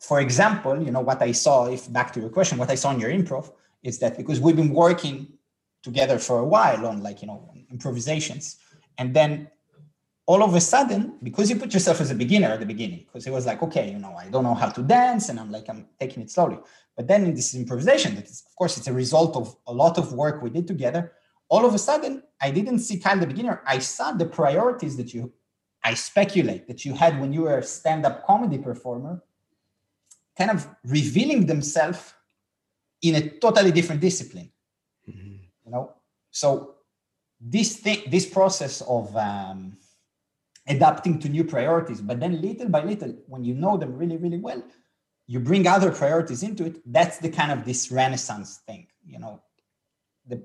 for 0.00 0.20
example, 0.20 0.82
you 0.82 0.90
know 0.90 1.00
what 1.00 1.22
I 1.22 1.32
saw. 1.32 1.66
If 1.66 1.92
back 1.92 2.12
to 2.14 2.20
your 2.20 2.30
question, 2.30 2.58
what 2.58 2.70
I 2.70 2.74
saw 2.74 2.92
in 2.92 3.00
your 3.00 3.10
improv 3.10 3.50
is 3.82 3.98
that 4.00 4.16
because 4.16 4.40
we've 4.40 4.56
been 4.56 4.74
working 4.74 5.36
together 5.82 6.18
for 6.18 6.40
a 6.40 6.44
while 6.44 6.86
on 6.86 7.02
like 7.02 7.22
you 7.22 7.28
know 7.28 7.48
improvisations 7.70 8.56
and 8.98 9.14
then 9.14 9.48
all 10.26 10.42
of 10.42 10.52
a 10.54 10.60
sudden 10.60 11.00
because 11.22 11.48
you 11.48 11.56
put 11.56 11.72
yourself 11.72 12.00
as 12.00 12.10
a 12.10 12.14
beginner 12.14 12.48
at 12.48 12.60
the 12.60 12.66
beginning 12.74 13.02
because 13.06 13.24
it 13.28 13.32
was 13.38 13.46
like 13.46 13.62
okay 13.62 13.86
you 13.92 14.00
know 14.04 14.14
i 14.24 14.26
don't 14.32 14.42
know 14.48 14.58
how 14.62 14.68
to 14.68 14.82
dance 14.82 15.28
and 15.28 15.38
i'm 15.38 15.52
like 15.56 15.66
i'm 15.68 15.86
taking 16.00 16.20
it 16.24 16.30
slowly 16.30 16.58
but 16.96 17.06
then 17.06 17.24
in 17.24 17.32
this 17.34 17.54
improvisation 17.54 18.16
that 18.16 18.24
is 18.24 18.42
of 18.48 18.54
course 18.56 18.76
it's 18.76 18.88
a 18.88 18.92
result 18.92 19.36
of 19.36 19.56
a 19.68 19.72
lot 19.72 19.96
of 19.96 20.12
work 20.12 20.42
we 20.42 20.50
did 20.50 20.66
together 20.66 21.12
all 21.48 21.64
of 21.64 21.72
a 21.72 21.78
sudden 21.78 22.22
i 22.40 22.50
didn't 22.50 22.80
see 22.80 22.98
kyle 22.98 23.18
the 23.18 23.26
beginner 23.34 23.62
i 23.66 23.78
saw 23.78 24.10
the 24.12 24.26
priorities 24.40 24.96
that 24.96 25.14
you 25.14 25.32
i 25.84 25.94
speculate 25.94 26.66
that 26.66 26.84
you 26.84 26.92
had 26.94 27.20
when 27.20 27.32
you 27.32 27.42
were 27.42 27.58
a 27.58 27.62
stand-up 27.62 28.26
comedy 28.26 28.58
performer 28.58 29.22
kind 30.36 30.50
of 30.50 30.68
revealing 30.84 31.46
themselves 31.46 32.14
in 33.02 33.14
a 33.14 33.30
totally 33.38 33.72
different 33.72 34.00
discipline. 34.00 34.50
You 35.64 35.72
know? 35.72 35.94
So 36.30 36.76
this 37.40 37.76
thing 37.76 38.02
this 38.08 38.26
process 38.26 38.80
of 38.82 39.14
um, 39.16 39.76
adapting 40.68 41.18
to 41.18 41.28
new 41.28 41.44
priorities 41.44 42.00
but 42.00 42.18
then 42.18 42.40
little 42.40 42.68
by 42.68 42.82
little 42.82 43.14
when 43.26 43.44
you 43.44 43.54
know 43.54 43.76
them 43.76 43.94
really 43.96 44.16
really 44.16 44.38
well 44.38 44.62
you 45.26 45.38
bring 45.40 45.66
other 45.66 45.90
priorities 45.90 46.42
into 46.42 46.64
it 46.64 46.80
that's 46.92 47.18
the 47.18 47.28
kind 47.28 47.52
of 47.52 47.64
this 47.64 47.90
renaissance 47.90 48.60
thing 48.66 48.86
you 49.04 49.18
know? 49.18 49.42
The 50.26 50.42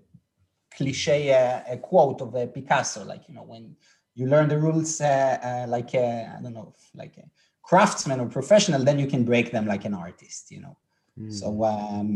cliche 0.76 1.34
uh, 1.34 1.76
quote 1.78 2.22
of 2.22 2.36
uh, 2.36 2.46
picasso 2.48 3.04
like 3.04 3.28
you 3.28 3.34
know 3.34 3.44
when 3.44 3.76
you 4.14 4.28
learn 4.28 4.50
the 4.50 4.58
rules 4.58 5.02
uh, 5.02 5.38
uh 5.44 5.66
like 5.70 5.96
uh, 5.96 6.38
i 6.38 6.40
don't 6.42 6.54
know 6.54 6.76
like 6.94 7.18
a 7.18 7.24
craftsman 7.72 8.20
or 8.20 8.28
professional 8.40 8.82
then 8.88 8.98
you 9.04 9.08
can 9.14 9.24
break 9.32 9.48
them 9.56 9.66
like 9.74 9.84
an 9.90 9.96
artist 10.06 10.52
you 10.54 10.60
know? 10.64 10.76
Mm. 11.18 11.34
so 11.40 11.48
um, 11.74 12.08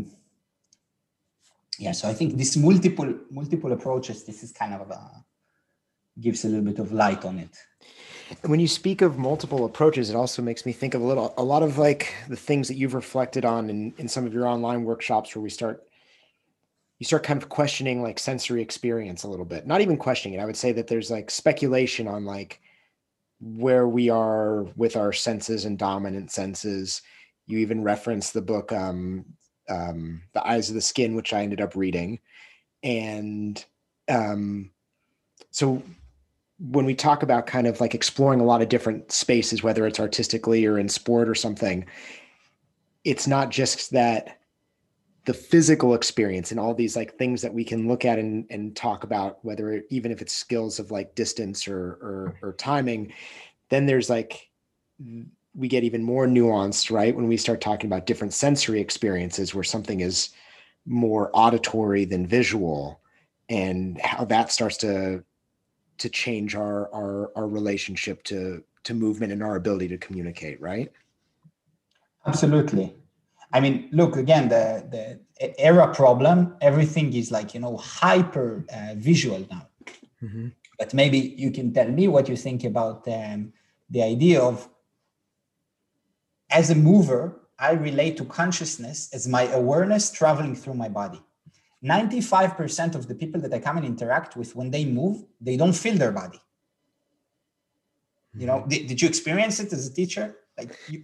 yeah 1.86 1.94
so 2.00 2.04
i 2.12 2.14
think 2.14 2.30
this 2.42 2.52
multiple 2.70 3.10
multiple 3.40 3.72
approaches 3.78 4.18
this 4.30 4.40
is 4.46 4.52
kind 4.52 4.74
of 4.74 4.92
uh, 4.92 5.18
gives 6.20 6.46
a 6.46 6.48
little 6.48 6.64
bit 6.64 6.80
of 6.80 6.92
light 6.92 7.26
on 7.26 7.40
it. 7.40 7.58
When 8.46 8.60
you 8.60 8.68
speak 8.68 9.02
of 9.02 9.18
multiple 9.18 9.66
approaches 9.66 10.10
it 10.10 10.16
also 10.16 10.42
makes 10.42 10.66
me 10.66 10.74
think 10.74 10.94
of 10.94 11.02
a 11.02 11.06
little 11.06 11.34
a 11.38 11.44
lot 11.44 11.64
of 11.64 11.78
like 11.78 12.14
the 12.28 12.36
things 12.36 12.68
that 12.70 12.76
you've 12.76 12.94
reflected 12.94 13.46
on 13.46 13.70
in, 13.70 13.94
in 13.98 14.08
some 14.08 14.26
of 14.26 14.34
your 14.34 14.48
online 14.48 14.84
workshops 14.84 15.36
where 15.36 15.44
we 15.44 15.50
start 15.50 15.84
you 17.00 17.06
start 17.06 17.24
kind 17.24 17.42
of 17.42 17.50
questioning 17.50 18.02
like 18.02 18.18
sensory 18.18 18.62
experience 18.62 19.24
a 19.24 19.28
little 19.28 19.46
bit. 19.46 19.68
Not 19.68 19.82
even 19.82 19.98
questioning 19.98 20.40
it. 20.40 20.42
I 20.42 20.46
would 20.46 20.56
say 20.56 20.72
that 20.72 20.88
there's 20.88 21.12
like 21.12 21.30
speculation 21.30 22.08
on 22.08 22.26
like 22.26 22.62
where 23.40 23.88
we 23.88 24.10
are 24.10 24.64
with 24.76 24.96
our 24.96 25.14
senses 25.14 25.66
and 25.66 25.78
dominant 25.78 26.32
senses 26.32 27.02
you 27.48 27.60
even 27.60 27.84
reference 27.84 28.32
the 28.32 28.42
book 28.42 28.72
um, 28.72 29.26
um, 29.70 30.22
The 30.34 30.48
Eyes 30.48 30.70
of 30.70 30.76
the 30.76 30.82
Skin, 30.82 31.16
which 31.16 31.34
I 31.34 31.44
ended 31.44 31.62
up 31.62 31.76
reading. 31.76 32.20
And 32.84 33.64
um, 34.10 34.72
so 35.52 35.82
when 36.60 36.86
we 36.86 36.96
talk 36.96 37.24
about 37.24 37.48
kind 37.48 37.68
of 37.68 37.82
like 37.82 37.96
exploring 37.96 38.40
a 38.40 38.46
lot 38.46 38.62
of 38.62 38.70
different 38.70 39.12
spaces, 39.12 39.64
whether 39.64 39.86
it's 39.86 40.00
artistically 40.00 40.66
or 40.66 40.80
in 40.80 40.90
sport 40.90 41.28
or 41.28 41.36
something, 41.36 41.86
it's 43.04 43.28
not 43.28 43.52
just 43.52 43.92
that 43.92 44.40
the 45.26 45.34
physical 45.34 45.96
experience 45.96 46.52
and 46.52 46.60
all 46.60 46.74
these 46.74 46.96
like 46.96 47.18
things 47.18 47.42
that 47.42 47.54
we 47.54 47.64
can 47.64 47.88
look 47.88 48.06
at 48.06 48.20
and, 48.20 48.46
and 48.50 48.76
talk 48.76 49.04
about, 49.04 49.44
whether 49.44 49.72
it, 49.72 49.86
even 49.90 50.12
if 50.12 50.22
it's 50.22 50.34
skills 50.34 50.80
of 50.80 50.92
like 50.92 51.16
distance 51.16 51.68
or, 51.68 51.78
or, 51.80 52.38
or 52.42 52.54
timing, 52.54 53.12
then 53.70 53.86
there's 53.86 54.10
like 54.10 54.50
we 55.56 55.68
get 55.68 55.84
even 55.84 56.04
more 56.04 56.28
nuanced, 56.28 56.92
right? 56.92 57.16
When 57.16 57.28
we 57.28 57.38
start 57.38 57.60
talking 57.60 57.88
about 57.88 58.06
different 58.06 58.34
sensory 58.34 58.80
experiences 58.80 59.56
where 59.56 59.64
something 59.64 60.02
is 60.02 60.30
more 60.86 61.32
auditory 61.34 62.06
than 62.06 62.28
visual 62.28 63.00
and 63.50 64.00
how 64.02 64.26
that 64.26 64.52
starts 64.52 64.78
to 64.78 65.24
to 65.98 66.10
change 66.10 66.56
our 66.56 66.94
our 66.94 67.32
our 67.36 67.48
relationship 67.48 68.22
to 68.24 68.64
to 68.84 68.94
movement 68.94 69.32
and 69.32 69.42
our 69.42 69.56
ability 69.56 69.88
to 69.88 69.98
communicate, 69.98 70.62
right? 70.62 70.92
Absolutely. 72.28 72.96
I 73.54 73.60
mean, 73.60 73.90
look 73.92 74.16
again, 74.18 74.50
the 74.50 75.20
the 75.40 75.60
era 75.60 75.94
problem, 75.94 76.56
everything 76.62 77.14
is 77.14 77.32
like, 77.32 77.54
you 77.54 77.60
know, 77.60 77.78
hyper 77.78 78.66
uh, 78.72 78.94
visual 78.96 79.46
now. 79.52 79.68
Mm-hmm. 80.24 80.48
But 80.80 80.94
maybe 80.94 81.18
you 81.38 81.52
can 81.52 81.74
tell 81.74 81.90
me 81.90 82.08
what 82.08 82.28
you 82.30 82.36
think 82.36 82.64
about 82.64 83.08
um, 83.08 83.54
the 83.90 84.04
idea 84.04 84.42
of 84.42 84.70
as 86.50 86.70
a 86.70 86.76
mover, 86.76 87.42
I 87.58 87.72
relate 87.72 88.18
to 88.18 88.26
consciousness 88.26 89.10
as 89.14 89.28
my 89.28 89.44
awareness 89.44 90.12
traveling 90.12 90.56
through 90.56 90.76
my 90.76 90.90
body. 90.90 91.22
95% 91.84 92.96
of 92.96 93.08
the 93.08 93.16
people 93.16 93.40
that 93.42 93.54
I 93.54 93.60
come 93.60 93.78
and 93.78 93.86
interact 93.86 94.36
with, 94.36 94.56
when 94.56 94.72
they 94.72 94.86
move, 94.86 95.24
they 95.40 95.56
don't 95.56 95.74
feel 95.74 95.96
their 95.96 96.12
body. 96.12 96.42
You 98.38 98.48
know, 98.48 98.60
mm-hmm. 98.60 98.70
did, 98.70 98.88
did 98.88 99.02
you 99.02 99.08
experience 99.08 99.60
it 99.60 99.72
as 99.72 99.88
a 99.88 99.94
teacher? 99.94 100.36
Like 100.58 100.78
you... 100.90 101.04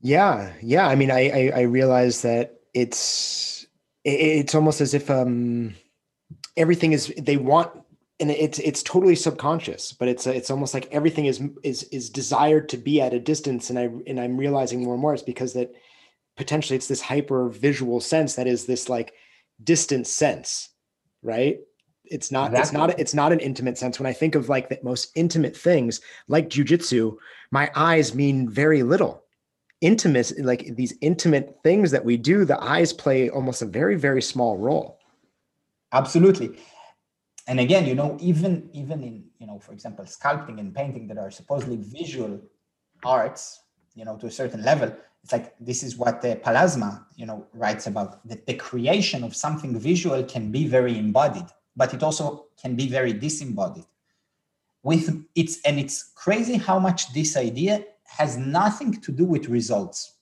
Yeah, 0.00 0.52
yeah. 0.62 0.86
I 0.86 0.94
mean, 0.94 1.10
I, 1.10 1.28
I, 1.28 1.52
I 1.56 1.60
realize 1.62 2.22
that 2.22 2.60
it's 2.74 3.66
it's 4.04 4.54
almost 4.54 4.80
as 4.80 4.94
if 4.94 5.10
um 5.10 5.74
everything 6.56 6.92
is 6.92 7.12
they 7.18 7.36
want 7.36 7.70
and 8.20 8.30
it's 8.30 8.58
it's 8.60 8.82
totally 8.82 9.14
subconscious 9.14 9.92
but 9.92 10.08
it's 10.08 10.26
it's 10.26 10.50
almost 10.50 10.74
like 10.74 10.88
everything 10.90 11.26
is 11.26 11.42
is 11.62 11.84
is 11.84 12.10
desired 12.10 12.68
to 12.68 12.76
be 12.76 13.00
at 13.00 13.14
a 13.14 13.20
distance 13.20 13.70
and 13.70 13.78
i 13.78 13.88
and 14.06 14.20
i'm 14.20 14.36
realizing 14.36 14.82
more 14.82 14.94
and 14.94 15.02
more 15.02 15.14
it's 15.14 15.22
because 15.22 15.52
that 15.52 15.72
potentially 16.36 16.76
it's 16.76 16.88
this 16.88 17.00
hyper 17.00 17.48
visual 17.48 18.00
sense 18.00 18.34
that 18.34 18.46
is 18.46 18.66
this 18.66 18.88
like 18.88 19.12
distant 19.62 20.06
sense 20.06 20.70
right 21.22 21.58
it's 22.04 22.32
not 22.32 22.50
exactly. 22.50 22.62
it's 22.62 22.72
not 22.72 23.00
it's 23.00 23.14
not 23.14 23.32
an 23.32 23.40
intimate 23.40 23.76
sense 23.76 23.98
when 23.98 24.06
i 24.06 24.12
think 24.12 24.34
of 24.34 24.48
like 24.48 24.68
the 24.68 24.78
most 24.82 25.10
intimate 25.14 25.56
things 25.56 26.00
like 26.28 26.48
jujitsu 26.48 27.16
my 27.50 27.70
eyes 27.74 28.14
mean 28.14 28.48
very 28.48 28.82
little 28.82 29.24
intimate 29.80 30.32
like 30.38 30.74
these 30.76 30.94
intimate 31.00 31.58
things 31.62 31.90
that 31.90 32.04
we 32.04 32.16
do 32.16 32.44
the 32.44 32.60
eyes 32.62 32.92
play 32.92 33.30
almost 33.30 33.62
a 33.62 33.66
very 33.66 33.96
very 33.96 34.22
small 34.22 34.56
role. 34.56 34.98
Absolutely. 35.92 36.50
And 37.46 37.60
again 37.60 37.86
you 37.86 37.94
know 37.94 38.16
even 38.20 38.68
even 38.72 39.02
in 39.02 39.24
you 39.38 39.46
know 39.46 39.58
for 39.58 39.72
example 39.72 40.04
sculpting 40.04 40.58
and 40.60 40.74
painting 40.74 41.06
that 41.08 41.18
are 41.18 41.30
supposedly 41.30 41.76
visual 41.76 42.40
arts 43.04 43.60
you 43.94 44.04
know 44.04 44.16
to 44.16 44.26
a 44.26 44.30
certain 44.30 44.62
level 44.62 44.92
it's 45.22 45.32
like 45.32 45.54
this 45.60 45.82
is 45.82 45.96
what 45.96 46.20
the 46.20 46.36
Pallasmaa 46.36 47.04
you 47.16 47.26
know 47.26 47.46
writes 47.52 47.86
about 47.86 48.26
that 48.28 48.46
the 48.46 48.54
creation 48.54 49.24
of 49.24 49.34
something 49.34 49.78
visual 49.78 50.22
can 50.24 50.50
be 50.50 50.66
very 50.66 50.98
embodied 50.98 51.46
but 51.78 51.94
it 51.94 52.02
also 52.02 52.46
can 52.60 52.74
be 52.74 52.88
very 52.88 53.12
disembodied. 53.12 53.86
With 54.82 55.24
it's 55.34 55.60
and 55.62 55.78
it's 55.78 56.12
crazy 56.14 56.56
how 56.56 56.78
much 56.78 57.12
this 57.14 57.36
idea 57.36 57.84
has 58.08 58.36
nothing 58.36 58.92
to 58.92 59.12
do 59.12 59.24
with 59.24 59.48
results 59.48 60.14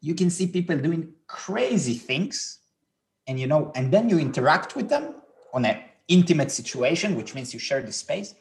you 0.00 0.14
can 0.14 0.28
see 0.28 0.46
people 0.46 0.76
doing 0.76 1.12
crazy 1.26 1.94
things 1.94 2.58
and 3.26 3.40
you 3.40 3.46
know 3.46 3.72
and 3.74 3.90
then 3.92 4.08
you 4.10 4.18
interact 4.18 4.76
with 4.76 4.88
them 4.88 5.14
on 5.54 5.64
an 5.64 5.80
intimate 6.08 6.50
situation, 6.50 7.14
which 7.14 7.34
means 7.34 7.54
you 7.54 7.60
share 7.60 7.80
the 7.80 7.92
space, 7.92 8.34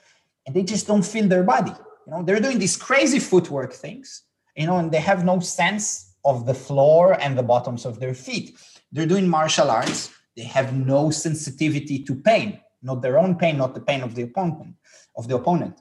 and 0.45 0.55
they 0.55 0.63
just 0.63 0.87
don't 0.87 1.05
feel 1.05 1.27
their 1.27 1.43
body. 1.43 1.71
You 2.05 2.11
know, 2.11 2.23
they're 2.23 2.39
doing 2.39 2.59
these 2.59 2.75
crazy 2.75 3.19
footwork 3.19 3.71
things, 3.71 4.23
you 4.55 4.67
know, 4.67 4.77
and 4.77 4.91
they 4.91 4.99
have 4.99 5.23
no 5.23 5.39
sense 5.39 6.15
of 6.25 6.45
the 6.45 6.53
floor 6.53 7.13
and 7.21 7.37
the 7.37 7.43
bottoms 7.43 7.85
of 7.85 7.99
their 7.99 8.13
feet. 8.13 8.57
They're 8.91 9.05
doing 9.05 9.27
martial 9.27 9.69
arts. 9.69 10.11
They 10.35 10.43
have 10.43 10.73
no 10.73 11.11
sensitivity 11.11 12.03
to 12.03 12.15
pain, 12.15 12.59
not 12.81 13.01
their 13.01 13.19
own 13.19 13.35
pain, 13.35 13.57
not 13.57 13.73
the 13.73 13.81
pain 13.81 14.01
of 14.01 14.15
the 14.15 14.23
opponent. 14.23 14.75
Of 15.15 15.27
the 15.27 15.35
opponent, 15.35 15.79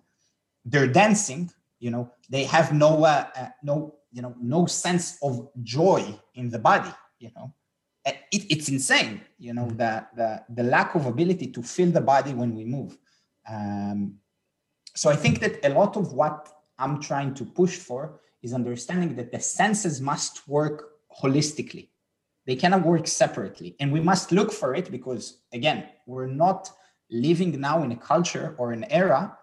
they're 0.64 0.86
dancing. 0.86 1.50
You 1.84 1.90
know, 1.90 2.04
they 2.30 2.44
have 2.44 2.68
no, 2.72 2.90
uh, 3.04 3.26
uh, 3.36 3.48
no, 3.62 3.96
you 4.12 4.22
know, 4.22 4.34
no 4.40 4.66
sense 4.66 5.18
of 5.22 5.32
joy 5.62 6.02
in 6.34 6.48
the 6.48 6.58
body. 6.58 6.92
You 7.18 7.30
know, 7.36 7.54
it, 8.04 8.46
it's 8.50 8.68
insane 8.68 9.20
you 9.38 9.54
know 9.54 9.68
the, 9.68 10.06
the 10.16 10.42
the 10.48 10.62
lack 10.62 10.94
of 10.94 11.06
ability 11.06 11.48
to 11.48 11.62
feel 11.62 11.90
the 11.90 12.00
body 12.00 12.34
when 12.34 12.54
we 12.54 12.64
move. 12.64 12.96
Um, 13.48 14.14
so 14.94 15.10
i 15.10 15.16
think 15.16 15.40
that 15.40 15.64
a 15.64 15.70
lot 15.70 15.96
of 15.96 16.12
what 16.12 16.48
i'm 16.78 17.00
trying 17.00 17.32
to 17.34 17.44
push 17.44 17.76
for 17.76 18.20
is 18.42 18.52
understanding 18.52 19.16
that 19.16 19.32
the 19.32 19.40
senses 19.40 20.00
must 20.00 20.46
work 20.48 20.90
holistically. 21.22 21.88
They 22.46 22.56
cannot 22.56 22.84
work 22.84 23.06
separately. 23.06 23.76
And 23.78 23.92
we 23.92 24.00
must 24.00 24.32
look 24.32 24.52
for 24.52 24.74
it 24.74 24.90
because 24.90 25.38
again 25.52 25.88
we're 26.06 26.26
not 26.26 26.70
living 27.10 27.60
now 27.60 27.82
in 27.82 27.92
a 27.92 27.96
culture 27.96 28.54
or 28.58 28.72
an 28.72 28.84
era 28.90 29.36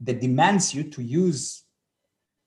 that 0.00 0.20
demands 0.20 0.74
you 0.74 0.84
to 0.84 1.02
use 1.02 1.63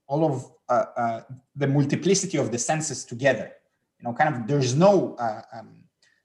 all 0.08 0.26
of 0.26 0.52
uh, 0.70 0.86
uh, 0.98 1.22
the 1.56 1.68
multiplicity 1.68 2.38
of 2.38 2.52
the 2.52 2.58
senses 2.58 3.06
together 3.06 3.52
you 4.00 4.08
know 4.08 4.14
kind 4.14 4.34
of 4.34 4.48
there's 4.48 4.76
no 4.76 5.16
uh, 5.16 5.42
um, 5.54 5.70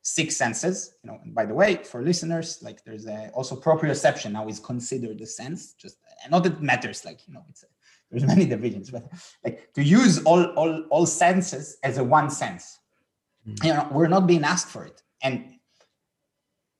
six 0.03 0.37
senses 0.37 0.95
you 1.03 1.11
know 1.11 1.19
and 1.23 1.35
by 1.35 1.45
the 1.47 1.55
way 1.55 1.77
for 1.77 2.03
listeners 2.03 2.59
like 2.63 2.85
there's 2.85 3.07
a, 3.07 3.31
also 3.35 3.55
proprioception 3.55 4.33
now 4.33 4.49
is 4.49 4.59
considered 4.59 5.21
a 5.21 5.27
sense 5.27 5.75
just 5.75 5.97
not 6.29 6.43
that 6.43 6.55
it 6.55 6.63
matters 6.63 7.05
like 7.05 7.27
you 7.27 7.35
know 7.35 7.45
it's 7.49 7.63
a, 7.63 7.67
there's 8.11 8.25
many 8.25 8.45
divisions 8.45 8.91
but 8.91 9.09
like 9.45 9.73
to 9.73 9.83
use 9.83 10.23
all 10.25 10.45
all 10.61 10.83
all 10.91 11.07
senses 11.07 11.79
as 11.83 11.99
a 11.99 12.05
one 12.05 12.29
sense 12.29 12.81
mm-hmm. 13.47 13.67
you 13.67 13.73
know 13.73 13.87
we're 13.93 14.09
not 14.09 14.27
being 14.27 14.45
asked 14.45 14.69
for 14.69 14.85
it 14.85 15.03
and 15.23 15.55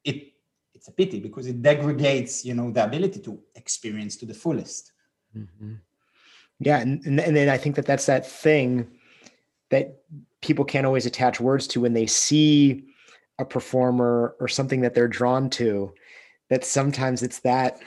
it 0.05 0.33
it's 0.75 0.89
a 0.89 0.93
pity 0.93 1.21
because 1.21 1.47
it 1.47 1.63
degrades 1.63 2.45
you 2.45 2.55
know 2.55 2.73
the 2.73 2.85
ability 2.85 3.21
to 3.21 3.39
experience 3.55 4.17
to 4.17 4.27
the 4.27 4.35
fullest 4.35 4.93
mm-hmm. 5.37 5.75
Yeah 6.65 6.79
and, 6.79 7.05
and 7.05 7.37
then 7.37 7.49
i 7.49 7.57
think 7.57 7.77
that 7.77 7.87
that's 7.87 8.07
that 8.07 8.27
thing 8.27 8.89
that 9.71 10.03
people 10.41 10.65
can't 10.65 10.87
always 10.87 11.07
attach 11.07 11.41
words 11.41 11.67
to 11.67 11.81
when 11.81 11.95
they 11.95 12.07
see 12.07 12.85
a 13.39 13.45
performer 13.45 14.37
or 14.41 14.49
something 14.49 14.81
that 14.81 14.95
they're 14.95 15.09
drawn 15.09 15.49
to 15.49 15.93
that 16.51 16.65
sometimes 16.65 17.23
it's 17.23 17.41
that 17.41 17.81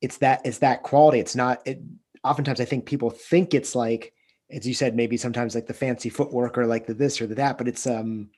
it's 0.00 0.18
that 0.18 0.40
it's 0.44 0.58
that 0.58 0.82
quality. 0.82 1.18
It's 1.18 1.36
not 1.36 1.62
it 1.66 1.80
oftentimes 2.24 2.60
i 2.60 2.64
think 2.64 2.86
people 2.86 3.10
think 3.10 3.52
it's 3.52 3.74
like 3.74 4.14
as 4.50 4.66
you 4.66 4.74
said 4.74 4.96
maybe 4.96 5.16
sometimes 5.16 5.54
like 5.54 5.66
the 5.66 5.74
fancy 5.74 6.08
footwork 6.08 6.56
or 6.56 6.66
like 6.66 6.86
the 6.86 6.94
this 6.94 7.20
or 7.20 7.26
the 7.26 7.34
that 7.34 7.58
but 7.58 7.68
it's 7.68 7.86
um 7.86 8.30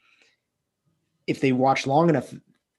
if 1.26 1.40
they 1.40 1.52
watch 1.52 1.86
long 1.86 2.08
enough 2.08 2.34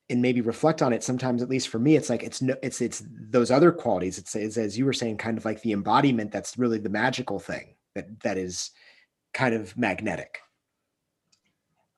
and 0.10 0.22
maybe 0.22 0.42
reflect 0.42 0.82
on 0.82 0.94
it 0.94 1.04
sometimes 1.04 1.42
at 1.42 1.50
least 1.50 1.68
for 1.68 1.80
me 1.80 1.96
it's 1.96 2.10
like 2.10 2.24
it's 2.24 2.42
no 2.42 2.56
it's 2.64 2.82
it's 2.82 3.04
those 3.10 3.52
other 3.52 3.72
qualities 3.72 4.18
it's, 4.18 4.36
it's 4.36 4.58
as 4.58 4.78
you 4.78 4.86
were 4.86 4.94
saying 4.94 5.18
kind 5.18 5.38
of 5.38 5.46
like 5.46 5.62
the 5.62 5.74
embodiment 5.74 6.32
that's 6.32 6.58
really 6.58 6.78
the 6.78 6.90
magical 6.90 7.40
thing 7.40 7.76
that 7.96 8.20
that 8.22 8.38
is 8.38 8.72
kind 9.34 9.54
of 9.54 9.76
magnetic 9.78 10.40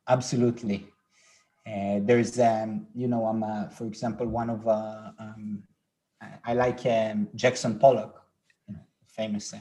absolutely 0.07 0.88
uh, 1.70 1.99
there's, 2.01 2.39
um, 2.39 2.88
you 2.95 3.07
know, 3.07 3.26
I'm, 3.26 3.43
uh, 3.43 3.70
for 3.70 3.86
example, 3.86 4.26
one 4.26 4.49
of, 4.49 4.68
uh, 4.68 5.12
um, 5.20 5.64
I, 6.43 6.53
like 6.53 6.84
um, 6.86 7.28
Jackson 7.36 7.78
Pollock, 7.78 8.22
famous. 9.07 9.53
Uh, 9.53 9.60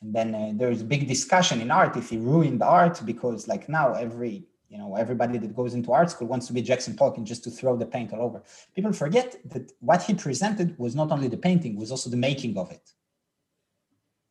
and 0.00 0.14
then 0.14 0.34
uh, 0.34 0.52
there's 0.54 0.80
a 0.80 0.84
big 0.84 1.06
discussion 1.06 1.60
in 1.60 1.70
art 1.70 1.96
if 1.96 2.08
he 2.10 2.16
ruined 2.16 2.62
art 2.62 3.02
because, 3.04 3.48
like 3.48 3.68
now, 3.68 3.92
every 3.92 4.44
you 4.72 4.78
know 4.78 4.96
everybody 4.96 5.36
that 5.36 5.54
goes 5.54 5.74
into 5.74 5.92
art 5.92 6.10
school 6.10 6.26
wants 6.26 6.46
to 6.46 6.54
be 6.54 6.62
Jackson 6.62 6.96
Pollock 6.96 7.18
and 7.18 7.26
just 7.26 7.44
to 7.44 7.50
throw 7.50 7.76
the 7.76 7.84
paint 7.84 8.12
all 8.14 8.22
over. 8.22 8.42
People 8.74 8.94
forget 8.94 9.36
that 9.52 9.70
what 9.80 10.02
he 10.02 10.14
presented 10.14 10.78
was 10.78 10.96
not 10.96 11.12
only 11.12 11.28
the 11.28 11.36
painting, 11.36 11.76
was 11.76 11.90
also 11.90 12.08
the 12.08 12.16
making 12.16 12.56
of 12.56 12.70
it. 12.72 12.90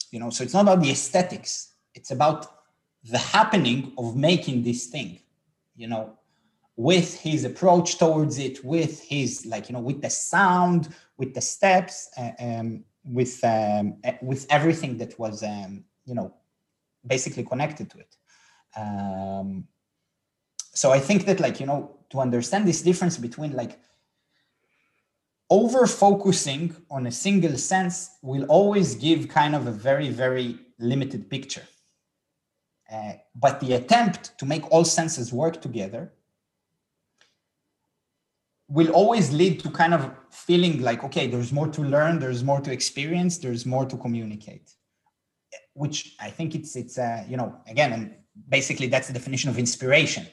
You 0.09 0.19
know, 0.19 0.31
so 0.31 0.43
it's 0.43 0.55
not 0.55 0.63
about 0.63 0.81
the 0.81 0.89
aesthetics; 0.89 1.73
it's 1.93 2.09
about 2.09 2.47
the 3.03 3.19
happening 3.19 3.93
of 3.99 4.15
making 4.15 4.63
this 4.63 4.87
thing. 4.87 5.19
You 5.75 5.87
know, 5.87 6.17
with 6.75 7.19
his 7.19 7.43
approach 7.43 7.99
towards 7.99 8.39
it, 8.39 8.65
with 8.65 8.99
his 9.03 9.45
like 9.45 9.69
you 9.69 9.73
know, 9.73 9.85
with 9.89 10.01
the 10.01 10.09
sound, 10.09 10.89
with 11.17 11.35
the 11.35 11.41
steps, 11.41 12.09
uh, 12.17 12.31
um, 12.39 12.83
with 13.03 13.39
um, 13.43 13.97
uh, 14.03 14.13
with 14.23 14.47
everything 14.49 14.97
that 14.97 15.19
was 15.19 15.43
um, 15.43 15.83
you 16.03 16.15
know 16.15 16.33
basically 17.05 17.43
connected 17.43 17.91
to 17.91 17.99
it. 17.99 18.15
Um, 18.75 19.67
so 20.73 20.91
I 20.91 20.99
think 20.99 21.25
that 21.25 21.39
like 21.39 21.59
you 21.59 21.65
know 21.65 21.97
to 22.09 22.19
understand 22.19 22.67
this 22.67 22.81
difference 22.81 23.17
between 23.17 23.53
like 23.53 23.79
over 25.49 25.85
focusing 25.85 26.75
on 26.89 27.07
a 27.07 27.11
single 27.11 27.57
sense 27.57 28.09
will 28.21 28.45
always 28.45 28.95
give 28.95 29.27
kind 29.27 29.55
of 29.55 29.67
a 29.67 29.71
very 29.71 30.09
very 30.09 30.59
limited 30.79 31.29
picture. 31.29 31.63
Uh, 32.91 33.13
but 33.35 33.59
the 33.61 33.73
attempt 33.73 34.37
to 34.37 34.45
make 34.45 34.69
all 34.69 34.83
senses 34.83 35.31
work 35.31 35.61
together 35.61 36.11
will 38.71 38.89
always 38.91 39.31
lead 39.33 39.59
to 39.59 39.69
kind 39.69 39.93
of 39.93 40.11
feeling 40.29 40.81
like 40.81 41.03
okay 41.03 41.27
there's 41.27 41.51
more 41.51 41.67
to 41.67 41.81
learn 41.81 42.19
there's 42.19 42.43
more 42.43 42.61
to 42.61 42.71
experience 42.71 43.37
there's 43.37 43.65
more 43.65 43.85
to 43.85 43.97
communicate 43.97 44.73
which 45.73 46.15
i 46.21 46.29
think 46.29 46.55
it's 46.55 46.75
it's 46.75 46.97
uh, 46.97 47.23
you 47.27 47.35
know 47.35 47.53
again 47.67 47.91
and 47.91 48.15
basically 48.47 48.87
that's 48.87 49.07
the 49.07 49.13
definition 49.13 49.49
of 49.49 49.59
inspiration 49.59 50.25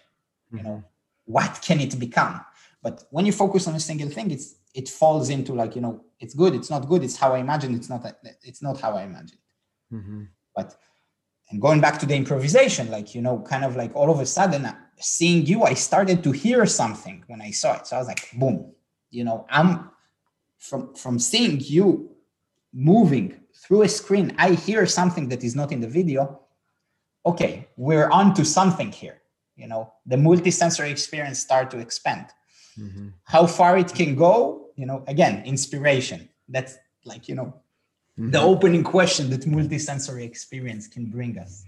you 0.53 0.63
know 0.63 0.83
what 1.25 1.61
can 1.63 1.81
it 1.81 1.99
become 1.99 2.41
but 2.83 3.05
when 3.11 3.27
you 3.27 3.33
focus 3.33 3.67
on 3.67 3.75
a 3.75 3.81
single 3.81 4.09
thing 4.09 4.31
it's 4.31 4.57
it 4.75 4.89
falls 4.89 5.31
into 5.31 5.53
like 5.53 5.75
you 5.75 5.81
know 5.81 6.05
it's 6.21 6.35
good 6.35 6.55
it's 6.55 6.71
not 6.71 6.89
good 6.89 7.03
it's 7.03 7.17
how 7.17 7.33
i 7.35 7.39
imagine 7.39 7.75
it's 7.75 7.89
not 7.89 8.05
it's 8.43 8.63
not 8.63 8.81
how 8.81 8.93
i 8.93 9.03
imagine 9.03 9.39
mm-hmm. 9.93 10.23
but 10.55 10.77
and 11.51 11.61
going 11.61 11.81
back 11.81 11.99
to 11.99 12.07
the 12.07 12.15
improvisation 12.15 12.91
like 12.91 13.15
you 13.15 13.23
know 13.23 13.41
kind 13.41 13.65
of 13.65 13.77
like 13.77 13.95
all 13.95 14.11
of 14.11 14.21
a 14.21 14.27
sudden 14.27 14.67
seeing 15.01 15.47
you, 15.47 15.63
I 15.63 15.75
started 15.75 16.23
to 16.25 16.33
hear 16.33 16.67
something 16.67 17.25
when 17.27 17.41
I 17.41 17.51
saw 17.51 17.77
it. 17.77 17.87
So 17.87 17.97
I 17.97 17.99
was 17.99 18.09
like, 18.09 18.29
boom, 18.35 18.73
you 19.11 19.25
know, 19.25 19.47
I'm 19.49 19.91
from 20.59 20.95
from 20.95 21.19
seeing 21.19 21.61
you 21.61 22.11
moving 22.73 23.41
through 23.55 23.83
a 23.83 23.89
screen, 23.89 24.35
I 24.39 24.53
hear 24.53 24.87
something 24.87 25.29
that 25.29 25.43
is 25.43 25.55
not 25.55 25.73
in 25.73 25.81
the 25.81 25.89
video. 25.89 26.41
Okay, 27.25 27.69
we're 27.77 28.09
on 28.11 28.35
to 28.35 28.45
something 28.45 28.93
here. 28.93 29.18
You 29.59 29.67
know, 29.67 29.93
the 30.07 30.17
multisensory 30.17 30.91
experience 30.91 31.41
start 31.41 31.71
to 31.73 31.79
expand. 31.79 32.27
Mm-hmm. 32.79 33.09
How 33.25 33.47
far 33.47 33.77
it 33.77 33.93
can 33.93 34.15
go, 34.15 34.69
you 34.77 34.87
know, 34.87 35.03
again, 35.09 35.45
inspiration. 35.45 36.29
That's 36.49 36.77
like, 37.05 37.29
you 37.29 37.35
know, 37.35 37.55
mm-hmm. 38.19 38.31
the 38.31 38.41
opening 38.41 38.85
question 38.85 39.29
that 39.31 39.41
multisensory 39.41 40.25
experience 40.25 40.87
can 40.87 41.07
bring 41.07 41.39
us. 41.39 41.65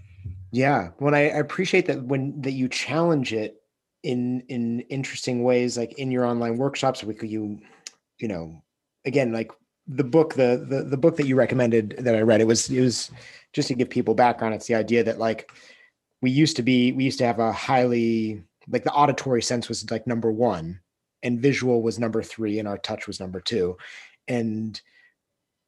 Yeah, 0.51 0.89
when 0.97 1.13
I, 1.13 1.21
appreciate 1.21 1.85
that 1.87 2.03
when 2.03 2.41
that 2.41 2.51
you 2.51 2.67
challenge 2.67 3.33
it 3.33 3.61
in 4.03 4.41
in 4.47 4.81
interesting 4.81 5.43
ways, 5.43 5.77
like 5.77 5.93
in 5.93 6.11
your 6.11 6.25
online 6.25 6.57
workshops, 6.57 7.03
with 7.03 7.23
you, 7.23 7.59
you 8.19 8.27
know, 8.27 8.61
again, 9.05 9.31
like 9.31 9.51
the 9.87 10.03
book, 10.03 10.33
the 10.33 10.65
the 10.67 10.83
the 10.83 10.97
book 10.97 11.15
that 11.17 11.27
you 11.27 11.35
recommended 11.35 11.95
that 11.99 12.15
I 12.15 12.21
read, 12.21 12.41
it 12.41 12.47
was 12.47 12.69
it 12.69 12.81
was 12.81 13.11
just 13.53 13.69
to 13.69 13.75
give 13.75 13.89
people 13.89 14.13
background. 14.13 14.53
It's 14.53 14.67
the 14.67 14.75
idea 14.75 15.03
that 15.05 15.19
like 15.19 15.49
we 16.21 16.31
used 16.31 16.55
to 16.57 16.63
be, 16.63 16.91
we 16.91 17.03
used 17.03 17.19
to 17.19 17.25
have 17.25 17.39
a 17.39 17.51
highly 17.51 18.43
like 18.69 18.83
the 18.83 18.93
auditory 18.93 19.41
sense 19.41 19.67
was 19.67 19.89
like 19.89 20.07
number 20.07 20.31
one, 20.31 20.79
and 21.23 21.41
visual 21.41 21.81
was 21.81 21.99
number 21.99 22.21
three, 22.23 22.59
and 22.59 22.67
our 22.67 22.77
touch 22.77 23.07
was 23.07 23.19
number 23.19 23.41
two, 23.41 23.77
and 24.27 24.81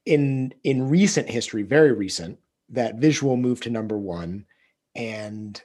in 0.06 0.54
in 0.64 0.90
recent 0.90 1.30
history, 1.30 1.64
very 1.64 1.92
recent, 1.92 2.40
that 2.70 2.96
visual 2.96 3.38
moved 3.38 3.64
to 3.64 3.70
number 3.70 3.98
one 3.98 4.46
and 4.96 5.62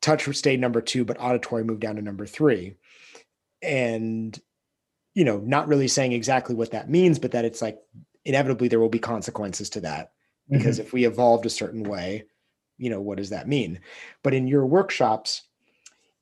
touch 0.00 0.24
stayed 0.36 0.60
number 0.60 0.80
two, 0.80 1.04
but 1.04 1.20
auditory 1.20 1.64
moved 1.64 1.80
down 1.80 1.96
to 1.96 2.02
number 2.02 2.26
three. 2.26 2.74
And, 3.62 4.38
you 5.14 5.24
know, 5.24 5.38
not 5.38 5.68
really 5.68 5.88
saying 5.88 6.12
exactly 6.12 6.54
what 6.54 6.72
that 6.72 6.90
means, 6.90 7.18
but 7.18 7.30
that 7.32 7.44
it's 7.44 7.62
like 7.62 7.78
inevitably 8.24 8.68
there 8.68 8.80
will 8.80 8.88
be 8.88 8.98
consequences 8.98 9.70
to 9.70 9.80
that. 9.80 10.12
Because 10.50 10.78
mm-hmm. 10.78 10.86
if 10.86 10.92
we 10.92 11.06
evolved 11.06 11.46
a 11.46 11.50
certain 11.50 11.84
way, 11.84 12.24
you 12.82 12.90
know, 12.90 13.00
what 13.00 13.18
does 13.18 13.30
that 13.30 13.46
mean? 13.46 13.78
But 14.24 14.34
in 14.34 14.48
your 14.48 14.66
workshops, 14.66 15.42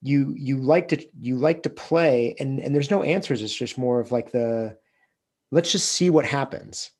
you 0.02 0.34
you 0.36 0.58
like 0.58 0.88
to 0.88 1.06
you 1.18 1.36
like 1.36 1.62
to 1.62 1.70
play 1.70 2.34
and 2.38 2.58
and 2.58 2.74
there's 2.74 2.90
no 2.90 3.02
answers 3.02 3.42
it's 3.42 3.54
just 3.54 3.76
more 3.76 4.00
of 4.00 4.10
like 4.10 4.32
the 4.32 4.74
let's 5.50 5.72
just 5.72 5.92
see 5.92 6.08
what 6.08 6.24
happens 6.24 6.90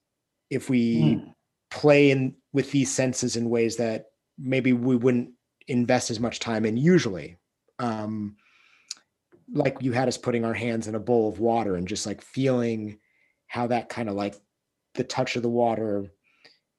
if 0.50 0.68
we 0.68 1.00
mm. 1.00 1.34
play 1.70 2.10
in 2.10 2.34
with 2.52 2.70
these 2.72 2.90
senses 2.92 3.36
in 3.36 3.48
ways 3.48 3.76
that 3.76 4.06
maybe 4.38 4.72
we 4.72 4.96
wouldn't 4.96 5.30
invest 5.68 6.10
as 6.10 6.20
much 6.20 6.40
time 6.40 6.64
in 6.64 6.76
usually. 6.76 7.36
Um, 7.78 8.36
like 9.52 9.76
you 9.80 9.92
had 9.92 10.08
us 10.08 10.18
putting 10.18 10.44
our 10.44 10.54
hands 10.54 10.88
in 10.88 10.94
a 10.94 11.00
bowl 11.00 11.28
of 11.28 11.40
water 11.40 11.76
and 11.76 11.88
just 11.88 12.06
like 12.06 12.20
feeling 12.20 12.98
how 13.46 13.66
that 13.68 13.88
kind 13.88 14.08
of 14.08 14.14
like 14.14 14.34
the 14.94 15.04
touch 15.04 15.36
of 15.36 15.42
the 15.42 15.48
water 15.48 16.06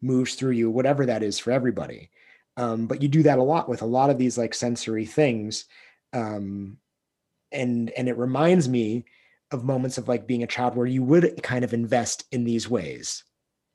moves 0.02 0.36
through 0.36 0.52
you, 0.52 0.70
whatever 0.70 1.06
that 1.06 1.24
is 1.24 1.40
for 1.40 1.52
everybody. 1.52 2.10
Um, 2.58 2.88
but 2.88 3.02
you 3.02 3.08
do 3.08 3.24
that 3.24 3.40
a 3.40 3.44
lot 3.44 3.70
with 3.70 3.82
a 3.82 3.86
lot 3.88 4.10
of 4.10 4.18
these 4.18 4.38
like 4.38 4.54
sensory 4.54 5.06
things. 5.06 5.66
Um, 6.14 6.78
and 7.52 7.90
and 7.92 8.08
it 8.08 8.18
reminds 8.18 8.70
me 8.70 9.06
of 9.52 9.64
moments 9.64 9.98
of 9.98 10.08
like 10.08 10.28
being 10.28 10.44
a 10.44 10.48
child 10.48 10.76
where 10.76 10.88
you 10.88 11.04
would 11.04 11.42
kind 11.44 11.64
of 11.64 11.74
invest 11.74 12.26
in 12.32 12.44
these 12.46 12.70
ways 12.70 13.24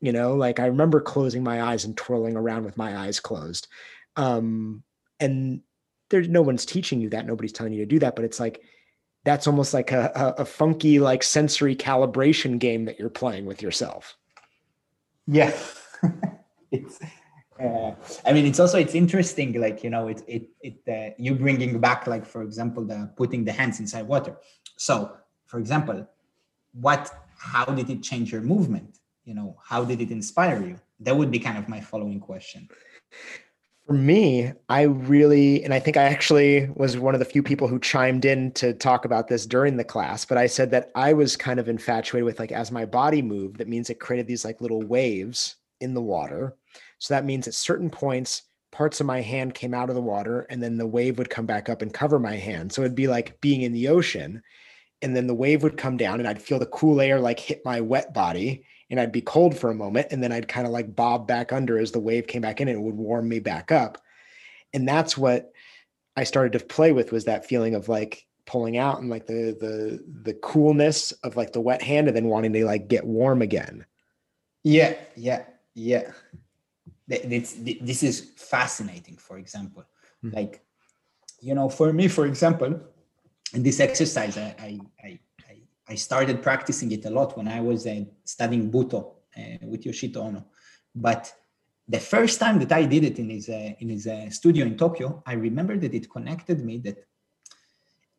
you 0.01 0.13
know? 0.13 0.35
Like 0.35 0.61
i 0.61 0.67
remember 0.67 1.01
closing 1.01 1.43
my 1.43 1.63
eyes 1.63 1.85
and 1.85 1.97
twirling 1.97 2.37
around 2.37 2.65
with 2.65 2.77
my 2.77 2.97
eyes 2.97 3.21
closed. 3.21 3.69
Um 4.17 4.83
and 5.21 5.63
there's 6.11 6.29
no 6.29 6.43
one's 6.43 6.67
teaching 6.67 7.01
you 7.01 7.11
that. 7.11 7.27
Nobody's 7.27 7.53
telling 7.53 7.73
you 7.73 7.81
to 7.81 7.87
do 7.87 7.99
that 8.01 8.17
but 8.17 8.25
it's 8.25 8.41
like 8.41 8.63
that's 9.25 9.49
almost 9.49 9.75
like 9.75 9.91
a, 9.91 10.35
a, 10.39 10.45
funky 10.45 11.01
like 11.01 11.25
sensory 11.25 11.75
calibration 11.75 12.61
game 12.61 12.85
that 12.85 13.01
you're 13.01 13.09
playing 13.11 13.45
with 13.45 13.61
yourself. 13.63 14.17
Yeah. 15.27 15.57
It's 16.73 16.99
I 17.59 18.33
mean, 18.33 18.47
it's 18.47 18.61
also 18.61 18.79
it's 18.79 18.95
interesting, 18.95 19.59
like 19.61 19.83
you 19.83 19.91
know, 19.91 20.09
it 20.09 20.23
it 20.27 20.49
it 20.61 20.79
uh, 20.89 21.15
you 21.19 21.35
bringing 21.35 21.81
back, 21.81 22.07
like 22.07 22.27
for 22.27 22.43
example, 22.43 22.85
the 22.85 23.11
putting 23.17 23.45
the 23.45 23.53
hands 23.53 23.81
inside 23.81 24.07
water. 24.07 24.37
So, 24.77 25.17
for 25.47 25.59
example, 25.59 26.09
what? 26.73 27.11
How 27.39 27.67
did 27.67 27.91
it 27.91 28.03
change 28.03 28.33
your 28.33 28.41
movement? 28.41 28.99
You 29.25 29.35
know, 29.35 29.57
how 29.63 29.85
did 29.85 30.01
it 30.01 30.11
inspire 30.11 30.63
you? 30.63 30.81
That 31.01 31.17
would 31.17 31.31
be 31.31 31.39
kind 31.39 31.59
of 31.59 31.69
my 31.69 31.81
following 31.81 32.21
question. 32.21 32.69
For 33.87 33.93
me, 33.93 34.53
I 34.69 34.83
really, 34.83 35.63
and 35.63 35.73
I 35.73 35.79
think 35.79 35.97
I 35.97 36.05
actually 36.05 36.69
was 36.75 36.99
one 36.99 37.15
of 37.15 37.21
the 37.21 37.25
few 37.25 37.43
people 37.43 37.69
who 37.69 37.79
chimed 37.79 38.25
in 38.25 38.51
to 38.53 38.73
talk 38.73 39.05
about 39.05 39.29
this 39.29 39.47
during 39.47 39.77
the 39.77 39.85
class, 39.85 40.25
but 40.25 40.39
I 40.39 40.49
said 40.49 40.73
that 40.73 40.91
I 40.97 41.13
was 41.13 41.37
kind 41.37 41.61
of 41.61 41.69
infatuated 41.69 42.25
with 42.25 42.41
like 42.41 42.51
as 42.51 42.73
my 42.73 42.85
body 42.85 43.23
moved, 43.23 43.59
that 43.59 43.69
means 43.69 43.89
it 43.89 44.01
created 44.01 44.27
these 44.27 44.45
like 44.45 44.61
little 44.61 44.83
waves 44.83 45.55
in 45.81 45.95
the 45.95 46.03
water 46.03 46.57
so 46.99 47.15
that 47.15 47.25
means 47.25 47.47
at 47.47 47.55
certain 47.55 47.91
points, 47.91 48.43
parts 48.73 49.01
of 49.01 49.07
my 49.07 49.21
hand 49.21 49.55
came 49.55 49.75
out 49.75 49.89
of 49.89 49.95
the 49.95 50.03
water 50.03 50.47
and 50.51 50.63
then 50.63 50.77
the 50.77 50.87
wave 50.87 51.19
would 51.19 51.31
come 51.31 51.47
back 51.47 51.69
up 51.69 51.83
and 51.83 51.93
cover 51.93 52.19
my 52.19 52.37
hand. 52.37 52.73
So 52.73 52.83
it'd 52.83 52.95
be 52.95 53.09
like 53.09 53.41
being 53.41 53.63
in 53.63 53.73
the 53.73 53.89
ocean. 53.89 54.43
And 55.03 55.15
then 55.15 55.27
the 55.27 55.35
wave 55.35 55.63
would 55.63 55.77
come 55.77 55.97
down 55.97 56.21
and 56.21 56.29
I'd 56.29 56.43
feel 56.43 56.59
the 56.59 56.67
cool 56.67 57.01
air 57.01 57.21
like 57.21 57.39
hit 57.39 57.63
my 57.65 57.81
wet 57.81 58.15
body 58.15 58.65
and 58.91 58.99
I'd 58.99 59.13
be 59.13 59.21
cold 59.21 59.57
for 59.57 59.71
a 59.71 59.75
moment. 59.75 60.09
And 60.11 60.23
then 60.23 60.33
I'd 60.33 60.49
kind 60.49 60.67
of 60.67 60.73
like 60.73 60.97
bob 60.97 61.27
back 61.27 61.53
under 61.53 61.79
as 61.79 61.93
the 61.93 62.01
wave 62.01 62.27
came 62.27 62.43
back 62.43 62.61
in 62.61 62.69
and 62.69 62.79
it 62.79 62.83
would 62.83 62.97
warm 62.97 63.29
me 63.29 63.41
back 63.41 63.73
up. 63.73 63.99
And 64.73 64.89
that's 64.89 65.17
what 65.17 65.53
I 66.17 66.25
started 66.25 66.59
to 66.59 66.65
play 66.65 66.93
with 66.93 67.13
was 67.13 67.27
that 67.27 67.47
feeling 67.47 67.75
of 67.75 67.89
like 67.89 68.27
pulling 68.47 68.79
out 68.79 69.01
and 69.01 69.11
like 69.11 69.27
the 69.27 69.57
the 69.59 70.05
the 70.23 70.35
coolness 70.35 71.13
of 71.25 71.37
like 71.37 71.53
the 71.53 71.61
wet 71.61 71.83
hand 71.83 72.07
and 72.07 72.17
then 72.17 72.27
wanting 72.27 72.53
to 72.53 72.65
like 72.65 72.89
get 72.89 73.05
warm 73.05 73.43
again. 73.43 73.85
Yeah, 74.63 74.95
yeah, 75.15 75.45
yeah 75.75 76.13
this, 77.09 77.57
this 77.81 78.03
is 78.03 78.33
fascinating 78.37 79.17
for 79.17 79.39
example. 79.39 79.85
Mm-hmm. 80.25 80.37
like 80.37 80.65
you 81.41 81.55
know 81.55 81.69
for 81.69 81.93
me 81.93 82.09
for 82.09 82.25
example 82.27 82.81
in 83.53 83.63
this 83.63 83.81
exercise 83.81 84.39
i 84.39 84.55
i 84.59 84.81
i, 85.05 85.21
I 85.89 85.95
started 85.95 86.43
practicing 86.43 86.91
it 86.93 87.05
a 87.05 87.11
lot 87.11 87.37
when 87.37 87.49
i 87.49 87.61
was 87.61 87.87
uh, 87.87 88.05
studying 88.25 88.71
butoh 88.71 89.13
uh, 89.37 89.59
with 89.63 89.85
yoshito 89.85 90.17
ono. 90.17 90.47
But 90.95 91.33
the 91.87 92.01
first 92.01 92.41
time 92.41 92.59
that 92.61 92.73
i 92.73 92.85
did 92.85 93.05
it 93.05 93.19
in 93.19 93.29
his 93.29 93.49
uh, 93.49 93.73
in 93.79 93.91
his 93.91 94.07
uh, 94.07 94.31
studio 94.31 94.65
in 94.65 94.77
tokyo 94.77 95.23
i 95.27 95.35
remember 95.35 95.77
that 95.77 95.95
it 95.95 96.11
connected 96.11 96.65
me 96.65 96.79
that 96.79 96.97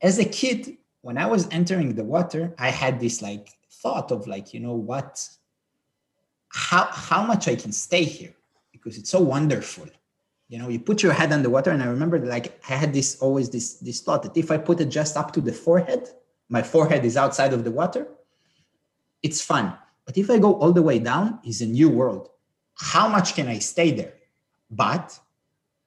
as 0.01 0.19
a 0.19 0.25
kid 0.25 0.77
when 1.01 1.17
i 1.17 1.25
was 1.25 1.47
entering 1.51 1.95
the 1.95 2.03
water 2.03 2.53
i 2.59 2.69
had 2.69 2.99
this 2.99 3.21
like 3.21 3.49
thought 3.81 4.11
of 4.11 4.27
like 4.27 4.53
you 4.53 4.59
know 4.59 4.75
what 4.75 5.27
how 6.49 6.85
how 6.85 7.23
much 7.23 7.47
i 7.47 7.55
can 7.55 7.71
stay 7.71 8.03
here 8.03 8.36
because 8.87 8.99
it's 8.99 9.09
so 9.09 9.19
wonderful. 9.19 9.85
You 10.47 10.59
know 10.59 10.69
you 10.69 10.79
put 10.79 11.03
your 11.03 11.11
head 11.11 11.33
underwater 11.33 11.71
and 11.71 11.83
i 11.83 11.87
remember 11.87 12.17
like 12.19 12.57
i 12.69 12.73
had 12.73 12.93
this 12.93 13.19
always 13.19 13.49
this 13.49 13.73
this 13.87 13.99
thought 13.99 14.23
that 14.23 14.37
if 14.37 14.49
i 14.49 14.57
put 14.57 14.79
it 14.79 14.85
just 14.85 15.17
up 15.17 15.33
to 15.33 15.41
the 15.41 15.51
forehead 15.51 16.07
my 16.47 16.61
forehead 16.61 17.03
is 17.03 17.17
outside 17.17 17.51
of 17.51 17.65
the 17.65 17.71
water 17.79 18.07
it's 19.21 19.41
fun 19.41 19.73
but 20.05 20.17
if 20.17 20.29
i 20.29 20.37
go 20.39 20.53
all 20.61 20.71
the 20.71 20.81
way 20.89 20.99
down 20.99 21.39
is 21.43 21.59
a 21.59 21.65
new 21.65 21.89
world. 21.89 22.29
How 22.75 23.09
much 23.09 23.35
can 23.35 23.49
i 23.49 23.59
stay 23.59 23.91
there? 23.91 24.13
But 24.71 25.19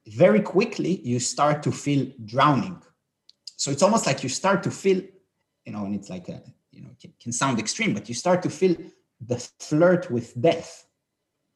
very 0.06 0.42
quickly 0.42 1.00
you 1.10 1.20
start 1.20 1.62
to 1.62 1.72
feel 1.72 2.02
drowning. 2.26 2.82
So 3.56 3.70
it's 3.70 3.82
almost 3.82 4.04
like 4.04 4.22
you 4.22 4.28
start 4.28 4.62
to 4.64 4.70
feel 4.70 5.00
you 5.64 5.72
know 5.72 5.86
and 5.86 5.94
it's 5.94 6.10
like 6.10 6.28
a 6.28 6.42
you 6.70 6.82
know 6.82 6.90
can, 7.00 7.14
can 7.22 7.32
sound 7.32 7.58
extreme 7.58 7.94
but 7.94 8.10
you 8.10 8.14
start 8.14 8.42
to 8.42 8.50
feel 8.50 8.76
the 9.30 9.38
flirt 9.58 10.10
with 10.10 10.38
death 10.38 10.84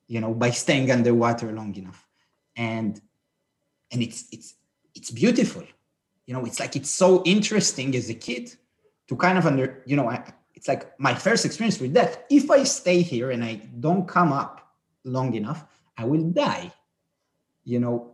you 0.06 0.20
know 0.20 0.34
by 0.34 0.50
staying 0.50 0.90
underwater 0.90 1.50
long 1.52 1.74
enough. 1.76 2.06
And 2.56 3.00
and 3.90 4.02
it's 4.02 4.26
it's 4.32 4.54
it's 4.94 5.10
beautiful. 5.10 5.64
You 6.26 6.34
know 6.34 6.44
it's 6.44 6.60
like 6.60 6.76
it's 6.76 6.90
so 6.90 7.22
interesting 7.24 7.94
as 7.96 8.08
a 8.10 8.14
kid 8.14 8.54
to 9.08 9.16
kind 9.16 9.38
of 9.38 9.46
under 9.46 9.82
you 9.86 9.96
know 9.96 10.08
I, 10.08 10.32
it's 10.54 10.68
like 10.68 10.98
my 10.98 11.14
first 11.14 11.44
experience 11.44 11.80
with 11.80 11.92
death. 11.92 12.18
If 12.30 12.50
i 12.50 12.62
stay 12.64 13.02
here 13.02 13.30
and 13.30 13.44
i 13.44 13.54
don't 13.80 14.06
come 14.08 14.32
up 14.32 14.64
long 15.04 15.34
enough 15.34 15.64
i 15.98 16.04
will 16.04 16.22
die 16.30 16.72
you 17.64 17.78
know 17.78 18.12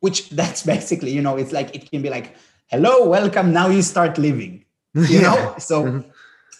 which 0.00 0.30
that's 0.40 0.62
basically 0.62 1.10
you 1.10 1.22
know 1.22 1.36
it's 1.36 1.52
like 1.52 1.74
it 1.74 1.90
can 1.90 2.02
be 2.02 2.10
like 2.10 2.36
hello 2.66 3.08
welcome 3.08 3.52
now 3.52 3.68
you 3.68 3.82
start 3.82 4.18
living 4.18 4.64
you 4.94 5.20
know? 5.26 5.54
So 5.58 5.84
mm-hmm. 5.84 6.10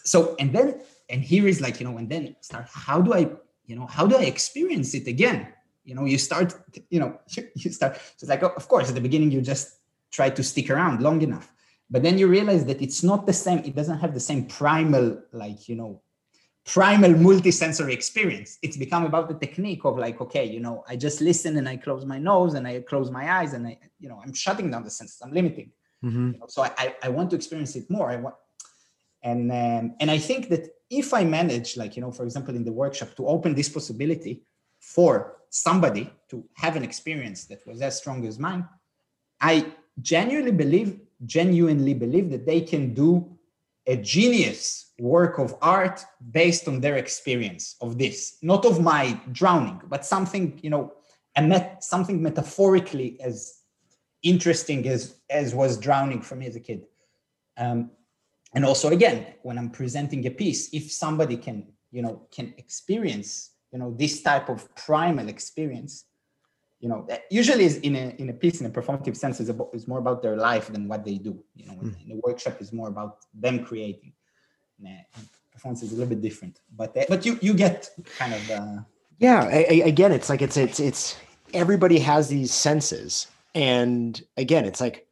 so 0.03 0.35
and 0.39 0.53
then 0.53 0.81
and 1.09 1.21
here 1.21 1.47
is 1.47 1.61
like 1.61 1.79
you 1.79 1.87
know 1.87 1.97
and 1.97 2.09
then 2.09 2.35
start 2.41 2.67
how 2.71 3.01
do 3.01 3.13
i 3.13 3.29
you 3.69 3.75
know 3.75 3.85
how 3.85 4.05
do 4.07 4.15
i 4.17 4.23
experience 4.23 4.93
it 4.99 5.07
again? 5.07 5.47
You 5.85 5.95
know 5.95 6.05
you 6.05 6.17
start 6.17 6.49
you 6.89 6.99
know 6.99 7.11
you 7.61 7.71
start 7.71 7.95
so 7.95 8.23
it's 8.23 8.29
like 8.35 8.43
of 8.43 8.67
course 8.67 8.89
at 8.89 8.95
the 8.95 9.05
beginning 9.07 9.31
you 9.31 9.41
just 9.41 9.67
try 10.11 10.29
to 10.37 10.43
stick 10.43 10.69
around 10.69 11.01
long 11.01 11.21
enough. 11.21 11.47
But 11.91 12.03
then 12.03 12.17
you 12.19 12.27
realize 12.27 12.63
that 12.65 12.81
it's 12.81 13.01
not 13.03 13.25
the 13.25 13.37
same 13.45 13.59
it 13.59 13.75
doesn't 13.75 13.99
have 13.99 14.13
the 14.13 14.25
same 14.29 14.41
primal 14.45 15.05
like 15.31 15.69
you 15.69 15.75
know 15.75 16.01
primal 16.65 17.13
multisensory 17.27 17.93
experience. 17.99 18.59
It's 18.61 18.77
become 18.85 19.05
about 19.05 19.25
the 19.29 19.37
technique 19.45 19.83
of 19.85 19.97
like 20.05 20.19
okay 20.25 20.45
you 20.55 20.61
know 20.65 20.83
i 20.91 20.95
just 21.05 21.21
listen 21.29 21.51
and 21.59 21.67
i 21.73 21.75
close 21.85 22.03
my 22.13 22.19
nose 22.31 22.53
and 22.55 22.67
i 22.67 22.73
close 22.91 23.09
my 23.19 23.25
eyes 23.37 23.53
and 23.53 23.63
i 23.67 23.73
you 23.99 24.09
know 24.09 24.19
i'm 24.23 24.33
shutting 24.33 24.67
down 24.71 24.83
the 24.83 24.95
senses 24.99 25.19
i'm 25.23 25.33
limiting. 25.39 25.71
Mm-hmm. 26.03 26.27
you 26.33 26.39
know, 26.39 26.47
so 26.47 26.59
I, 26.63 26.95
I 27.03 27.09
want 27.09 27.29
to 27.31 27.35
experience 27.35 27.75
it 27.75 27.85
more. 27.89 28.09
I 28.09 28.15
want 28.15 28.35
and 29.23 29.51
um, 29.51 29.95
and 29.99 30.09
i 30.09 30.17
think 30.17 30.49
that 30.49 30.69
if 30.89 31.13
I 31.13 31.23
manage, 31.23 31.77
like, 31.77 31.95
you 31.95 32.01
know, 32.01 32.11
for 32.11 32.23
example, 32.23 32.55
in 32.55 32.63
the 32.63 32.71
workshop, 32.71 33.15
to 33.15 33.27
open 33.27 33.53
this 33.53 33.69
possibility 33.69 34.41
for 34.79 35.37
somebody 35.49 36.11
to 36.29 36.43
have 36.53 36.75
an 36.75 36.83
experience 36.83 37.45
that 37.45 37.65
was 37.67 37.81
as 37.81 37.97
strong 37.97 38.25
as 38.25 38.39
mine, 38.39 38.67
I 39.39 39.73
genuinely 40.01 40.51
believe, 40.51 40.99
genuinely 41.25 41.93
believe 41.93 42.29
that 42.31 42.45
they 42.45 42.61
can 42.61 42.93
do 42.93 43.37
a 43.85 43.97
genius 43.97 44.91
work 44.99 45.39
of 45.39 45.55
art 45.61 46.03
based 46.31 46.67
on 46.67 46.79
their 46.79 46.97
experience 46.97 47.75
of 47.81 47.97
this, 47.97 48.37
not 48.41 48.65
of 48.65 48.81
my 48.81 49.19
drowning, 49.31 49.81
but 49.87 50.05
something, 50.05 50.59
you 50.61 50.69
know, 50.69 50.93
a 51.35 51.41
met, 51.41 51.83
something 51.83 52.21
metaphorically 52.21 53.19
as 53.21 53.61
interesting 54.21 54.87
as 54.87 55.15
as 55.29 55.55
was 55.55 55.77
drowning 55.77 56.21
for 56.21 56.35
me 56.35 56.45
as 56.47 56.55
a 56.55 56.59
kid. 56.59 56.85
Um, 57.57 57.91
and 58.53 58.65
also 58.65 58.89
again 58.89 59.25
when 59.43 59.57
i'm 59.57 59.69
presenting 59.69 60.25
a 60.27 60.31
piece 60.31 60.73
if 60.73 60.91
somebody 60.91 61.37
can 61.37 61.65
you 61.91 62.01
know 62.01 62.27
can 62.31 62.53
experience 62.57 63.51
you 63.71 63.79
know 63.79 63.93
this 63.97 64.21
type 64.21 64.49
of 64.49 64.73
primal 64.75 65.27
experience 65.29 66.05
you 66.79 66.87
know 66.87 67.07
usually 67.29 67.65
is 67.65 67.77
in 67.77 67.95
a 67.95 68.15
in 68.17 68.29
a 68.29 68.33
piece 68.33 68.61
in 68.61 68.65
a 68.65 68.69
performative 68.69 69.15
sense 69.15 69.39
is 69.39 69.49
about 69.49 69.69
is 69.73 69.87
more 69.87 69.99
about 69.99 70.21
their 70.21 70.37
life 70.37 70.67
than 70.67 70.87
what 70.87 71.03
they 71.03 71.17
do. 71.17 71.43
You 71.55 71.65
know 71.67 71.73
mm. 71.73 72.01
in 72.01 72.09
the 72.09 72.21
workshop 72.23 72.61
is 72.61 72.71
more 72.71 72.87
about 72.87 73.17
them 73.33 73.63
creating. 73.63 74.13
And, 74.79 74.99
uh, 75.17 75.21
performance 75.51 75.83
is 75.83 75.91
a 75.91 75.95
little 75.95 76.09
bit 76.09 76.21
different. 76.21 76.61
But 76.75 76.95
uh, 76.97 77.05
but 77.09 77.25
you 77.25 77.37
you 77.41 77.53
get 77.53 77.89
kind 78.17 78.33
of 78.33 78.49
uh, 78.49 78.77
yeah 79.17 79.43
I, 79.43 79.67
I, 79.69 79.75
again 79.93 80.13
it's 80.13 80.29
like 80.29 80.41
it's 80.41 80.55
it's 80.55 80.79
it's 80.79 81.17
everybody 81.53 81.99
has 81.99 82.29
these 82.29 82.53
senses. 82.53 83.27
And 83.55 84.21
again 84.37 84.63
it's 84.63 84.79
like 84.79 85.05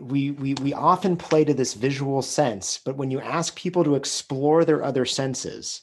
we 0.00 0.32
we 0.32 0.54
we 0.54 0.72
often 0.72 1.16
play 1.16 1.44
to 1.44 1.54
this 1.54 1.74
visual 1.74 2.20
sense 2.20 2.80
but 2.84 2.96
when 2.96 3.10
you 3.10 3.20
ask 3.20 3.54
people 3.54 3.84
to 3.84 3.94
explore 3.94 4.64
their 4.64 4.82
other 4.82 5.04
senses 5.04 5.82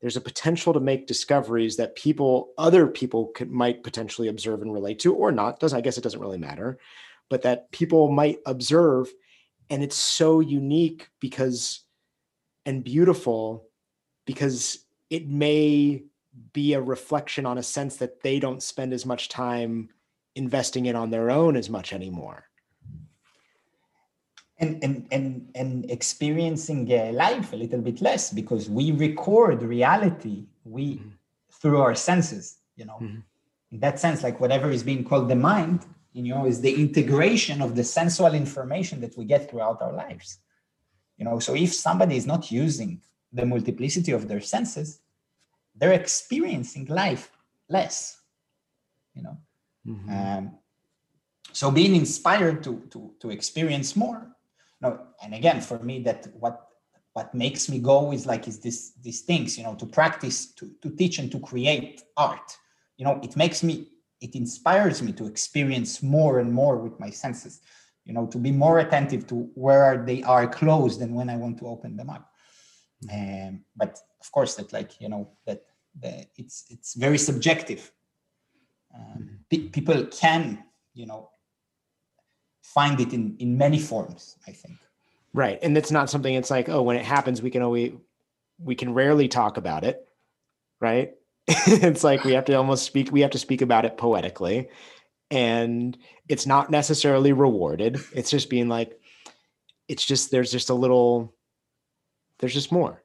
there's 0.00 0.16
a 0.16 0.20
potential 0.20 0.72
to 0.72 0.78
make 0.78 1.08
discoveries 1.08 1.76
that 1.76 1.96
people 1.96 2.52
other 2.56 2.86
people 2.86 3.32
could, 3.34 3.50
might 3.50 3.82
potentially 3.82 4.28
observe 4.28 4.62
and 4.62 4.72
relate 4.72 5.00
to 5.00 5.12
or 5.12 5.32
not. 5.32 5.58
Does 5.58 5.74
i 5.74 5.80
guess 5.80 5.98
it 5.98 6.02
doesn't 6.02 6.20
really 6.20 6.38
matter 6.38 6.78
but 7.28 7.42
that 7.42 7.70
people 7.72 8.10
might 8.10 8.38
observe. 8.46 9.12
And 9.70 9.82
it's 9.82 9.96
so 9.96 10.40
unique 10.40 11.08
because 11.20 11.80
and 12.64 12.82
beautiful 12.82 13.66
because 14.26 14.78
it 15.10 15.28
may 15.28 16.02
be 16.52 16.74
a 16.74 16.80
reflection 16.80 17.46
on 17.46 17.58
a 17.58 17.62
sense 17.62 17.96
that 17.96 18.22
they 18.22 18.38
don't 18.38 18.62
spend 18.62 18.92
as 18.92 19.04
much 19.04 19.28
time 19.28 19.88
investing 20.34 20.86
in 20.86 20.96
on 20.96 21.10
their 21.10 21.30
own 21.30 21.56
as 21.56 21.68
much 21.68 21.92
anymore 21.92 22.47
and 24.58 24.82
and 24.82 25.06
and, 25.10 25.48
and 25.54 25.90
experiencing 25.90 26.90
uh, 26.92 27.12
life 27.12 27.52
a 27.52 27.56
little 27.56 27.80
bit 27.80 28.00
less 28.00 28.32
because 28.32 28.68
we 28.68 28.92
record 28.92 29.62
reality 29.62 30.44
we 30.64 30.96
mm-hmm. 30.96 31.08
through 31.60 31.80
our 31.80 31.94
senses 31.94 32.58
you 32.76 32.84
know 32.84 32.98
mm-hmm. 33.00 33.20
in 33.72 33.80
that 33.80 33.98
sense 33.98 34.22
like 34.22 34.40
whatever 34.40 34.70
is 34.70 34.82
being 34.82 35.04
called 35.04 35.28
the 35.28 35.36
mind 35.36 35.86
you 36.12 36.22
know 36.34 36.46
is 36.46 36.60
the 36.60 36.74
integration 36.74 37.62
of 37.62 37.76
the 37.76 37.84
sensual 37.84 38.34
information 38.34 39.00
that 39.00 39.16
we 39.16 39.24
get 39.24 39.50
throughout 39.50 39.80
our 39.80 39.92
lives 39.92 40.38
you 41.16 41.24
know 41.24 41.38
so 41.38 41.54
if 41.54 41.72
somebody 41.72 42.16
is 42.16 42.26
not 42.26 42.50
using 42.50 43.00
the 43.32 43.44
multiplicity 43.44 44.12
of 44.12 44.26
their 44.26 44.40
senses 44.40 45.00
they're 45.76 45.92
experiencing 45.92 46.86
life 46.86 47.30
less 47.68 48.22
you 49.14 49.22
know 49.22 49.36
mm-hmm. 49.86 50.10
um, 50.10 50.50
so 51.52 51.70
being 51.70 51.94
inspired 51.94 52.62
to 52.62 52.82
to 52.90 53.14
to 53.20 53.30
experience 53.30 53.94
more 53.94 54.34
no 54.80 55.00
and 55.22 55.34
again 55.34 55.60
for 55.60 55.78
me 55.80 56.00
that 56.02 56.26
what 56.34 56.68
what 57.18 57.34
makes 57.34 57.68
me 57.68 57.78
go 57.80 58.12
is 58.12 58.26
like 58.26 58.46
is 58.46 58.60
this 58.60 58.92
these 59.02 59.22
things 59.22 59.58
you 59.58 59.64
know 59.64 59.74
to 59.74 59.86
practice 59.86 60.52
to, 60.54 60.70
to 60.82 60.88
teach 60.90 61.18
and 61.18 61.30
to 61.32 61.40
create 61.40 62.02
art. 62.16 62.56
You 62.96 63.04
know 63.06 63.18
it 63.22 63.36
makes 63.36 63.62
me 63.62 63.74
it 64.20 64.34
inspires 64.34 65.02
me 65.02 65.12
to 65.12 65.26
experience 65.26 66.02
more 66.02 66.38
and 66.40 66.52
more 66.52 66.76
with 66.76 66.98
my 66.98 67.10
senses 67.10 67.60
you 68.04 68.12
know 68.14 68.26
to 68.26 68.38
be 68.38 68.52
more 68.52 68.78
attentive 68.78 69.26
to 69.26 69.36
where 69.54 70.04
they 70.08 70.22
are 70.22 70.46
closed 70.46 71.00
and 71.02 71.14
when 71.14 71.28
i 71.30 71.36
want 71.36 71.58
to 71.58 71.66
open 71.66 71.96
them 71.96 72.10
up. 72.10 72.24
Um, 73.12 73.64
but 73.76 73.92
of 74.22 74.32
course 74.32 74.54
that 74.56 74.72
like 74.72 75.00
you 75.00 75.08
know 75.08 75.22
that 75.46 75.62
the, 76.02 76.26
it's 76.36 76.64
it's 76.70 76.94
very 76.94 77.18
subjective. 77.18 77.82
Um, 78.94 79.40
pe- 79.50 79.68
people 79.76 80.06
can 80.06 80.64
you 80.94 81.06
know 81.06 81.30
find 82.74 83.00
it 83.00 83.12
in 83.12 83.36
in 83.38 83.56
many 83.56 83.78
forms 83.78 84.36
i 84.46 84.52
think. 84.52 84.76
Right 85.34 85.58
and 85.62 85.76
it's 85.76 85.90
not 85.90 86.10
something 86.10 86.34
it's 86.34 86.50
like 86.50 86.68
oh 86.68 86.82
when 86.82 86.96
it 86.96 87.04
happens 87.04 87.42
we 87.42 87.50
can 87.50 87.62
always 87.62 87.92
we 88.58 88.74
can 88.74 88.94
rarely 88.94 89.28
talk 89.28 89.56
about 89.56 89.84
it 89.84 90.08
right? 90.80 91.14
It's 91.48 92.04
like 92.04 92.24
we 92.24 92.32
have 92.34 92.44
to 92.46 92.54
almost 92.54 92.84
speak 92.84 93.10
we 93.10 93.22
have 93.22 93.30
to 93.32 93.38
speak 93.38 93.62
about 93.62 93.84
it 93.84 93.96
poetically 93.96 94.68
and 95.30 95.96
it's 96.28 96.46
not 96.46 96.70
necessarily 96.70 97.32
rewarded. 97.32 98.00
It's 98.14 98.30
just 98.30 98.50
being 98.50 98.68
like 98.68 98.98
it's 99.88 100.04
just 100.04 100.30
there's 100.30 100.52
just 100.52 100.70
a 100.70 100.74
little 100.74 101.34
there's 102.38 102.54
just 102.54 102.72
more. 102.72 103.02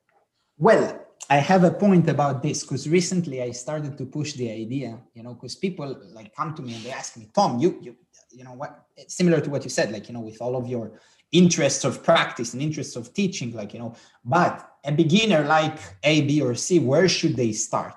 Well 0.58 1.00
i 1.30 1.38
have 1.38 1.64
a 1.64 1.72
point 1.72 2.10
about 2.10 2.44
this 2.44 2.64
because 2.64 2.88
recently 2.90 3.42
i 3.42 3.50
started 3.50 3.98
to 3.98 4.06
push 4.06 4.34
the 4.34 4.52
idea 4.52 5.00
you 5.14 5.24
know 5.24 5.34
because 5.34 5.56
people 5.56 5.88
like 6.12 6.36
come 6.36 6.54
to 6.54 6.62
me 6.62 6.76
and 6.76 6.84
they 6.84 6.92
ask 6.92 7.16
me 7.16 7.30
tom 7.34 7.60
you 7.60 7.80
you 7.82 7.96
you 8.34 8.44
know 8.44 8.54
what 8.54 8.86
similar 9.08 9.40
to 9.42 9.50
what 9.50 9.64
you 9.64 9.70
said 9.70 9.92
like 9.92 10.08
you 10.08 10.14
know 10.14 10.20
with 10.20 10.42
all 10.42 10.56
of 10.56 10.68
your 10.68 11.00
interests 11.32 11.84
of 11.84 12.04
practice 12.04 12.54
and 12.54 12.62
interests 12.62 12.96
of 12.96 13.14
teaching 13.14 13.54
like 13.54 13.74
you 13.74 13.80
know 13.80 13.96
but 14.24 14.74
a 14.86 14.92
beginner 14.92 15.44
like 15.44 15.78
a 16.04 16.22
b 16.22 16.42
or 16.42 16.56
c 16.56 16.80
where 16.80 17.08
should 17.08 17.36
they 17.36 17.52
start? 17.52 17.96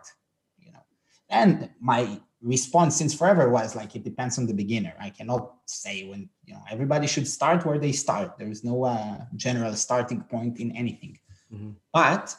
You 0.58 0.72
know? 0.72 0.84
And 1.28 1.70
my 1.80 2.20
response 2.42 2.96
since 2.96 3.14
forever 3.14 3.48
was 3.48 3.74
like 3.74 3.96
it 3.96 4.04
depends 4.04 4.38
on 4.38 4.46
the 4.46 4.54
beginner. 4.54 4.94
I 5.00 5.10
cannot 5.10 5.54
say 5.66 6.08
when 6.08 6.28
you 6.44 6.54
know 6.54 6.62
everybody 6.70 7.06
should 7.06 7.26
start 7.26 7.64
where 7.66 7.78
they 7.78 7.92
start. 7.92 8.38
There 8.38 8.48
is 8.48 8.62
no 8.64 8.84
uh, 8.84 9.18
general 9.34 9.74
starting 9.74 10.22
point 10.22 10.58
in 10.58 10.70
anything. 10.76 11.18
Mm-hmm. 11.52 11.70
but 11.92 12.34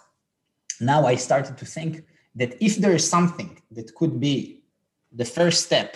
now 0.81 1.05
i 1.05 1.15
started 1.15 1.57
to 1.57 1.65
think 1.65 2.03
that 2.35 2.51
if 2.59 2.75
there 2.75 2.93
is 2.93 3.09
something 3.09 3.57
that 3.71 3.95
could 3.95 4.19
be 4.19 4.65
the 5.13 5.23
first 5.23 5.63
step 5.63 5.95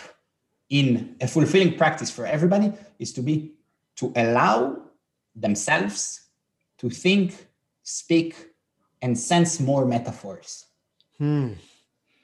in 0.71 1.17
a 1.19 1.27
fulfilling 1.27 1.77
practice 1.77 2.09
for 2.09 2.25
everybody 2.25 2.73
is 2.97 3.11
to 3.13 3.21
be 3.21 3.51
to 3.97 4.11
allow 4.15 4.81
themselves 5.35 6.21
to 6.77 6.89
think 6.89 7.47
speak 7.83 8.35
and 9.01 9.17
sense 9.17 9.59
more 9.59 9.85
metaphors 9.85 10.65
hmm. 11.17 11.49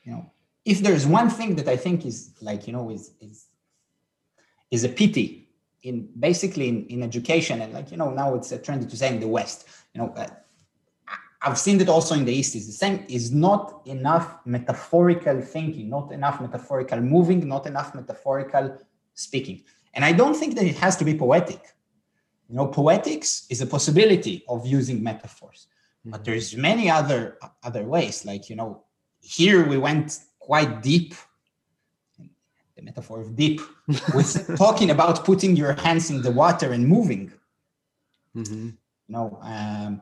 you 0.04 0.12
know 0.12 0.32
if 0.66 0.80
there's 0.80 1.06
one 1.06 1.30
thing 1.30 1.56
that 1.56 1.68
i 1.68 1.76
think 1.76 2.06
is 2.06 2.32
like 2.42 2.66
you 2.68 2.74
know 2.74 2.90
is 2.90 3.12
is 3.20 3.48
is 4.72 4.84
a 4.86 4.90
pity 4.90 5.50
in 5.84 6.08
basically 6.18 6.70
in, 6.70 6.86
in 6.88 7.04
education 7.04 7.62
and 7.62 7.74
like 7.74 7.92
you 7.92 7.98
know 7.98 8.10
now 8.12 8.34
it's 8.34 8.52
a 8.54 8.58
trend 8.58 8.90
to 8.90 8.98
say 8.98 9.10
in 9.10 9.20
the 9.20 9.28
west 9.28 9.68
you 9.94 10.00
know 10.00 10.10
uh, 10.16 10.28
I've 11.42 11.60
seen 11.60 11.78
that 11.78 11.90
also 11.90 12.16
in 12.16 12.26
the 12.26 12.34
East 12.34 12.56
is 12.56 12.66
the 12.66 12.74
same, 12.74 13.06
is 13.08 13.32
not 13.32 13.82
enough 13.86 14.40
metaphorical 14.46 15.40
thinking, 15.42 15.90
not 15.90 16.12
enough 16.12 16.42
metaphorical 16.42 17.00
moving, 17.00 17.48
not 17.48 17.68
enough 17.68 17.94
metaphorical 17.94 18.78
speaking. 19.14 19.64
And 19.94 20.04
I 20.04 20.14
don't 20.14 20.36
think 20.36 20.56
that 20.56 20.66
it 20.66 20.78
has 20.78 20.96
to 20.98 21.06
be 21.06 21.16
poetic. 21.16 21.62
You 22.50 22.56
know, 22.56 22.68
poetics 22.68 23.46
is 23.50 23.62
a 23.62 23.68
possibility 23.68 24.44
of 24.48 24.66
using 24.66 25.04
metaphors, 25.04 25.68
mm-hmm. 26.00 26.12
but 26.12 26.24
there's 26.24 26.56
many 26.56 26.90
other 26.90 27.38
other 27.64 27.84
ways. 27.84 28.26
Like, 28.26 28.50
you 28.50 28.56
know, 28.56 28.84
here 29.22 29.68
we 29.68 29.78
went 29.78 30.20
quite 30.40 30.82
deep, 30.82 31.14
the 32.76 32.82
metaphor 32.82 33.22
of 33.22 33.36
deep, 33.36 33.60
with 34.16 34.58
talking 34.58 34.92
about 34.92 35.26
putting 35.26 35.56
your 35.56 35.74
hands 35.74 36.10
in 36.10 36.22
the 36.22 36.32
water 36.32 36.72
and 36.72 36.88
moving. 36.88 37.34
Mm-hmm. 38.36 38.70
You 39.08 39.14
know, 39.14 39.40
um, 39.42 40.02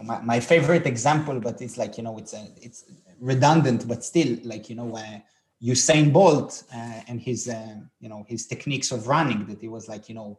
my, 0.00 0.20
my 0.22 0.40
favorite 0.40 0.86
example, 0.86 1.38
but 1.40 1.60
it's 1.60 1.76
like 1.76 1.98
you 1.98 2.04
know 2.04 2.16
it's 2.18 2.32
a, 2.32 2.46
it's 2.60 2.84
redundant, 3.20 3.86
but 3.86 4.04
still 4.04 4.38
like 4.44 4.70
you 4.70 4.76
know 4.76 4.96
uh, 4.96 5.18
Usain 5.62 6.12
Bolt 6.12 6.64
uh, 6.74 7.00
and 7.08 7.20
his 7.20 7.48
uh, 7.48 7.76
you 8.00 8.08
know 8.08 8.24
his 8.28 8.46
techniques 8.46 8.90
of 8.90 9.06
running 9.06 9.46
that 9.46 9.60
he 9.60 9.68
was 9.68 9.88
like 9.88 10.08
you 10.08 10.14
know 10.14 10.38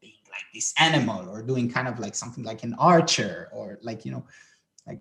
being 0.00 0.14
like 0.30 0.44
this 0.54 0.72
animal 0.78 1.28
or 1.28 1.42
doing 1.42 1.70
kind 1.70 1.88
of 1.88 1.98
like 1.98 2.14
something 2.14 2.44
like 2.44 2.62
an 2.62 2.74
archer 2.74 3.48
or 3.52 3.78
like 3.82 4.04
you 4.04 4.12
know 4.12 4.24
like 4.86 5.00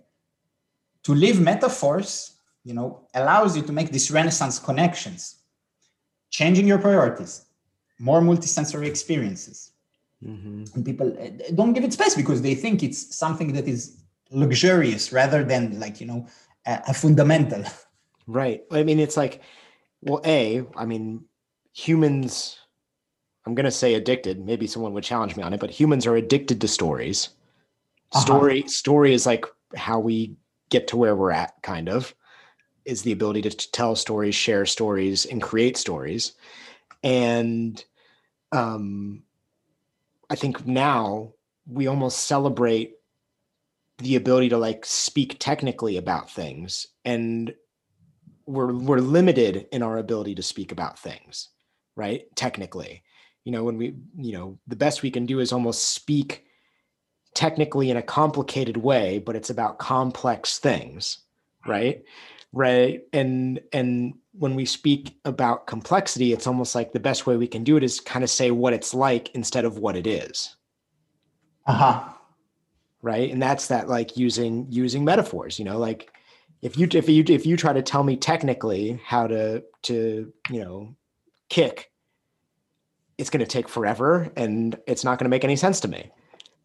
to 1.04 1.14
live 1.14 1.40
metaphors 1.40 2.34
you 2.64 2.74
know 2.74 3.08
allows 3.14 3.56
you 3.56 3.62
to 3.62 3.72
make 3.72 3.92
these 3.92 4.10
renaissance 4.10 4.60
connections 4.60 5.36
changing 6.30 6.68
your 6.68 6.80
priorities 6.80 7.46
more 8.00 8.22
multisensory 8.22 8.88
experiences 8.88 9.73
Mm-hmm. 10.26 10.64
And 10.76 10.86
people 10.86 11.18
uh, 11.20 11.52
don't 11.54 11.74
give 11.74 11.84
it 11.84 11.94
space 11.94 12.16
because 12.16 12.42
they 12.42 12.56
think 12.56 12.84
it's 12.84 13.16
something 13.16 13.54
that 13.54 13.68
is 13.68 14.04
luxurious 14.32 15.12
rather 15.12 15.44
than 15.44 15.80
like, 15.80 16.00
you 16.00 16.08
know, 16.08 16.28
a, 16.66 16.82
a 16.90 16.94
fundamental. 16.94 17.64
Right. 18.26 18.64
I 18.72 18.84
mean, 18.84 19.00
it's 19.00 19.18
like, 19.18 19.42
well, 20.02 20.22
A, 20.26 20.64
I 20.78 20.86
mean, 20.86 21.26
humans, 21.74 22.58
I'm 23.46 23.54
going 23.54 23.66
to 23.66 23.72
say 23.72 23.96
addicted. 23.96 24.46
Maybe 24.46 24.66
someone 24.66 24.94
would 24.94 25.04
challenge 25.04 25.36
me 25.36 25.44
on 25.44 25.54
it, 25.54 25.60
but 25.60 25.70
humans 25.70 26.08
are 26.08 26.16
addicted 26.16 26.62
to 26.62 26.68
stories. 26.70 27.30
Uh-huh. 28.14 28.22
Story, 28.22 28.68
story 28.68 29.14
is 29.14 29.26
like 29.26 29.46
how 29.76 30.00
we 30.00 30.38
get 30.70 30.88
to 30.88 30.96
where 30.98 31.16
we're 31.16 31.32
at, 31.32 31.62
kind 31.64 31.90
of, 31.90 32.16
is 32.86 33.02
the 33.02 33.12
ability 33.12 33.42
to 33.42 33.72
tell 33.72 33.96
stories, 33.96 34.36
share 34.36 34.66
stories, 34.66 35.26
and 35.26 35.42
create 35.42 35.76
stories. 35.76 36.34
And 37.04 37.84
um, 38.54 39.24
I 40.34 40.36
think 40.36 40.66
now 40.66 41.34
we 41.68 41.86
almost 41.86 42.26
celebrate 42.26 42.96
the 44.00 44.16
ability 44.16 44.50
to 44.50 44.58
like 44.58 44.84
speak 44.84 45.38
technically 45.38 45.96
about 45.96 46.28
things 46.28 46.88
and 47.06 47.54
we're 48.48 48.74
we're 48.74 48.98
limited 48.98 49.68
in 49.72 49.84
our 49.84 50.00
ability 50.00 50.34
to 50.34 50.42
speak 50.42 50.72
about 50.72 50.98
things 50.98 51.50
right 51.96 52.24
technically. 52.36 53.04
You 53.46 53.52
know 53.52 53.64
when 53.64 53.78
we 53.78 53.94
you 54.18 54.34
know 54.34 54.58
the 54.66 54.76
best 54.76 55.04
we 55.04 55.12
can 55.12 55.28
do 55.28 55.40
is 55.40 55.54
almost 55.54 55.90
speak 55.90 56.46
technically 57.36 57.92
in 57.92 57.98
a 57.98 58.02
complicated 58.02 58.78
way 58.78 59.20
but 59.20 59.36
it's 59.36 59.52
about 59.52 59.78
complex 59.78 60.58
things 60.58 61.20
right? 61.68 62.04
Right 62.52 63.02
and 63.14 63.62
and 63.72 64.16
when 64.34 64.56
we 64.56 64.66
speak 64.66 65.16
about 65.26 65.68
complexity 65.68 66.34
it's 66.34 66.48
almost 66.48 66.74
like 66.76 66.92
the 66.92 67.00
best 67.00 67.28
way 67.28 67.38
we 67.38 67.48
can 67.48 67.64
do 67.64 67.78
it 67.78 67.84
is 67.84 68.00
kind 68.00 68.24
of 68.24 68.30
say 68.30 68.52
what 68.52 68.74
it's 68.74 68.94
like 68.94 69.34
instead 69.36 69.66
of 69.66 69.78
what 69.78 69.96
it 69.96 70.08
is. 70.08 70.56
Uh-huh. 71.66 72.10
Right? 73.02 73.32
And 73.32 73.42
that's 73.42 73.68
that 73.68 73.90
like 73.90 74.18
using 74.18 74.68
using 74.70 75.04
metaphors 75.04 75.60
you 75.60 75.66
know 75.66 75.78
like 75.78 76.12
if 76.62 76.78
you 76.78 76.88
if 76.92 77.10
you 77.10 77.24
if 77.28 77.46
you 77.46 77.58
try 77.58 77.74
to 77.74 77.82
tell 77.82 78.04
me 78.04 78.16
technically 78.16 79.00
how 79.06 79.28
to 79.28 79.64
to 79.84 80.32
you 80.50 80.64
know 80.64 80.96
kick 81.50 81.92
it's 83.18 83.30
going 83.30 83.46
to 83.46 83.46
take 83.46 83.70
forever 83.70 84.32
and 84.36 84.80
it's 84.88 85.04
not 85.04 85.20
going 85.20 85.26
to 85.26 85.30
make 85.30 85.44
any 85.44 85.56
sense 85.56 85.80
to 85.82 85.88
me. 85.88 86.10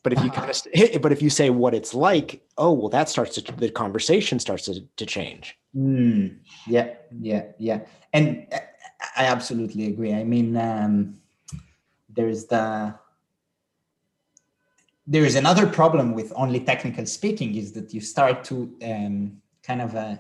But 0.03 0.13
if 0.13 0.21
you 0.21 0.31
uh-huh. 0.31 0.47
kind 0.47 0.95
of 0.97 1.03
but 1.03 1.13
if 1.13 1.21
you 1.21 1.29
say 1.29 1.51
what 1.51 1.75
it's 1.75 1.93
like 1.93 2.43
oh 2.57 2.73
well 2.73 2.89
that 2.91 3.09
starts 3.09 3.35
to 3.35 3.53
the 3.57 3.71
conversation 3.71 4.39
starts 4.39 4.65
to, 4.67 4.81
to 4.97 5.05
change 5.05 5.58
Mm, 5.79 6.39
yeah, 6.67 6.95
yeah, 7.21 7.45
yeah. 7.59 7.81
And 8.13 8.47
I 9.17 9.27
absolutely 9.27 9.87
agree. 9.87 10.13
I 10.13 10.25
mean, 10.25 10.57
um, 10.57 11.21
there's 12.09 12.47
the 12.47 12.95
there 15.07 15.25
is 15.25 15.37
another 15.37 15.67
problem 15.67 16.15
with 16.15 16.33
only 16.37 16.61
technical 16.61 17.07
speaking 17.07 17.55
is 17.55 17.73
that 17.73 17.95
you 17.95 18.01
start 18.01 18.45
to 18.45 18.75
um, 18.83 19.41
kind 19.63 19.81
of 19.81 19.95
uh, 19.95 20.17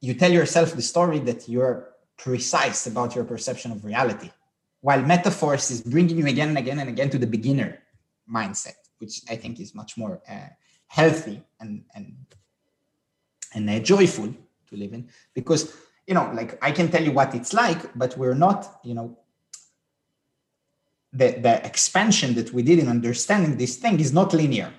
you 0.00 0.14
tell 0.14 0.30
yourself 0.30 0.72
the 0.74 0.82
story 0.82 1.18
that 1.18 1.48
you're 1.48 1.90
precise 2.16 2.86
about 2.86 3.14
your 3.14 3.24
perception 3.24 3.72
of 3.72 3.84
reality, 3.84 4.30
while 4.82 5.02
metaphors 5.02 5.70
is 5.70 5.82
bringing 5.82 6.16
you 6.16 6.26
again 6.26 6.50
and 6.50 6.58
again 6.58 6.78
and 6.78 6.88
again 6.88 7.10
to 7.10 7.18
the 7.18 7.26
beginner 7.26 7.82
mindset, 8.32 8.78
which 8.98 9.22
I 9.28 9.34
think 9.34 9.58
is 9.58 9.74
much 9.74 9.96
more 9.98 10.22
uh, 10.30 10.50
healthy 10.86 11.42
and 11.58 11.82
and 11.96 12.14
and 13.52 13.68
uh, 13.68 13.80
joyful 13.80 14.32
to 14.70 14.76
live 14.76 14.92
in. 14.92 15.08
Because 15.34 15.74
you 16.06 16.14
know 16.14 16.28
like 16.34 16.58
i 16.64 16.72
can 16.72 16.90
tell 16.90 17.04
you 17.04 17.12
what 17.12 17.34
it's 17.36 17.52
like 17.52 17.96
but 17.96 18.16
we're 18.18 18.34
not 18.34 18.80
you 18.82 18.94
know 18.94 19.16
the 21.12 21.32
the 21.46 21.64
expansion 21.64 22.34
that 22.34 22.52
we 22.52 22.62
did 22.62 22.78
in 22.78 22.88
understanding 22.88 23.56
this 23.56 23.76
thing 23.76 23.98
is 23.98 24.12
not 24.12 24.32
linear. 24.32 24.72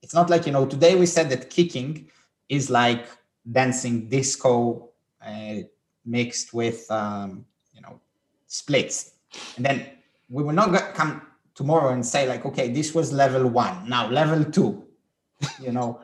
It's 0.00 0.14
not 0.14 0.30
like 0.30 0.46
you 0.46 0.52
know 0.52 0.64
today 0.64 0.94
we 0.94 1.06
said 1.06 1.28
that 1.30 1.50
kicking 1.50 2.08
is 2.48 2.70
like 2.70 3.06
dancing 3.50 4.08
disco 4.08 4.90
uh, 5.24 5.56
mixed 6.04 6.54
with 6.54 6.88
um, 6.90 7.44
you 7.74 7.80
know 7.80 8.00
splits. 8.46 9.12
And 9.56 9.64
then 9.66 9.86
we 10.28 10.42
will 10.44 10.52
not 10.52 10.94
come 10.94 11.22
tomorrow 11.54 11.92
and 11.92 12.06
say 12.06 12.28
like 12.28 12.46
okay 12.46 12.68
this 12.68 12.94
was 12.94 13.12
level 13.12 13.48
one 13.48 13.88
now 13.88 14.08
level 14.08 14.44
two. 14.44 14.84
You 15.60 15.72
know 15.72 16.00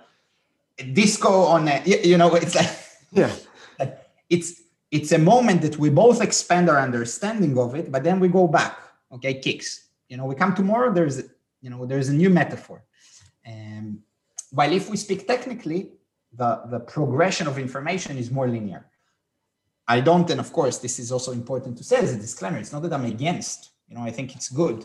disco 0.93 1.45
on 1.45 1.69
a, 1.69 1.83
you 1.85 2.19
know 2.19 2.35
it's 2.35 2.57
like 2.57 2.88
yeah 3.11 3.31
it's 4.29 4.63
it's 4.91 5.13
a 5.13 5.19
moment 5.19 5.63
that 5.63 5.79
we 5.79 5.91
both 5.91 6.23
expand 6.23 6.71
our 6.71 6.81
understanding 6.81 7.59
of 7.59 7.75
it, 7.75 7.93
but 7.93 8.05
then 8.05 8.21
we 8.21 8.29
go 8.29 8.49
back. 8.49 8.79
Okay, 9.13 9.35
kicks. 9.35 9.89
You 10.09 10.17
know, 10.17 10.25
we 10.25 10.35
come 10.35 10.55
tomorrow. 10.55 10.93
There's 10.93 11.19
you 11.61 11.71
know 11.71 11.87
there's 11.87 12.09
a 12.09 12.15
new 12.15 12.31
metaphor. 12.31 12.85
Um, 13.47 14.01
while 14.51 14.73
if 14.73 14.89
we 14.89 14.97
speak 14.97 15.27
technically, 15.27 15.93
the 16.33 16.63
the 16.71 16.81
progression 16.81 17.47
of 17.47 17.59
information 17.59 18.17
is 18.17 18.31
more 18.31 18.49
linear. 18.49 18.87
I 19.87 20.01
don't, 20.01 20.29
and 20.31 20.39
of 20.39 20.53
course, 20.53 20.79
this 20.79 20.99
is 20.99 21.11
also 21.11 21.33
important 21.33 21.79
to 21.79 21.85
say 21.85 21.97
as 21.97 22.13
a 22.13 22.19
disclaimer. 22.19 22.59
It's 22.59 22.73
not 22.73 22.83
that 22.83 22.93
I'm 22.93 23.07
against. 23.07 23.71
You 23.89 23.97
know, 23.97 24.03
I 24.03 24.11
think 24.11 24.37
it's 24.37 24.51
good. 24.51 24.85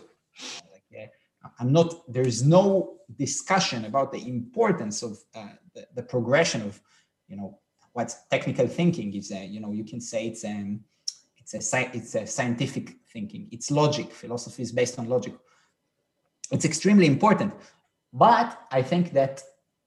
I'm 1.60 1.74
not. 1.74 2.12
There 2.12 2.26
is 2.26 2.42
no 2.42 3.00
discussion 3.18 3.84
about 3.86 4.14
the 4.14 4.28
importance 4.28 5.04
of 5.04 5.20
uh, 5.36 5.50
the, 5.76 5.86
the 5.94 6.04
progression 6.04 6.62
of, 6.62 6.80
you 7.28 7.36
know, 7.36 7.60
what 7.94 8.14
technical 8.30 8.68
thinking 8.68 9.14
is 9.14 9.32
a, 9.32 9.46
you 9.46 9.60
know 9.60 9.72
you 9.72 9.84
can 9.84 10.02
say 10.02 10.28
it's 10.28 10.44
um 10.44 10.82
it's 11.38 11.54
a 11.74 11.96
it's 11.96 12.16
a 12.16 12.26
scientific 12.26 12.96
thinking. 13.12 13.48
It's 13.52 13.70
logic. 13.70 14.12
Philosophy 14.12 14.64
is 14.64 14.72
based 14.72 14.98
on 14.98 15.08
logic. 15.08 15.34
It's 16.52 16.66
extremely 16.66 17.08
important. 17.08 17.54
But 18.14 18.68
i 18.72 18.82
think 18.82 19.12
that 19.14 19.44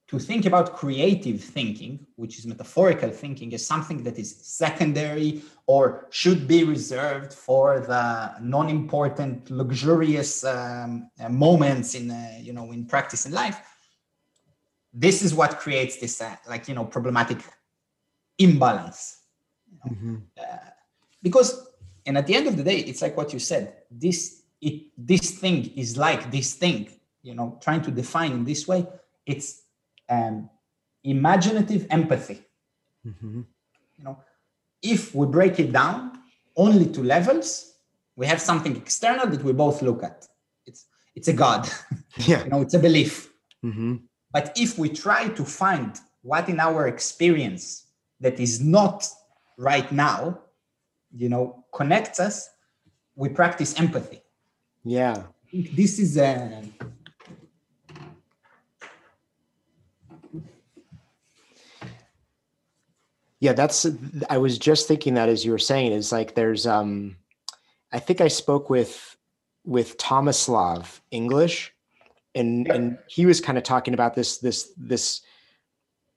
to 0.09 0.19
think 0.19 0.47
about 0.47 0.77
creative 0.77 1.43
thinking 1.43 2.07
which 2.17 2.39
is 2.39 2.47
metaphorical 2.47 3.11
thinking 3.11 3.53
is 3.53 3.67
something 3.67 4.03
that 4.05 4.19
is 4.19 4.37
secondary 4.37 5.43
or 5.67 6.07
should 6.11 6.47
be 6.47 6.63
reserved 6.63 7.33
for 7.33 7.81
the 7.81 8.33
non-important 8.41 9.51
luxurious 9.51 10.45
um, 10.45 11.11
uh, 11.21 11.29
moments 11.29 11.95
in 11.95 12.11
uh, 12.11 12.39
you 12.41 12.53
know 12.53 12.73
in 12.73 12.85
practice 12.87 13.27
in 13.27 13.33
life. 13.33 13.59
This 14.93 15.23
is 15.23 15.35
what 15.35 15.59
creates 15.59 15.97
this 15.99 16.21
uh, 16.21 16.37
like 16.49 16.69
you 16.69 16.75
know 16.75 16.85
problematic 16.85 17.39
imbalance. 18.39 19.19
mm-hmm. 19.89 20.17
uh, 20.39 20.71
because, 21.23 21.69
and 22.05 22.17
at 22.19 22.27
the 22.27 22.35
end 22.35 22.47
of 22.47 22.57
the 22.57 22.63
day, 22.63 22.79
it's 22.79 23.03
like 23.03 23.17
what 23.17 23.33
you 23.33 23.39
said. 23.39 23.75
This 23.91 24.43
it 24.61 24.83
this 24.97 25.33
thing 25.39 25.73
is 25.77 25.97
like 25.97 26.31
this 26.31 26.55
thing. 26.55 26.89
You 27.23 27.35
know, 27.35 27.59
trying 27.61 27.83
to 27.83 27.91
define 27.91 28.33
in 28.33 28.45
this 28.45 28.69
way, 28.69 28.87
it's 29.25 29.63
um, 30.09 30.49
imaginative 31.03 31.87
empathy. 31.91 32.43
Mm-hmm. 33.05 33.43
You 33.99 34.05
know, 34.05 34.19
if 34.83 35.15
we 35.15 35.27
break 35.27 35.59
it 35.59 35.73
down 35.73 36.19
only 36.57 36.87
to 36.93 37.03
levels, 37.03 37.75
we 38.15 38.27
have 38.27 38.41
something 38.41 38.77
external 38.77 39.27
that 39.27 39.43
we 39.43 39.53
both 39.53 39.83
look 39.83 40.03
at. 40.03 40.27
It's 40.67 40.87
it's 41.15 41.29
a 41.29 41.33
god. 41.33 41.69
Yeah. 42.19 42.45
you 42.45 42.51
know, 42.51 42.63
it's 42.63 42.73
a 42.73 42.79
belief. 42.79 43.31
Mm-hmm. 43.63 43.97
But 44.33 44.53
if 44.57 44.79
we 44.79 44.89
try 44.89 45.29
to 45.29 45.45
find 45.45 46.01
what 46.23 46.49
in 46.49 46.61
our 46.61 46.89
experience 46.89 47.86
that 48.21 48.41
is 48.41 48.61
not 48.61 49.07
right 49.57 49.91
now, 49.93 50.41
you 51.15 51.29
know, 51.29 51.65
connects 51.73 52.21
us, 52.21 52.49
we 53.15 53.29
practice 53.29 53.79
empathy. 53.79 54.23
Yeah. 54.85 55.25
This 55.53 55.99
is 55.99 56.17
a 56.17 56.63
yeah 63.41 63.53
that's 63.53 63.87
i 64.31 64.39
was 64.39 64.59
just 64.59 64.89
thinking 64.89 65.15
that 65.15 65.29
as 65.29 65.45
you 65.45 65.53
were 65.53 65.59
saying 65.59 65.93
is 65.93 66.11
like 66.11 66.35
there's 66.35 66.67
um 66.67 67.17
i 67.93 67.99
think 67.99 68.21
i 68.21 68.29
spoke 68.29 68.71
with 68.71 69.17
with 69.65 69.99
tomislav 69.99 71.01
english 71.11 71.73
and 72.35 72.69
and 72.69 72.99
he 73.09 73.27
was 73.27 73.41
kind 73.41 73.59
of 73.59 73.65
talking 73.65 73.95
about 73.95 74.15
this 74.15 74.39
this 74.39 74.73
this 74.77 75.23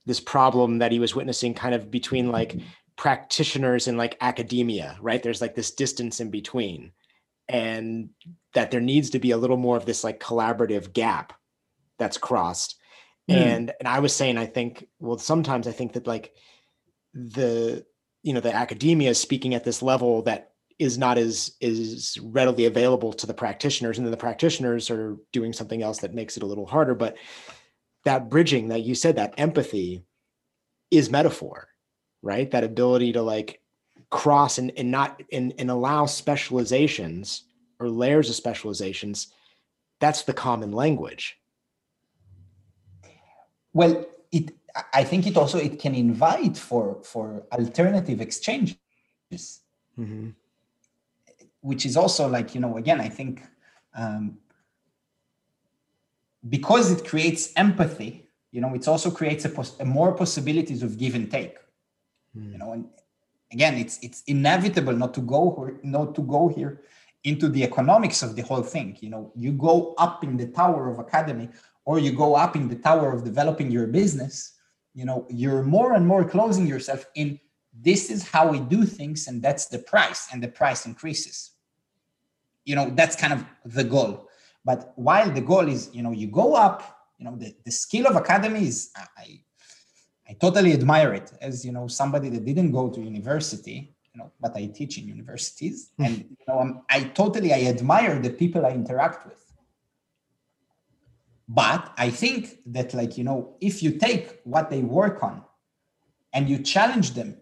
this 0.05 0.19
problem 0.19 0.79
that 0.79 0.91
he 0.91 0.99
was 0.99 1.15
witnessing 1.15 1.53
kind 1.53 1.75
of 1.75 1.91
between 1.91 2.31
like 2.31 2.55
practitioners 2.95 3.87
and 3.87 3.97
like 3.97 4.17
academia 4.21 4.97
right? 5.01 5.23
There's 5.23 5.41
like 5.41 5.55
this 5.55 5.71
distance 5.71 6.19
in 6.19 6.29
between 6.29 6.91
and 7.47 8.09
that 8.53 8.71
there 8.71 8.81
needs 8.81 9.09
to 9.11 9.19
be 9.19 9.31
a 9.31 9.37
little 9.37 9.57
more 9.57 9.77
of 9.77 9.85
this 9.85 10.03
like 10.03 10.19
collaborative 10.19 10.93
gap 10.93 11.33
that's 11.97 12.17
crossed. 12.17 12.75
Mm. 13.29 13.35
and 13.35 13.73
and 13.79 13.87
i 13.87 13.99
was 13.99 14.15
saying 14.15 14.39
i 14.39 14.47
think 14.47 14.87
well 14.97 15.19
sometimes 15.19 15.67
i 15.67 15.71
think 15.71 15.93
that 15.93 16.07
like 16.07 16.33
the 17.13 17.85
you 18.23 18.33
know 18.33 18.39
the 18.39 18.55
academia 18.55 19.11
is 19.11 19.19
speaking 19.19 19.53
at 19.53 19.63
this 19.63 19.83
level 19.83 20.23
that 20.23 20.49
is 20.79 20.97
not 20.97 21.17
as 21.17 21.55
is 21.59 22.17
readily 22.23 22.65
available 22.65 23.11
to 23.11 23.27
the 23.27 23.33
practitioners 23.33 23.97
and 23.97 24.07
then 24.07 24.11
the 24.11 24.17
practitioners 24.17 24.89
are 24.89 25.17
doing 25.33 25.51
something 25.51 25.83
else 25.83 25.99
that 25.99 26.13
makes 26.13 26.37
it 26.37 26.43
a 26.43 26.45
little 26.45 26.65
harder. 26.65 26.95
But 26.95 27.17
that 28.05 28.29
bridging 28.29 28.69
that 28.69 28.81
you 28.81 28.95
said 28.95 29.15
that 29.17 29.33
empathy 29.37 30.03
is 30.91 31.09
metaphor 31.09 31.69
right? 32.21 32.49
That 32.51 32.63
ability 32.63 33.13
to 33.13 33.21
like 33.21 33.61
cross 34.09 34.57
and, 34.57 34.71
and 34.77 34.91
not 34.91 35.21
and, 35.31 35.53
and 35.57 35.69
allow 35.69 36.05
specializations 36.05 37.43
or 37.79 37.89
layers 37.89 38.29
of 38.29 38.35
specializations 38.35 39.27
that's 39.99 40.23
the 40.23 40.33
common 40.33 40.71
language. 40.71 41.37
Well 43.73 44.05
it 44.31 44.51
i 44.93 45.03
think 45.03 45.25
it 45.25 45.35
also 45.35 45.57
it 45.57 45.79
can 45.79 45.95
invite 45.95 46.55
for 46.57 47.01
for 47.03 47.43
alternative 47.51 48.21
exchanges. 48.21 48.77
Mm-hmm. 49.31 50.29
which 51.61 51.85
is 51.85 51.97
also 51.97 52.29
like 52.29 52.55
you 52.55 52.61
know 52.61 52.77
again 52.77 53.01
i 53.01 53.09
think 53.09 53.43
um, 53.95 54.37
because 56.47 56.91
it 56.91 57.05
creates 57.05 57.51
empathy 57.55 58.29
you 58.51 58.61
know 58.61 58.73
it 58.73 58.87
also 58.87 59.11
creates 59.11 59.45
a, 59.45 59.49
pos- 59.49 59.79
a 59.79 59.85
more 59.85 60.13
possibilities 60.13 60.83
of 60.83 60.97
give 60.97 61.15
and 61.15 61.29
take. 61.29 61.57
Mm. 62.37 62.51
you 62.53 62.57
know 62.57 62.71
and 62.73 62.85
again 63.51 63.75
it's 63.75 63.99
it's 64.01 64.23
inevitable 64.27 64.93
not 64.93 65.13
to 65.13 65.21
go 65.21 65.71
not 65.83 66.15
to 66.15 66.21
go 66.21 66.47
here 66.47 66.81
into 67.25 67.49
the 67.49 67.63
economics 67.63 68.23
of 68.23 68.35
the 68.35 68.43
whole 68.43 68.63
thing. 68.63 68.97
You 69.01 69.09
know 69.09 69.31
you 69.35 69.51
go 69.51 69.93
up 69.97 70.23
in 70.23 70.37
the 70.37 70.47
tower 70.47 70.89
of 70.89 70.99
academy 70.99 71.49
or 71.85 71.99
you 71.99 72.11
go 72.11 72.35
up 72.35 72.55
in 72.55 72.67
the 72.69 72.75
tower 72.75 73.11
of 73.11 73.23
developing 73.23 73.71
your 73.71 73.87
business 73.87 74.53
you 74.93 75.05
know 75.05 75.25
you're 75.29 75.63
more 75.63 75.93
and 75.93 76.05
more 76.05 76.23
closing 76.23 76.65
yourself 76.65 77.05
in 77.15 77.39
this 77.73 78.09
is 78.09 78.27
how 78.27 78.49
we 78.49 78.59
do 78.59 78.83
things 78.85 79.27
and 79.27 79.41
that's 79.41 79.67
the 79.67 79.79
price 79.79 80.27
and 80.31 80.41
the 80.41 80.47
price 80.47 80.85
increases. 80.85 81.51
You 82.65 82.75
know 82.75 82.89
that's 82.91 83.15
kind 83.15 83.33
of 83.33 83.45
the 83.65 83.83
goal 83.83 84.28
but 84.69 84.93
while 84.97 85.31
the 85.31 85.41
goal 85.41 85.67
is, 85.67 85.89
you 85.93 86.03
know, 86.03 86.11
you 86.11 86.27
go 86.27 86.53
up, 86.53 86.77
you 87.17 87.25
know, 87.25 87.35
the, 87.35 87.55
the 87.65 87.71
skill 87.71 88.05
of 88.05 88.15
academy 88.15 88.67
is, 88.67 88.91
I, 88.95 89.41
I 90.29 90.33
totally 90.39 90.73
admire 90.73 91.11
it 91.15 91.31
as, 91.41 91.65
you 91.65 91.71
know, 91.71 91.87
somebody 91.87 92.29
that 92.29 92.45
didn't 92.45 92.71
go 92.71 92.87
to 92.91 93.01
university, 93.01 93.95
you 94.13 94.19
know, 94.19 94.31
but 94.39 94.55
I 94.55 94.67
teach 94.67 94.99
in 94.99 95.07
universities. 95.07 95.89
Hmm. 95.97 96.05
and, 96.05 96.17
you 96.17 96.45
know, 96.47 96.59
I'm, 96.59 96.81
I 96.87 96.99
totally, 97.21 97.51
I 97.51 97.61
admire 97.63 98.19
the 98.19 98.29
people 98.29 98.63
I 98.63 98.69
interact 98.81 99.25
with. 99.25 99.43
But 101.47 101.91
I 101.97 102.11
think 102.11 102.59
that, 102.67 102.93
like, 102.93 103.17
you 103.17 103.23
know, 103.23 103.55
if 103.59 103.81
you 103.81 103.97
take 103.97 104.39
what 104.43 104.69
they 104.69 104.83
work 104.83 105.23
on 105.23 105.43
and 106.31 106.47
you 106.47 106.59
challenge 106.59 107.15
them 107.15 107.37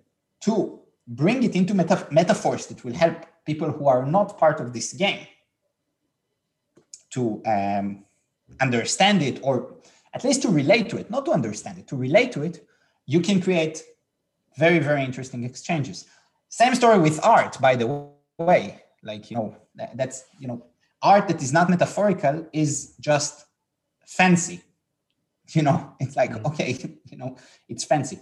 to 0.46 0.80
bring 1.06 1.44
it 1.44 1.56
into 1.58 1.74
meta- 1.74 2.08
metaphors 2.10 2.68
that 2.68 2.86
will 2.86 2.94
help 2.94 3.26
people 3.46 3.70
who 3.70 3.90
are 3.90 4.06
not 4.06 4.38
part 4.38 4.62
of 4.62 4.72
this 4.72 4.94
game, 4.94 5.28
to 7.12 7.42
um, 7.46 8.04
understand 8.60 9.22
it 9.22 9.40
or 9.44 9.76
at 10.14 10.24
least 10.24 10.42
to 10.42 10.50
relate 10.50 10.90
to 10.90 10.98
it, 10.98 11.10
not 11.12 11.26
to 11.26 11.32
understand 11.32 11.78
it, 11.78 11.88
to 11.88 11.96
relate 11.96 12.32
to 12.32 12.44
it, 12.44 12.66
you 13.06 13.20
can 13.20 13.42
create 13.42 13.84
very, 14.58 14.80
very 14.80 15.04
interesting 15.04 15.44
exchanges. 15.44 16.06
Same 16.50 16.74
story 16.76 17.00
with 17.00 17.24
art, 17.24 17.60
by 17.62 17.76
the 17.76 18.08
way. 18.40 18.82
Like, 19.04 19.30
you 19.30 19.38
know, 19.38 19.56
that's, 19.94 20.26
you 20.40 20.48
know, 20.48 20.66
art 21.02 21.28
that 21.28 21.42
is 21.42 21.54
not 21.54 21.70
metaphorical 21.70 22.48
is 22.54 22.96
just 23.00 23.46
fancy. 24.06 24.62
You 25.54 25.62
know, 25.62 25.94
it's 26.02 26.18
like, 26.18 26.32
mm-hmm. 26.32 26.46
okay, 26.48 26.72
you 27.10 27.18
know, 27.18 27.38
it's 27.70 27.86
fancy. 27.86 28.20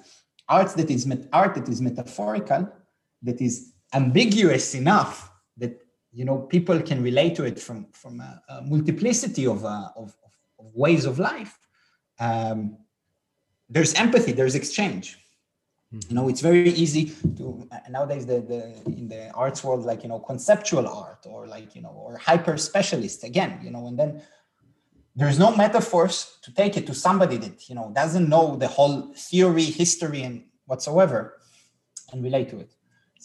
Art 0.47 0.69
that 0.77 0.91
is 0.91 1.11
art 1.33 1.55
that 1.55 1.67
is 1.67 1.81
metaphorical, 1.81 2.71
that 3.23 3.41
is 3.41 3.73
ambiguous 3.91 4.75
enough 4.75 5.31
you 6.15 6.23
know 6.23 6.37
people 6.55 6.81
can 6.81 7.03
relate 7.03 7.35
to 7.35 7.43
it 7.43 7.59
from 7.59 7.87
from 7.91 8.21
a, 8.21 8.41
a 8.49 8.61
multiplicity 8.61 9.45
of, 9.45 9.65
uh, 9.65 9.89
of, 9.95 10.15
of, 10.59 10.73
ways 10.73 11.05
of 11.05 11.19
life. 11.19 11.59
Um, 12.19 12.77
there's 13.69 13.93
empathy 13.93 14.31
there's 14.31 14.55
exchange. 14.55 15.05
Mm-hmm. 15.93 16.09
you 16.09 16.15
know 16.15 16.27
it's 16.29 16.41
very 16.41 16.71
easy 16.83 17.03
to 17.37 17.67
uh, 17.71 17.77
nowadays 17.89 18.25
the, 18.25 18.39
the 18.51 18.61
in 18.99 19.07
the 19.07 19.29
arts 19.43 19.63
world 19.63 19.85
like 19.85 20.01
you 20.03 20.09
know 20.09 20.19
conceptual 20.19 20.87
art 20.87 21.21
or 21.27 21.45
like 21.55 21.75
you 21.75 21.81
know 21.83 21.93
or 22.05 22.17
hyper 22.17 22.57
specialist 22.57 23.23
again 23.23 23.51
you 23.65 23.69
know 23.69 23.85
and 23.89 23.97
then 23.99 24.11
there's 25.15 25.37
no 25.37 25.55
metaphors 25.55 26.15
to 26.41 26.51
take 26.61 26.75
it 26.75 26.87
to 26.87 26.95
somebody 26.95 27.37
that 27.37 27.69
you 27.69 27.75
know 27.75 27.91
doesn't 28.01 28.27
know 28.27 28.55
the 28.55 28.67
whole 28.67 29.13
theory 29.29 29.69
history 29.81 30.23
and 30.23 30.35
whatsoever 30.65 31.37
and 32.11 32.23
relate 32.23 32.49
to 32.49 32.57
it 32.57 32.74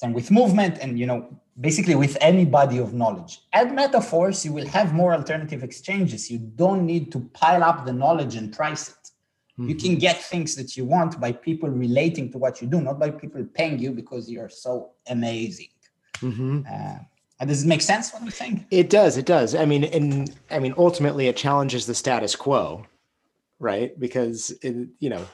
same 0.00 0.12
with 0.14 0.30
movement 0.30 0.78
and 0.80 0.98
you 0.98 1.06
know 1.10 1.18
basically 1.60 1.94
with 1.94 2.16
any 2.20 2.44
body 2.44 2.78
of 2.78 2.94
knowledge. 2.94 3.32
Add 3.52 3.74
metaphors, 3.74 4.44
you 4.46 4.52
will 4.52 4.66
have 4.68 4.94
more 4.94 5.12
alternative 5.12 5.62
exchanges. 5.62 6.30
You 6.30 6.38
don't 6.38 6.86
need 6.86 7.12
to 7.12 7.18
pile 7.34 7.62
up 7.62 7.84
the 7.84 7.92
knowledge 7.92 8.34
and 8.36 8.46
price 8.60 8.88
it. 8.88 8.94
Mm-hmm. 9.04 9.68
You 9.68 9.74
can 9.74 9.94
get 9.96 10.16
things 10.22 10.54
that 10.56 10.74
you 10.76 10.86
want 10.86 11.20
by 11.20 11.32
people 11.32 11.68
relating 11.68 12.32
to 12.32 12.38
what 12.38 12.62
you 12.62 12.66
do, 12.66 12.80
not 12.80 12.98
by 12.98 13.10
people 13.10 13.44
paying 13.52 13.78
you 13.78 13.90
because 13.92 14.30
you're 14.30 14.48
so 14.48 14.92
amazing. 15.06 15.72
Mm-hmm. 16.22 16.62
Uh, 16.72 17.44
does 17.44 17.64
it 17.64 17.68
make 17.68 17.82
sense 17.82 18.12
what 18.12 18.22
I'm 18.22 18.30
saying? 18.30 18.66
It 18.70 18.88
does. 18.88 19.18
It 19.18 19.26
does. 19.26 19.54
I 19.54 19.66
mean, 19.66 19.84
and 19.84 20.34
I 20.50 20.58
mean, 20.60 20.74
ultimately, 20.78 21.26
it 21.28 21.36
challenges 21.36 21.84
the 21.84 21.94
status 21.94 22.34
quo, 22.36 22.86
right? 23.58 23.98
Because 23.98 24.50
it, 24.62 24.88
you 24.98 25.10
know, 25.10 25.26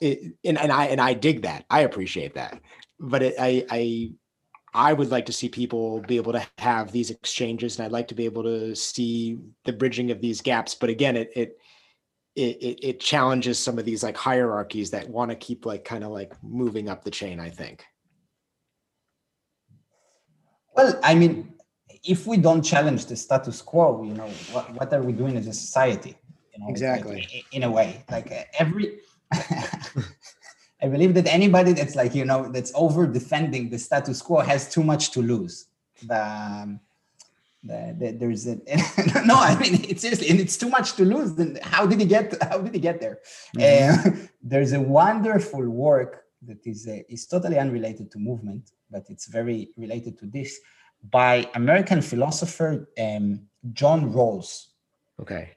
it, 0.00 0.34
and, 0.44 0.58
and 0.58 0.70
I 0.70 0.86
and 0.86 1.00
I 1.00 1.14
dig 1.14 1.42
that. 1.42 1.64
I 1.70 1.80
appreciate 1.80 2.34
that. 2.34 2.60
But 3.00 3.22
it, 3.22 3.34
I 3.38 3.64
I 3.70 4.12
I 4.74 4.92
would 4.92 5.10
like 5.10 5.26
to 5.26 5.32
see 5.32 5.48
people 5.48 6.00
be 6.00 6.16
able 6.16 6.32
to 6.32 6.46
have 6.58 6.92
these 6.92 7.10
exchanges, 7.10 7.78
and 7.78 7.86
I'd 7.86 7.92
like 7.92 8.08
to 8.08 8.14
be 8.14 8.24
able 8.24 8.42
to 8.44 8.74
see 8.74 9.38
the 9.64 9.72
bridging 9.72 10.10
of 10.10 10.20
these 10.20 10.40
gaps. 10.40 10.74
But 10.74 10.90
again, 10.90 11.16
it 11.16 11.30
it 11.34 11.58
it, 12.36 12.78
it 12.82 13.00
challenges 13.00 13.58
some 13.58 13.78
of 13.78 13.84
these 13.84 14.02
like 14.02 14.16
hierarchies 14.16 14.90
that 14.90 15.08
want 15.08 15.30
to 15.30 15.36
keep 15.36 15.66
like 15.66 15.84
kind 15.84 16.04
of 16.04 16.10
like 16.10 16.32
moving 16.42 16.88
up 16.88 17.02
the 17.02 17.10
chain. 17.10 17.40
I 17.40 17.50
think. 17.50 17.84
Well, 20.74 20.98
I 21.02 21.14
mean, 21.14 21.54
if 22.04 22.26
we 22.26 22.36
don't 22.36 22.62
challenge 22.62 23.06
the 23.06 23.16
status 23.16 23.60
quo, 23.62 24.04
you 24.04 24.14
know, 24.14 24.28
what, 24.52 24.72
what 24.74 24.92
are 24.92 25.02
we 25.02 25.12
doing 25.12 25.36
as 25.36 25.48
a 25.48 25.52
society? 25.52 26.16
You 26.54 26.60
know, 26.60 26.70
exactly. 26.70 27.16
Like, 27.16 27.44
in 27.52 27.64
a 27.64 27.70
way, 27.70 28.04
like 28.10 28.32
every. 28.58 29.00
I 30.80 30.88
believe 30.88 31.14
that 31.14 31.26
anybody 31.26 31.72
that's 31.72 31.96
like 31.96 32.14
you 32.14 32.24
know 32.24 32.48
that's 32.48 32.72
over 32.74 33.06
defending 33.06 33.68
the 33.70 33.78
status 33.78 34.22
quo 34.22 34.40
has 34.40 34.68
too 34.68 34.84
much 34.84 35.10
to 35.12 35.22
lose. 35.22 35.66
The, 36.06 36.24
um, 36.24 36.80
the, 37.64 37.96
the 37.98 38.12
there's 38.12 38.46
a 38.46 38.56
no, 39.24 39.34
I 39.34 39.58
mean 39.58 39.84
it's 39.88 40.02
seriously, 40.02 40.28
and 40.30 40.38
it's 40.38 40.56
too 40.56 40.68
much 40.68 40.94
to 40.94 41.04
lose. 41.04 41.34
Then 41.34 41.58
how 41.62 41.86
did 41.86 42.00
he 42.00 42.06
get? 42.06 42.40
How 42.42 42.58
did 42.58 42.74
he 42.74 42.80
get 42.80 43.00
there? 43.00 43.18
Mm-hmm. 43.56 44.08
Uh, 44.08 44.26
there's 44.42 44.72
a 44.72 44.80
wonderful 44.80 45.68
work 45.68 46.24
that 46.46 46.64
is 46.64 46.86
uh, 46.86 46.98
is 47.08 47.26
totally 47.26 47.58
unrelated 47.58 48.10
to 48.12 48.18
movement, 48.18 48.70
but 48.90 49.04
it's 49.08 49.26
very 49.26 49.70
related 49.76 50.16
to 50.18 50.26
this 50.26 50.60
by 51.10 51.48
American 51.54 52.02
philosopher 52.02 52.88
um, 53.00 53.40
John 53.72 54.12
Rawls. 54.12 54.66
Okay. 55.20 55.56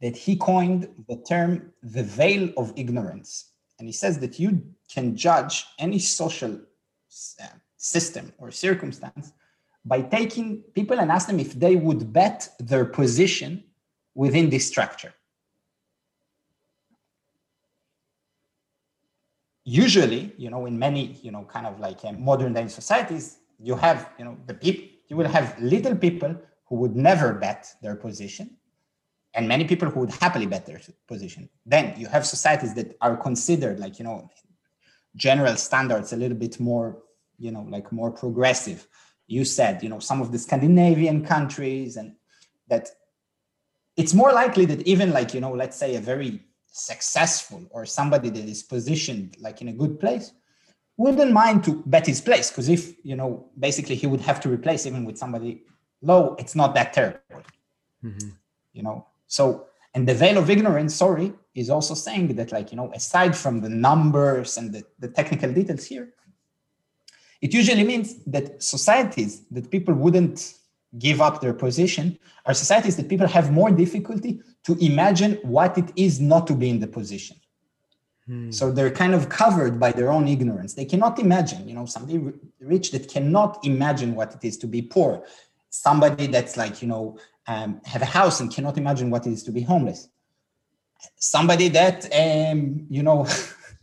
That 0.00 0.16
he 0.16 0.36
coined 0.36 0.88
the 1.08 1.16
term 1.28 1.72
the 1.82 2.02
veil 2.02 2.50
of 2.56 2.72
ignorance 2.76 3.51
and 3.82 3.88
he 3.88 3.92
says 3.92 4.20
that 4.20 4.38
you 4.38 4.62
can 4.94 5.16
judge 5.16 5.66
any 5.76 5.98
social 5.98 6.52
uh, 7.42 7.46
system 7.76 8.32
or 8.38 8.52
circumstance 8.52 9.32
by 9.84 10.00
taking 10.00 10.62
people 10.72 11.00
and 11.00 11.10
ask 11.10 11.26
them 11.26 11.40
if 11.40 11.52
they 11.54 11.74
would 11.74 12.12
bet 12.12 12.48
their 12.60 12.84
position 12.84 13.64
within 14.14 14.50
this 14.50 14.68
structure. 14.68 15.12
Usually, 19.64 20.32
you 20.38 20.48
know, 20.48 20.66
in 20.66 20.78
many, 20.78 21.18
you 21.20 21.32
know, 21.32 21.42
kind 21.42 21.66
of 21.66 21.80
like 21.80 22.04
uh, 22.04 22.12
modern 22.12 22.52
day 22.52 22.68
societies, 22.68 23.38
you 23.58 23.74
have, 23.74 24.10
you 24.16 24.24
know, 24.24 24.36
the 24.46 24.54
people, 24.54 24.84
you 25.08 25.16
will 25.16 25.28
have 25.28 25.60
little 25.60 25.96
people 25.96 26.36
who 26.66 26.76
would 26.76 26.94
never 26.94 27.32
bet 27.32 27.66
their 27.82 27.96
position 27.96 28.56
and 29.34 29.48
many 29.48 29.64
people 29.64 29.88
who 29.88 30.00
would 30.00 30.10
happily 30.10 30.46
bet 30.46 30.66
their 30.66 30.80
position. 31.08 31.48
Then 31.64 31.94
you 31.98 32.06
have 32.06 32.26
societies 32.26 32.74
that 32.74 32.96
are 33.00 33.16
considered 33.16 33.80
like, 33.80 33.98
you 33.98 34.04
know, 34.04 34.30
general 35.16 35.56
standards 35.56 36.12
a 36.12 36.16
little 36.16 36.36
bit 36.36 36.60
more, 36.60 37.02
you 37.38 37.50
know, 37.50 37.66
like 37.68 37.90
more 37.92 38.10
progressive. 38.10 38.86
You 39.26 39.44
said, 39.44 39.82
you 39.82 39.88
know, 39.88 39.98
some 39.98 40.20
of 40.20 40.32
the 40.32 40.38
Scandinavian 40.38 41.24
countries 41.24 41.96
and 41.96 42.14
that 42.68 42.90
it's 43.96 44.14
more 44.14 44.32
likely 44.32 44.66
that 44.66 44.86
even 44.86 45.12
like, 45.12 45.34
you 45.34 45.40
know, 45.40 45.52
let's 45.52 45.76
say 45.76 45.96
a 45.96 46.00
very 46.00 46.40
successful 46.72 47.66
or 47.70 47.84
somebody 47.84 48.30
that 48.30 48.44
is 48.44 48.62
positioned 48.62 49.36
like 49.40 49.60
in 49.60 49.68
a 49.68 49.72
good 49.72 50.00
place 50.00 50.32
wouldn't 50.96 51.32
mind 51.32 51.64
to 51.64 51.82
bet 51.86 52.06
his 52.06 52.20
place 52.20 52.50
because 52.50 52.68
if 52.68 52.94
you 53.04 53.14
know 53.14 53.46
basically 53.58 53.94
he 53.94 54.06
would 54.06 54.20
have 54.20 54.40
to 54.40 54.48
replace 54.48 54.86
even 54.86 55.04
with 55.04 55.18
somebody 55.18 55.64
low 56.00 56.34
it's 56.38 56.54
not 56.54 56.74
that 56.74 56.92
terrible 56.92 57.18
mm-hmm. 58.02 58.30
you 58.72 58.82
know 58.82 59.06
so, 59.32 59.68
and 59.94 60.06
the 60.06 60.14
veil 60.14 60.36
of 60.36 60.50
ignorance, 60.50 60.94
sorry, 60.94 61.32
is 61.54 61.70
also 61.70 61.94
saying 61.94 62.36
that, 62.36 62.52
like, 62.52 62.70
you 62.70 62.76
know, 62.76 62.92
aside 62.92 63.34
from 63.34 63.62
the 63.62 63.68
numbers 63.70 64.58
and 64.58 64.74
the, 64.74 64.82
the 64.98 65.08
technical 65.08 65.50
details 65.50 65.86
here, 65.86 66.10
it 67.40 67.54
usually 67.54 67.82
means 67.82 68.22
that 68.26 68.62
societies 68.62 69.32
that 69.50 69.70
people 69.70 69.94
wouldn't 69.94 70.52
give 70.98 71.22
up 71.22 71.40
their 71.40 71.54
position 71.54 72.18
are 72.44 72.52
societies 72.52 72.96
that 72.98 73.08
people 73.08 73.26
have 73.26 73.50
more 73.50 73.70
difficulty 73.70 74.42
to 74.64 74.76
imagine 74.84 75.38
what 75.42 75.78
it 75.78 75.90
is 75.96 76.20
not 76.20 76.46
to 76.48 76.54
be 76.54 76.68
in 76.68 76.78
the 76.78 76.86
position. 76.86 77.38
Hmm. 78.26 78.50
So 78.50 78.70
they're 78.70 78.90
kind 78.90 79.14
of 79.14 79.30
covered 79.30 79.80
by 79.80 79.92
their 79.92 80.10
own 80.12 80.28
ignorance. 80.28 80.74
They 80.74 80.84
cannot 80.84 81.18
imagine, 81.18 81.66
you 81.66 81.74
know, 81.74 81.86
somebody 81.86 82.18
rich 82.60 82.90
that 82.90 83.08
cannot 83.08 83.64
imagine 83.64 84.14
what 84.14 84.34
it 84.34 84.44
is 84.46 84.58
to 84.58 84.66
be 84.66 84.82
poor. 84.82 85.24
Somebody 85.70 86.26
that's 86.26 86.58
like, 86.58 86.82
you 86.82 86.88
know, 86.88 87.16
um, 87.46 87.80
have 87.84 88.02
a 88.02 88.06
house 88.06 88.40
and 88.40 88.52
cannot 88.52 88.78
imagine 88.78 89.10
what 89.10 89.26
it 89.26 89.32
is 89.32 89.42
to 89.44 89.52
be 89.52 89.62
homeless. 89.62 90.08
Somebody 91.16 91.68
that 91.68 92.04
um, 92.14 92.86
you 92.88 93.02
know, 93.02 93.26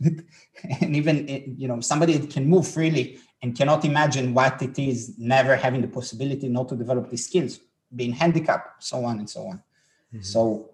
and 0.00 0.96
even 0.96 1.56
you 1.58 1.68
know, 1.68 1.80
somebody 1.80 2.16
that 2.16 2.30
can 2.30 2.48
move 2.48 2.66
freely 2.66 3.18
and 3.42 3.56
cannot 3.56 3.84
imagine 3.84 4.34
what 4.34 4.60
it 4.62 4.78
is 4.78 5.18
never 5.18 5.56
having 5.56 5.80
the 5.80 5.88
possibility 5.88 6.48
not 6.48 6.68
to 6.68 6.76
develop 6.76 7.10
these 7.10 7.26
skills, 7.26 7.60
being 7.94 8.12
handicapped, 8.12 8.82
so 8.82 9.04
on 9.04 9.18
and 9.18 9.28
so 9.28 9.46
on. 9.46 9.62
Mm-hmm. 10.12 10.22
So, 10.22 10.70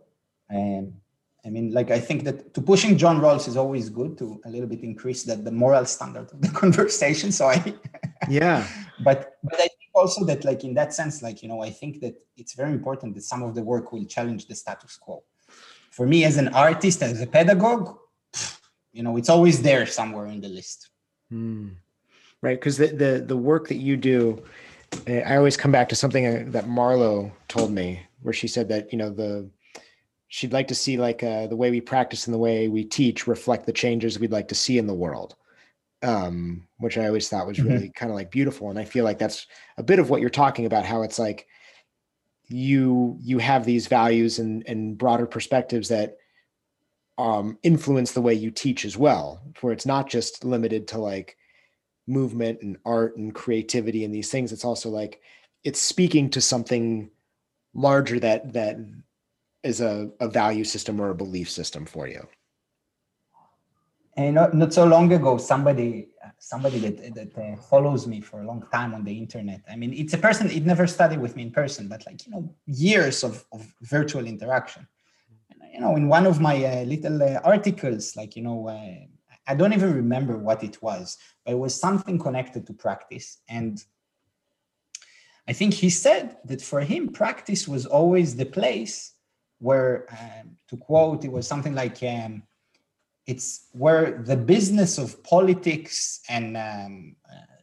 um, 0.50 0.94
I 1.44 1.50
mean, 1.50 1.72
like 1.72 1.90
I 1.92 2.00
think 2.00 2.24
that 2.24 2.54
to 2.54 2.60
pushing 2.60 2.98
John 2.98 3.20
Rawls 3.20 3.46
is 3.46 3.56
always 3.56 3.88
good 3.88 4.18
to 4.18 4.40
a 4.44 4.50
little 4.50 4.66
bit 4.66 4.82
increase 4.82 5.22
that 5.24 5.44
the 5.44 5.52
moral 5.52 5.84
standard 5.84 6.30
of 6.32 6.40
the 6.40 6.48
conversation. 6.62 7.30
So 7.30 7.46
I, 7.46 7.74
yeah, 8.28 8.66
but 9.04 9.36
but 9.44 9.60
I 9.60 9.68
also 9.96 10.24
that 10.24 10.44
like 10.44 10.62
in 10.64 10.74
that 10.74 10.92
sense 10.92 11.22
like 11.22 11.42
you 11.42 11.48
know 11.48 11.62
i 11.62 11.70
think 11.70 12.00
that 12.00 12.14
it's 12.36 12.54
very 12.54 12.72
important 12.72 13.14
that 13.14 13.22
some 13.22 13.42
of 13.42 13.54
the 13.54 13.62
work 13.62 13.92
will 13.92 14.04
challenge 14.04 14.46
the 14.46 14.54
status 14.54 14.96
quo. 14.96 15.22
For 15.90 16.06
me 16.06 16.24
as 16.24 16.36
an 16.36 16.48
artist 16.48 17.02
as 17.02 17.20
a 17.20 17.26
pedagogue 17.26 17.96
you 18.92 19.02
know 19.02 19.16
it's 19.16 19.28
always 19.28 19.62
there 19.62 19.86
somewhere 19.86 20.26
in 20.26 20.40
the 20.40 20.48
list. 20.48 20.90
Mm. 21.32 21.74
right 22.42 22.58
because 22.60 22.76
the, 22.76 22.88
the 22.88 23.24
the 23.26 23.36
work 23.36 23.68
that 23.68 23.80
you 23.88 23.96
do 23.96 24.42
eh, 25.06 25.22
i 25.26 25.36
always 25.36 25.56
come 25.56 25.72
back 25.72 25.88
to 25.88 25.96
something 25.96 26.24
uh, 26.26 26.44
that 26.48 26.66
marlo 26.66 27.32
told 27.48 27.72
me 27.72 28.00
where 28.22 28.32
she 28.40 28.46
said 28.46 28.68
that 28.68 28.92
you 28.92 28.98
know 28.98 29.10
the 29.10 29.50
she'd 30.28 30.52
like 30.52 30.68
to 30.68 30.74
see 30.74 30.96
like 30.96 31.22
uh, 31.22 31.46
the 31.46 31.56
way 31.56 31.70
we 31.70 31.80
practice 31.80 32.26
and 32.26 32.34
the 32.34 32.38
way 32.38 32.68
we 32.68 32.84
teach 32.84 33.26
reflect 33.26 33.66
the 33.66 33.72
changes 33.72 34.18
we'd 34.18 34.32
like 34.38 34.48
to 34.48 34.54
see 34.54 34.78
in 34.78 34.86
the 34.86 34.94
world 34.94 35.34
um, 36.02 36.66
which 36.78 36.98
I 36.98 37.06
always 37.06 37.28
thought 37.28 37.46
was 37.46 37.58
mm-hmm. 37.58 37.68
really 37.68 37.84
mm-hmm. 37.86 37.98
kind 37.98 38.10
of 38.10 38.16
like 38.16 38.30
beautiful. 38.30 38.70
And 38.70 38.78
I 38.78 38.84
feel 38.84 39.04
like 39.04 39.18
that's 39.18 39.46
a 39.76 39.82
bit 39.82 39.98
of 39.98 40.10
what 40.10 40.20
you're 40.20 40.30
talking 40.30 40.66
about, 40.66 40.84
how 40.84 41.02
it's 41.02 41.18
like 41.18 41.46
you 42.48 43.18
you 43.20 43.38
have 43.38 43.64
these 43.64 43.86
values 43.88 44.38
and 44.38 44.66
and 44.68 44.96
broader 44.96 45.26
perspectives 45.26 45.88
that 45.88 46.16
um, 47.18 47.58
influence 47.62 48.12
the 48.12 48.22
way 48.22 48.34
you 48.34 48.50
teach 48.50 48.84
as 48.84 48.96
well, 48.96 49.42
where 49.60 49.72
it's 49.72 49.86
not 49.86 50.08
just 50.08 50.44
limited 50.44 50.88
to 50.88 50.98
like 50.98 51.36
movement 52.06 52.60
and 52.62 52.76
art 52.84 53.16
and 53.16 53.34
creativity 53.34 54.04
and 54.04 54.14
these 54.14 54.30
things. 54.30 54.52
It's 54.52 54.64
also 54.64 54.90
like 54.90 55.20
it's 55.64 55.80
speaking 55.80 56.30
to 56.30 56.40
something 56.40 57.10
larger 57.74 58.20
that 58.20 58.52
that 58.52 58.76
is 59.62 59.80
a, 59.80 60.10
a 60.20 60.28
value 60.28 60.64
system 60.64 61.00
or 61.00 61.10
a 61.10 61.14
belief 61.14 61.50
system 61.50 61.84
for 61.84 62.06
you 62.06 62.26
and 64.16 64.34
not, 64.34 64.54
not 64.54 64.72
so 64.72 64.84
long 64.84 65.12
ago 65.12 65.36
somebody 65.36 66.08
somebody 66.38 66.78
that, 66.78 67.14
that 67.14 67.38
uh, 67.38 67.56
follows 67.56 68.06
me 68.06 68.20
for 68.20 68.40
a 68.40 68.46
long 68.46 68.64
time 68.72 68.94
on 68.94 69.04
the 69.04 69.16
internet. 69.16 69.62
I 69.70 69.76
mean 69.76 69.92
it's 69.92 70.14
a 70.14 70.18
person 70.18 70.50
it 70.50 70.66
never 70.66 70.86
studied 70.86 71.20
with 71.20 71.36
me 71.36 71.42
in 71.44 71.50
person 71.50 71.88
but 71.88 72.04
like 72.06 72.26
you 72.26 72.32
know 72.32 72.54
years 72.66 73.22
of, 73.24 73.44
of 73.52 73.66
virtual 73.82 74.26
interaction. 74.26 74.86
And, 75.50 75.72
you 75.72 75.80
know 75.80 75.96
in 75.96 76.08
one 76.08 76.26
of 76.26 76.40
my 76.40 76.64
uh, 76.64 76.84
little 76.84 77.22
uh, 77.22 77.40
articles 77.44 78.16
like 78.16 78.36
you 78.36 78.42
know 78.42 78.68
uh, 78.68 79.06
i 79.46 79.54
don't 79.54 79.72
even 79.72 79.94
remember 79.94 80.36
what 80.36 80.62
it 80.64 80.82
was 80.82 81.18
but 81.44 81.52
it 81.52 81.58
was 81.58 81.78
something 81.78 82.18
connected 82.18 82.66
to 82.66 82.72
practice. 82.72 83.38
And 83.48 83.82
i 85.48 85.52
think 85.52 85.74
he 85.74 85.90
said 85.90 86.38
that 86.44 86.62
for 86.62 86.80
him 86.80 87.08
practice 87.08 87.68
was 87.68 87.86
always 87.86 88.36
the 88.36 88.46
place 88.46 89.12
where 89.58 90.06
um, 90.10 90.56
to 90.68 90.76
quote 90.76 91.24
it 91.24 91.32
was 91.32 91.46
something 91.46 91.74
like 91.74 92.02
um, 92.02 92.42
it's 93.26 93.66
where 93.72 94.22
the 94.22 94.36
business 94.36 94.98
of 94.98 95.22
politics 95.24 96.20
and 96.28 96.56
um, 96.56 97.16
uh, 97.28 97.56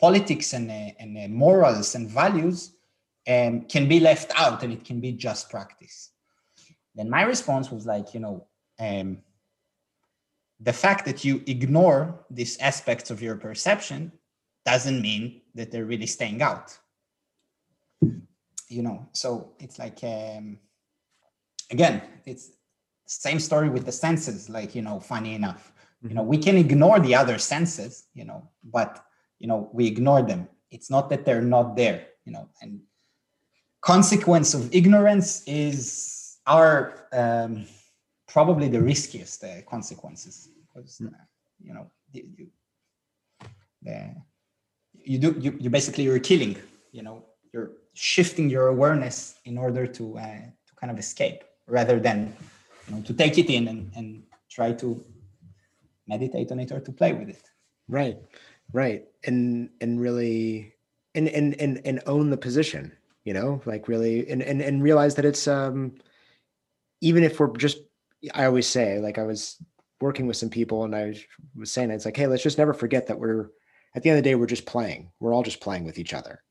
politics 0.00 0.54
and, 0.54 0.70
uh, 0.70 0.90
and 0.98 1.16
uh, 1.16 1.28
morals 1.28 1.94
and 1.94 2.08
values 2.08 2.76
um, 3.28 3.62
can 3.62 3.86
be 3.86 4.00
left 4.00 4.32
out 4.34 4.62
and 4.62 4.72
it 4.72 4.84
can 4.84 5.00
be 5.00 5.12
just 5.12 5.50
practice. 5.50 6.10
Then 6.94 7.10
my 7.10 7.22
response 7.22 7.70
was 7.70 7.86
like 7.86 8.14
you 8.14 8.20
know 8.20 8.46
um, 8.78 9.18
the 10.58 10.72
fact 10.72 11.04
that 11.04 11.24
you 11.24 11.42
ignore 11.46 12.24
these 12.30 12.58
aspects 12.58 13.10
of 13.10 13.22
your 13.22 13.36
perception 13.36 14.12
doesn't 14.64 15.00
mean 15.00 15.42
that 15.54 15.70
they're 15.70 15.84
really 15.84 16.06
staying 16.06 16.42
out. 16.42 16.76
You 18.02 18.82
know 18.82 19.08
so 19.12 19.52
it's 19.58 19.78
like 19.78 19.98
um, 20.02 20.58
again 21.70 22.02
it's 22.24 22.50
same 23.10 23.40
story 23.40 23.68
with 23.68 23.84
the 23.84 23.92
senses 23.92 24.48
like 24.48 24.74
you 24.74 24.82
know 24.82 25.00
funny 25.00 25.34
enough. 25.34 25.72
You 26.02 26.14
know 26.14 26.22
we 26.22 26.38
can 26.38 26.56
ignore 26.56 26.98
the 27.00 27.14
other 27.14 27.38
senses 27.38 28.06
you 28.14 28.24
know 28.24 28.48
but 28.64 29.04
you 29.38 29.48
know 29.48 29.68
we 29.72 29.86
ignore 29.86 30.22
them. 30.22 30.48
It's 30.70 30.90
not 30.90 31.10
that 31.10 31.24
they're 31.24 31.42
not 31.42 31.76
there 31.76 32.06
you 32.24 32.32
know 32.32 32.48
and 32.62 32.80
consequence 33.80 34.54
of 34.54 34.72
ignorance 34.74 35.42
is 35.46 36.38
our 36.46 37.08
um, 37.12 37.66
probably 38.28 38.68
the 38.68 38.80
riskiest 38.80 39.42
uh, 39.44 39.62
consequences. 39.68 40.48
Because 40.72 41.00
uh, 41.00 41.10
you 41.62 41.74
know 41.74 41.90
you, 42.12 42.46
the, 43.82 44.14
you 45.04 45.18
do 45.18 45.34
you, 45.38 45.56
you 45.58 45.70
basically 45.70 46.04
you're 46.04 46.18
killing 46.18 46.56
you 46.92 47.02
know 47.02 47.24
you're 47.52 47.72
shifting 47.94 48.48
your 48.48 48.68
awareness 48.68 49.36
in 49.44 49.58
order 49.58 49.86
to 49.86 50.18
uh, 50.18 50.42
to 50.66 50.74
kind 50.80 50.90
of 50.90 50.98
escape 50.98 51.42
rather 51.66 51.98
than 51.98 52.34
you 52.90 52.96
know 52.96 53.02
to 53.02 53.14
take 53.14 53.38
it 53.38 53.48
in 53.50 53.68
and, 53.68 53.90
and 53.96 54.22
try 54.50 54.72
to 54.72 55.04
meditate 56.06 56.50
on 56.50 56.58
it 56.58 56.72
or 56.72 56.80
to 56.80 56.92
play 56.92 57.12
with 57.12 57.28
it. 57.28 57.42
Right 57.88 58.18
right. 58.72 59.04
And 59.24 59.70
and 59.80 60.00
really 60.00 60.74
and 61.14 61.28
and 61.28 61.54
and, 61.60 61.80
and 61.84 62.00
own 62.06 62.30
the 62.30 62.36
position 62.36 62.92
you 63.24 63.34
know 63.34 63.60
like 63.66 63.88
really 63.88 64.28
and, 64.30 64.42
and 64.42 64.62
and 64.62 64.82
realize 64.82 65.16
that 65.16 65.24
it's 65.24 65.48
um 65.48 65.92
even 67.00 67.24
if 67.24 67.40
we're 67.40 67.54
just 67.56 67.78
i 68.32 68.44
always 68.44 68.66
say 68.66 68.98
like 69.00 69.18
i 69.18 69.24
was 69.24 69.56
working 70.00 70.26
with 70.28 70.36
some 70.36 70.48
people 70.48 70.84
and 70.84 70.94
i 70.94 71.12
was 71.56 71.72
saying 71.72 71.90
it's 71.90 72.04
like 72.04 72.16
hey 72.16 72.28
let's 72.28 72.44
just 72.44 72.58
never 72.58 72.72
forget 72.72 73.08
that 73.08 73.18
we're 73.18 73.50
at 73.94 74.02
the 74.02 74.10
end 74.10 74.18
of 74.18 74.24
the 74.24 74.30
day 74.30 74.34
we're 74.34 74.46
just 74.46 74.66
playing. 74.66 75.10
We're 75.20 75.34
all 75.34 75.42
just 75.42 75.60
playing 75.60 75.84
with 75.84 75.98
each 75.98 76.14
other. 76.14 76.42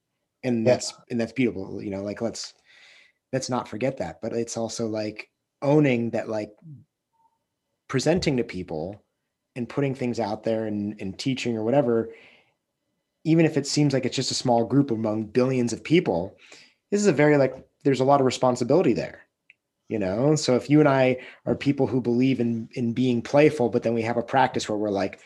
And 0.44 0.66
yeah. 0.66 0.74
that's 0.74 0.94
and 1.10 1.20
that's 1.20 1.34
beautiful 1.34 1.82
you 1.84 1.90
know 1.90 2.02
like 2.02 2.22
let's 2.22 2.54
let's 3.34 3.50
not 3.50 3.68
forget 3.68 3.98
that. 3.98 4.22
But 4.22 4.34
it's 4.34 4.58
also 4.58 4.88
like 4.88 5.30
owning 5.62 6.12
that 6.12 6.30
like 6.30 6.52
presenting 7.88 8.38
to 8.38 8.44
people 8.44 9.04
and 9.56 9.68
putting 9.68 9.96
things 9.96 10.20
out 10.20 10.44
there 10.44 10.66
and, 10.66 11.00
and 11.02 11.18
teaching 11.18 11.58
or 11.58 11.64
whatever 11.64 12.10
even 13.26 13.46
if 13.46 13.58
it 13.58 13.68
seems 13.68 13.94
like 13.94 14.06
it's 14.06 14.16
just 14.16 14.32
a 14.32 14.36
small 14.36 14.64
group 14.64 14.92
among 14.92 15.26
billions 15.26 15.74
of 15.74 15.84
people 15.84 16.38
this 16.92 17.02
is 17.02 17.08
a 17.08 17.14
very 17.14 17.38
like 17.38 17.56
there's 17.84 18.00
a 18.00 18.06
lot 18.06 18.20
of 18.20 18.26
responsibility 18.26 18.94
there 18.94 19.24
you 19.90 19.98
know? 19.98 20.36
So 20.36 20.56
if 20.56 20.70
you 20.70 20.80
and 20.80 20.88
i 20.88 21.18
are 21.46 21.56
people 21.56 21.88
who 21.88 22.00
believe 22.00 22.40
in 22.40 22.70
in 22.74 22.94
being 22.94 23.22
playful 23.22 23.70
but 23.70 23.84
then 23.84 23.94
we 23.94 24.04
have 24.04 24.18
a 24.18 24.24
practice 24.24 24.70
where 24.70 24.78
we're 24.78 24.90
like 24.90 25.20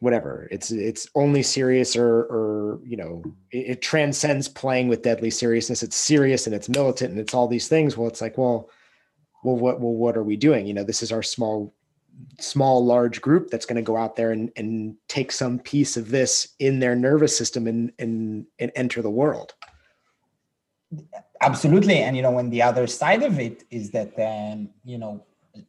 whatever. 0.00 0.48
It's 0.50 0.70
it's 0.70 1.08
only 1.14 1.42
serious 1.42 1.96
or 1.96 2.22
or 2.24 2.80
you 2.84 2.96
know 2.96 3.22
it, 3.50 3.70
it, 3.70 3.82
transcends 3.82 4.48
playing 4.48 4.88
with 4.88 5.02
deadly 5.02 5.30
seriousness. 5.30 5.82
It's 5.82 5.96
serious 5.96 6.46
and 6.46 6.54
it's 6.54 6.68
militant 6.68 7.10
and 7.10 7.20
it's 7.20 7.34
all 7.34 7.48
these 7.48 7.68
things. 7.68 7.96
Well 7.96 8.08
it's 8.08 8.20
like 8.20 8.38
well 8.38 8.68
well 9.44 9.56
what 9.56 9.80
well 9.80 9.94
what 9.94 10.16
are 10.16 10.24
we 10.24 10.36
doing? 10.36 10.66
You 10.66 10.74
know 10.74 10.84
this 10.84 11.02
is 11.02 11.12
our 11.12 11.22
small 11.22 11.74
small 12.40 12.84
large 12.84 13.20
group 13.20 13.48
that's 13.50 13.66
going 13.66 13.76
to 13.76 13.82
go 13.82 13.96
out 13.96 14.16
there 14.16 14.32
and 14.32 14.50
and 14.56 14.96
take 15.08 15.32
some 15.32 15.58
piece 15.58 15.96
of 15.96 16.10
this 16.10 16.48
in 16.58 16.80
their 16.80 16.94
nervous 16.94 17.36
system 17.36 17.66
and 17.66 17.92
and 17.98 18.46
and 18.58 18.72
enter 18.74 19.02
the 19.02 19.10
world. 19.10 19.54
Absolutely. 21.40 21.98
And 21.98 22.16
you 22.16 22.22
know 22.22 22.30
when 22.32 22.50
the 22.50 22.62
other 22.62 22.86
side 22.86 23.22
of 23.22 23.38
it 23.38 23.64
is 23.70 23.90
that 23.90 24.18
um, 24.18 24.70
you 24.84 24.98
know 24.98 25.24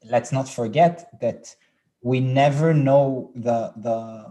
let's 0.10 0.32
not 0.32 0.48
forget 0.48 1.10
that 1.22 1.56
we 2.02 2.20
never 2.20 2.74
know 2.74 3.32
the 3.36 3.74
the 3.78 4.26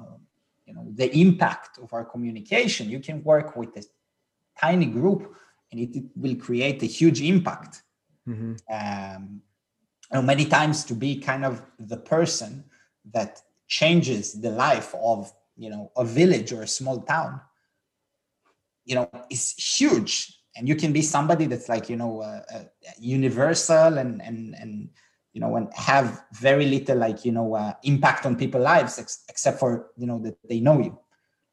you 0.66 0.74
know 0.74 0.86
the 0.94 1.14
impact 1.16 1.78
of 1.78 1.92
our 1.92 2.04
communication. 2.04 2.88
You 2.88 3.00
can 3.00 3.22
work 3.22 3.56
with 3.56 3.76
a 3.76 3.84
tiny 4.60 4.86
group 4.86 5.34
and 5.70 5.80
it, 5.80 5.96
it 5.96 6.04
will 6.16 6.36
create 6.36 6.82
a 6.82 6.86
huge 6.86 7.20
impact. 7.20 7.82
Mm-hmm. 8.26 8.56
um, 8.70 9.40
and 10.10 10.26
many 10.26 10.44
times 10.44 10.84
to 10.84 10.94
be 10.94 11.18
kind 11.18 11.46
of 11.46 11.62
the 11.78 11.96
person 11.96 12.64
that 13.12 13.40
changes 13.66 14.38
the 14.38 14.50
life 14.50 14.94
of 15.02 15.32
you 15.56 15.70
know 15.70 15.90
a 15.96 16.04
village 16.04 16.52
or 16.52 16.62
a 16.62 16.66
small 16.66 17.00
town 17.00 17.40
you 18.88 18.94
know 18.94 19.08
is 19.30 19.54
huge. 19.78 20.34
And 20.56 20.66
you 20.66 20.74
can 20.74 20.92
be 20.92 21.02
somebody 21.02 21.46
that's 21.46 21.68
like 21.68 21.88
you 21.88 21.96
know 21.96 22.22
uh, 22.22 22.42
uh, 22.52 22.64
universal 22.98 23.98
and 23.98 24.20
and 24.22 24.54
and 24.54 24.88
you 25.38 25.42
know 25.44 25.54
and 25.54 25.68
have 25.74 26.24
very 26.32 26.66
little 26.66 26.98
like 26.98 27.24
you 27.24 27.30
know 27.30 27.54
uh, 27.54 27.72
impact 27.84 28.26
on 28.26 28.34
people's 28.34 28.64
lives 28.64 28.98
ex- 28.98 29.22
except 29.28 29.60
for 29.60 29.70
you 29.96 30.04
know 30.04 30.18
that 30.18 30.36
they 30.48 30.58
know 30.58 30.80
you. 30.80 30.98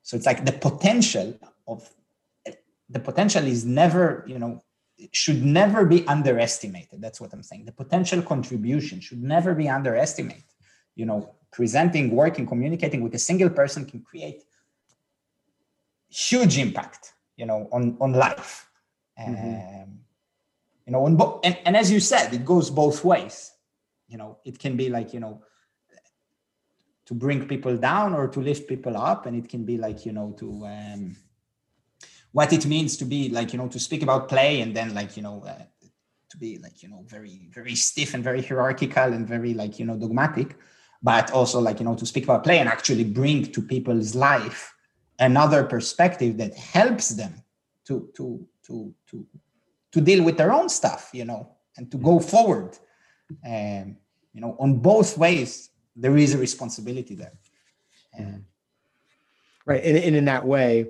So 0.02 0.18
it's 0.18 0.26
like 0.26 0.44
the 0.44 0.54
potential 0.54 1.38
of 1.68 1.88
the 2.90 3.00
potential 3.00 3.44
is 3.46 3.64
never 3.64 4.26
you 4.26 4.40
know 4.40 4.64
should 5.12 5.46
never 5.46 5.86
be 5.86 6.00
underestimated. 6.08 7.00
That's 7.00 7.22
what 7.22 7.32
i'm 7.32 7.44
saying. 7.44 7.66
The 7.66 7.78
potential 7.84 8.24
contribution 8.24 9.02
should 9.02 9.22
never 9.22 9.54
be 9.54 9.70
underestimated. 9.70 10.50
You 10.96 11.06
know 11.06 11.36
presenting 11.52 12.10
working 12.10 12.48
communicating 12.48 13.02
with 13.04 13.14
a 13.14 13.24
single 13.30 13.52
person 13.52 13.86
can 13.86 14.02
create 14.02 14.40
huge 16.10 16.58
impact 16.58 17.14
you 17.38 17.46
know 17.46 17.70
on 17.72 17.84
on 18.02 18.14
life. 18.14 18.68
Mm-hmm. 19.20 19.84
um, 19.84 19.90
you 20.86 20.92
know 20.94 21.06
on 21.06 21.16
bo- 21.16 21.40
and, 21.44 21.56
and 21.66 21.78
as 21.78 21.92
you 21.92 22.00
said 22.00 22.34
it 22.34 22.44
goes 22.44 22.70
both 22.70 23.06
ways 23.06 23.55
you 24.08 24.18
know 24.18 24.40
it 24.46 24.60
can 24.60 24.76
be 24.78 24.90
like 24.90 25.14
you 25.14 25.20
know 25.20 25.42
to 27.06 27.14
bring 27.14 27.48
people 27.48 27.78
down 27.78 28.14
or 28.14 28.28
to 28.28 28.40
lift 28.40 28.68
people 28.68 28.98
up. 28.98 29.26
And 29.26 29.38
it 29.38 29.50
can 29.50 29.64
be 29.64 29.78
like 29.78 30.06
you 30.06 30.12
know 30.12 30.36
to 30.40 30.66
um, 30.66 31.16
what 32.32 32.52
it 32.52 32.66
means 32.66 32.98
to 32.98 33.06
be 33.06 33.30
like 33.30 33.54
you 33.54 33.60
know 33.60 33.68
to 33.68 33.80
speak 33.80 34.04
about 34.04 34.28
play 34.28 34.62
and 34.62 34.76
then 34.76 34.94
like 34.94 35.16
you 35.16 35.24
know 35.24 35.44
uh, 35.48 35.64
to 36.30 36.38
be 36.38 36.58
like 36.58 36.84
you 36.84 36.90
know 36.90 37.04
very 37.08 37.48
very 37.52 37.76
stiff 37.76 38.14
and 38.14 38.24
very 38.24 38.42
hierarchical 38.42 39.14
and 39.14 39.28
very 39.28 39.54
like 39.54 39.80
you 39.80 39.86
know 39.86 39.98
dogmatic 39.98 40.58
but 41.02 41.32
also 41.32 41.60
like 41.60 41.80
you 41.80 41.86
know 41.86 41.96
to 41.96 42.06
speak 42.06 42.24
about 42.26 42.44
play 42.44 42.60
and 42.60 42.68
actually 42.68 43.04
bring 43.04 43.46
to 43.52 43.62
people's 43.62 44.16
life 44.16 44.74
another 45.20 45.64
perspective 45.64 46.38
that 46.38 46.54
helps 46.56 47.10
them 47.10 47.42
to 47.86 48.10
to 48.16 48.46
to 48.64 48.94
to 49.08 49.26
to 49.92 50.02
deal 50.02 50.24
with 50.24 50.36
their 50.36 50.52
own 50.52 50.68
stuff 50.68 51.12
you 51.14 51.24
know 51.24 51.48
and 51.78 51.90
to 51.90 51.98
go 51.98 52.20
forward 52.20 52.78
and 53.44 53.98
you 54.34 54.42
know 54.42 54.56
on 54.60 54.78
both 54.78 55.18
ways 55.18 55.70
there 55.96 56.18
is 56.18 56.34
a 56.34 56.38
responsibility 56.38 57.16
there. 57.16 57.40
And, 58.14 58.46
right 59.66 59.84
and, 59.84 59.98
and 59.98 60.16
in 60.16 60.26
that 60.26 60.46
way 60.46 60.88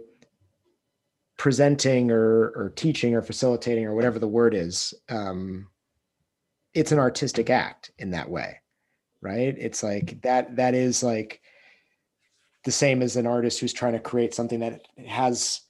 presenting 1.37 2.11
or 2.11 2.49
or 2.55 2.73
teaching 2.75 3.15
or 3.15 3.21
facilitating 3.21 3.85
or 3.85 3.95
whatever 3.95 4.19
the 4.19 4.27
word 4.27 4.53
is 4.53 4.93
um 5.09 5.67
it's 6.73 6.91
an 6.91 6.99
artistic 6.99 7.49
act 7.49 7.91
in 7.97 8.11
that 8.11 8.29
way 8.29 8.59
right? 9.25 9.55
It's 9.57 9.81
like 9.81 10.21
that 10.21 10.55
that 10.57 10.75
is 10.75 11.01
like 11.01 11.41
the 12.63 12.71
same 12.71 13.01
as 13.01 13.15
an 13.15 13.25
artist 13.25 13.59
who's 13.59 13.73
trying 13.73 13.93
to 13.93 13.99
create 13.99 14.35
something 14.35 14.59
that 14.59 14.87
has 15.07 15.61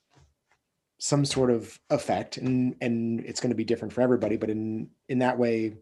some 0.98 1.24
sort 1.24 1.50
of 1.50 1.80
effect 1.90 2.38
and 2.38 2.76
and 2.82 3.22
it's 3.22 3.40
going 3.40 3.50
to 3.50 3.56
be 3.56 3.64
different 3.64 3.94
for 3.94 4.02
everybody 4.02 4.38
but 4.38 4.50
in 4.50 4.90
in 5.10 5.20
that 5.20 5.38
way 5.38 5.74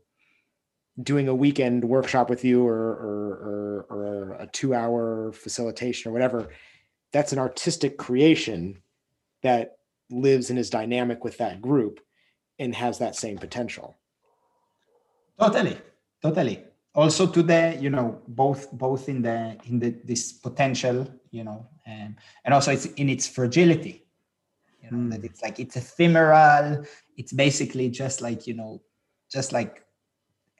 doing 1.01 1.27
a 1.27 1.35
weekend 1.35 1.83
workshop 1.83 2.29
with 2.29 2.43
you 2.43 2.65
or 2.65 2.73
or, 2.75 3.85
or, 3.89 3.97
or 3.97 4.33
a 4.39 4.47
two 4.47 4.73
hour 4.73 5.31
facilitation 5.33 6.09
or 6.09 6.13
whatever 6.13 6.49
that's 7.13 7.31
an 7.31 7.39
artistic 7.39 7.97
creation 7.97 8.81
that 9.43 9.77
lives 10.09 10.49
and 10.49 10.59
is 10.59 10.69
dynamic 10.69 11.23
with 11.23 11.37
that 11.37 11.61
group 11.61 11.99
and 12.59 12.75
has 12.75 12.99
that 12.99 13.15
same 13.15 13.37
potential. 13.37 13.95
Totally 15.39 15.77
totally. 16.21 16.63
Also 16.95 17.27
to 17.27 17.41
the 17.43 17.77
you 17.79 17.89
know 17.89 18.21
both 18.27 18.71
both 18.71 19.07
in 19.09 19.21
the 19.21 19.57
in 19.65 19.79
the 19.79 19.91
this 20.03 20.33
potential 20.33 21.07
you 21.31 21.43
know 21.43 21.65
and 21.85 22.15
and 22.45 22.53
also 22.53 22.71
it's 22.71 22.85
in 22.85 23.09
its 23.09 23.27
fragility 23.27 24.05
you 24.81 24.91
know 24.91 24.97
mm. 24.97 25.11
that 25.11 25.23
it's 25.23 25.41
like 25.41 25.59
it's 25.59 25.75
ephemeral. 25.75 26.85
It's 27.17 27.33
basically 27.33 27.89
just 27.89 28.21
like 28.21 28.45
you 28.47 28.53
know 28.53 28.81
just 29.31 29.51
like 29.51 29.82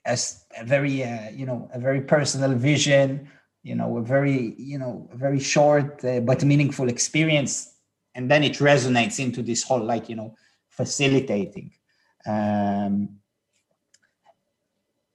as 0.06 0.46
a 0.58 0.66
very 0.66 1.04
uh, 1.04 1.30
you 1.30 1.46
know 1.46 1.70
a 1.74 1.80
very 1.80 2.02
personal 2.02 2.54
vision 2.54 3.30
you 3.64 3.76
know 3.76 3.98
a 3.98 4.02
very 4.02 4.54
you 4.58 4.78
know 4.78 5.10
very 5.14 5.40
short 5.40 6.04
uh, 6.06 6.20
but 6.20 6.44
meaningful 6.44 6.90
experience. 6.90 7.70
And 8.16 8.30
then 8.30 8.44
it 8.44 8.54
resonates 8.54 9.20
into 9.20 9.42
this 9.42 9.64
whole 9.64 9.84
like 9.84 10.10
you 10.10 10.16
know 10.16 10.36
facilitating. 10.70 11.72
Um 12.26 13.18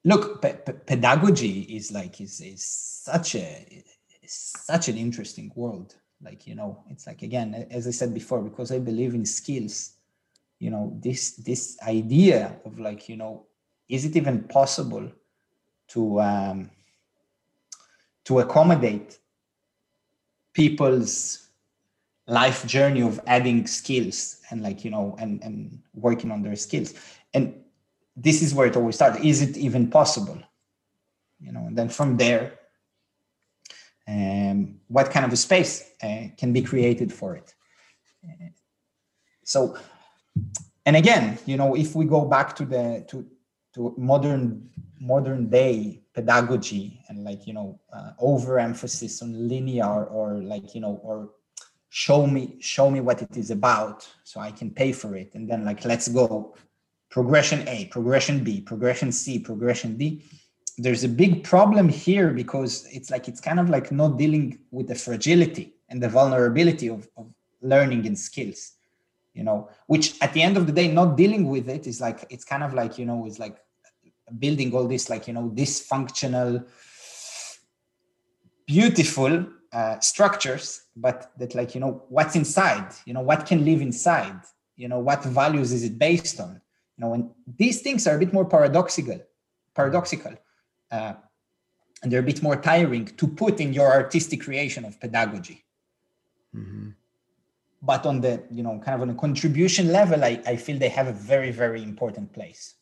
look 0.04 0.40
pedagogy 0.86 1.60
is 1.60 1.92
like 1.92 2.20
is, 2.20 2.40
is 2.40 2.64
such 2.64 3.34
a 3.34 3.84
is 4.22 4.54
such 4.56 4.88
an 4.88 4.96
interesting 4.96 5.52
world. 5.54 5.94
Like 6.22 6.46
you 6.46 6.54
know 6.54 6.82
it's 6.88 7.06
like 7.06 7.22
again 7.22 7.68
as 7.70 7.86
i 7.86 7.92
said 7.92 8.12
before 8.12 8.42
because 8.42 8.72
i 8.72 8.78
believe 8.80 9.14
in 9.14 9.24
skills 9.24 9.92
you 10.58 10.68
know 10.68 10.98
this 11.00 11.36
this 11.36 11.78
idea 11.86 12.58
of 12.64 12.80
like 12.80 13.08
you 13.08 13.16
know 13.16 13.46
is 13.88 14.04
it 14.04 14.16
even 14.16 14.42
possible 14.44 15.10
to 15.88 16.20
um, 16.20 16.70
to 18.24 18.40
accommodate 18.40 19.18
people's 20.52 21.48
life 22.26 22.66
journey 22.66 23.00
of 23.00 23.20
adding 23.26 23.66
skills 23.66 24.40
and 24.50 24.62
like 24.62 24.84
you 24.84 24.90
know 24.90 25.16
and 25.18 25.42
and 25.42 25.80
working 25.94 26.30
on 26.30 26.42
their 26.42 26.56
skills 26.56 26.94
and 27.34 27.54
this 28.20 28.42
is 28.42 28.54
where 28.54 28.66
it 28.66 28.76
always 28.76 28.96
starts. 28.96 29.20
Is 29.20 29.42
it 29.42 29.56
even 29.56 29.88
possible? 29.88 30.38
You 31.40 31.52
know, 31.52 31.66
and 31.66 31.78
then 31.78 31.88
from 31.88 32.16
there, 32.16 32.58
um, 34.08 34.80
what 34.88 35.10
kind 35.10 35.24
of 35.24 35.32
a 35.32 35.36
space 35.36 35.92
uh, 36.02 36.28
can 36.36 36.52
be 36.52 36.62
created 36.62 37.12
for 37.12 37.36
it? 37.36 37.54
Uh, 38.24 38.48
so, 39.44 39.76
and 40.84 40.96
again, 40.96 41.38
you 41.46 41.56
know, 41.56 41.76
if 41.76 41.94
we 41.94 42.06
go 42.06 42.24
back 42.24 42.56
to 42.56 42.64
the 42.64 43.04
to 43.08 43.24
to 43.78 43.94
modern 43.96 44.68
modern 45.00 45.48
day 45.48 46.02
pedagogy 46.12 47.00
and 47.08 47.22
like 47.22 47.46
you 47.46 47.54
know 47.54 47.78
uh, 47.92 48.10
overemphasis 48.18 49.22
on 49.22 49.48
linear 49.48 50.04
or 50.16 50.42
like 50.52 50.74
you 50.74 50.80
know 50.80 51.00
or 51.04 51.30
show 51.88 52.26
me 52.26 52.56
show 52.58 52.90
me 52.90 53.00
what 53.00 53.22
it 53.22 53.36
is 53.36 53.50
about 53.52 54.06
so 54.24 54.40
i 54.40 54.50
can 54.50 54.70
pay 54.70 54.92
for 54.92 55.14
it. 55.16 55.30
And 55.34 55.48
then 55.50 55.64
like 55.64 55.84
let's 55.84 56.08
go. 56.08 56.54
Progression 57.10 57.66
a 57.68 57.86
progression 57.86 58.44
b 58.44 58.60
progression 58.60 59.10
c 59.12 59.38
progression 59.38 59.96
d. 59.96 60.22
There's 60.76 61.04
a 61.04 61.08
big 61.22 61.32
problem 61.42 61.88
here 61.88 62.30
because 62.42 62.86
it's 62.92 63.10
like 63.10 63.28
it's 63.28 63.40
kind 63.40 63.58
of 63.58 63.70
like 63.70 63.90
not 63.90 64.18
dealing 64.18 64.58
with 64.70 64.88
the 64.88 64.94
fragility 64.94 65.66
and 65.88 66.02
the 66.02 66.10
vulnerability 66.10 66.88
of, 66.88 67.08
of 67.16 67.26
learning 67.62 68.06
and 68.06 68.18
skills 68.18 68.72
you 69.32 69.42
know 69.42 69.68
which 69.86 70.06
at 70.20 70.32
the 70.34 70.42
end 70.42 70.56
of 70.56 70.66
the 70.66 70.72
day 70.72 70.86
not 71.00 71.16
dealing 71.16 71.48
with 71.48 71.68
it 71.68 71.86
is 71.86 72.00
like 72.00 72.24
it's 72.30 72.44
kind 72.44 72.62
of 72.62 72.72
like 72.74 72.98
you 72.98 73.06
know 73.06 73.26
it's 73.26 73.38
like 73.38 73.56
building 74.38 74.74
all 74.74 74.86
this 74.86 75.08
like 75.08 75.26
you 75.26 75.34
know 75.34 75.50
dysfunctional 75.54 76.64
beautiful 78.66 79.46
uh, 79.72 79.98
structures 80.00 80.82
but 80.96 81.30
that 81.38 81.54
like 81.54 81.74
you 81.74 81.80
know 81.80 82.04
what's 82.08 82.36
inside 82.36 82.88
you 83.06 83.14
know 83.14 83.20
what 83.20 83.46
can 83.46 83.64
live 83.64 83.80
inside 83.80 84.40
you 84.76 84.88
know 84.88 84.98
what 84.98 85.22
values 85.24 85.72
is 85.72 85.82
it 85.82 85.98
based 85.98 86.40
on? 86.40 86.60
You 86.96 87.04
know 87.04 87.14
and 87.14 87.30
these 87.56 87.82
things 87.82 88.06
are 88.06 88.16
a 88.16 88.18
bit 88.18 88.32
more 88.32 88.44
paradoxical 88.44 89.20
paradoxical 89.74 90.34
uh, 90.90 91.14
and 92.02 92.12
they're 92.12 92.20
a 92.20 92.30
bit 92.32 92.42
more 92.42 92.56
tiring 92.56 93.06
to 93.06 93.26
put 93.26 93.60
in 93.60 93.72
your 93.72 93.90
artistic 93.92 94.42
creation 94.42 94.84
of 94.84 95.00
pedagogy. 95.00 95.64
Mm-hmm. 96.56 96.88
but 97.82 98.06
on 98.06 98.22
the 98.22 98.42
you 98.50 98.62
know 98.62 98.80
kind 98.82 98.94
of 98.94 99.02
on 99.02 99.10
a 99.10 99.14
contribution 99.14 99.92
level 99.92 100.24
I, 100.24 100.40
I 100.46 100.56
feel 100.56 100.78
they 100.78 100.88
have 100.88 101.08
a 101.08 101.12
very 101.12 101.50
very 101.50 101.82
important 101.82 102.32
place 102.32 102.77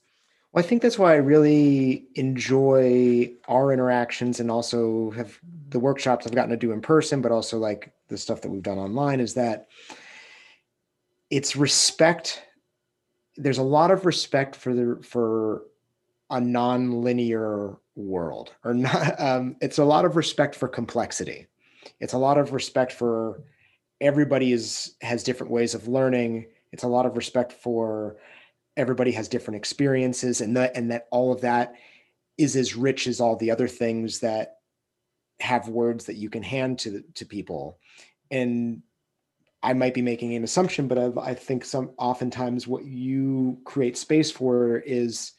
well, 0.56 0.64
I 0.64 0.66
think 0.66 0.80
that's 0.80 0.98
why 0.98 1.12
I 1.12 1.16
really 1.16 2.06
enjoy 2.14 3.30
our 3.46 3.74
interactions 3.74 4.40
and 4.40 4.50
also 4.50 5.10
have 5.10 5.38
the 5.68 5.78
workshops 5.78 6.26
I've 6.26 6.34
gotten 6.34 6.48
to 6.48 6.56
do 6.56 6.72
in 6.72 6.80
person, 6.80 7.20
but 7.20 7.30
also 7.30 7.58
like 7.58 7.92
the 8.08 8.16
stuff 8.16 8.40
that 8.40 8.48
we've 8.48 8.62
done 8.62 8.78
online 8.78 9.20
is 9.20 9.34
that 9.34 9.66
it's 11.28 11.56
respect. 11.56 12.42
There's 13.36 13.58
a 13.58 13.62
lot 13.62 13.90
of 13.90 14.06
respect 14.06 14.56
for 14.56 14.72
the 14.72 14.98
for 15.02 15.64
a 16.30 16.40
non-linear 16.40 17.76
world, 17.94 18.54
or 18.64 18.72
not. 18.72 19.20
Um, 19.20 19.56
it's 19.60 19.76
a 19.76 19.84
lot 19.84 20.06
of 20.06 20.16
respect 20.16 20.54
for 20.54 20.68
complexity. 20.68 21.48
It's 22.00 22.14
a 22.14 22.18
lot 22.18 22.38
of 22.38 22.54
respect 22.54 22.94
for 22.94 23.42
everybody 24.00 24.52
is 24.52 24.94
has 25.02 25.22
different 25.22 25.52
ways 25.52 25.74
of 25.74 25.86
learning. 25.86 26.46
It's 26.72 26.84
a 26.84 26.88
lot 26.88 27.04
of 27.04 27.18
respect 27.18 27.52
for 27.52 28.16
everybody 28.76 29.12
has 29.12 29.28
different 29.28 29.56
experiences 29.56 30.40
and 30.40 30.56
that 30.56 30.76
and 30.76 30.90
that 30.90 31.06
all 31.10 31.32
of 31.32 31.40
that 31.40 31.74
is 32.38 32.56
as 32.56 32.76
rich 32.76 33.06
as 33.06 33.20
all 33.20 33.36
the 33.36 33.50
other 33.50 33.68
things 33.68 34.20
that 34.20 34.56
have 35.40 35.68
words 35.68 36.06
that 36.06 36.16
you 36.16 36.30
can 36.30 36.42
hand 36.42 36.78
to 36.78 37.02
to 37.14 37.24
people. 37.24 37.78
And 38.30 38.82
i 39.62 39.72
might 39.72 39.94
be 39.94 40.02
making 40.02 40.34
an 40.34 40.44
assumption 40.44 40.86
but 40.86 40.98
I've, 40.98 41.18
i 41.18 41.34
think 41.34 41.64
some 41.64 41.90
oftentimes 41.98 42.66
what 42.66 42.84
you 42.84 43.58
create 43.64 43.96
space 43.96 44.30
for 44.30 44.78
is 44.78 45.32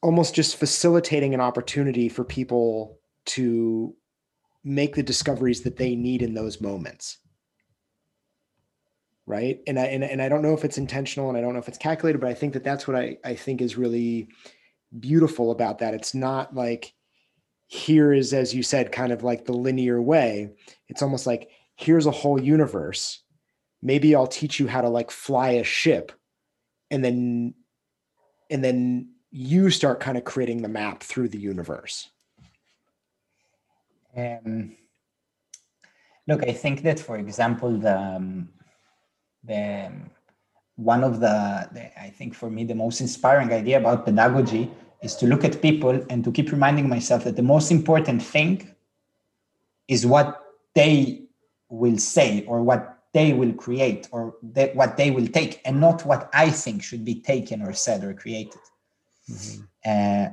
almost 0.00 0.34
just 0.34 0.56
facilitating 0.56 1.34
an 1.34 1.40
opportunity 1.40 2.08
for 2.08 2.24
people 2.24 2.98
to 3.26 3.94
make 4.62 4.94
the 4.94 5.02
discoveries 5.02 5.62
that 5.62 5.76
they 5.76 5.96
need 5.96 6.22
in 6.22 6.34
those 6.34 6.60
moments 6.60 7.18
right? 9.26 9.60
And 9.66 9.78
i 9.78 9.84
and, 9.84 10.04
and 10.04 10.20
i 10.20 10.28
don't 10.28 10.42
know 10.42 10.54
if 10.54 10.64
it's 10.64 10.78
intentional 10.78 11.28
and 11.28 11.38
i 11.38 11.40
don't 11.40 11.54
know 11.54 11.58
if 11.58 11.68
it's 11.68 11.78
calculated 11.78 12.20
but 12.20 12.28
i 12.28 12.34
think 12.34 12.52
that 12.52 12.64
that's 12.64 12.86
what 12.86 12.96
i 12.96 13.16
i 13.24 13.34
think 13.34 13.60
is 13.62 13.76
really 13.76 14.28
beautiful 14.98 15.50
about 15.50 15.78
that. 15.78 15.94
It's 15.94 16.14
not 16.14 16.54
like 16.54 16.94
here 17.66 18.12
is 18.12 18.32
as 18.32 18.54
you 18.54 18.62
said 18.62 18.92
kind 18.92 19.12
of 19.12 19.22
like 19.22 19.44
the 19.44 19.52
linear 19.52 20.00
way. 20.00 20.50
It's 20.88 21.02
almost 21.02 21.26
like 21.26 21.50
here's 21.76 22.06
a 22.06 22.10
whole 22.10 22.40
universe. 22.40 23.22
Maybe 23.82 24.14
i'll 24.14 24.26
teach 24.26 24.60
you 24.60 24.66
how 24.66 24.80
to 24.80 24.88
like 24.88 25.10
fly 25.10 25.50
a 25.50 25.64
ship 25.64 26.12
and 26.90 27.04
then 27.04 27.54
and 28.50 28.62
then 28.62 29.10
you 29.30 29.70
start 29.70 30.00
kind 30.00 30.16
of 30.16 30.24
creating 30.24 30.62
the 30.62 30.68
map 30.68 31.02
through 31.02 31.28
the 31.28 31.40
universe. 31.40 32.08
Um, 34.16 34.76
look 36.28 36.44
i 36.44 36.52
think 36.52 36.82
that 36.82 37.00
for 37.00 37.16
example 37.18 37.76
the 37.76 37.98
um, 37.98 38.48
the 39.46 39.90
one 40.76 41.04
of 41.04 41.20
the, 41.20 41.68
the, 41.72 42.00
i 42.00 42.10
think 42.10 42.34
for 42.34 42.50
me 42.50 42.64
the 42.64 42.74
most 42.74 43.00
inspiring 43.00 43.52
idea 43.52 43.78
about 43.78 44.04
pedagogy 44.04 44.70
is 45.02 45.14
to 45.16 45.26
look 45.26 45.44
at 45.44 45.60
people 45.60 46.04
and 46.10 46.24
to 46.24 46.32
keep 46.32 46.50
reminding 46.50 46.88
myself 46.88 47.24
that 47.24 47.36
the 47.36 47.42
most 47.42 47.70
important 47.70 48.22
thing 48.22 48.74
is 49.86 50.06
what 50.06 50.42
they 50.74 51.22
will 51.68 51.98
say 51.98 52.44
or 52.46 52.62
what 52.62 52.98
they 53.12 53.32
will 53.32 53.52
create 53.52 54.08
or 54.10 54.34
they, 54.42 54.72
what 54.74 54.96
they 54.96 55.10
will 55.10 55.28
take 55.28 55.60
and 55.64 55.80
not 55.80 56.04
what 56.04 56.28
i 56.32 56.50
think 56.50 56.82
should 56.82 57.04
be 57.04 57.16
taken 57.20 57.62
or 57.62 57.72
said 57.72 58.02
or 58.02 58.14
created 58.14 58.60
mm-hmm. 59.30 59.62
uh, 59.84 60.28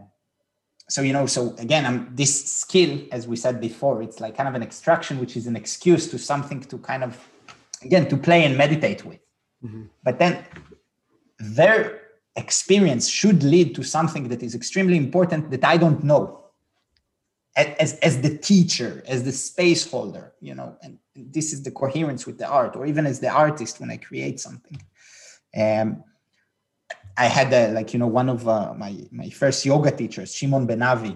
so 0.89 1.01
you 1.01 1.13
know 1.13 1.25
so 1.25 1.55
again 1.59 1.85
i'm 1.85 2.15
this 2.15 2.33
skill 2.51 2.99
as 3.11 3.27
we 3.27 3.35
said 3.35 3.61
before 3.61 4.01
it's 4.01 4.19
like 4.19 4.35
kind 4.35 4.49
of 4.49 4.55
an 4.55 4.63
extraction 4.63 5.19
which 5.19 5.37
is 5.37 5.45
an 5.47 5.55
excuse 5.55 6.09
to 6.09 6.17
something 6.17 6.59
to 6.59 6.77
kind 6.79 7.03
of 7.03 7.30
again 7.83 8.07
to 8.09 8.17
play 8.17 8.43
and 8.45 8.57
meditate 8.57 9.03
with. 9.05 9.19
Mm-hmm. 9.63 9.83
but 10.03 10.17
then 10.17 10.43
their 11.37 12.01
experience 12.35 13.07
should 13.07 13.43
lead 13.43 13.75
to 13.75 13.83
something 13.83 14.27
that 14.29 14.41
is 14.41 14.55
extremely 14.55 14.97
important 14.97 15.51
that 15.51 15.63
i 15.63 15.77
don't 15.77 16.03
know. 16.03 16.23
As, 17.55 17.93
as 17.99 18.21
the 18.21 18.37
teacher 18.37 19.03
as 19.05 19.23
the 19.23 19.31
space 19.31 19.83
holder 19.91 20.33
you 20.39 20.55
know 20.55 20.77
and 20.81 20.97
this 21.35 21.53
is 21.53 21.61
the 21.61 21.73
coherence 21.81 22.25
with 22.25 22.37
the 22.39 22.47
art 22.47 22.75
or 22.77 22.85
even 22.91 23.05
as 23.05 23.19
the 23.19 23.29
artist 23.29 23.79
when 23.79 23.91
i 23.91 23.97
create 23.97 24.39
something. 24.39 24.79
Um, 25.61 26.03
i 27.17 27.27
had 27.37 27.49
a, 27.53 27.71
like 27.77 27.93
you 27.93 27.99
know 27.99 28.07
one 28.21 28.29
of 28.29 28.47
uh, 28.47 28.73
my 28.83 28.93
my 29.11 29.29
first 29.29 29.59
yoga 29.65 29.91
teachers 29.91 30.33
shimon 30.33 30.65
benavi 30.65 31.13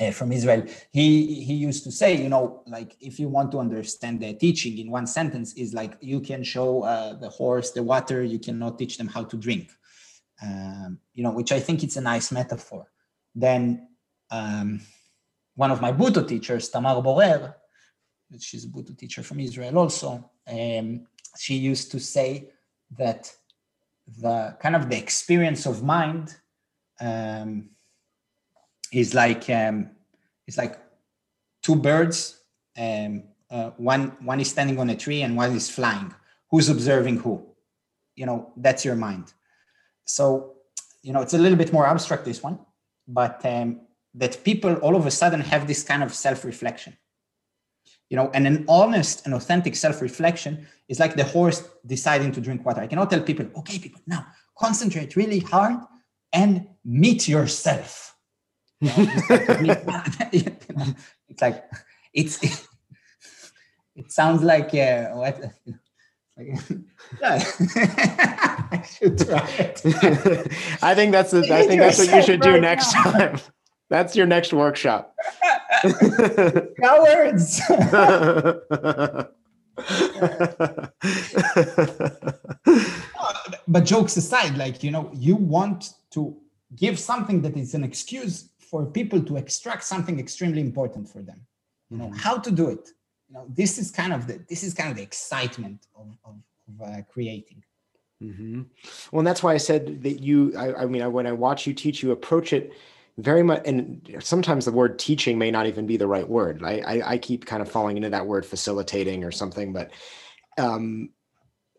uh, 0.00 0.10
from 0.10 0.32
Israel, 0.32 0.64
he 0.90 1.42
he 1.42 1.54
used 1.54 1.84
to 1.84 1.90
say, 1.90 2.16
you 2.16 2.28
know, 2.28 2.62
like 2.66 2.96
if 3.00 3.18
you 3.18 3.28
want 3.28 3.50
to 3.52 3.58
understand 3.58 4.20
the 4.20 4.34
teaching 4.34 4.78
in 4.78 4.90
one 4.90 5.06
sentence, 5.06 5.54
is 5.54 5.72
like 5.74 5.96
you 6.00 6.20
can 6.20 6.42
show 6.44 6.82
uh, 6.82 7.14
the 7.14 7.28
horse 7.28 7.70
the 7.70 7.82
water, 7.82 8.22
you 8.22 8.38
cannot 8.38 8.78
teach 8.78 8.98
them 8.98 9.08
how 9.08 9.24
to 9.24 9.36
drink. 9.36 9.70
Um, 10.42 10.98
you 11.14 11.22
know, 11.22 11.32
which 11.32 11.52
I 11.52 11.60
think 11.60 11.82
it's 11.82 11.96
a 11.96 12.00
nice 12.00 12.30
metaphor. 12.30 12.90
Then 13.34 13.88
um, 14.30 14.80
one 15.54 15.70
of 15.70 15.80
my 15.80 15.92
Butoh 15.92 16.28
teachers, 16.28 16.68
Tamar 16.68 17.00
Borer, 17.02 17.54
she's 18.38 18.64
a 18.64 18.68
Butoh 18.68 18.96
teacher 18.96 19.22
from 19.22 19.40
Israel 19.40 19.78
also, 19.78 20.30
um, 20.46 21.06
she 21.38 21.54
used 21.54 21.90
to 21.92 22.00
say 22.00 22.50
that 22.98 23.32
the 24.18 24.56
kind 24.60 24.76
of 24.76 24.88
the 24.88 24.96
experience 24.96 25.66
of 25.66 25.82
mind 25.82 26.36
um, 27.00 27.70
is 28.92 29.14
like 29.14 29.48
um, 29.50 29.90
it's 30.46 30.56
like 30.56 30.78
two 31.62 31.76
birds. 31.76 32.40
Um, 32.78 33.24
uh, 33.50 33.70
one 33.76 34.16
one 34.20 34.40
is 34.40 34.50
standing 34.50 34.78
on 34.78 34.90
a 34.90 34.96
tree 34.96 35.22
and 35.22 35.36
one 35.36 35.54
is 35.54 35.70
flying. 35.70 36.12
Who's 36.50 36.68
observing 36.68 37.18
who? 37.18 37.46
You 38.14 38.26
know, 38.26 38.52
that's 38.56 38.84
your 38.84 38.96
mind. 38.96 39.32
So 40.04 40.56
you 41.02 41.12
know, 41.12 41.22
it's 41.22 41.34
a 41.34 41.38
little 41.38 41.58
bit 41.58 41.72
more 41.72 41.86
abstract 41.86 42.24
this 42.24 42.42
one, 42.42 42.58
but 43.06 43.44
um, 43.44 43.80
that 44.14 44.42
people 44.42 44.74
all 44.76 44.96
of 44.96 45.06
a 45.06 45.10
sudden 45.10 45.40
have 45.40 45.66
this 45.66 45.84
kind 45.84 46.02
of 46.02 46.12
self-reflection. 46.12 46.96
You 48.10 48.16
know, 48.16 48.30
and 48.34 48.46
an 48.46 48.64
honest 48.68 49.24
and 49.24 49.34
authentic 49.34 49.76
self-reflection 49.76 50.66
is 50.88 50.98
like 50.98 51.16
the 51.16 51.24
horse 51.24 51.68
deciding 51.84 52.32
to 52.32 52.40
drink 52.40 52.64
water. 52.64 52.80
I 52.80 52.86
cannot 52.86 53.10
tell 53.10 53.20
people, 53.20 53.46
okay, 53.58 53.78
people, 53.78 54.00
now 54.06 54.26
concentrate 54.58 55.16
really 55.16 55.40
hard 55.40 55.78
and 56.32 56.66
meet 56.84 57.28
yourself 57.28 58.15
it's 61.28 61.40
like 61.40 61.64
it's 62.12 62.42
it, 62.42 62.66
it 63.96 64.12
sounds 64.12 64.42
like 64.42 64.74
uh, 64.74 65.06
what 65.12 65.40
I 66.38 66.54
should 68.84 69.18
try 69.18 69.48
it. 69.58 69.80
I 70.82 70.94
think 70.94 71.12
that's 71.12 71.30
the, 71.30 71.48
I 71.50 71.66
think 71.66 71.80
that's 71.80 71.98
what 71.98 72.12
you 72.12 72.22
should 72.22 72.42
do 72.42 72.60
next 72.60 72.92
now. 72.92 73.02
time. 73.04 73.38
That's 73.88 74.14
your 74.14 74.26
next 74.26 74.52
workshop. 74.52 75.14
Cowards. 76.82 77.62
but 83.68 83.84
jokes 83.84 84.16
aside, 84.16 84.58
like 84.58 84.82
you 84.82 84.90
know, 84.90 85.10
you 85.14 85.36
want 85.36 85.94
to 86.10 86.36
give 86.74 86.98
something 86.98 87.40
that 87.42 87.56
is 87.56 87.74
an 87.74 87.84
excuse 87.84 88.50
for 88.70 88.86
people 88.86 89.20
to 89.22 89.36
extract 89.36 89.84
something 89.84 90.18
extremely 90.18 90.60
important 90.60 91.08
for 91.08 91.22
them 91.22 91.40
you 91.90 91.96
know 91.96 92.06
mm-hmm. 92.06 92.16
how 92.16 92.36
to 92.36 92.50
do 92.50 92.68
it 92.68 92.90
you 93.28 93.34
know 93.34 93.46
this 93.48 93.78
is 93.78 93.90
kind 93.90 94.12
of 94.12 94.26
the 94.26 94.40
this 94.48 94.62
is 94.62 94.74
kind 94.74 94.90
of 94.90 94.96
the 94.96 95.02
excitement 95.02 95.86
of, 95.96 96.16
of, 96.24 96.36
of 96.68 96.88
uh, 96.88 97.02
creating 97.08 97.62
mm-hmm. 98.22 98.62
well 99.10 99.20
and 99.20 99.26
that's 99.26 99.42
why 99.42 99.52
i 99.52 99.56
said 99.56 100.02
that 100.02 100.20
you 100.20 100.52
I, 100.56 100.82
I 100.82 100.86
mean 100.86 101.02
I, 101.02 101.08
when 101.08 101.26
i 101.26 101.32
watch 101.32 101.66
you 101.66 101.74
teach 101.74 102.02
you 102.02 102.12
approach 102.12 102.52
it 102.52 102.72
very 103.18 103.42
much 103.42 103.62
and 103.64 104.16
sometimes 104.20 104.64
the 104.64 104.72
word 104.72 104.98
teaching 104.98 105.38
may 105.38 105.50
not 105.50 105.66
even 105.66 105.86
be 105.86 105.96
the 105.96 106.06
right 106.06 106.28
word 106.28 106.62
I, 106.62 106.80
I, 106.80 107.12
I 107.12 107.18
keep 107.18 107.46
kind 107.46 107.62
of 107.62 107.70
falling 107.70 107.96
into 107.96 108.10
that 108.10 108.26
word 108.26 108.44
facilitating 108.44 109.24
or 109.24 109.30
something 109.30 109.72
but 109.72 109.90
um, 110.58 111.10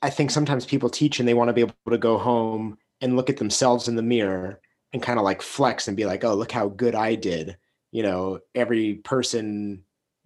i 0.02 0.10
think 0.10 0.32
sometimes 0.32 0.66
people 0.66 0.90
teach 0.90 1.20
and 1.20 1.28
they 1.28 1.36
want 1.36 1.50
to 1.50 1.54
be 1.54 1.62
able 1.62 1.74
to 1.90 1.98
go 1.98 2.18
home 2.18 2.78
and 3.02 3.16
look 3.16 3.30
at 3.30 3.38
themselves 3.38 3.88
in 3.88 3.96
the 3.96 4.02
mirror 4.02 4.60
and 4.94 5.02
kind 5.02 5.20
of 5.20 5.26
like 5.26 5.42
flex 5.42 5.88
and 5.88 5.98
be 5.98 6.06
like 6.06 6.24
oh 6.24 6.34
look 6.34 6.52
how 6.52 6.68
good 6.70 6.96
i 6.96 7.16
did 7.16 7.58
you 7.92 8.04
know 8.04 8.40
every 8.56 8.96
person 8.96 9.84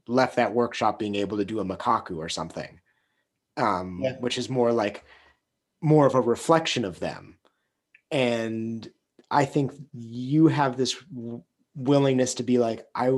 left 0.08 0.36
that 0.36 0.54
workshop 0.54 1.00
being 1.00 1.16
able 1.16 1.38
to 1.38 1.46
do 1.46 1.60
a 1.60 1.66
macaco 1.66 2.18
or 2.18 2.30
something 2.30 2.80
um, 3.58 4.00
yeah. 4.02 4.14
which 4.20 4.38
is 4.38 4.50
more 4.50 4.72
like 4.72 5.04
more 5.82 6.06
of 6.06 6.16
a 6.16 6.22
reflection 6.22 6.86
of 6.86 7.00
them 7.00 7.38
and 8.12 8.90
I 9.32 9.46
think 9.46 9.72
you 9.94 10.48
have 10.48 10.76
this 10.76 11.02
willingness 11.74 12.36
to 12.36 12.44
be 12.44 12.58
like, 12.58 12.86
I, 12.94 13.12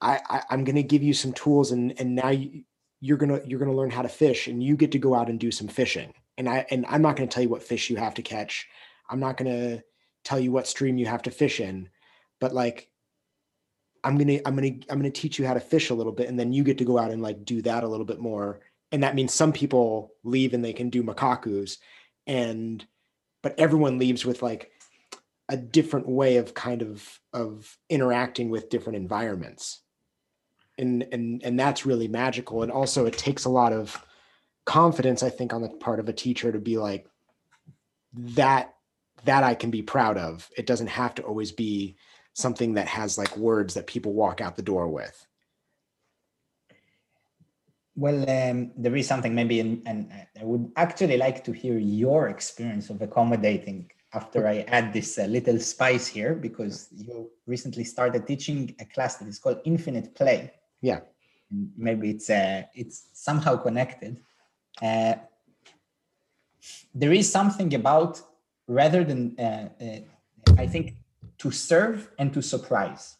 I, 0.00 0.20
I 0.28 0.42
am 0.50 0.64
going 0.64 0.76
to 0.76 0.82
give 0.82 1.02
you 1.02 1.14
some 1.14 1.32
tools 1.32 1.72
and, 1.72 1.98
and 1.98 2.14
now 2.14 2.28
you, 2.28 2.64
you're 3.00 3.16
going 3.16 3.30
to, 3.30 3.48
you're 3.48 3.64
to 3.64 3.72
learn 3.72 3.90
how 3.90 4.02
to 4.02 4.08
fish 4.08 4.46
and 4.46 4.62
you 4.62 4.76
get 4.76 4.92
to 4.92 4.98
go 4.98 5.14
out 5.14 5.30
and 5.30 5.40
do 5.40 5.50
some 5.50 5.68
fishing. 5.68 6.12
And 6.36 6.48
I, 6.48 6.66
and 6.70 6.84
I'm 6.86 7.02
not 7.02 7.16
going 7.16 7.28
to 7.28 7.34
tell 7.34 7.42
you 7.42 7.48
what 7.48 7.62
fish 7.62 7.88
you 7.88 7.96
have 7.96 8.14
to 8.14 8.22
catch. 8.22 8.68
I'm 9.08 9.20
not 9.20 9.36
going 9.36 9.50
to 9.50 9.82
tell 10.24 10.38
you 10.38 10.52
what 10.52 10.66
stream 10.66 10.98
you 10.98 11.06
have 11.06 11.22
to 11.22 11.30
fish 11.30 11.60
in, 11.60 11.88
but 12.40 12.52
like, 12.52 12.88
I'm 14.04 14.16
going 14.16 14.28
to, 14.28 14.46
I'm 14.46 14.56
going 14.56 14.80
to, 14.80 14.90
I'm 14.90 15.00
going 15.00 15.10
to 15.10 15.20
teach 15.20 15.38
you 15.38 15.46
how 15.46 15.54
to 15.54 15.60
fish 15.60 15.90
a 15.90 15.94
little 15.94 16.12
bit. 16.12 16.28
And 16.28 16.38
then 16.38 16.52
you 16.52 16.62
get 16.62 16.78
to 16.78 16.84
go 16.84 16.98
out 16.98 17.10
and 17.10 17.20
like 17.20 17.44
do 17.44 17.62
that 17.62 17.84
a 17.84 17.88
little 17.88 18.06
bit 18.06 18.20
more. 18.20 18.60
And 18.92 19.02
that 19.02 19.14
means 19.14 19.34
some 19.34 19.52
people 19.52 20.12
leave 20.22 20.54
and 20.54 20.64
they 20.64 20.72
can 20.72 20.88
do 20.88 21.02
macacos 21.02 21.78
and, 22.26 22.84
but 23.42 23.58
everyone 23.58 23.98
leaves 23.98 24.24
with 24.24 24.42
like 24.42 24.70
a 25.48 25.56
different 25.56 26.08
way 26.08 26.36
of 26.36 26.54
kind 26.54 26.82
of 26.82 27.20
of 27.32 27.76
interacting 27.88 28.50
with 28.50 28.70
different 28.70 28.96
environments 28.96 29.80
and 30.78 31.06
and 31.12 31.42
and 31.42 31.58
that's 31.58 31.86
really 31.86 32.08
magical 32.08 32.62
and 32.62 32.70
also 32.70 33.06
it 33.06 33.16
takes 33.16 33.44
a 33.44 33.50
lot 33.50 33.72
of 33.72 34.04
confidence 34.66 35.22
i 35.22 35.30
think 35.30 35.52
on 35.52 35.62
the 35.62 35.68
part 35.68 36.00
of 36.00 36.08
a 36.08 36.12
teacher 36.12 36.52
to 36.52 36.58
be 36.58 36.76
like 36.76 37.06
that 38.14 38.74
that 39.24 39.42
i 39.44 39.54
can 39.54 39.70
be 39.70 39.82
proud 39.82 40.16
of 40.16 40.48
it 40.56 40.66
doesn't 40.66 40.88
have 40.88 41.14
to 41.14 41.22
always 41.22 41.52
be 41.52 41.96
something 42.34 42.74
that 42.74 42.86
has 42.86 43.18
like 43.18 43.36
words 43.36 43.74
that 43.74 43.86
people 43.86 44.12
walk 44.12 44.40
out 44.40 44.56
the 44.56 44.62
door 44.62 44.88
with 44.88 45.26
well, 47.98 48.30
um, 48.30 48.70
there 48.76 48.94
is 48.94 49.08
something 49.08 49.34
maybe, 49.34 49.58
in, 49.58 49.82
and 49.84 50.12
I 50.40 50.44
would 50.44 50.70
actually 50.76 51.16
like 51.16 51.42
to 51.44 51.52
hear 51.52 51.76
your 51.76 52.28
experience 52.28 52.90
of 52.90 53.02
accommodating 53.02 53.90
after 54.14 54.46
I 54.46 54.60
add 54.68 54.92
this 54.92 55.18
uh, 55.18 55.24
little 55.24 55.58
spice 55.58 56.06
here, 56.06 56.34
because 56.34 56.88
you 56.94 57.28
recently 57.46 57.82
started 57.82 58.24
teaching 58.24 58.74
a 58.78 58.84
class 58.84 59.16
that 59.16 59.26
is 59.26 59.40
called 59.40 59.60
Infinite 59.64 60.14
Play. 60.14 60.52
Yeah. 60.80 61.00
And 61.50 61.72
maybe 61.76 62.10
it's 62.10 62.30
uh, 62.30 62.62
it's 62.72 63.08
somehow 63.14 63.56
connected. 63.56 64.20
Uh, 64.80 65.14
there 66.94 67.12
is 67.12 67.30
something 67.30 67.74
about 67.74 68.20
rather 68.68 69.02
than 69.02 69.34
uh, 69.38 69.68
uh, 69.82 70.00
I 70.56 70.66
think 70.66 70.94
to 71.38 71.50
serve 71.50 72.10
and 72.18 72.32
to 72.34 72.42
surprise. 72.42 73.16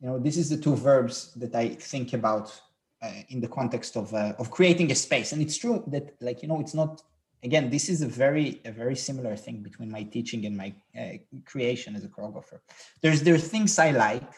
You 0.00 0.08
know, 0.08 0.18
this 0.18 0.36
is 0.36 0.48
the 0.48 0.56
two 0.56 0.74
verbs 0.74 1.32
that 1.34 1.54
I 1.54 1.68
think 1.68 2.12
about 2.14 2.60
uh, 3.02 3.10
in 3.28 3.40
the 3.40 3.48
context 3.48 3.96
of 3.96 4.12
uh, 4.14 4.32
of 4.38 4.50
creating 4.50 4.90
a 4.90 4.94
space. 4.94 5.32
And 5.32 5.42
it's 5.42 5.56
true 5.56 5.84
that 5.88 6.14
like 6.20 6.42
you 6.42 6.48
know 6.48 6.60
it's 6.60 6.74
not 6.74 7.02
again 7.42 7.70
this 7.70 7.88
is 7.88 8.02
a 8.02 8.06
very 8.06 8.60
a 8.64 8.72
very 8.72 8.96
similar 8.96 9.36
thing 9.36 9.62
between 9.62 9.90
my 9.90 10.02
teaching 10.02 10.46
and 10.46 10.56
my 10.56 10.74
uh, 10.98 11.18
creation 11.44 11.94
as 11.94 12.04
a 12.04 12.08
choreographer. 12.08 12.58
There's 13.02 13.22
there's 13.22 13.46
things 13.48 13.78
i 13.78 13.90
like 13.90 14.30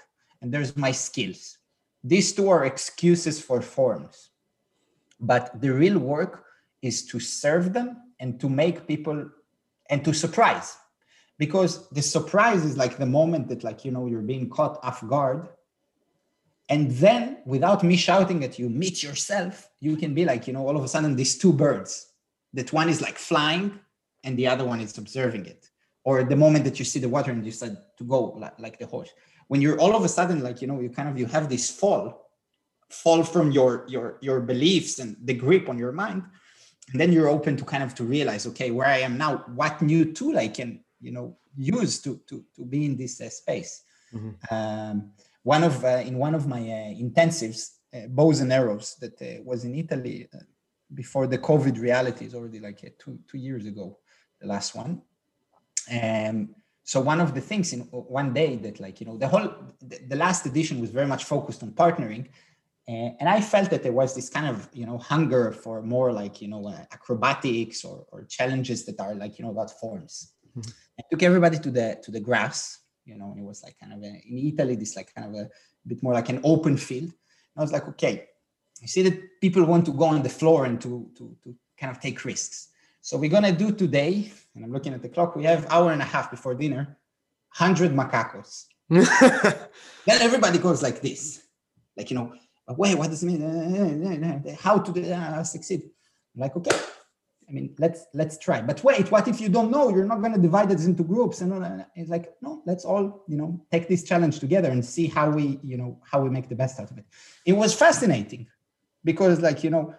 and 0.43 0.53
there's 0.53 0.77
my 0.77 0.93
skills. 0.93 1.59
These 2.03 2.33
two 2.33 2.49
are 2.49 2.65
excuses 2.65 3.41
for 3.41 3.61
forms. 3.61 4.31
But 5.21 5.61
the 5.61 5.71
real 5.71 5.99
work 5.99 6.45
is 6.81 7.05
to 7.09 7.21
serve 7.21 7.75
them 7.75 8.15
and 8.19 8.41
to 8.41 8.49
make 8.49 8.87
people 8.87 9.29
and 9.91 10.05
to 10.05 10.15
surprise. 10.15 10.77
Because 11.39 11.89
the 11.91 12.03
surprise 12.03 12.65
is 12.65 12.77
like 12.77 12.97
the 12.97 13.07
moment 13.07 13.49
that 13.49 13.65
like 13.65 13.85
you 13.85 13.91
know 13.91 14.07
you're 14.07 14.23
being 14.23 14.49
caught 14.49 14.79
off 14.83 15.07
guard. 15.07 15.49
And 16.69 16.91
then 16.93 17.39
without 17.45 17.83
me 17.83 17.97
shouting 17.97 18.45
at 18.45 18.59
you 18.59 18.69
meet 18.69 19.03
yourself 19.03 19.69
you 19.81 19.97
can 19.97 20.15
be 20.15 20.25
like 20.25 20.47
you 20.47 20.53
know 20.53 20.67
all 20.67 20.77
of 20.77 20.85
a 20.85 20.89
sudden 20.89 21.17
these 21.17 21.37
two 21.37 21.53
birds. 21.53 22.07
That 22.53 22.73
one 22.73 22.89
is 22.89 23.01
like 23.01 23.17
flying 23.17 23.79
and 24.25 24.37
the 24.37 24.47
other 24.47 24.65
one 24.65 24.81
is 24.81 24.97
observing 24.99 25.47
it. 25.47 25.71
Or 26.05 26.25
the 26.25 26.37
moment 26.37 26.65
that 26.65 26.79
you 26.79 26.85
see 26.85 26.99
the 26.99 27.09
water 27.09 27.31
and 27.31 27.45
you 27.45 27.53
said 27.53 27.77
to 27.99 28.05
go 28.05 28.21
like, 28.43 28.59
like 28.59 28.79
the 28.79 28.87
horse. 28.87 29.11
When 29.49 29.61
you're 29.61 29.79
all 29.79 29.95
of 29.95 30.05
a 30.05 30.09
sudden 30.09 30.43
like 30.43 30.61
you 30.63 30.69
know 30.69 30.81
you 30.81 30.91
kind 30.91 31.09
of 31.09 31.19
you 31.19 31.27
have 31.27 31.49
this 31.49 31.71
fall 31.71 32.29
fall 32.91 33.23
from 33.23 33.51
your 33.51 33.85
your 33.89 34.19
your 34.21 34.41
beliefs 34.41 34.99
and 34.99 35.17
the 35.25 35.35
grip 35.35 35.69
on 35.69 35.79
your 35.79 35.93
mind 35.93 36.23
and 36.93 37.01
then 37.01 37.13
you're 37.13 37.29
open 37.29 37.57
to 37.57 37.65
kind 37.65 37.83
of 37.83 37.95
to 37.95 38.05
realize 38.05 38.47
okay 38.47 38.71
where 38.71 38.89
i 38.89 38.99
am 38.99 39.17
now 39.19 39.45
what 39.55 39.81
new 39.83 40.13
tool 40.13 40.39
i 40.39 40.49
can 40.49 40.81
you 41.01 41.13
know 41.13 41.37
use 41.57 42.01
to 42.01 42.21
to 42.27 42.45
to 42.55 42.65
be 42.65 42.85
in 42.85 42.97
this 42.97 43.21
uh, 43.21 43.29
space 43.29 43.83
mm-hmm. 44.15 44.31
um, 44.55 45.13
one 45.43 45.65
of 45.65 45.85
uh, 45.85 46.03
in 46.05 46.19
one 46.19 46.35
of 46.35 46.47
my 46.47 46.61
uh, 46.61 46.95
intensives, 46.95 47.77
uh, 47.95 48.07
bows 48.09 48.41
and 48.41 48.53
arrows 48.53 48.97
that 49.01 49.21
uh, 49.23 49.43
was 49.43 49.65
in 49.65 49.75
Italy 49.75 50.29
uh, 50.35 50.39
before 50.95 51.27
the 51.27 51.39
COVID 51.39 51.81
reality 51.81 52.27
is 52.27 52.35
already 52.35 52.61
like 52.61 52.81
two 52.99 53.19
two 53.27 53.39
years 53.39 53.67
ago, 53.67 53.99
the 54.41 54.47
last 54.47 54.75
one. 54.75 55.03
Um, 55.91 56.55
so 56.85 57.01
one 57.01 57.21
of 57.21 57.35
the 57.35 57.41
things 57.41 57.73
in 57.73 57.81
one 57.81 58.33
day 58.35 58.57
that 58.57 58.81
like 58.81 59.01
you 59.01 59.07
know 59.07 59.17
the 59.17 59.29
whole 59.29 59.49
the, 59.81 59.99
the 60.09 60.17
last 60.17 60.45
edition 60.47 60.81
was 60.81 60.91
very 60.91 61.07
much 61.07 61.25
focused 61.25 61.63
on 61.63 61.71
partnering, 61.71 62.29
and 62.91 63.29
I 63.29 63.41
felt 63.41 63.71
that 63.71 63.83
there 63.83 63.93
was 63.93 64.15
this 64.15 64.29
kind 64.29 64.47
of 64.47 64.69
you 64.73 64.87
know 64.87 64.99
hunger 64.99 65.53
for 65.53 65.83
more 65.83 66.13
like 66.13 66.41
you 66.43 66.49
know 66.49 66.69
acrobatics 66.93 67.85
or, 67.85 68.07
or 68.11 68.25
challenges 68.25 68.85
that 68.87 69.01
are 69.01 69.15
like 69.15 69.39
you 69.39 69.45
know 69.45 69.51
about 69.51 69.71
forms. 69.81 70.33
Mm-hmm. 70.57 70.71
I 70.99 71.03
took 71.11 71.23
everybody 71.23 71.59
to 71.59 71.71
the 71.71 72.01
to 72.03 72.11
the 72.11 72.21
grass 72.21 72.81
you 73.11 73.17
know, 73.17 73.31
and 73.33 73.41
it 73.41 73.45
was 73.45 73.63
like 73.63 73.79
kind 73.79 73.93
of 73.93 74.03
a, 74.03 74.07
in 74.07 74.53
Italy, 74.53 74.77
this 74.77 74.97
like 74.97 75.15
kind 75.15 75.29
of 75.29 75.43
a, 75.43 75.51
bit 75.87 76.03
more 76.03 76.13
like 76.13 76.29
an 76.29 76.41
open 76.45 76.77
field. 76.77 77.11
I 77.57 77.63
was 77.63 77.73
like, 77.73 77.89
okay, 77.89 78.27
you 78.81 78.89
see 78.89 79.03
that 79.03 79.41
people 79.41 79.65
want 79.65 79.87
to 79.87 79.93
go 79.93 80.05
on 80.05 80.23
the 80.23 80.29
floor 80.29 80.67
and 80.67 80.79
to, 80.83 81.11
to, 81.17 81.37
to 81.43 81.57
kind 81.79 81.91
of 81.91 82.01
take 82.01 82.23
risks. 82.25 82.69
So 83.01 83.17
we're 83.17 83.31
gonna 83.31 83.53
do 83.53 83.73
today, 83.73 84.31
and 84.55 84.63
I'm 84.63 84.73
looking 84.73 84.93
at 84.93 85.01
the 85.01 85.09
clock, 85.09 85.37
we 85.37 85.45
have 85.45 85.67
hour 85.71 85.91
and 85.93 86.03
a 86.03 86.05
half 86.05 86.31
before 86.31 86.55
dinner, 86.55 86.99
100 87.57 87.93
macacos. 87.93 88.67
then 88.91 90.21
everybody 90.21 90.59
goes 90.59 90.83
like 90.83 91.01
this, 91.01 91.43
like, 91.97 92.11
you 92.11 92.17
know, 92.19 92.33
wait, 92.77 92.97
what 92.97 93.11
does 93.11 93.23
it 93.23 93.27
mean? 93.27 94.57
How 94.61 94.79
to 94.79 95.13
uh, 95.13 95.45
succeed? 95.45 95.91
Like, 96.37 96.57
okay, 96.57 96.77
I 97.51 97.53
mean, 97.53 97.75
let's 97.79 98.07
let's 98.15 98.39
try. 98.39 98.63
But 98.63 98.83
wait, 98.85 99.11
what 99.11 99.27
if 99.27 99.41
you 99.41 99.49
don't 99.49 99.73
know? 99.73 99.89
You're 99.91 100.05
not 100.05 100.21
going 100.21 100.33
to 100.33 100.39
divide 100.39 100.71
it 100.71 100.81
into 100.81 101.03
groups. 101.03 101.41
And 101.41 101.85
it's 101.97 102.09
like, 102.09 102.33
no, 102.41 102.63
let's 102.65 102.85
all 102.85 103.25
you 103.27 103.37
know 103.37 103.61
take 103.73 103.89
this 103.89 104.05
challenge 104.05 104.39
together 104.39 104.71
and 104.71 104.85
see 104.85 105.09
how 105.09 105.31
we 105.31 105.59
you 105.65 105.77
know 105.77 105.99
how 106.09 106.21
we 106.21 106.31
make 106.31 106.49
the 106.49 106.55
best 106.55 106.79
out 106.79 106.91
of 106.93 106.99
it. 106.99 107.07
It 107.45 107.55
was 107.55 107.75
fascinating 107.75 108.47
because, 109.03 109.41
like 109.41 109.65
you 109.65 109.71
know, 109.71 109.95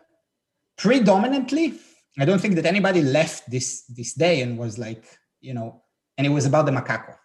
predominantly, 0.77 1.73
I 2.17 2.23
don't 2.23 2.39
think 2.39 2.55
that 2.55 2.65
anybody 2.65 3.01
left 3.01 3.51
this 3.51 3.81
this 3.83 4.13
day 4.13 4.41
and 4.41 4.57
was 4.57 4.77
like, 4.77 5.03
you 5.41 5.53
know, 5.53 5.83
and 6.17 6.25
it 6.25 6.29
was 6.29 6.45
about 6.45 6.65
the 6.65 6.71
macaco. 6.71 7.15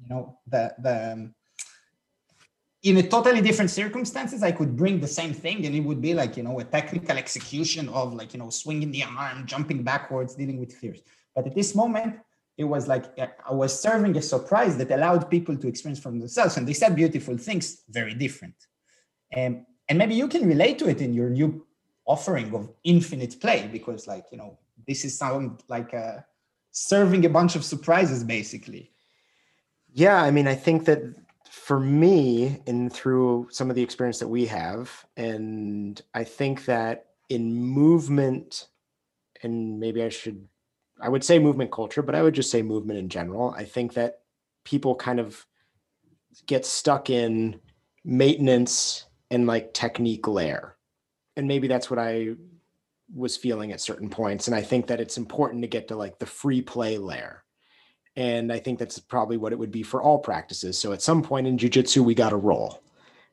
You 0.00 0.08
know, 0.10 0.38
the 0.46 0.74
the 0.78 1.12
um, 1.12 1.34
in 2.84 2.96
a 2.98 3.02
totally 3.02 3.40
different 3.40 3.70
circumstances 3.70 4.42
i 4.42 4.52
could 4.52 4.76
bring 4.76 5.00
the 5.00 5.06
same 5.06 5.32
thing 5.32 5.66
and 5.66 5.74
it 5.74 5.80
would 5.80 6.00
be 6.00 6.14
like 6.14 6.36
you 6.36 6.42
know 6.42 6.60
a 6.60 6.64
technical 6.64 7.16
execution 7.16 7.88
of 7.88 8.14
like 8.14 8.32
you 8.32 8.38
know 8.38 8.50
swinging 8.50 8.92
the 8.92 9.02
arm 9.02 9.46
jumping 9.46 9.82
backwards 9.82 10.34
dealing 10.34 10.60
with 10.60 10.72
fears. 10.72 11.00
But 11.34 11.46
at 11.46 11.54
this 11.54 11.74
moment 11.74 12.18
it 12.56 12.64
was 12.64 12.88
like 12.88 13.06
uh, 13.18 13.28
i 13.48 13.52
was 13.52 13.80
serving 13.80 14.16
a 14.16 14.22
surprise 14.22 14.76
that 14.76 14.90
allowed 14.90 15.30
people 15.30 15.56
to 15.56 15.68
experience 15.68 16.00
from 16.00 16.18
themselves 16.18 16.56
and 16.56 16.66
they 16.66 16.72
said 16.72 16.94
beautiful 16.94 17.36
things 17.36 17.82
very 17.88 18.14
different. 18.14 18.54
And 19.32 19.64
and 19.88 19.98
maybe 19.98 20.14
you 20.14 20.28
can 20.28 20.46
relate 20.46 20.78
to 20.80 20.88
it 20.88 21.00
in 21.00 21.12
your 21.14 21.30
new 21.30 21.66
offering 22.06 22.54
of 22.54 22.70
infinite 22.84 23.40
play 23.40 23.68
because 23.72 24.06
like 24.06 24.26
you 24.30 24.38
know 24.38 24.56
this 24.86 25.04
is 25.04 25.18
sound 25.18 25.64
like 25.68 25.92
a 25.92 26.06
uh, 26.06 26.20
serving 26.70 27.26
a 27.26 27.28
bunch 27.28 27.56
of 27.56 27.64
surprises 27.64 28.22
basically. 28.22 28.92
Yeah 29.92 30.22
i 30.22 30.30
mean 30.30 30.46
i 30.46 30.54
think 30.54 30.84
that 30.84 31.00
for 31.50 31.80
me 31.80 32.60
and 32.66 32.92
through 32.92 33.48
some 33.50 33.70
of 33.70 33.76
the 33.76 33.82
experience 33.82 34.18
that 34.18 34.28
we 34.28 34.46
have 34.46 35.04
and 35.16 36.02
i 36.14 36.22
think 36.22 36.64
that 36.64 37.06
in 37.28 37.54
movement 37.54 38.68
and 39.42 39.78
maybe 39.80 40.02
i 40.02 40.08
should 40.08 40.46
I 41.00 41.08
would 41.08 41.24
say 41.24 41.38
movement 41.38 41.70
culture, 41.70 42.02
but 42.02 42.14
I 42.14 42.22
would 42.22 42.34
just 42.34 42.50
say 42.50 42.62
movement 42.62 42.98
in 42.98 43.08
general. 43.08 43.54
I 43.56 43.64
think 43.64 43.94
that 43.94 44.22
people 44.64 44.94
kind 44.94 45.20
of 45.20 45.46
get 46.46 46.66
stuck 46.66 47.10
in 47.10 47.60
maintenance 48.04 49.06
and 49.30 49.46
like 49.46 49.74
technique 49.74 50.26
layer. 50.26 50.76
And 51.36 51.46
maybe 51.46 51.68
that's 51.68 51.90
what 51.90 51.98
I 51.98 52.34
was 53.14 53.36
feeling 53.36 53.72
at 53.72 53.80
certain 53.80 54.10
points. 54.10 54.48
And 54.48 54.56
I 54.56 54.62
think 54.62 54.88
that 54.88 55.00
it's 55.00 55.16
important 55.16 55.62
to 55.62 55.68
get 55.68 55.88
to 55.88 55.96
like 55.96 56.18
the 56.18 56.26
free 56.26 56.62
play 56.62 56.98
layer. 56.98 57.44
And 58.18 58.52
I 58.52 58.58
think 58.58 58.80
that's 58.80 58.98
probably 58.98 59.36
what 59.36 59.52
it 59.52 59.58
would 59.60 59.70
be 59.70 59.84
for 59.84 60.02
all 60.02 60.18
practices. 60.18 60.76
So 60.76 60.92
at 60.92 61.00
some 61.00 61.22
point 61.22 61.46
in 61.46 61.56
jujitsu, 61.56 62.04
we 62.04 62.16
got 62.16 62.30
to 62.30 62.36
roll. 62.36 62.82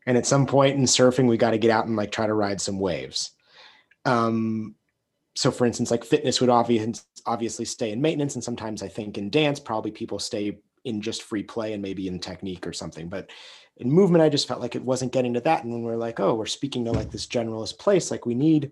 And 0.06 0.16
at 0.16 0.28
some 0.28 0.46
point 0.46 0.78
in 0.78 0.84
surfing, 0.84 1.28
we 1.28 1.38
got 1.38 1.52
to 1.52 1.58
get 1.58 1.72
out 1.72 1.88
and 1.88 1.96
like 1.96 2.12
try 2.12 2.28
to 2.28 2.36
ride 2.36 2.62
some 2.62 2.80
waves. 2.80 3.32
Um, 4.06 4.76
so 5.34 5.50
for 5.50 5.66
instance, 5.66 5.90
like 5.90 6.06
fitness 6.06 6.40
would 6.40 6.52
obviously 6.52 7.02
obviously 7.26 7.66
stay 7.66 7.92
in 7.92 8.00
maintenance. 8.00 8.36
And 8.36 8.44
sometimes 8.44 8.84
I 8.84 8.88
think 8.88 9.18
in 9.18 9.32
dance, 9.32 9.60
probably 9.60 9.90
people 9.90 10.20
stay 10.20 10.60
in 10.84 11.02
just 11.02 11.24
free 11.24 11.42
play 11.42 11.74
and 11.74 11.82
maybe 11.82 12.08
in 12.08 12.20
technique 12.20 12.68
or 12.68 12.74
something. 12.74 13.10
But 13.10 13.32
in 13.78 13.92
movement, 13.92 14.22
I 14.22 14.30
just 14.30 14.48
felt 14.48 14.62
like 14.62 14.76
it 14.76 14.86
wasn't 14.86 15.14
getting 15.14 15.34
to 15.34 15.42
that. 15.42 15.64
And 15.64 15.74
when 15.74 15.82
we're 15.82 15.96
like, 15.96 16.20
oh, 16.20 16.36
we're 16.36 16.46
speaking 16.46 16.86
to 16.86 16.92
like 16.92 17.10
this 17.10 17.26
generalist 17.26 17.80
place, 17.80 18.12
like 18.12 18.28
we 18.28 18.36
need, 18.36 18.72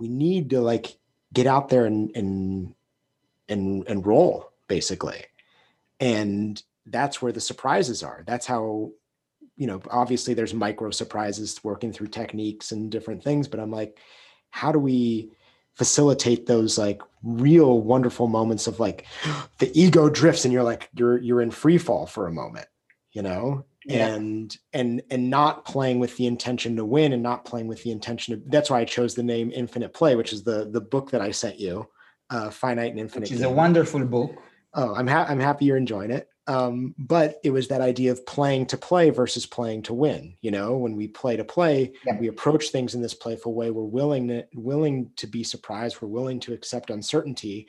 we 0.00 0.08
need 0.08 0.50
to 0.50 0.60
like 0.60 0.96
get 1.32 1.46
out 1.46 1.68
there 1.68 1.84
and 1.84 2.10
and 2.16 2.74
and 3.48 3.86
and 3.86 4.04
roll 4.04 4.50
basically. 4.66 5.24
And 6.00 6.62
that's 6.86 7.22
where 7.22 7.32
the 7.32 7.40
surprises 7.40 8.02
are. 8.02 8.24
That's 8.26 8.46
how, 8.46 8.90
you 9.56 9.66
know, 9.66 9.80
obviously 9.90 10.34
there's 10.34 10.54
micro 10.54 10.90
surprises 10.90 11.58
working 11.62 11.92
through 11.92 12.08
techniques 12.08 12.72
and 12.72 12.90
different 12.90 13.22
things, 13.22 13.48
but 13.48 13.60
I'm 13.60 13.70
like, 13.70 13.98
how 14.50 14.72
do 14.72 14.78
we 14.78 15.32
facilitate 15.74 16.46
those 16.46 16.78
like 16.78 17.02
real 17.22 17.80
wonderful 17.80 18.28
moments 18.28 18.66
of 18.66 18.78
like 18.80 19.06
the 19.58 19.70
ego 19.78 20.08
drifts 20.08 20.44
and 20.44 20.52
you're 20.52 20.62
like 20.62 20.88
you're 20.94 21.18
you're 21.18 21.42
in 21.42 21.50
free 21.50 21.78
fall 21.78 22.06
for 22.06 22.26
a 22.26 22.32
moment 22.32 22.66
you 23.12 23.22
know 23.22 23.64
yeah. 23.84 24.14
and 24.14 24.56
and 24.72 25.02
and 25.10 25.28
not 25.28 25.64
playing 25.64 25.98
with 25.98 26.16
the 26.16 26.26
intention 26.26 26.76
to 26.76 26.84
win 26.84 27.12
and 27.12 27.22
not 27.22 27.44
playing 27.44 27.66
with 27.66 27.82
the 27.82 27.90
intention 27.90 28.34
of 28.34 28.50
that's 28.50 28.70
why 28.70 28.80
i 28.80 28.84
chose 28.84 29.14
the 29.14 29.22
name 29.22 29.50
infinite 29.54 29.92
play 29.92 30.14
which 30.14 30.32
is 30.32 30.44
the 30.44 30.70
the 30.70 30.80
book 30.80 31.10
that 31.10 31.20
i 31.20 31.30
sent 31.30 31.58
you 31.58 31.86
uh 32.30 32.50
finite 32.50 32.90
and 32.90 33.00
infinite 33.00 33.22
which 33.22 33.32
is 33.32 33.40
game. 33.40 33.50
a 33.50 33.52
wonderful 33.52 34.04
book 34.04 34.32
oh 34.74 34.94
i'm 34.94 35.06
ha- 35.06 35.26
i'm 35.28 35.40
happy 35.40 35.64
you're 35.64 35.76
enjoying 35.76 36.10
it 36.10 36.28
um, 36.46 36.94
but 36.98 37.40
it 37.42 37.50
was 37.50 37.68
that 37.68 37.80
idea 37.80 38.12
of 38.12 38.26
playing 38.26 38.66
to 38.66 38.76
play 38.76 39.10
versus 39.10 39.46
playing 39.46 39.82
to 39.84 39.94
win. 39.94 40.36
You 40.42 40.50
know, 40.50 40.76
when 40.76 40.94
we 40.94 41.08
play 41.08 41.36
to 41.36 41.44
play, 41.44 41.92
yeah. 42.04 42.18
we 42.18 42.28
approach 42.28 42.68
things 42.68 42.94
in 42.94 43.00
this 43.00 43.14
playful 43.14 43.54
way. 43.54 43.70
We're 43.70 43.82
willing 43.82 44.28
to 44.28 44.46
willing 44.54 45.10
to 45.16 45.26
be 45.26 45.42
surprised. 45.42 46.00
We're 46.00 46.08
willing 46.08 46.40
to 46.40 46.52
accept 46.52 46.90
uncertainty, 46.90 47.68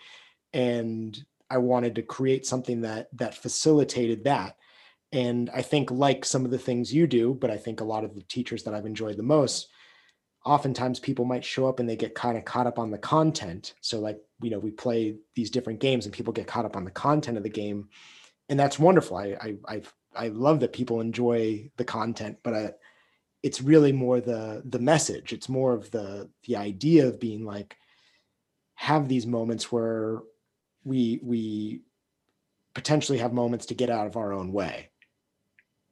and 0.52 1.18
I 1.50 1.60
wanted 1.60 1.96
to 1.96 2.02
create 2.02 2.46
something 2.46 2.82
that 2.82 3.08
that 3.14 3.36
facilitated 3.36 4.26
that. 4.26 4.58
And 5.14 5.50
I 5.52 5.62
think, 5.62 5.92
like 5.92 6.26
some 6.26 6.44
of 6.44 6.52
the 6.52 6.58
things 6.58 6.94
you 6.94 7.08
do, 7.08 7.34
but 7.34 7.50
I 7.50 7.58
think 7.58 7.80
a 7.80 7.86
lot 7.86 8.04
of 8.04 8.14
the 8.14 8.24
teachers 8.24 8.64
that 8.64 8.74
I've 8.74 8.86
enjoyed 8.86 9.16
the 9.16 9.24
most, 9.24 9.70
oftentimes 10.46 11.00
people 11.00 11.26
might 11.26 11.44
show 11.44 11.68
up 11.68 11.80
and 11.80 11.90
they 11.90 11.96
get 11.96 12.16
kind 12.16 12.38
of 12.38 12.46
caught 12.46 12.68
up 12.68 12.80
on 12.80 12.92
the 12.92 12.98
content. 12.98 13.74
So, 13.82 14.00
like, 14.00 14.20
you 14.42 14.50
know, 14.50 14.60
we 14.60 14.72
play 14.72 15.16
these 15.34 15.50
different 15.50 15.80
games 15.80 16.06
and 16.06 16.14
people 16.14 16.34
get 16.34 16.48
caught 16.48 16.66
up 16.66 16.76
on 16.76 16.86
the 16.86 16.92
content 16.92 17.38
of 17.38 17.44
the 17.44 17.50
game 17.50 17.90
and 18.50 18.60
that's 18.60 18.80
wonderful. 18.80 19.18
I 19.18 19.38
I 19.42 19.56
I, 19.68 19.82
I 20.16 20.28
love 20.30 20.60
that 20.62 20.74
people 20.74 21.02
enjoy 21.02 21.70
the 21.78 21.86
content, 21.86 22.38
but 22.44 22.54
I, 22.54 22.74
it's 23.44 23.62
really 23.62 23.92
more 23.92 24.20
the 24.22 24.62
the 24.66 24.80
message. 24.80 25.34
It's 25.34 25.50
more 25.50 25.74
of 25.74 25.92
the 25.92 26.30
the 26.46 26.58
idea 26.58 27.08
of 27.08 27.20
being 27.20 27.46
like 27.46 27.76
have 28.76 29.08
these 29.08 29.26
moments 29.26 29.72
where 29.72 30.22
we 30.84 31.20
we 31.24 31.82
potentially 32.74 33.18
have 33.20 33.34
moments 33.34 33.68
to 33.68 33.74
get 33.74 33.90
out 33.90 34.06
of 34.06 34.18
our 34.18 34.34
own 34.34 34.52
way 34.52 34.90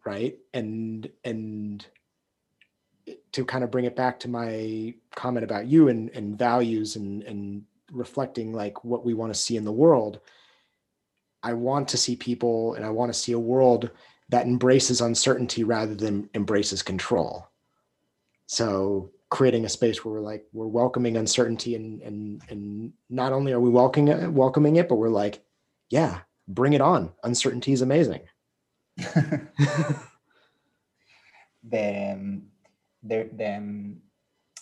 right 0.05 0.37
and 0.53 1.09
and 1.23 1.87
to 3.33 3.45
kind 3.45 3.63
of 3.63 3.71
bring 3.71 3.85
it 3.85 3.95
back 3.95 4.19
to 4.19 4.29
my 4.29 4.93
comment 5.15 5.43
about 5.43 5.67
you 5.67 5.89
and 5.89 6.09
and 6.11 6.37
values 6.37 6.95
and 6.95 7.23
and 7.23 7.63
reflecting 7.91 8.53
like 8.53 8.83
what 8.83 9.05
we 9.05 9.13
want 9.13 9.33
to 9.33 9.39
see 9.39 9.57
in 9.57 9.65
the 9.65 9.71
world 9.71 10.19
I 11.43 11.53
want 11.53 11.89
to 11.89 11.97
see 11.97 12.15
people 12.15 12.73
and 12.75 12.85
I 12.85 12.89
want 12.89 13.13
to 13.13 13.19
see 13.19 13.33
a 13.33 13.39
world 13.39 13.91
that 14.29 14.47
embraces 14.47 15.01
uncertainty 15.01 15.65
rather 15.65 15.93
than 15.93 16.29
embraces 16.33 16.81
control. 16.81 17.49
So 18.47 19.11
creating 19.29 19.65
a 19.65 19.69
space 19.69 20.03
where 20.03 20.13
we're 20.13 20.21
like 20.21 20.45
we're 20.53 20.67
welcoming 20.67 21.17
uncertainty 21.17 21.75
and 21.75 22.01
and 22.01 22.41
and 22.49 22.93
not 23.09 23.33
only 23.33 23.51
are 23.51 23.59
we 23.59 23.69
welcoming 23.69 24.07
it, 24.07 24.31
welcoming 24.31 24.77
it, 24.77 24.87
but 24.87 24.95
we're 24.95 25.09
like, 25.09 25.43
yeah, 25.89 26.21
bring 26.47 26.73
it 26.73 26.81
on. 26.81 27.11
Uncertainty 27.23 27.73
is 27.73 27.81
amazing. 27.81 28.21
the 31.69 32.41
the, 33.03 33.29
the 33.35 33.57
um, 33.57 33.97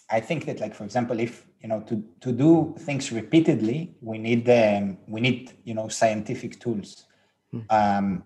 I 0.09 0.19
think 0.19 0.45
that 0.45 0.59
like 0.59 0.75
for 0.75 0.83
example, 0.83 1.19
if 1.19 1.45
you 1.61 1.69
know 1.69 1.81
to 1.81 2.03
to 2.19 2.31
do 2.31 2.75
things 2.79 3.11
repeatedly, 3.11 3.95
we 4.01 4.17
need 4.17 4.49
um, 4.49 4.97
we 5.07 5.21
need 5.21 5.53
you 5.63 5.73
know 5.73 5.87
scientific 5.87 6.59
tools. 6.59 7.05
Mm. 7.53 7.65
Um, 7.69 8.23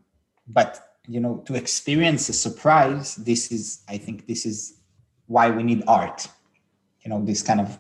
but 0.48 0.98
you 1.08 1.20
know 1.20 1.44
to 1.46 1.56
experience 1.56 2.28
a 2.30 2.34
surprise, 2.34 3.16
this 3.16 3.52
is 3.52 3.84
I 3.88 3.98
think 3.98 4.28
this 4.28 4.46
is 4.46 4.80
why 5.28 5.50
we 5.52 5.64
need 5.64 5.84
art. 5.88 6.28
You 7.04 7.10
know 7.10 7.24
this 7.24 7.44
kind 7.44 7.62
of 7.62 7.80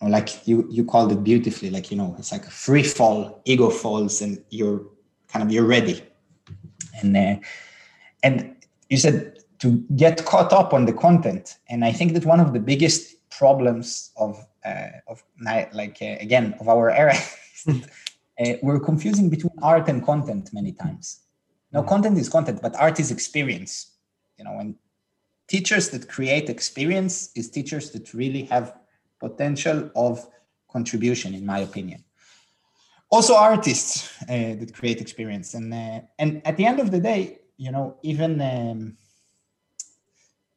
you 0.00 0.08
know, 0.08 0.12
like 0.12 0.46
you 0.46 0.66
you 0.70 0.84
called 0.84 1.10
it 1.12 1.24
beautifully, 1.24 1.70
like 1.70 1.90
you 1.90 1.96
know 1.96 2.14
it's 2.18 2.30
like 2.30 2.46
a 2.46 2.50
free 2.50 2.84
fall, 2.84 3.42
ego 3.44 3.68
falls, 3.68 4.22
and 4.22 4.42
you're 4.50 4.86
kind 5.28 5.44
of 5.44 5.50
you're 5.50 5.66
ready. 5.66 6.02
And 7.00 7.16
uh, 7.16 7.36
and 8.22 8.54
you 8.88 8.96
said 8.96 9.41
to 9.62 9.78
get 9.94 10.24
caught 10.24 10.52
up 10.52 10.74
on 10.74 10.86
the 10.86 10.92
content. 10.92 11.58
And 11.68 11.84
I 11.84 11.92
think 11.92 12.14
that 12.14 12.26
one 12.26 12.40
of 12.40 12.52
the 12.52 12.58
biggest 12.58 13.30
problems 13.30 14.10
of 14.16 14.44
uh, 14.66 14.88
of 15.06 15.22
like 15.72 15.98
uh, 16.02 16.16
again 16.20 16.54
of 16.60 16.68
our 16.68 16.90
era 16.90 17.14
uh, 17.68 18.52
we're 18.62 18.80
confusing 18.80 19.30
between 19.30 19.52
art 19.62 19.88
and 19.88 20.04
content 20.04 20.50
many 20.52 20.72
times. 20.72 21.20
No, 21.72 21.82
mm. 21.82 21.88
content 21.88 22.18
is 22.18 22.28
content, 22.28 22.60
but 22.60 22.74
art 22.76 22.98
is 22.98 23.10
experience. 23.12 23.92
You 24.36 24.44
know, 24.44 24.58
and 24.58 24.74
teachers 25.46 25.90
that 25.90 26.08
create 26.08 26.50
experience 26.50 27.30
is 27.36 27.48
teachers 27.48 27.90
that 27.90 28.12
really 28.14 28.42
have 28.44 28.74
potential 29.20 29.90
of 29.94 30.26
contribution, 30.68 31.34
in 31.34 31.46
my 31.46 31.60
opinion. 31.60 32.02
Also, 33.10 33.36
artists 33.36 34.10
uh, 34.22 34.56
that 34.58 34.72
create 34.74 35.00
experience, 35.00 35.54
and 35.54 35.72
uh, 35.72 36.00
and 36.18 36.42
at 36.44 36.56
the 36.56 36.66
end 36.66 36.80
of 36.80 36.90
the 36.90 36.98
day, 36.98 37.38
you 37.58 37.70
know, 37.70 37.96
even 38.02 38.40
um, 38.40 38.96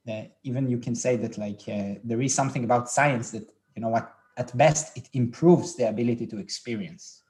uh, 0.10 0.24
even 0.44 0.70
you 0.70 0.78
can 0.78 0.96
say 0.96 1.16
that 1.16 1.38
like 1.38 1.62
uh, 1.68 2.00
there 2.04 2.22
is 2.22 2.34
something 2.34 2.64
about 2.64 2.90
science 2.90 3.32
that 3.32 3.52
you 3.76 3.82
know 3.82 3.90
what 3.90 4.14
at 4.38 4.56
best 4.58 4.98
it 4.98 5.10
improves 5.14 5.76
the 5.76 5.88
ability 5.88 6.28
to 6.28 6.38
experience 6.38 7.24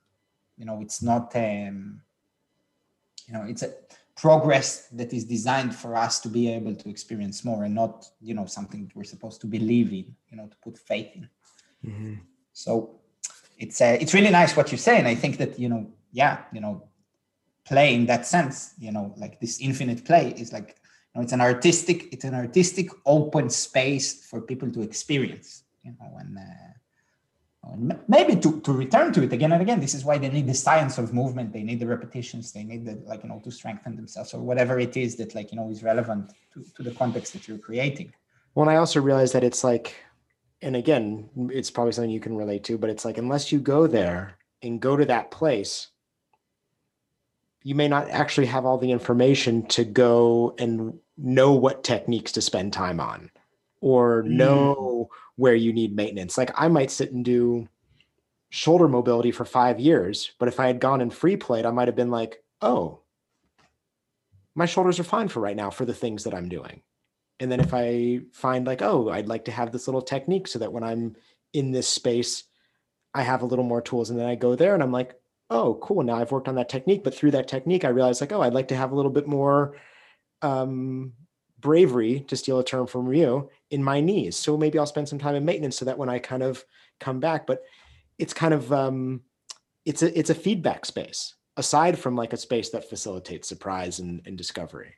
you 0.57 0.65
know 0.65 0.81
it's 0.81 1.01
not 1.01 1.35
um, 1.35 2.01
you 3.27 3.33
know 3.33 3.43
it's 3.43 3.63
a 3.63 3.73
progress 4.15 4.87
that 4.93 5.11
is 5.11 5.25
designed 5.25 5.75
for 5.75 5.95
us 5.95 6.19
to 6.21 6.29
be 6.29 6.49
able 6.49 6.73
to 6.73 6.89
experience 6.89 7.43
more 7.43 7.63
and 7.65 7.75
not 7.75 8.07
you 8.21 8.33
know 8.33 8.45
something 8.45 8.85
that 8.85 8.95
we're 8.95 9.03
supposed 9.03 9.41
to 9.41 9.47
believe 9.47 9.91
in 9.91 10.15
you 10.29 10.37
know 10.37 10.47
to 10.47 10.57
put 10.63 10.77
faith 10.77 11.09
in 11.15 11.29
mm-hmm. 11.85 12.13
so 12.53 12.99
it's 13.57 13.81
uh, 13.81 13.97
it's 13.99 14.13
really 14.13 14.29
nice 14.29 14.55
what 14.55 14.71
you 14.71 14.77
say 14.77 14.97
and 14.97 15.07
i 15.07 15.15
think 15.15 15.37
that 15.37 15.59
you 15.59 15.69
know 15.69 15.85
yeah 16.11 16.43
you 16.53 16.61
know 16.61 16.83
play 17.65 17.93
in 17.93 18.05
that 18.05 18.25
sense 18.25 18.73
you 18.79 18.91
know 18.91 19.13
like 19.17 19.39
this 19.39 19.59
infinite 19.59 20.05
play 20.05 20.33
is 20.37 20.53
like 20.53 20.77
know, 21.15 21.21
it's 21.21 21.33
an 21.33 21.41
artistic 21.41 22.13
it's 22.13 22.25
an 22.25 22.35
artistic 22.35 22.89
open 23.05 23.49
space 23.49 24.27
for 24.27 24.41
people 24.41 24.69
to 24.71 24.81
experience 24.81 25.63
you 25.83 25.93
know 25.99 26.17
and, 26.19 26.37
uh, 26.37 27.71
and 27.71 27.99
maybe 28.07 28.35
to, 28.35 28.61
to 28.61 28.71
return 28.71 29.11
to 29.13 29.23
it 29.23 29.33
again 29.33 29.51
and 29.51 29.61
again. 29.61 29.79
This 29.79 29.95
is 29.95 30.05
why 30.05 30.19
they 30.19 30.29
need 30.29 30.45
the 30.45 30.53
science 30.53 30.99
of 30.99 31.13
movement. 31.13 31.51
They 31.51 31.63
need 31.63 31.79
the 31.79 31.87
repetitions. 31.87 32.51
They 32.51 32.63
need 32.63 32.85
the 32.85 33.01
like 33.05 33.23
you 33.23 33.29
know 33.29 33.41
to 33.43 33.51
strengthen 33.51 33.95
themselves 33.95 34.33
or 34.33 34.41
whatever 34.41 34.79
it 34.79 34.95
is 34.97 35.15
that 35.15 35.33
like 35.33 35.51
you 35.51 35.57
know 35.57 35.69
is 35.69 35.81
relevant 35.81 36.33
to, 36.53 36.63
to 36.75 36.83
the 36.83 36.91
context 36.91 37.33
that 37.33 37.47
you're 37.47 37.57
creating. 37.57 38.13
Well 38.53 38.69
i 38.69 38.77
also 38.77 39.01
realize 39.01 39.33
that 39.33 39.43
it's 39.43 39.63
like 39.63 39.95
and 40.61 40.75
again 40.75 41.29
it's 41.51 41.69
probably 41.69 41.91
something 41.91 42.09
you 42.09 42.21
can 42.21 42.37
relate 42.37 42.63
to 42.65 42.77
but 42.77 42.89
it's 42.89 43.03
like 43.03 43.17
unless 43.17 43.51
you 43.51 43.59
go 43.59 43.85
there 43.85 44.37
and 44.61 44.79
go 44.79 44.95
to 44.95 45.05
that 45.05 45.29
place 45.29 45.89
you 47.63 47.75
may 47.75 47.87
not 47.87 48.09
actually 48.09 48.47
have 48.47 48.65
all 48.65 48.77
the 48.77 48.91
information 48.91 49.65
to 49.67 49.83
go 49.83 50.55
and 50.57 50.97
know 51.17 51.53
what 51.53 51.83
techniques 51.83 52.31
to 52.33 52.41
spend 52.41 52.73
time 52.73 52.99
on 52.99 53.31
or 53.81 54.23
mm. 54.23 54.31
know 54.31 55.09
where 55.35 55.55
you 55.55 55.73
need 55.73 55.95
maintenance. 55.95 56.37
Like 56.37 56.51
I 56.55 56.67
might 56.67 56.91
sit 56.91 57.11
and 57.11 57.23
do 57.23 57.67
shoulder 58.49 58.87
mobility 58.87 59.31
for 59.31 59.45
five 59.45 59.79
years, 59.79 60.31
but 60.39 60.47
if 60.47 60.59
I 60.59 60.67
had 60.67 60.79
gone 60.79 61.01
in 61.01 61.09
free 61.09 61.37
plate, 61.37 61.65
I 61.65 61.71
might 61.71 61.87
have 61.87 61.95
been 61.95 62.11
like, 62.11 62.43
oh, 62.61 62.99
my 64.55 64.65
shoulders 64.65 64.99
are 64.99 65.03
fine 65.03 65.27
for 65.27 65.41
right 65.41 65.55
now 65.55 65.69
for 65.69 65.85
the 65.85 65.93
things 65.93 66.23
that 66.23 66.33
I'm 66.33 66.47
doing. 66.47 66.81
And 67.39 67.51
then 67.51 67.59
if 67.59 67.73
I 67.73 68.21
find 68.31 68.65
like, 68.65 68.81
oh, 68.81 69.09
I'd 69.09 69.27
like 69.27 69.45
to 69.45 69.51
have 69.51 69.71
this 69.71 69.87
little 69.87 70.01
technique 70.01 70.47
so 70.47 70.59
that 70.59 70.71
when 70.71 70.83
I'm 70.83 71.17
in 71.51 71.71
this 71.71 71.87
space, 71.87 72.45
I 73.13 73.23
have 73.23 73.41
a 73.41 73.45
little 73.45 73.65
more 73.65 73.81
tools. 73.81 74.09
And 74.09 74.17
then 74.17 74.27
I 74.27 74.35
go 74.35 74.55
there 74.55 74.73
and 74.73 74.81
I'm 74.81 74.93
like, 74.93 75.19
oh, 75.49 75.77
cool. 75.81 76.03
Now 76.03 76.15
I've 76.15 76.31
worked 76.31 76.47
on 76.47 76.55
that 76.55 76.69
technique. 76.69 77.03
But 77.03 77.13
through 77.13 77.31
that 77.31 77.49
technique, 77.49 77.83
I 77.83 77.89
realized 77.89 78.21
like, 78.21 78.31
oh, 78.31 78.41
I'd 78.41 78.53
like 78.53 78.69
to 78.69 78.75
have 78.77 78.93
a 78.93 78.95
little 78.95 79.11
bit 79.11 79.27
more 79.27 79.75
um, 80.45 81.13
bravery, 81.59 82.21
to 82.27 82.37
steal 82.37 82.59
a 82.59 82.63
term 82.63 82.87
from 82.87 83.11
you, 83.13 83.49
in 83.71 83.83
my 83.83 83.99
knees. 83.99 84.35
So 84.35 84.57
maybe 84.57 84.77
I'll 84.77 84.85
spend 84.85 85.09
some 85.09 85.19
time 85.19 85.35
in 85.35 85.45
maintenance 85.45 85.77
so 85.77 85.85
that 85.85 85.97
when 85.97 86.09
I 86.09 86.19
kind 86.19 86.43
of 86.43 86.63
come 86.99 87.19
back, 87.19 87.47
but 87.47 87.63
it's 88.17 88.33
kind 88.33 88.53
of 88.53 88.71
um, 88.71 89.21
it's 89.85 90.03
a 90.03 90.17
it's 90.17 90.29
a 90.29 90.35
feedback 90.35 90.85
space 90.85 91.35
aside 91.57 91.97
from 91.97 92.15
like 92.15 92.33
a 92.33 92.37
space 92.37 92.69
that 92.69 92.89
facilitates 92.89 93.47
surprise 93.47 93.99
and, 93.99 94.21
and 94.25 94.37
discovery 94.37 94.93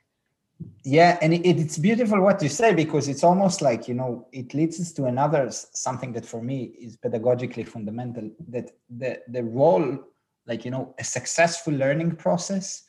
yeah 0.84 1.16
and 1.22 1.32
it, 1.32 1.46
it's 1.46 1.78
beautiful 1.78 2.20
what 2.20 2.42
you 2.42 2.48
say 2.48 2.74
because 2.74 3.06
it's 3.06 3.22
almost 3.22 3.62
like 3.62 3.86
you 3.86 3.94
know 3.94 4.26
it 4.32 4.52
leads 4.54 4.80
us 4.80 4.92
to 4.92 5.04
another 5.04 5.48
something 5.50 6.12
that 6.12 6.26
for 6.26 6.42
me 6.42 6.72
is 6.80 6.96
pedagogically 6.96 7.66
fundamental 7.66 8.28
that 8.48 8.70
the 8.90 9.20
the 9.28 9.44
role 9.44 9.98
like 10.46 10.64
you 10.64 10.70
know 10.70 10.94
a 10.98 11.04
successful 11.04 11.72
learning 11.72 12.10
process 12.16 12.87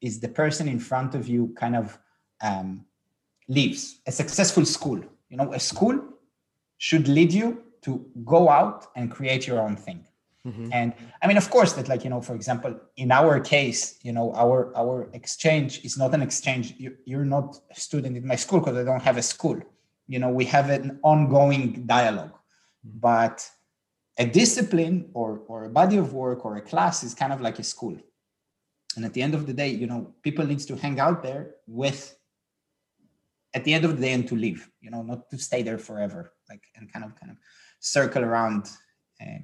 is 0.00 0.20
the 0.20 0.28
person 0.28 0.68
in 0.68 0.78
front 0.78 1.14
of 1.14 1.28
you 1.28 1.54
kind 1.56 1.76
of 1.76 1.98
um, 2.42 2.84
leaves. 3.48 4.00
A 4.06 4.12
successful 4.12 4.64
school 4.64 5.02
you 5.30 5.36
know 5.36 5.52
a 5.52 5.60
school 5.60 5.96
should 6.76 7.08
lead 7.08 7.32
you 7.32 7.62
to 7.82 8.04
go 8.24 8.50
out 8.50 8.88
and 8.96 9.10
create 9.10 9.46
your 9.46 9.60
own 9.62 9.76
thing. 9.76 10.04
Mm-hmm. 10.46 10.70
and 10.72 10.94
i 11.22 11.26
mean 11.28 11.36
of 11.36 11.50
course 11.50 11.74
that 11.74 11.86
like 11.90 12.02
you 12.02 12.08
know 12.08 12.22
for 12.22 12.34
example 12.34 12.72
in 12.96 13.12
our 13.12 13.38
case 13.40 13.98
you 14.00 14.10
know 14.16 14.32
our 14.44 14.58
our 14.74 14.96
exchange 15.12 15.84
is 15.84 15.98
not 15.98 16.14
an 16.14 16.22
exchange. 16.22 16.66
You're 17.10 17.30
not 17.36 17.48
a 17.70 17.78
student 17.78 18.16
in 18.16 18.26
my 18.26 18.36
school 18.36 18.60
because 18.60 18.78
i 18.78 18.84
don't 18.90 19.02
have 19.10 19.18
a 19.18 19.26
school. 19.34 19.58
You 20.12 20.18
know 20.18 20.30
we 20.40 20.46
have 20.56 20.66
an 20.70 20.98
ongoing 21.02 21.64
dialogue. 21.96 22.34
Mm-hmm. 22.36 23.00
but 23.10 23.36
a 24.24 24.26
discipline 24.40 24.96
or 25.12 25.30
or 25.50 25.58
a 25.64 25.72
body 25.80 25.98
of 26.04 26.08
work 26.24 26.40
or 26.46 26.52
a 26.56 26.64
class 26.70 26.96
is 27.06 27.12
kind 27.22 27.32
of 27.34 27.40
like 27.46 27.58
a 27.64 27.66
school 27.74 27.96
and 28.96 29.04
at 29.04 29.12
the 29.14 29.22
end 29.22 29.34
of 29.34 29.46
the 29.46 29.52
day 29.52 29.68
you 29.68 29.86
know 29.86 30.14
people 30.22 30.46
needs 30.46 30.66
to 30.66 30.76
hang 30.76 30.98
out 31.00 31.22
there 31.22 31.54
with 31.66 32.16
at 33.54 33.64
the 33.64 33.74
end 33.74 33.84
of 33.84 33.96
the 33.96 34.02
day 34.02 34.12
and 34.12 34.28
to 34.28 34.34
leave 34.34 34.68
you 34.80 34.90
know 34.90 35.02
not 35.02 35.28
to 35.30 35.38
stay 35.38 35.62
there 35.62 35.78
forever 35.78 36.32
like 36.48 36.64
and 36.76 36.92
kind 36.92 37.04
of 37.04 37.14
kind 37.18 37.30
of 37.32 37.38
circle 37.80 38.24
around 38.24 38.68
uh, 39.22 39.38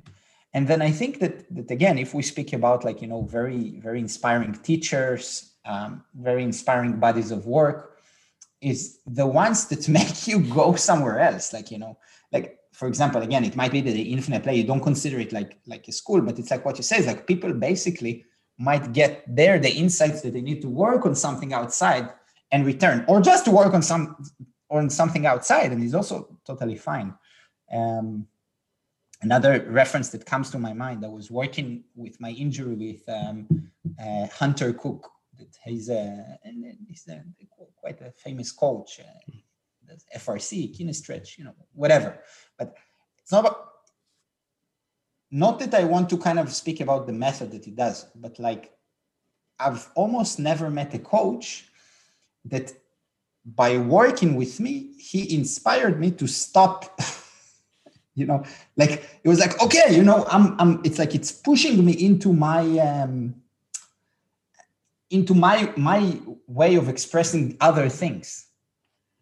and 0.55 0.66
then 0.68 0.82
i 0.82 0.90
think 0.90 1.18
that 1.18 1.44
that 1.55 1.70
again 1.70 1.98
if 1.98 2.14
we 2.14 2.23
speak 2.23 2.52
about 2.52 2.85
like 2.85 3.01
you 3.02 3.09
know 3.09 3.23
very 3.23 3.78
very 3.81 4.01
inspiring 4.01 4.52
teachers 4.52 5.55
um, 5.64 6.05
very 6.14 6.44
inspiring 6.44 7.01
bodies 7.01 7.31
of 7.32 7.47
work 7.47 7.98
is 8.60 9.01
the 9.06 9.27
ones 9.27 9.66
that 9.66 9.89
make 10.01 10.27
you 10.27 10.39
go 10.40 10.74
somewhere 10.74 11.20
else 11.20 11.52
like 11.52 11.70
you 11.70 11.78
know 11.78 11.97
like 12.32 12.59
for 12.73 12.89
example 12.89 13.23
again 13.23 13.44
it 13.44 13.56
might 13.56 13.73
be 13.73 13.81
the 13.81 14.02
infinite 14.02 14.43
play 14.43 14.56
you 14.56 14.64
don't 14.64 14.82
consider 14.82 15.18
it 15.18 15.32
like 15.32 15.59
like 15.66 15.86
a 15.89 15.93
school 15.93 16.20
but 16.20 16.39
it's 16.39 16.51
like 16.51 16.64
what 16.64 16.77
you 16.77 16.82
say 16.85 16.98
is 16.98 17.06
like 17.06 17.27
people 17.27 17.52
basically 17.52 18.24
might 18.58 18.92
get 18.92 19.24
there 19.26 19.58
the 19.58 19.72
insights 19.72 20.22
that 20.22 20.32
they 20.32 20.40
need 20.40 20.62
to 20.62 20.68
work 20.68 21.04
on 21.06 21.14
something 21.14 21.52
outside 21.52 22.10
and 22.52 22.64
return 22.64 23.04
or 23.08 23.20
just 23.20 23.44
to 23.44 23.50
work 23.50 23.74
on 23.74 23.82
some 23.82 24.16
on 24.70 24.90
something 24.90 25.26
outside 25.26 25.72
and 25.72 25.82
is 25.82 25.94
also 25.94 26.36
totally 26.44 26.76
fine. 26.76 27.14
Um, 27.72 28.26
another 29.22 29.66
reference 29.70 30.10
that 30.10 30.26
comes 30.26 30.50
to 30.50 30.58
my 30.58 30.74
mind 30.74 31.02
i 31.02 31.08
was 31.08 31.30
working 31.30 31.82
with 31.94 32.20
my 32.20 32.30
injury 32.32 32.74
with 32.74 33.02
um, 33.08 33.48
uh, 33.98 34.26
hunter 34.26 34.74
cook 34.74 35.10
that 35.38 35.48
he's 35.64 35.88
a, 35.88 36.38
he's 36.86 37.08
a, 37.08 37.22
quite 37.80 37.98
a 38.02 38.10
famous 38.10 38.52
coach 38.52 39.00
uh, 39.00 39.36
frc 40.18 40.76
Kinstretch 40.76 41.38
you 41.38 41.44
know 41.44 41.54
whatever. 41.72 42.18
But 42.58 42.76
it's 43.18 43.32
not 43.32 43.40
about 43.40 43.68
not 45.31 45.59
that 45.59 45.74
i 45.74 45.85
want 45.85 46.09
to 46.09 46.16
kind 46.16 46.39
of 46.39 46.53
speak 46.53 46.81
about 46.81 47.07
the 47.07 47.12
method 47.12 47.51
that 47.51 47.65
he 47.65 47.70
does 47.70 48.07
but 48.15 48.39
like 48.39 48.73
i've 49.59 49.89
almost 49.94 50.39
never 50.39 50.70
met 50.70 50.94
a 50.94 50.98
coach 50.98 51.69
that 52.44 52.73
by 53.47 53.78
working 53.78 54.35
with 54.35 54.59
me, 54.59 54.93
he 54.98 55.35
inspired 55.35 56.01
me 56.01 56.11
to 56.11 56.27
stop. 56.27 57.01
you 58.15 58.27
know, 58.27 58.44
like 58.77 59.09
it 59.23 59.28
was 59.28 59.39
like, 59.39 59.61
okay, 59.62 59.94
you 59.94 60.03
know, 60.03 60.27
I'm, 60.28 60.57
I'm. 60.59 60.81
It's 60.85 60.98
like 60.98 61.15
it's 61.15 61.31
pushing 61.31 61.85
me 61.85 61.93
into 61.93 62.32
my, 62.32 62.78
um, 62.78 63.36
into 65.11 65.35
my 65.35 65.73
my 65.77 66.19
way 66.48 66.74
of 66.74 66.89
expressing 66.89 67.57
other 67.61 67.89
things. 67.89 68.47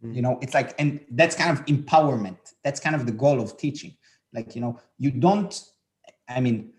Mm-hmm. 0.03 0.15
You 0.15 0.23
know, 0.23 0.39
it's 0.41 0.55
like, 0.55 0.75
and 0.79 1.05
that's 1.11 1.37
kind 1.37 1.57
of 1.57 1.65
empowerment. 1.67 2.39
That's 2.63 2.81
kind 2.81 2.97
of 2.97 3.05
the 3.05 3.13
goal 3.13 3.41
of 3.41 3.59
teaching. 3.59 3.95
Like, 4.33 4.55
you 4.55 4.63
know, 4.63 4.81
you 4.97 5.11
don't. 5.11 5.63
I 6.29 6.41
mean, 6.41 6.73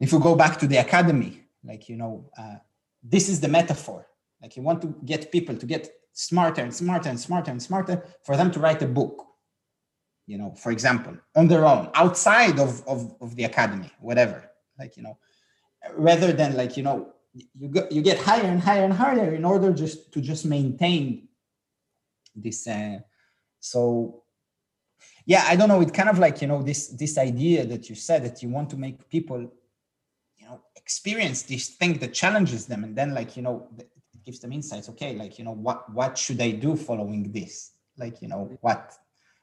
if 0.00 0.12
you 0.12 0.18
go 0.18 0.34
back 0.34 0.58
to 0.60 0.66
the 0.66 0.78
academy, 0.78 1.44
like 1.64 1.88
you 1.88 1.96
know, 1.96 2.30
uh, 2.36 2.56
this 3.02 3.28
is 3.28 3.40
the 3.40 3.48
metaphor 3.48 4.06
like 4.42 4.56
you 4.56 4.62
want 4.62 4.82
to 4.82 4.94
get 5.04 5.30
people 5.30 5.56
to 5.56 5.64
get 5.64 5.88
smarter 6.12 6.62
and 6.62 6.74
smarter 6.74 7.08
and 7.08 7.18
smarter 7.18 7.50
and 7.52 7.62
smarter 7.62 8.04
for 8.24 8.36
them 8.36 8.50
to 8.50 8.60
write 8.60 8.82
a 8.82 8.86
book. 8.86 9.24
You 10.26 10.38
know, 10.38 10.54
for 10.54 10.72
example, 10.72 11.16
on 11.34 11.48
their 11.48 11.64
own, 11.64 11.90
outside 11.94 12.58
of, 12.58 12.86
of, 12.86 13.14
of 13.20 13.34
the 13.36 13.44
academy, 13.44 13.90
whatever. 14.00 14.50
Like, 14.78 14.96
you 14.96 15.02
know, 15.02 15.18
rather 15.94 16.32
than 16.32 16.56
like, 16.56 16.76
you 16.76 16.82
know, 16.82 17.12
you 17.34 17.68
go, 17.68 17.86
you 17.90 18.02
get 18.02 18.18
higher 18.18 18.44
and 18.44 18.60
higher 18.60 18.84
and 18.84 18.92
higher 18.92 19.34
in 19.34 19.44
order 19.44 19.72
just 19.72 20.12
to 20.12 20.20
just 20.20 20.44
maintain 20.44 21.28
this 22.34 22.66
uh, 22.66 22.98
so 23.60 24.21
yeah 25.26 25.44
i 25.48 25.56
don't 25.56 25.68
know 25.68 25.80
it 25.80 25.92
kind 25.92 26.08
of 26.08 26.18
like 26.18 26.40
you 26.42 26.48
know 26.48 26.62
this 26.62 26.88
this 26.88 27.18
idea 27.18 27.64
that 27.64 27.88
you 27.88 27.94
said 27.94 28.24
that 28.24 28.42
you 28.42 28.48
want 28.48 28.68
to 28.68 28.76
make 28.76 29.08
people 29.08 29.40
you 30.36 30.46
know 30.46 30.60
experience 30.76 31.42
this 31.42 31.68
thing 31.70 31.98
that 31.98 32.12
challenges 32.12 32.66
them 32.66 32.84
and 32.84 32.96
then 32.96 33.14
like 33.14 33.36
you 33.36 33.42
know 33.42 33.68
gives 34.24 34.40
them 34.40 34.52
insights. 34.52 34.88
Okay 34.88 35.14
like 35.14 35.38
you 35.38 35.44
know 35.44 35.52
what 35.52 35.90
what 35.92 36.16
should 36.16 36.40
i 36.40 36.50
do 36.50 36.76
following 36.76 37.32
this? 37.32 37.72
Like 37.98 38.22
you 38.22 38.28
know 38.28 38.56
what 38.60 38.92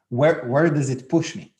where 0.10 0.46
where 0.46 0.70
does 0.70 0.90
it 0.90 1.10
push 1.10 1.36
me? 1.36 1.54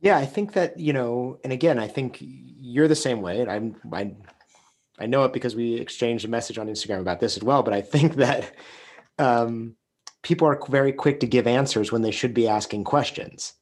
Yeah 0.00 0.16
i 0.16 0.24
think 0.24 0.54
that 0.54 0.78
you 0.78 0.94
know 0.94 1.38
and 1.44 1.52
again 1.52 1.78
i 1.78 1.86
think 1.86 2.18
you're 2.20 2.88
the 2.88 2.96
same 2.96 3.20
way 3.20 3.42
and 3.42 3.50
i'm 3.50 3.76
i 3.92 4.14
i 4.98 5.04
know 5.04 5.24
it 5.24 5.32
because 5.34 5.54
we 5.54 5.74
exchanged 5.74 6.24
a 6.24 6.28
message 6.28 6.56
on 6.56 6.68
instagram 6.68 7.00
about 7.00 7.20
this 7.20 7.36
as 7.36 7.42
well 7.42 7.62
but 7.62 7.74
i 7.74 7.82
think 7.82 8.14
that 8.14 8.54
um 9.18 9.76
people 10.22 10.46
are 10.46 10.60
very 10.68 10.92
quick 10.92 11.20
to 11.20 11.26
give 11.26 11.46
answers 11.46 11.90
when 11.90 12.02
they 12.02 12.10
should 12.10 12.34
be 12.34 12.48
asking 12.48 12.84
questions 12.84 13.54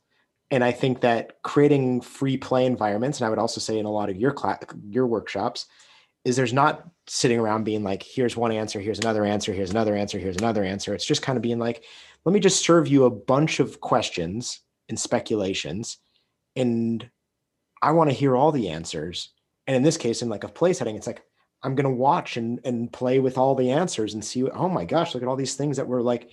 and 0.51 0.65
i 0.65 0.73
think 0.73 1.01
that 1.01 1.43
creating 1.43 2.01
free 2.01 2.37
play 2.37 2.67
environments 2.67 3.19
and 3.19 3.27
i 3.27 3.31
would 3.31 3.39
also 3.39 3.61
say 3.61 3.79
in 3.79 3.87
a 3.87 3.91
lot 3.91 4.11
of 4.11 4.17
your 4.17 4.33
class 4.33 4.59
your 4.89 5.07
workshops 5.07 5.67
is 6.25 6.37
there's 6.37 6.53
not 6.53 6.89
sitting 7.07 7.39
around 7.39 7.65
being 7.65 7.83
like, 7.83 8.03
here's 8.03 8.37
one 8.37 8.53
answer, 8.53 8.81
here's 8.81 8.99
another 8.99 9.25
answer, 9.25 9.53
here's 9.53 9.71
another 9.71 9.95
answer, 9.95 10.19
here's 10.19 10.37
another 10.37 10.65
answer. 10.65 10.95
It's 10.95 11.07
just 11.07 11.23
kind 11.23 11.37
of 11.37 11.43
being 11.43 11.59
like, 11.59 11.85
let 12.25 12.33
me 12.33 12.41
just 12.41 12.63
serve 12.63 12.89
you 12.89 13.05
a 13.05 13.11
bunch 13.11 13.61
of 13.61 13.81
questions 13.81 14.61
and 14.89 14.99
speculations. 14.99 15.99
And 16.57 17.09
I 17.81 17.93
want 17.93 18.11
to 18.11 18.17
hear 18.17 18.37
all 18.37 18.53
the 18.53 18.69
answers. 18.69 19.31
And 19.67 19.77
in 19.77 19.83
this 19.83 19.97
case, 19.97 20.21
in 20.21 20.29
like 20.29 20.45
a 20.45 20.49
play 20.49 20.73
setting, 20.73 20.97
it's 20.97 21.07
like, 21.07 21.23
I'm 21.63 21.75
going 21.75 21.85
to 21.85 21.91
watch 21.91 22.37
and, 22.37 22.61
and 22.65 22.93
play 22.93 23.21
with 23.21 23.39
all 23.39 23.55
the 23.55 23.71
answers 23.71 24.15
and 24.15 24.25
see, 24.25 24.45
oh 24.45 24.69
my 24.69 24.85
gosh, 24.85 25.15
look 25.15 25.23
at 25.23 25.29
all 25.29 25.37
these 25.37 25.55
things 25.55 25.77
that 25.77 25.89
we're 25.89 26.03
like, 26.03 26.31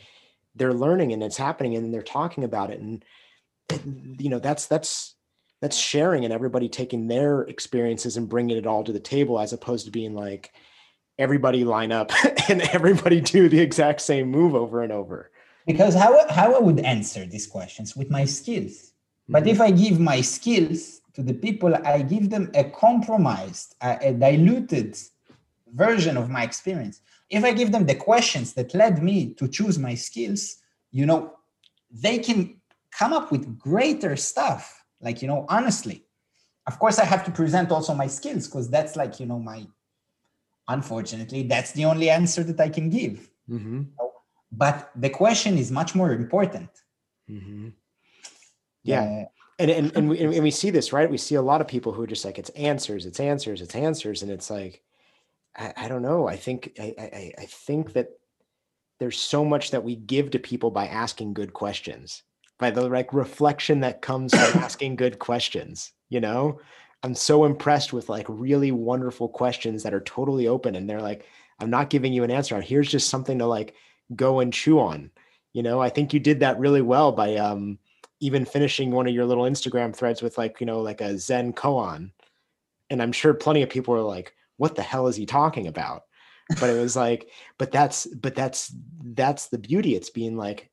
they're 0.55 0.73
learning 0.73 1.13
and 1.13 1.23
it's 1.23 1.37
happening 1.37 1.75
and 1.75 1.93
they're 1.93 2.01
talking 2.01 2.43
about 2.43 2.71
it. 2.71 2.79
And, 2.79 3.03
you 4.19 4.29
know, 4.29 4.39
that's, 4.39 4.67
that's, 4.67 5.15
that's 5.61 5.77
sharing 5.77 6.25
and 6.25 6.33
everybody 6.33 6.69
taking 6.69 7.07
their 7.07 7.41
experiences 7.41 8.17
and 8.17 8.29
bringing 8.29 8.57
it 8.57 8.67
all 8.67 8.83
to 8.83 8.91
the 8.91 8.99
table 8.99 9.39
as 9.39 9.53
opposed 9.53 9.85
to 9.85 9.91
being 9.91 10.13
like 10.13 10.53
everybody 11.17 11.63
line 11.63 11.91
up 11.91 12.11
and 12.49 12.61
everybody 12.73 13.21
do 13.21 13.49
the 13.49 13.59
exact 13.59 14.01
same 14.01 14.27
move 14.29 14.53
over 14.53 14.83
and 14.83 14.91
over 14.91 15.31
because 15.65 15.95
how, 15.95 16.27
how 16.29 16.53
i 16.53 16.59
would 16.59 16.79
answer 16.79 17.25
these 17.25 17.47
questions 17.47 17.95
with 17.95 18.09
my 18.09 18.25
skills 18.25 18.91
but 19.29 19.43
mm-hmm. 19.43 19.49
if 19.49 19.61
i 19.61 19.71
give 19.71 19.99
my 19.99 20.21
skills 20.21 21.01
to 21.13 21.23
the 21.23 21.33
people 21.33 21.73
i 21.85 22.01
give 22.01 22.29
them 22.29 22.51
a 22.53 22.63
compromised 22.65 23.75
a, 23.81 24.09
a 24.09 24.13
diluted 24.13 24.97
version 25.73 26.17
of 26.17 26.29
my 26.29 26.43
experience 26.43 27.01
if 27.29 27.43
i 27.43 27.51
give 27.51 27.71
them 27.71 27.85
the 27.85 27.95
questions 27.95 28.53
that 28.53 28.73
led 28.73 29.01
me 29.01 29.33
to 29.33 29.47
choose 29.47 29.77
my 29.79 29.95
skills 29.95 30.57
you 30.91 31.05
know 31.05 31.35
they 31.91 32.19
can 32.19 32.55
come 32.97 33.13
up 33.13 33.31
with 33.31 33.57
greater 33.59 34.15
stuff. 34.15 34.83
Like 35.01 35.21
you 35.21 35.27
know 35.27 35.45
honestly 35.49 36.05
of 36.67 36.79
course 36.79 36.97
i 36.97 37.05
have 37.05 37.23
to 37.25 37.31
present 37.31 37.71
also 37.71 37.93
my 37.93 38.07
skills 38.07 38.47
because 38.47 38.69
that's 38.69 38.95
like 38.95 39.19
you 39.19 39.27
know 39.27 39.39
my 39.39 39.67
unfortunately 40.67 41.43
that's 41.43 41.73
the 41.73 41.85
only 41.85 42.09
answer 42.09 42.43
that 42.43 42.59
i 42.59 42.69
can 42.69 42.89
give. 42.89 43.29
Mm-hmm. 43.47 43.83
but 44.51 44.89
the 44.95 45.11
question 45.11 45.59
is 45.59 45.69
much 45.69 45.93
more 45.93 46.11
important. 46.13 46.69
Mm-hmm. 47.29 47.69
yeah. 48.83 49.03
Uh, 49.03 49.25
and, 49.59 49.71
and, 49.71 49.95
and, 49.95 50.09
we, 50.09 50.19
and 50.19 50.43
we 50.43 50.51
see 50.51 50.71
this 50.71 50.91
right? 50.91 51.09
We 51.09 51.17
see 51.17 51.35
a 51.35 51.41
lot 51.41 51.61
of 51.61 51.67
people 51.67 51.91
who 51.91 52.01
are 52.01 52.07
just 52.07 52.25
like 52.25 52.39
it's 52.39 52.49
answers 52.51 53.05
it's 53.05 53.19
answers 53.19 53.61
it's 53.61 53.75
answers. 53.75 54.23
And 54.23 54.31
it's 54.31 54.49
like 54.49 54.81
i, 55.57 55.73
I 55.77 55.87
don't 55.87 56.01
know 56.01 56.27
i 56.27 56.35
think 56.35 56.73
I, 56.79 56.93
I 56.97 57.33
i 57.39 57.45
think 57.45 57.93
that 57.93 58.09
there's 58.99 59.19
so 59.19 59.43
much 59.43 59.71
that 59.71 59.83
we 59.83 59.95
give 59.95 60.31
to 60.31 60.39
people 60.39 60.71
by 60.71 60.87
asking 60.87 61.33
good 61.33 61.53
questions 61.53 62.23
by 62.57 62.71
the 62.71 62.87
like 62.87 63.13
reflection 63.13 63.81
that 63.81 64.01
comes 64.01 64.33
from 64.33 64.61
asking 64.63 64.95
good 64.95 65.19
questions 65.19 65.93
you 66.09 66.19
know? 66.19 66.59
I'm 67.03 67.13
so 67.13 67.45
impressed 67.45 67.93
with 67.93 68.09
like 68.09 68.25
really 68.27 68.71
wonderful 68.71 69.29
questions 69.29 69.83
that 69.83 69.93
are 69.93 70.01
totally 70.01 70.47
open 70.47 70.75
and 70.75 70.89
they're 70.89 71.01
like 71.01 71.27
i'm 71.59 71.69
not 71.69 71.91
giving 71.91 72.11
you 72.13 72.23
an 72.23 72.31
answer 72.31 72.59
here's 72.59 72.89
just 72.89 73.09
something 73.09 73.37
to 73.39 73.45
like 73.45 73.75
go 74.15 74.39
and 74.39 74.51
chew 74.51 74.79
on. 74.79 75.11
You 75.53 75.61
know 75.63 75.79
i 75.79 75.89
think 75.89 76.13
you 76.13 76.19
did 76.19 76.39
that 76.39 76.59
really 76.59 76.81
well 76.81 77.11
by 77.11 77.35
um 77.35 77.77
even 78.21 78.43
finishing 78.43 78.91
one 78.91 79.07
of 79.07 79.13
your 79.13 79.25
little 79.25 79.43
instagram 79.43 79.95
threads 79.95 80.21
with 80.21 80.37
like 80.37 80.59
you 80.59 80.65
know 80.65 80.81
like 80.81 81.01
a 81.01 81.17
zen 81.19 81.53
koan. 81.53 82.11
And 82.89 83.01
i'm 83.01 83.11
sure 83.11 83.33
plenty 83.35 83.61
of 83.61 83.69
people 83.69 83.93
are 83.93 84.01
like 84.01 84.33
what 84.57 84.75
the 84.75 84.81
hell 84.81 85.07
is 85.07 85.15
he 85.15 85.25
talking 85.25 85.67
about? 85.67 86.03
But 86.59 86.69
it 86.69 86.79
was 86.79 86.95
like 86.95 87.29
but 87.57 87.71
that's 87.71 88.05
but 88.05 88.35
that's 88.35 88.73
that's 89.03 89.47
the 89.47 89.57
beauty. 89.57 89.95
It's 89.95 90.09
being 90.09 90.37
like 90.37 90.69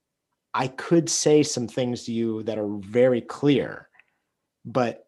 i 0.55 0.67
could 0.69 1.09
say 1.09 1.43
some 1.43 1.69
things 1.69 2.05
to 2.05 2.13
you 2.13 2.43
that 2.45 2.59
are 2.59 2.77
very 2.81 3.21
clear 3.21 3.89
but 4.65 5.07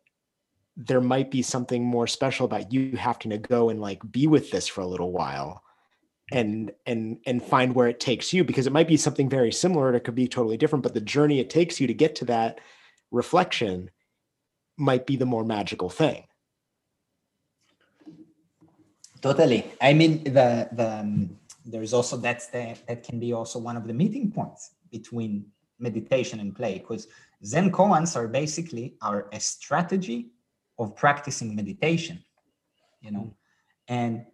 there 0.76 1.00
might 1.00 1.30
be 1.30 1.42
something 1.42 1.84
more 1.84 2.06
special 2.06 2.46
about 2.46 2.72
you 2.72 2.96
having 2.96 3.30
to 3.30 3.38
go 3.38 3.68
and 3.68 3.80
like 3.80 4.00
be 4.10 4.26
with 4.26 4.50
this 4.50 4.66
for 4.66 4.80
a 4.80 4.86
little 4.86 5.12
while 5.12 5.62
and 6.32 6.72
and 6.86 7.18
and 7.26 7.42
find 7.42 7.74
where 7.74 7.88
it 7.88 8.00
takes 8.00 8.32
you 8.32 8.42
because 8.42 8.66
it 8.66 8.72
might 8.72 8.88
be 8.88 8.96
something 8.96 9.28
very 9.28 9.52
similar 9.52 9.94
it 9.94 10.00
could 10.00 10.14
be 10.14 10.26
totally 10.26 10.56
different 10.56 10.82
but 10.82 10.94
the 10.94 11.00
journey 11.00 11.38
it 11.38 11.50
takes 11.50 11.80
you 11.80 11.86
to 11.86 11.94
get 11.94 12.16
to 12.16 12.24
that 12.24 12.60
reflection 13.10 13.90
might 14.76 15.06
be 15.06 15.16
the 15.16 15.26
more 15.26 15.44
magical 15.44 15.90
thing 15.90 16.24
Totally. 19.24 19.64
I 19.80 19.94
mean, 19.94 20.22
the 20.22 20.68
the 20.72 20.98
um, 21.00 21.38
there's 21.64 21.94
also 21.94 22.18
that's 22.18 22.48
the 22.48 22.76
that 22.86 23.02
can 23.02 23.18
be 23.18 23.32
also 23.32 23.58
one 23.58 23.74
of 23.74 23.86
the 23.86 23.94
meeting 23.94 24.30
points 24.30 24.72
between 24.90 25.46
meditation 25.78 26.40
and 26.40 26.54
play 26.54 26.74
because 26.78 27.08
Zen 27.42 27.72
koans 27.72 28.16
are 28.16 28.28
basically 28.28 28.96
are 29.00 29.28
a 29.32 29.40
strategy 29.40 30.28
of 30.78 30.94
practicing 30.94 31.56
meditation, 31.56 32.22
you 33.00 33.12
know, 33.12 33.34
and 33.88 34.26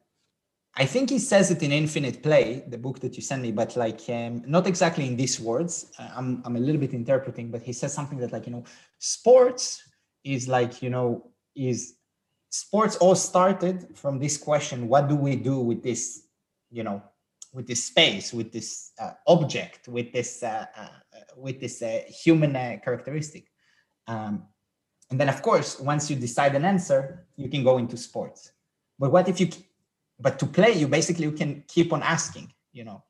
I 0.74 0.86
think 0.86 1.10
he 1.10 1.20
says 1.20 1.52
it 1.52 1.62
in 1.62 1.70
Infinite 1.70 2.20
Play, 2.20 2.64
the 2.66 2.78
book 2.78 2.98
that 2.98 3.14
you 3.14 3.22
sent 3.22 3.42
me, 3.42 3.52
but 3.52 3.76
like 3.76 4.00
um, 4.08 4.42
not 4.44 4.66
exactly 4.66 5.06
in 5.06 5.14
these 5.16 5.38
words. 5.38 5.92
I'm 6.00 6.42
I'm 6.44 6.56
a 6.56 6.64
little 6.66 6.80
bit 6.80 6.94
interpreting, 6.94 7.52
but 7.52 7.62
he 7.62 7.72
says 7.72 7.94
something 7.94 8.18
that 8.18 8.32
like 8.32 8.46
you 8.46 8.52
know, 8.54 8.64
sports 8.98 9.84
is 10.24 10.48
like 10.48 10.82
you 10.82 10.90
know 10.90 11.30
is 11.54 11.94
sports 12.51 12.97
all 12.97 13.14
started 13.14 13.97
from 13.97 14.18
this 14.18 14.36
question 14.36 14.89
what 14.89 15.09
do 15.09 15.14
we 15.14 15.36
do 15.36 15.60
with 15.60 15.82
this 15.82 16.27
you 16.70 16.82
know 16.82 17.01
with 17.52 17.66
this 17.66 17.85
space 17.85 18.32
with 18.32 18.52
this 18.52 18.93
uh, 19.01 19.12
object 19.27 19.89
with 19.89 20.12
this 20.12 20.43
uh, 20.43 20.66
uh, 20.77 20.89
with 21.36 21.60
this 21.60 21.81
uh, 21.82 22.01
human 22.09 22.55
uh, 22.55 22.77
characteristic? 22.85 23.47
Um, 24.06 24.44
and 25.10 25.18
then 25.18 25.28
of 25.28 25.43
course 25.43 25.81
once 25.81 26.10
you 26.10 26.16
decide 26.16 26.55
an 26.55 26.64
answer 26.64 27.27
you 27.36 27.48
can 27.48 27.62
go 27.64 27.78
into 27.78 27.97
sports. 27.97 28.52
But 28.98 29.12
what 29.12 29.28
if 29.28 29.40
you 29.40 29.48
but 30.18 30.39
to 30.40 30.47
play 30.47 30.72
you 30.72 30.89
basically 30.89 31.24
you 31.24 31.32
can 31.32 31.64
keep 31.68 31.93
on 31.93 32.02
asking 32.02 32.52
you 32.72 32.85
know. 32.85 33.02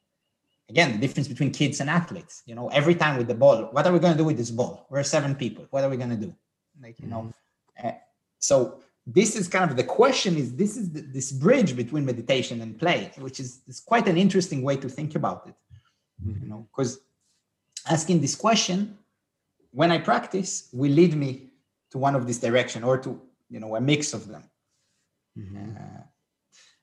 Again 0.69 0.93
the 0.93 0.99
difference 0.99 1.27
between 1.27 1.51
kids 1.51 1.81
and 1.81 1.91
athletes 1.91 2.43
you 2.47 2.55
know 2.55 2.69
every 2.69 2.95
time 2.95 3.17
with 3.19 3.27
the 3.27 3.35
ball 3.35 3.69
what 3.73 3.87
are 3.87 3.93
we 3.93 3.99
going 3.99 4.12
to 4.12 4.19
do 4.19 4.25
with 4.25 4.37
this 4.37 4.51
ball? 4.51 4.87
We're 4.91 5.03
seven 5.03 5.35
people. 5.35 5.67
What 5.71 5.83
are 5.83 5.91
we 5.91 5.97
going 5.97 6.11
to 6.11 6.23
do? 6.27 6.33
Like 6.81 7.01
you 7.01 7.09
know 7.09 7.23
mm-hmm. 7.23 7.89
uh, 7.89 7.93
so 8.39 8.81
this 9.12 9.35
is 9.35 9.49
kind 9.49 9.70
of 9.70 9.77
the 9.77 9.85
question 9.85 10.37
is 10.37 10.55
this 10.55 10.77
is 10.77 10.93
the, 10.93 11.01
this 11.01 11.32
bridge 11.32 11.77
between 11.77 12.05
meditation 12.05 12.61
and 12.61 12.78
play 12.78 13.11
which 13.19 13.41
is, 13.41 13.61
is 13.66 13.81
quite 13.81 14.07
an 14.07 14.16
interesting 14.16 14.62
way 14.62 14.77
to 14.77 14.89
think 14.89 15.15
about 15.15 15.47
it 15.47 15.55
mm-hmm. 16.24 16.43
you 16.43 16.49
know 16.49 16.66
because 16.70 17.01
asking 17.89 18.20
this 18.20 18.37
question 18.37 18.97
when 19.73 19.91
i 19.91 19.99
practice 19.99 20.69
will 20.73 20.93
lead 20.93 21.15
me 21.15 21.51
to 21.91 21.99
one 21.99 22.15
of 22.15 22.27
this 22.27 22.39
direction 22.39 22.85
or 22.85 22.99
to 22.99 23.20
you 23.49 23.61
know 23.61 23.77
a 23.77 23.81
mix 23.81 24.15
of 24.15 24.28
them 24.28 24.45
mm-hmm. 25.39 25.77
uh, 25.77 26.03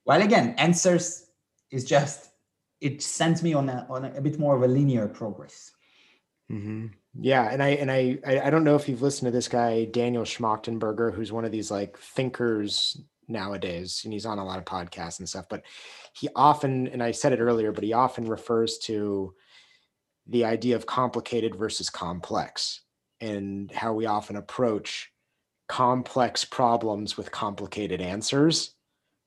while 0.04 0.22
again 0.22 0.54
answers 0.58 1.28
is 1.72 1.86
just 1.86 2.30
it 2.80 3.02
sends 3.02 3.42
me 3.42 3.54
on 3.54 3.70
a, 3.70 3.88
on 3.90 4.06
a, 4.06 4.14
a 4.16 4.22
bit 4.22 4.38
more 4.38 4.56
of 4.56 4.64
a 4.64 4.68
linear 4.68 5.08
progress 5.08 5.72
mm-hmm. 6.52 6.88
Yeah, 7.20 7.50
and 7.50 7.64
I 7.64 7.70
and 7.70 7.92
I 7.92 8.20
I 8.26 8.50
don't 8.50 8.64
know 8.64 8.76
if 8.76 8.88
you've 8.88 9.02
listened 9.02 9.28
to 9.28 9.36
this 9.36 9.48
guy 9.48 9.86
Daniel 9.86 10.24
Schmachtenberger, 10.24 11.14
who's 11.14 11.32
one 11.32 11.46
of 11.46 11.52
these 11.52 11.72
like 11.72 11.98
thinkers 11.98 13.00
nowadays, 13.28 14.02
and 14.04 14.14
he's 14.14 14.26
on 14.26 14.40
a 14.40 14.46
lot 14.46 14.60
of 14.60 14.66
podcasts 14.66 15.20
and 15.20 15.28
stuff. 15.28 15.46
But 15.50 15.64
he 16.14 16.30
often, 16.36 16.88
and 16.88 17.02
I 17.02 17.12
said 17.12 17.34
it 17.34 17.40
earlier, 17.40 17.72
but 17.72 17.84
he 17.84 17.94
often 17.94 18.28
refers 18.28 18.78
to 18.80 19.34
the 20.28 20.46
idea 20.46 20.76
of 20.76 20.86
complicated 20.86 21.56
versus 21.56 21.90
complex, 21.90 22.82
and 23.20 23.72
how 23.72 23.94
we 23.94 24.06
often 24.06 24.36
approach 24.36 25.12
complex 25.68 26.46
problems 26.46 27.18
with 27.18 27.32
complicated 27.32 28.00
answers, 28.00 28.76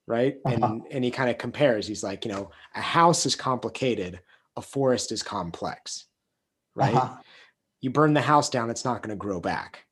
right? 0.06 0.36
Uh-huh. 0.44 0.58
And 0.62 0.82
and 0.90 1.04
he 1.04 1.10
kind 1.10 1.30
of 1.30 1.38
compares. 1.38 1.88
He's 1.88 2.04
like, 2.04 2.24
you 2.24 2.30
know, 2.30 2.50
a 2.74 2.80
house 2.80 3.26
is 3.26 3.34
complicated, 3.34 4.20
a 4.56 4.62
forest 4.62 5.10
is 5.10 5.24
complex, 5.24 6.06
right? 6.76 6.94
Uh-huh 6.94 7.16
you 7.80 7.90
burn 7.90 8.14
the 8.14 8.20
house 8.20 8.50
down, 8.50 8.70
it's 8.70 8.84
not 8.84 9.02
going 9.02 9.10
to 9.10 9.16
grow 9.16 9.40
back. 9.40 9.84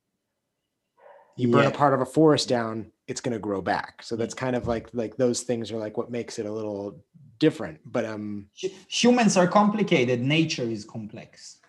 You 1.35 1.49
burn 1.49 1.63
yeah. 1.63 1.69
a 1.69 1.71
part 1.71 1.93
of 1.93 2.01
a 2.01 2.05
forest 2.05 2.49
down, 2.49 2.91
it's 3.07 3.21
going 3.21 3.33
to 3.33 3.39
grow 3.39 3.61
back. 3.61 4.03
So 4.03 4.15
that's 4.15 4.33
kind 4.33 4.55
of 4.55 4.67
like 4.67 4.89
like 4.93 5.15
those 5.15 5.41
things 5.41 5.71
are 5.71 5.77
like 5.77 5.97
what 5.97 6.11
makes 6.11 6.37
it 6.37 6.45
a 6.45 6.51
little 6.51 7.01
different. 7.39 7.79
But 7.85 8.05
um, 8.05 8.47
humans 8.89 9.37
are 9.37 9.47
complicated. 9.47 10.19
Nature 10.21 10.63
is 10.63 10.83
complex. 10.83 11.59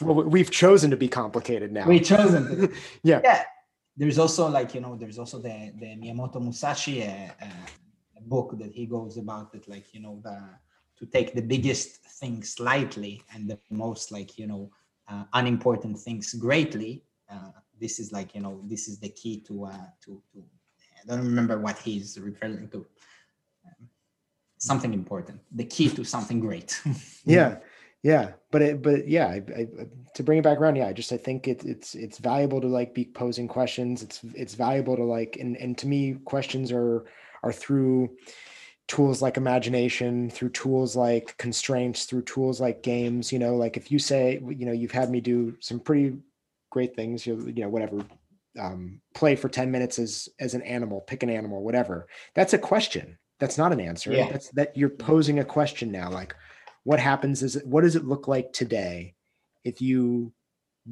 Well, 0.00 0.24
we've 0.24 0.50
chosen 0.50 0.90
to 0.90 0.96
be 0.96 1.08
complicated 1.08 1.70
now. 1.70 1.86
We've 1.86 2.04
chosen. 2.04 2.72
yeah. 3.02 3.20
Yeah. 3.22 3.44
There's 3.96 4.18
also 4.18 4.48
like 4.48 4.74
you 4.74 4.80
know, 4.80 4.96
there's 4.96 5.18
also 5.18 5.38
the 5.38 5.72
the 5.78 5.96
Miyamoto 5.96 6.40
Musashi 6.40 7.04
uh, 7.04 7.28
uh, 7.40 7.46
book 8.22 8.58
that 8.58 8.72
he 8.72 8.86
goes 8.86 9.16
about 9.16 9.52
that 9.52 9.68
like 9.68 9.94
you 9.94 10.00
know 10.00 10.20
the 10.24 10.38
to 10.98 11.06
take 11.06 11.34
the 11.34 11.42
biggest 11.42 12.02
thing 12.20 12.42
slightly 12.42 13.22
and 13.34 13.48
the 13.48 13.58
most 13.70 14.12
like 14.12 14.38
you 14.38 14.46
know 14.46 14.70
uh, 15.08 15.24
unimportant 15.32 15.98
things 15.98 16.32
greatly. 16.34 17.04
Uh, 17.30 17.50
this 17.80 17.98
is 17.98 18.12
like 18.12 18.34
you 18.34 18.40
know 18.40 18.60
this 18.64 18.88
is 18.88 18.98
the 18.98 19.08
key 19.08 19.40
to 19.40 19.66
uh, 19.66 19.86
to 20.04 20.22
to. 20.32 20.44
I 21.02 21.06
don't 21.06 21.24
remember 21.24 21.58
what 21.58 21.78
he's 21.78 22.18
referring 22.18 22.68
to. 22.68 22.86
Um, 23.66 23.88
something 24.58 24.94
important, 24.94 25.40
the 25.50 25.64
key 25.64 25.88
to 25.90 26.04
something 26.04 26.38
great. 26.38 26.80
yeah, 27.24 27.56
yeah, 28.02 28.32
but 28.50 28.62
it, 28.62 28.82
but 28.82 29.08
yeah, 29.08 29.26
I, 29.26 29.42
I, 29.56 29.68
to 30.14 30.22
bring 30.22 30.38
it 30.38 30.44
back 30.44 30.58
around, 30.58 30.76
yeah, 30.76 30.88
I 30.88 30.92
just 30.92 31.12
I 31.12 31.16
think 31.16 31.48
it, 31.48 31.64
it's 31.64 31.94
it's 31.94 32.18
valuable 32.18 32.60
to 32.60 32.66
like 32.66 32.94
be 32.94 33.04
posing 33.04 33.48
questions. 33.48 34.02
It's 34.02 34.20
it's 34.34 34.54
valuable 34.54 34.96
to 34.96 35.04
like 35.04 35.36
and 35.40 35.56
and 35.56 35.78
to 35.78 35.86
me, 35.86 36.14
questions 36.24 36.72
are 36.72 37.04
are 37.42 37.52
through 37.52 38.10
tools 38.88 39.22
like 39.22 39.36
imagination 39.36 40.28
through 40.28 40.50
tools 40.50 40.96
like 40.96 41.36
constraints 41.38 42.04
through 42.04 42.22
tools 42.22 42.60
like 42.60 42.82
games 42.82 43.32
you 43.32 43.38
know 43.38 43.56
like 43.56 43.76
if 43.76 43.90
you 43.90 43.98
say 43.98 44.40
you 44.48 44.66
know 44.66 44.72
you've 44.72 44.92
had 44.92 45.10
me 45.10 45.20
do 45.20 45.56
some 45.60 45.78
pretty 45.78 46.16
great 46.70 46.94
things 46.96 47.26
you, 47.26 47.36
know 47.56 47.68
whatever 47.68 48.04
um, 48.60 49.00
play 49.14 49.34
for 49.34 49.48
10 49.48 49.70
minutes 49.70 49.98
as 49.98 50.28
as 50.38 50.54
an 50.54 50.62
animal 50.62 51.00
pick 51.00 51.22
an 51.22 51.30
animal 51.30 51.62
whatever 51.62 52.06
that's 52.34 52.52
a 52.52 52.58
question 52.58 53.16
that's 53.38 53.56
not 53.56 53.72
an 53.72 53.80
answer 53.80 54.12
yeah. 54.12 54.30
that's 54.30 54.50
that 54.50 54.76
you're 54.76 54.90
posing 54.90 55.38
a 55.38 55.44
question 55.44 55.90
now 55.90 56.10
like 56.10 56.34
what 56.84 56.98
happens 56.98 57.42
is 57.42 57.62
what 57.64 57.82
does 57.82 57.96
it 57.96 58.04
look 58.04 58.28
like 58.28 58.52
today 58.52 59.14
if 59.64 59.80
you 59.80 60.32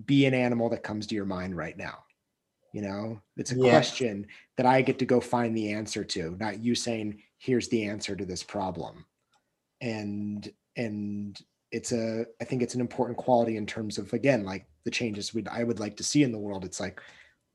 be 0.07 0.25
an 0.25 0.35
animal 0.35 0.71
that 0.71 0.83
comes 0.83 1.07
to 1.07 1.15
your 1.15 1.27
mind 1.27 1.57
right 1.57 1.77
now 1.77 1.99
you 2.73 2.81
know 2.81 3.21
it's 3.37 3.53
a 3.53 3.57
yeah. 3.57 3.71
question 3.71 4.27
that 4.57 4.65
i 4.65 4.81
get 4.81 4.99
to 4.99 5.05
go 5.05 5.21
find 5.21 5.57
the 5.57 5.73
answer 5.73 6.05
to 6.05 6.37
not 6.41 6.61
you 6.61 6.75
saying 6.75 7.21
here's 7.41 7.69
the 7.69 7.85
answer 7.85 8.15
to 8.15 8.25
this 8.25 8.45
problem. 8.45 9.07
And 9.81 10.49
and 10.77 11.41
it's 11.73 11.93
a 11.93 12.27
i 12.41 12.45
think 12.45 12.62
it's 12.62 12.75
an 12.75 12.81
important 12.81 13.17
quality 13.17 13.57
in 13.57 13.65
terms 13.65 13.97
of 13.97 14.12
again 14.12 14.45
like 14.45 14.67
the 14.85 14.91
changes 14.91 15.33
we 15.33 15.45
i 15.51 15.62
would 15.62 15.79
like 15.79 15.97
to 15.97 16.05
see 16.05 16.23
in 16.23 16.33
the 16.33 16.39
world. 16.39 16.65
It's 16.65 16.81
like 16.81 17.01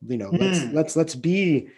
you 0.05 0.17
know 0.17 0.31
mm. 0.31 0.39
let's 0.39 0.73
let's 0.73 0.95
let's 0.95 1.15
be 1.15 1.69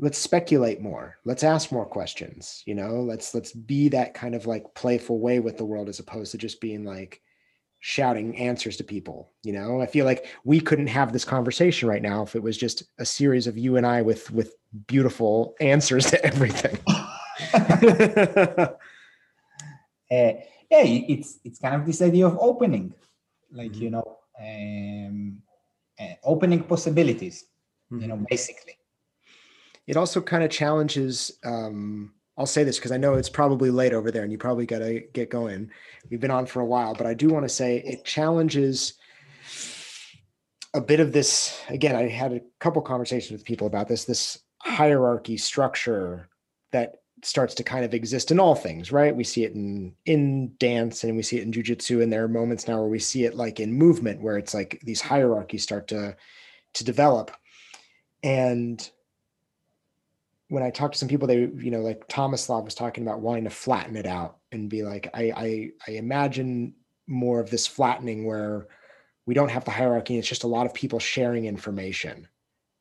let's 0.00 0.18
speculate 0.18 0.80
more. 0.80 1.16
Let's 1.24 1.44
ask 1.44 1.70
more 1.70 1.86
questions 1.86 2.62
you 2.66 2.74
know? 2.74 3.00
Let's 3.00 3.34
let's 3.34 3.52
be 3.52 3.88
that 3.90 4.14
kind 4.14 4.34
of 4.34 4.46
like 4.46 4.74
playful 4.74 5.20
way 5.20 5.38
with 5.38 5.56
the 5.56 5.64
world 5.64 5.88
as 5.88 6.00
opposed 6.00 6.32
to 6.32 6.38
just 6.38 6.60
being 6.60 6.84
like 6.84 7.20
shouting 7.78 8.36
answers 8.36 8.76
to 8.78 8.84
people 8.84 9.30
you 9.44 9.52
know? 9.52 9.80
I 9.80 9.86
feel 9.86 10.04
like 10.04 10.26
we 10.44 10.60
couldn't 10.60 10.88
have 10.88 11.12
this 11.12 11.24
conversation 11.24 11.88
right 11.88 12.02
now 12.02 12.22
if 12.22 12.34
it 12.34 12.42
was 12.42 12.56
just 12.56 12.82
a 12.98 13.04
series 13.04 13.46
of 13.46 13.56
you 13.56 13.76
and 13.76 13.86
i 13.86 14.02
with 14.02 14.30
with 14.30 14.56
beautiful 14.86 15.54
answers 15.60 16.10
to 16.10 16.24
everything 16.24 16.78
yeah, 20.10 20.32
it's 20.70 21.38
it's 21.44 21.58
kind 21.58 21.74
of 21.76 21.86
this 21.86 22.02
idea 22.02 22.26
of 22.26 22.38
opening, 22.38 22.94
like 23.52 23.72
mm-hmm. 23.72 23.82
you 23.82 23.90
know, 23.90 24.18
um, 24.40 25.42
uh, 26.00 26.14
opening 26.24 26.62
possibilities. 26.62 27.44
Mm-hmm. 27.92 28.02
You 28.02 28.08
know, 28.08 28.14
mm-hmm. 28.14 28.24
basically. 28.30 28.78
It 29.86 29.96
also 29.96 30.20
kind 30.20 30.42
of 30.42 30.50
challenges. 30.50 31.38
Um, 31.44 32.14
I'll 32.38 32.46
say 32.46 32.64
this 32.64 32.78
because 32.78 32.92
I 32.92 32.96
know 32.96 33.14
it's 33.14 33.28
probably 33.28 33.70
late 33.70 33.92
over 33.92 34.10
there, 34.10 34.22
and 34.22 34.32
you 34.32 34.38
probably 34.38 34.66
got 34.66 34.78
to 34.78 35.00
get 35.12 35.30
going. 35.30 35.70
We've 36.10 36.20
been 36.20 36.30
on 36.30 36.46
for 36.46 36.60
a 36.60 36.66
while, 36.66 36.94
but 36.94 37.06
I 37.06 37.14
do 37.14 37.28
want 37.28 37.44
to 37.44 37.48
say 37.48 37.78
it 37.78 38.04
challenges 38.04 38.94
a 40.74 40.80
bit 40.80 41.00
of 41.00 41.12
this 41.12 41.62
again 41.68 41.94
i 41.94 42.08
had 42.08 42.32
a 42.32 42.40
couple 42.58 42.82
conversations 42.82 43.30
with 43.30 43.44
people 43.44 43.66
about 43.66 43.88
this 43.88 44.04
this 44.04 44.40
hierarchy 44.60 45.36
structure 45.36 46.28
that 46.72 46.96
starts 47.24 47.54
to 47.54 47.64
kind 47.64 47.84
of 47.84 47.94
exist 47.94 48.30
in 48.30 48.38
all 48.38 48.54
things 48.54 48.92
right 48.92 49.16
we 49.16 49.24
see 49.24 49.44
it 49.44 49.52
in 49.54 49.94
in 50.06 50.52
dance 50.58 51.04
and 51.04 51.16
we 51.16 51.22
see 51.22 51.38
it 51.38 51.42
in 51.42 51.52
jujitsu 51.52 52.02
and 52.02 52.12
there 52.12 52.24
are 52.24 52.28
moments 52.28 52.68
now 52.68 52.78
where 52.78 52.88
we 52.88 52.98
see 52.98 53.24
it 53.24 53.34
like 53.34 53.60
in 53.60 53.72
movement 53.72 54.20
where 54.20 54.36
it's 54.36 54.54
like 54.54 54.80
these 54.84 55.00
hierarchies 55.00 55.62
start 55.62 55.88
to 55.88 56.16
to 56.74 56.84
develop 56.84 57.30
and 58.22 58.90
when 60.48 60.62
I 60.62 60.70
talk 60.70 60.92
to 60.92 60.98
some 60.98 61.08
people, 61.08 61.26
they, 61.26 61.50
you 61.56 61.70
know, 61.70 61.80
like 61.80 62.06
Tomislav 62.08 62.64
was 62.64 62.74
talking 62.74 63.04
about 63.04 63.20
wanting 63.20 63.44
to 63.44 63.50
flatten 63.50 63.96
it 63.96 64.06
out 64.06 64.38
and 64.52 64.70
be 64.70 64.82
like, 64.82 65.08
I, 65.14 65.32
I, 65.36 65.70
I 65.88 65.90
imagine 65.92 66.74
more 67.06 67.40
of 67.40 67.50
this 67.50 67.66
flattening 67.66 68.24
where 68.24 68.68
we 69.26 69.34
don't 69.34 69.50
have 69.50 69.64
the 69.64 69.70
hierarchy. 69.70 70.16
It's 70.16 70.28
just 70.28 70.44
a 70.44 70.48
lot 70.48 70.66
of 70.66 70.74
people 70.74 70.98
sharing 70.98 71.46
information 71.46 72.28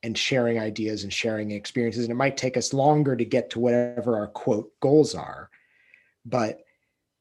and 0.04 0.18
sharing 0.18 0.60
ideas 0.60 1.04
and 1.04 1.14
sharing 1.14 1.52
experiences. 1.52 2.04
And 2.04 2.12
it 2.12 2.16
might 2.16 2.38
take 2.38 2.58
us 2.58 2.74
longer 2.74 3.16
to 3.16 3.26
get 3.26 3.50
to 3.52 3.60
whatever 3.60 4.18
our 4.18 4.28
quote 4.28 4.72
goals 4.82 5.16
are, 5.16 5.50
but 6.26 6.60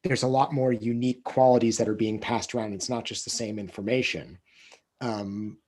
there's 0.02 0.24
a 0.24 0.28
lot 0.28 0.52
more 0.52 0.72
unique 0.72 1.22
qualities 1.22 1.78
that 1.78 1.88
are 1.88 1.94
being 1.94 2.18
passed 2.18 2.54
around. 2.54 2.72
It's 2.74 2.88
not 2.88 3.04
just 3.04 3.24
the 3.24 3.30
same 3.30 3.58
information. 3.58 4.38
Um, 5.00 5.58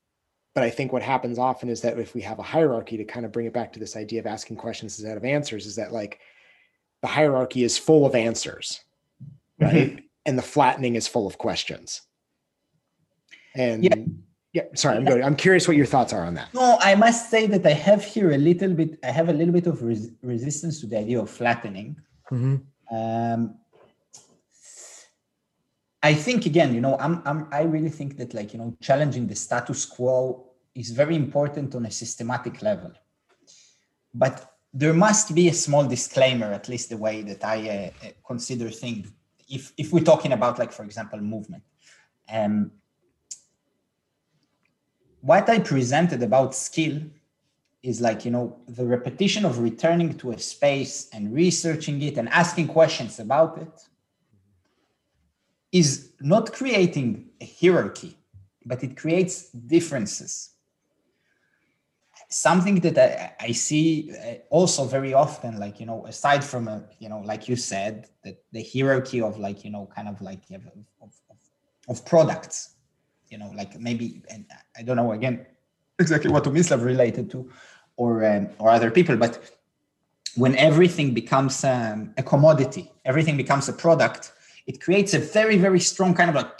but 0.54 0.64
I 0.64 0.70
think 0.70 0.92
what 0.92 1.02
happens 1.02 1.38
often 1.38 1.68
is 1.68 1.80
that 1.82 1.98
if 1.98 2.14
we 2.14 2.22
have 2.22 2.38
a 2.38 2.44
hierarchy 2.44 2.96
to 2.96 3.04
kind 3.04 3.24
of 3.24 3.32
bring 3.32 3.46
it 3.46 3.52
back 3.52 3.72
to 3.72 3.80
this 3.80 3.96
idea 3.96 4.20
of 4.20 4.26
asking 4.26 4.56
questions 4.56 4.98
instead 4.98 5.16
of 5.16 5.24
answers, 5.24 5.66
is 5.66 5.76
that 5.76 5.92
like 5.92 6.20
the 7.02 7.08
hierarchy 7.08 7.64
is 7.64 7.78
full 7.78 8.06
of 8.06 8.14
answers, 8.14 8.80
right? 9.60 9.72
Mm-hmm. 9.72 9.98
And 10.26 10.38
the 10.38 10.42
flattening 10.42 10.94
is 10.94 11.06
full 11.06 11.26
of 11.26 11.38
questions. 11.38 12.02
And 13.54 13.84
yeah. 13.84 13.94
Yeah, 14.54 14.62
sorry, 14.74 14.96
I'm 14.96 15.04
going. 15.04 15.24
I'm 15.24 15.34
curious 15.34 15.66
what 15.66 15.76
your 15.76 15.84
thoughts 15.84 16.12
are 16.12 16.24
on 16.24 16.34
that. 16.34 16.54
No, 16.54 16.78
I 16.80 16.94
must 16.94 17.28
say 17.28 17.48
that 17.48 17.66
I 17.66 17.72
have 17.72 18.04
here 18.04 18.30
a 18.30 18.38
little 18.38 18.72
bit. 18.72 19.00
I 19.02 19.10
have 19.10 19.28
a 19.28 19.32
little 19.32 19.52
bit 19.52 19.66
of 19.66 19.82
res- 19.82 20.12
resistance 20.22 20.80
to 20.80 20.86
the 20.86 20.96
idea 20.96 21.20
of 21.20 21.28
flattening. 21.28 21.96
Mm-hmm. 22.30 22.96
Um, 22.96 23.56
I 26.04 26.14
think 26.14 26.46
again, 26.46 26.72
you 26.72 26.80
know, 26.80 26.96
I'm, 27.00 27.20
I'm 27.24 27.48
I 27.50 27.62
really 27.62 27.88
think 27.88 28.16
that 28.18 28.32
like 28.32 28.52
you 28.52 28.60
know, 28.60 28.76
challenging 28.80 29.26
the 29.26 29.34
status 29.34 29.84
quo 29.84 30.52
is 30.76 30.90
very 30.90 31.16
important 31.16 31.74
on 31.74 31.86
a 31.86 31.90
systematic 31.90 32.62
level. 32.62 32.92
But 34.14 34.52
there 34.72 34.94
must 34.94 35.34
be 35.34 35.48
a 35.48 35.52
small 35.52 35.84
disclaimer, 35.84 36.52
at 36.52 36.68
least 36.68 36.90
the 36.90 36.96
way 36.96 37.22
that 37.22 37.44
I 37.44 37.58
uh, 37.68 38.06
uh 38.06 38.10
consider 38.24 38.70
things. 38.70 39.10
If 39.48 39.72
if 39.76 39.92
we're 39.92 40.04
talking 40.12 40.32
about 40.32 40.60
like, 40.60 40.70
for 40.70 40.84
example, 40.84 41.20
movement, 41.20 41.64
um, 42.32 42.70
what 45.24 45.48
I 45.48 45.58
presented 45.58 46.22
about 46.22 46.54
skill 46.54 47.00
is 47.82 48.00
like 48.00 48.24
you 48.24 48.30
know 48.30 48.56
the 48.68 48.84
repetition 48.84 49.44
of 49.44 49.58
returning 49.58 50.16
to 50.18 50.32
a 50.32 50.38
space 50.38 51.08
and 51.12 51.32
researching 51.34 52.00
it 52.02 52.18
and 52.18 52.28
asking 52.28 52.68
questions 52.68 53.18
about 53.20 53.58
it 53.58 53.74
is 55.74 56.12
not 56.20 56.52
creating 56.52 57.30
a 57.40 57.46
hierarchy, 57.60 58.16
but 58.64 58.84
it 58.84 58.96
creates 58.96 59.50
differences. 59.50 60.50
Something 62.28 62.76
that 62.80 62.96
I, 62.96 63.46
I 63.48 63.52
see 63.52 64.12
uh, 64.12 64.34
also 64.50 64.84
very 64.84 65.14
often, 65.14 65.58
like, 65.58 65.80
you 65.80 65.86
know, 65.86 66.06
aside 66.06 66.44
from, 66.44 66.68
a, 66.68 66.84
you 67.00 67.08
know, 67.08 67.20
like 67.24 67.48
you 67.48 67.56
said, 67.56 68.08
that 68.22 68.40
the 68.52 68.64
hierarchy 68.72 69.20
of 69.20 69.36
like, 69.38 69.64
you 69.64 69.70
know, 69.70 69.88
kind 69.94 70.06
of 70.06 70.20
like 70.20 70.42
of, 70.52 70.64
of, 71.02 71.12
of 71.88 72.06
products, 72.06 72.73
you 73.28 73.38
know, 73.38 73.50
like 73.54 73.78
maybe, 73.78 74.22
and 74.30 74.44
I 74.76 74.82
don't 74.82 74.96
know, 74.96 75.12
again, 75.12 75.46
exactly 75.98 76.30
what 76.30 76.44
Tomislav 76.44 76.84
related 76.84 77.30
to 77.32 77.50
or, 77.96 78.24
um, 78.24 78.48
or 78.58 78.70
other 78.70 78.90
people, 78.90 79.16
but 79.16 79.50
when 80.36 80.56
everything 80.56 81.14
becomes 81.14 81.64
um, 81.64 82.12
a 82.16 82.22
commodity, 82.22 82.90
everything 83.04 83.36
becomes 83.36 83.68
a 83.68 83.72
product, 83.72 84.32
it 84.66 84.80
creates 84.80 85.14
a 85.14 85.18
very, 85.18 85.56
very 85.56 85.80
strong 85.80 86.14
kind 86.14 86.30
of 86.30 86.36
like, 86.36 86.50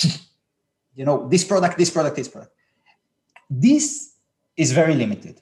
you 0.95 1.05
know, 1.05 1.28
this 1.28 1.45
product, 1.45 1.77
this 1.78 1.91
product, 1.91 2.16
this 2.16 2.28
product. 2.28 2.53
This 3.51 4.15
is 4.57 4.73
very 4.73 4.95
limited. 4.95 5.41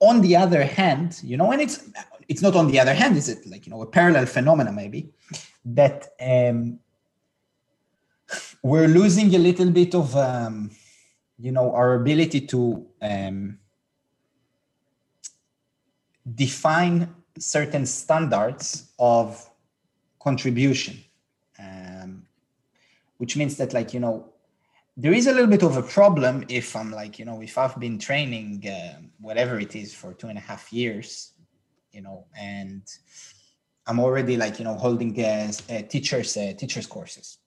On 0.00 0.20
the 0.20 0.36
other 0.36 0.64
hand, 0.64 1.20
you 1.22 1.36
know, 1.36 1.52
and 1.52 1.60
it's 1.60 1.84
it's 2.28 2.42
not 2.42 2.54
on 2.54 2.68
the 2.68 2.78
other 2.78 2.94
hand, 2.94 3.16
is 3.16 3.28
it 3.28 3.44
like 3.46 3.66
you 3.66 3.70
know 3.70 3.82
a 3.82 3.86
parallel 3.86 4.24
phenomena 4.24 4.72
maybe 4.72 5.10
that 5.64 6.08
um, 6.20 6.78
we're 8.62 8.88
losing 8.88 9.34
a 9.34 9.38
little 9.38 9.70
bit 9.70 9.94
of 9.94 10.14
um, 10.16 10.70
you 11.38 11.52
know 11.52 11.72
our 11.72 11.94
ability 11.94 12.42
to 12.42 12.86
um, 13.00 13.58
define 16.34 17.14
certain 17.38 17.86
standards 17.86 18.92
of 18.98 19.48
contribution 20.18 21.02
which 23.20 23.36
means 23.36 23.58
that 23.58 23.74
like 23.74 23.92
you 23.92 24.00
know 24.00 24.32
there 24.96 25.12
is 25.12 25.26
a 25.26 25.32
little 25.32 25.46
bit 25.46 25.62
of 25.62 25.76
a 25.76 25.82
problem 25.82 26.42
if 26.48 26.74
i'm 26.74 26.90
like 26.90 27.18
you 27.18 27.24
know 27.26 27.42
if 27.42 27.58
i've 27.58 27.78
been 27.78 27.98
training 27.98 28.66
uh, 28.66 28.98
whatever 29.20 29.60
it 29.60 29.76
is 29.76 29.94
for 29.94 30.14
two 30.14 30.28
and 30.28 30.38
a 30.38 30.40
half 30.40 30.72
years 30.72 31.34
you 31.92 32.00
know 32.00 32.24
and 32.38 32.82
i'm 33.86 34.00
already 34.00 34.38
like 34.38 34.58
you 34.58 34.64
know 34.64 34.74
holding 34.74 35.12
uh, 35.22 35.52
uh, 35.68 35.82
teachers 35.82 36.34
uh, 36.38 36.52
teachers 36.56 36.86
courses 36.86 37.39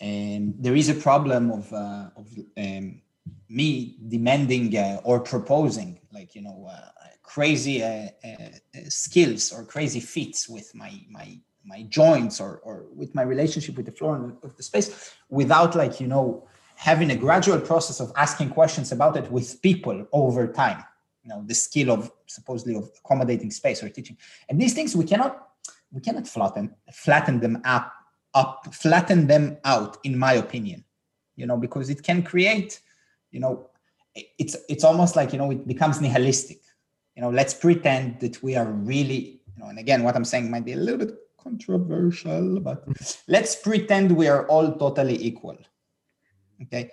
and 0.00 0.54
there 0.58 0.74
is 0.74 0.88
a 0.88 0.94
problem 0.94 1.50
of 1.50 1.72
uh, 1.72 2.10
of 2.16 2.26
um, 2.56 3.00
me 3.48 3.96
demanding 4.08 4.76
uh, 4.76 5.00
or 5.04 5.20
proposing 5.20 6.00
like 6.12 6.34
you 6.34 6.42
know 6.42 6.68
uh, 6.70 6.88
crazy 7.22 7.82
skills 8.88 9.52
or 9.52 9.64
crazy 9.64 10.00
feats 10.00 10.48
with 10.48 10.74
my 10.74 10.92
my 11.10 11.38
my 11.64 11.82
joints 11.82 12.40
or, 12.40 12.60
or 12.64 12.86
with 12.94 13.14
my 13.14 13.22
relationship 13.22 13.76
with 13.76 13.86
the 13.86 13.92
floor 13.92 14.16
and 14.16 14.36
of 14.42 14.56
the 14.56 14.62
space 14.62 15.14
without 15.28 15.74
like 15.76 16.00
you 16.00 16.06
know 16.06 16.46
having 16.74 17.10
a 17.10 17.16
gradual 17.16 17.60
process 17.60 18.00
of 18.00 18.10
asking 18.16 18.48
questions 18.48 18.90
about 18.90 19.14
it 19.16 19.30
with 19.30 19.60
people 19.60 20.06
over 20.12 20.46
time. 20.46 20.82
You 21.22 21.28
know 21.28 21.44
the 21.46 21.54
skill 21.54 21.90
of 21.90 22.10
supposedly 22.26 22.74
of 22.76 22.90
accommodating 23.04 23.50
space 23.50 23.82
or 23.82 23.90
teaching. 23.90 24.16
And 24.48 24.58
these 24.60 24.72
things 24.72 24.96
we 24.96 25.04
cannot 25.04 25.48
we 25.92 26.00
cannot 26.00 26.26
flatten 26.26 26.74
flatten 26.92 27.40
them 27.40 27.60
up 27.64 27.92
up 28.34 28.72
flatten 28.72 29.26
them 29.26 29.56
out 29.64 29.98
in 30.04 30.16
my 30.18 30.34
opinion 30.34 30.84
you 31.36 31.46
know 31.46 31.56
because 31.56 31.90
it 31.90 32.02
can 32.02 32.22
create 32.22 32.80
you 33.30 33.40
know 33.40 33.68
it's 34.38 34.56
it's 34.68 34.84
almost 34.84 35.16
like 35.16 35.32
you 35.32 35.38
know 35.38 35.50
it 35.50 35.66
becomes 35.66 36.00
nihilistic 36.00 36.60
you 37.16 37.22
know 37.22 37.30
let's 37.30 37.54
pretend 37.54 38.20
that 38.20 38.42
we 38.42 38.56
are 38.56 38.66
really 38.66 39.40
you 39.46 39.58
know 39.58 39.66
and 39.66 39.78
again 39.78 40.02
what 40.02 40.14
i'm 40.16 40.24
saying 40.24 40.50
might 40.50 40.64
be 40.64 40.72
a 40.72 40.76
little 40.76 40.98
bit 40.98 41.14
controversial, 41.42 42.60
but 42.60 42.84
let's 43.28 43.56
pretend 43.56 44.12
we 44.12 44.28
are 44.28 44.46
all 44.46 44.72
totally 44.72 45.22
equal. 45.22 45.58
Okay. 46.62 46.90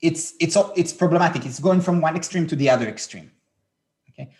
It's 0.00 0.34
it's 0.40 0.56
it's 0.76 0.92
problematic. 0.92 1.46
It's 1.46 1.60
going 1.60 1.80
from 1.80 2.00
one 2.00 2.16
extreme 2.16 2.46
to 2.48 2.56
the 2.56 2.68
other 2.70 2.88
extreme. 2.88 3.30
Okay. 4.10 4.32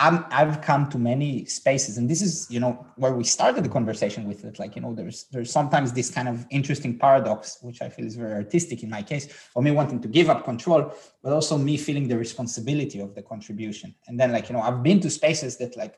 I'm, 0.00 0.24
I've 0.30 0.60
come 0.60 0.88
to 0.90 0.98
many 0.98 1.44
spaces, 1.46 1.98
and 1.98 2.08
this 2.08 2.22
is, 2.22 2.46
you 2.48 2.60
know, 2.60 2.86
where 2.96 3.12
we 3.12 3.24
started 3.24 3.64
the 3.64 3.68
conversation 3.68 4.28
with 4.28 4.44
it. 4.44 4.58
Like, 4.60 4.76
you 4.76 4.82
know, 4.82 4.94
there's 4.94 5.24
there's 5.32 5.50
sometimes 5.50 5.92
this 5.92 6.08
kind 6.08 6.28
of 6.28 6.46
interesting 6.50 6.96
paradox, 6.96 7.58
which 7.62 7.82
I 7.82 7.88
feel 7.88 8.06
is 8.06 8.14
very 8.14 8.34
artistic 8.34 8.84
in 8.84 8.90
my 8.90 9.02
case, 9.02 9.26
for 9.26 9.60
me 9.60 9.72
wanting 9.72 10.00
to 10.02 10.08
give 10.08 10.30
up 10.30 10.44
control, 10.44 10.94
but 11.22 11.32
also 11.32 11.58
me 11.58 11.76
feeling 11.76 12.06
the 12.06 12.16
responsibility 12.16 13.00
of 13.00 13.16
the 13.16 13.22
contribution. 13.22 13.92
And 14.06 14.20
then, 14.20 14.30
like, 14.30 14.48
you 14.48 14.54
know, 14.54 14.62
I've 14.62 14.84
been 14.84 15.00
to 15.00 15.10
spaces 15.10 15.56
that 15.56 15.76
like 15.76 15.96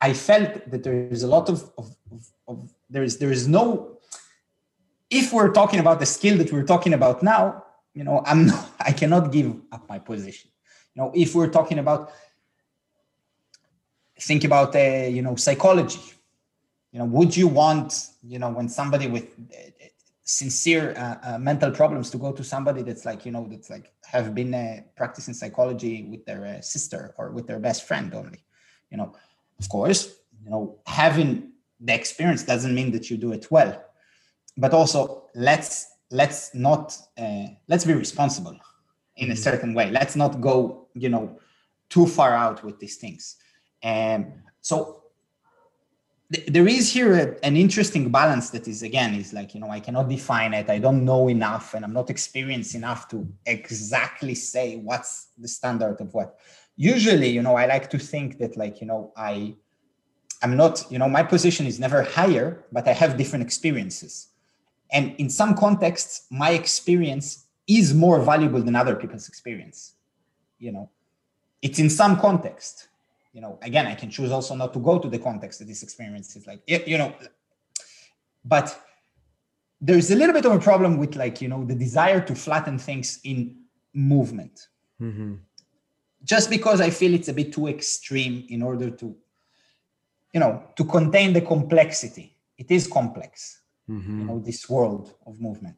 I 0.00 0.12
felt 0.12 0.70
that 0.70 0.84
there 0.84 1.08
is 1.08 1.24
a 1.24 1.26
lot 1.26 1.48
of, 1.48 1.68
of, 1.78 1.96
of, 2.12 2.20
of 2.46 2.74
there 2.90 3.02
is 3.02 3.18
there 3.18 3.32
is 3.32 3.48
no 3.48 3.98
if 5.10 5.32
we're 5.32 5.52
talking 5.52 5.80
about 5.80 6.00
the 6.00 6.06
skill 6.06 6.36
that 6.38 6.52
we're 6.52 6.64
talking 6.64 6.92
about 6.94 7.22
now, 7.22 7.64
you 7.94 8.04
know, 8.04 8.22
I'm 8.26 8.46
not, 8.50 8.70
I 8.80 8.92
cannot 8.92 9.32
give 9.32 9.54
up 9.72 9.88
my 9.88 9.98
position. 9.98 10.50
You 10.94 11.02
know, 11.02 11.12
if 11.14 11.34
we're 11.34 11.50
talking 11.50 11.78
about 11.78 12.12
think 14.20 14.44
about 14.44 14.74
uh, 14.76 15.08
you 15.16 15.22
know 15.22 15.36
psychology, 15.36 16.00
you 16.92 16.98
know, 16.98 17.06
would 17.06 17.36
you 17.36 17.48
want 17.48 18.08
you 18.22 18.38
know 18.38 18.50
when 18.50 18.68
somebody 18.68 19.06
with 19.08 19.24
uh, 19.52 19.86
sincere 20.22 20.94
uh, 20.96 21.34
uh, 21.34 21.38
mental 21.38 21.70
problems 21.70 22.10
to 22.10 22.16
go 22.16 22.32
to 22.32 22.42
somebody 22.42 22.82
that's 22.82 23.04
like 23.04 23.26
you 23.26 23.32
know 23.32 23.46
that's 23.50 23.70
like 23.70 23.92
have 24.04 24.34
been 24.34 24.54
uh, 24.54 24.80
practicing 24.96 25.34
psychology 25.34 26.04
with 26.04 26.24
their 26.24 26.46
uh, 26.46 26.60
sister 26.60 27.14
or 27.18 27.30
with 27.30 27.46
their 27.46 27.58
best 27.58 27.86
friend 27.86 28.14
only, 28.14 28.44
you 28.90 28.96
know 28.96 29.14
of 29.58 29.68
course, 29.68 30.14
you 30.42 30.50
know, 30.50 30.78
having 30.86 31.52
the 31.80 31.94
experience 31.94 32.42
doesn't 32.42 32.74
mean 32.74 32.90
that 32.92 33.10
you 33.10 33.16
do 33.16 33.32
it 33.32 33.50
well. 33.50 33.82
But 34.56 34.72
also, 34.72 35.28
let's 35.34 35.86
let's 36.10 36.54
not 36.54 36.96
uh, 37.18 37.46
let's 37.68 37.84
be 37.84 37.94
responsible 37.94 38.56
in 39.16 39.30
a 39.30 39.32
mm-hmm. 39.32 39.42
certain 39.42 39.74
way. 39.74 39.90
Let's 39.90 40.16
not 40.16 40.40
go, 40.40 40.83
you 40.94 41.08
know, 41.08 41.38
too 41.88 42.06
far 42.06 42.32
out 42.32 42.64
with 42.64 42.78
these 42.78 42.96
things. 42.96 43.36
And 43.82 44.42
so 44.60 45.04
there 46.48 46.66
is 46.66 46.92
here 46.92 47.14
a, 47.14 47.46
an 47.46 47.56
interesting 47.56 48.10
balance 48.10 48.50
that 48.50 48.66
is 48.66 48.82
again 48.82 49.14
is 49.14 49.32
like 49.32 49.54
you 49.54 49.60
know 49.60 49.70
i 49.70 49.78
cannot 49.78 50.08
define 50.08 50.54
it. 50.54 50.70
I 50.70 50.78
don't 50.78 51.04
know 51.04 51.28
enough 51.28 51.74
and 51.74 51.84
i'm 51.84 51.92
not 51.92 52.10
experienced 52.10 52.74
enough 52.74 53.08
to 53.08 53.28
exactly 53.46 54.34
say 54.34 54.76
what's 54.76 55.28
the 55.38 55.48
standard 55.48 56.00
of 56.00 56.12
what. 56.14 56.38
Usually 56.76 57.28
you 57.28 57.42
know 57.42 57.56
i 57.56 57.66
like 57.66 57.90
to 57.90 57.98
think 57.98 58.38
that 58.38 58.56
like 58.56 58.80
you 58.80 58.86
know 58.86 59.12
i 59.16 59.54
i'm 60.42 60.56
not 60.56 60.84
you 60.90 60.98
know 60.98 61.08
my 61.08 61.22
position 61.22 61.66
is 61.66 61.78
never 61.78 62.02
higher 62.02 62.64
but 62.72 62.88
i 62.88 62.92
have 62.92 63.16
different 63.16 63.44
experiences. 63.44 64.28
And 64.90 65.14
in 65.18 65.28
some 65.30 65.54
contexts 65.54 66.26
my 66.30 66.50
experience 66.50 67.46
is 67.66 67.94
more 67.94 68.20
valuable 68.20 68.62
than 68.62 68.74
other 68.74 68.96
people's 68.96 69.28
experience 69.28 69.94
you 70.58 70.72
know 70.72 70.90
it's 71.62 71.78
in 71.78 71.90
some 71.90 72.18
context 72.20 72.88
you 73.32 73.40
know 73.40 73.58
again 73.62 73.86
i 73.86 73.94
can 73.94 74.10
choose 74.10 74.30
also 74.30 74.54
not 74.54 74.72
to 74.72 74.78
go 74.78 74.98
to 74.98 75.08
the 75.08 75.18
context 75.18 75.58
that 75.58 75.66
this 75.66 75.82
experience 75.82 76.36
is 76.36 76.46
like 76.46 76.62
you 76.66 76.98
know 76.98 77.14
but 78.44 78.80
there's 79.80 80.10
a 80.10 80.16
little 80.16 80.32
bit 80.32 80.46
of 80.46 80.52
a 80.52 80.58
problem 80.58 80.96
with 80.98 81.16
like 81.16 81.40
you 81.40 81.48
know 81.48 81.64
the 81.64 81.74
desire 81.74 82.20
to 82.20 82.34
flatten 82.34 82.78
things 82.78 83.20
in 83.24 83.56
movement 83.92 84.68
mm-hmm. 85.00 85.34
just 86.22 86.48
because 86.48 86.80
i 86.80 86.90
feel 86.90 87.12
it's 87.12 87.28
a 87.28 87.34
bit 87.34 87.52
too 87.52 87.66
extreme 87.68 88.44
in 88.48 88.62
order 88.62 88.90
to 88.90 89.14
you 90.32 90.40
know 90.40 90.62
to 90.76 90.84
contain 90.84 91.32
the 91.32 91.40
complexity 91.40 92.36
it 92.56 92.70
is 92.70 92.86
complex 92.86 93.60
mm-hmm. 93.88 94.20
you 94.20 94.24
know 94.26 94.38
this 94.38 94.68
world 94.68 95.14
of 95.26 95.40
movement 95.40 95.76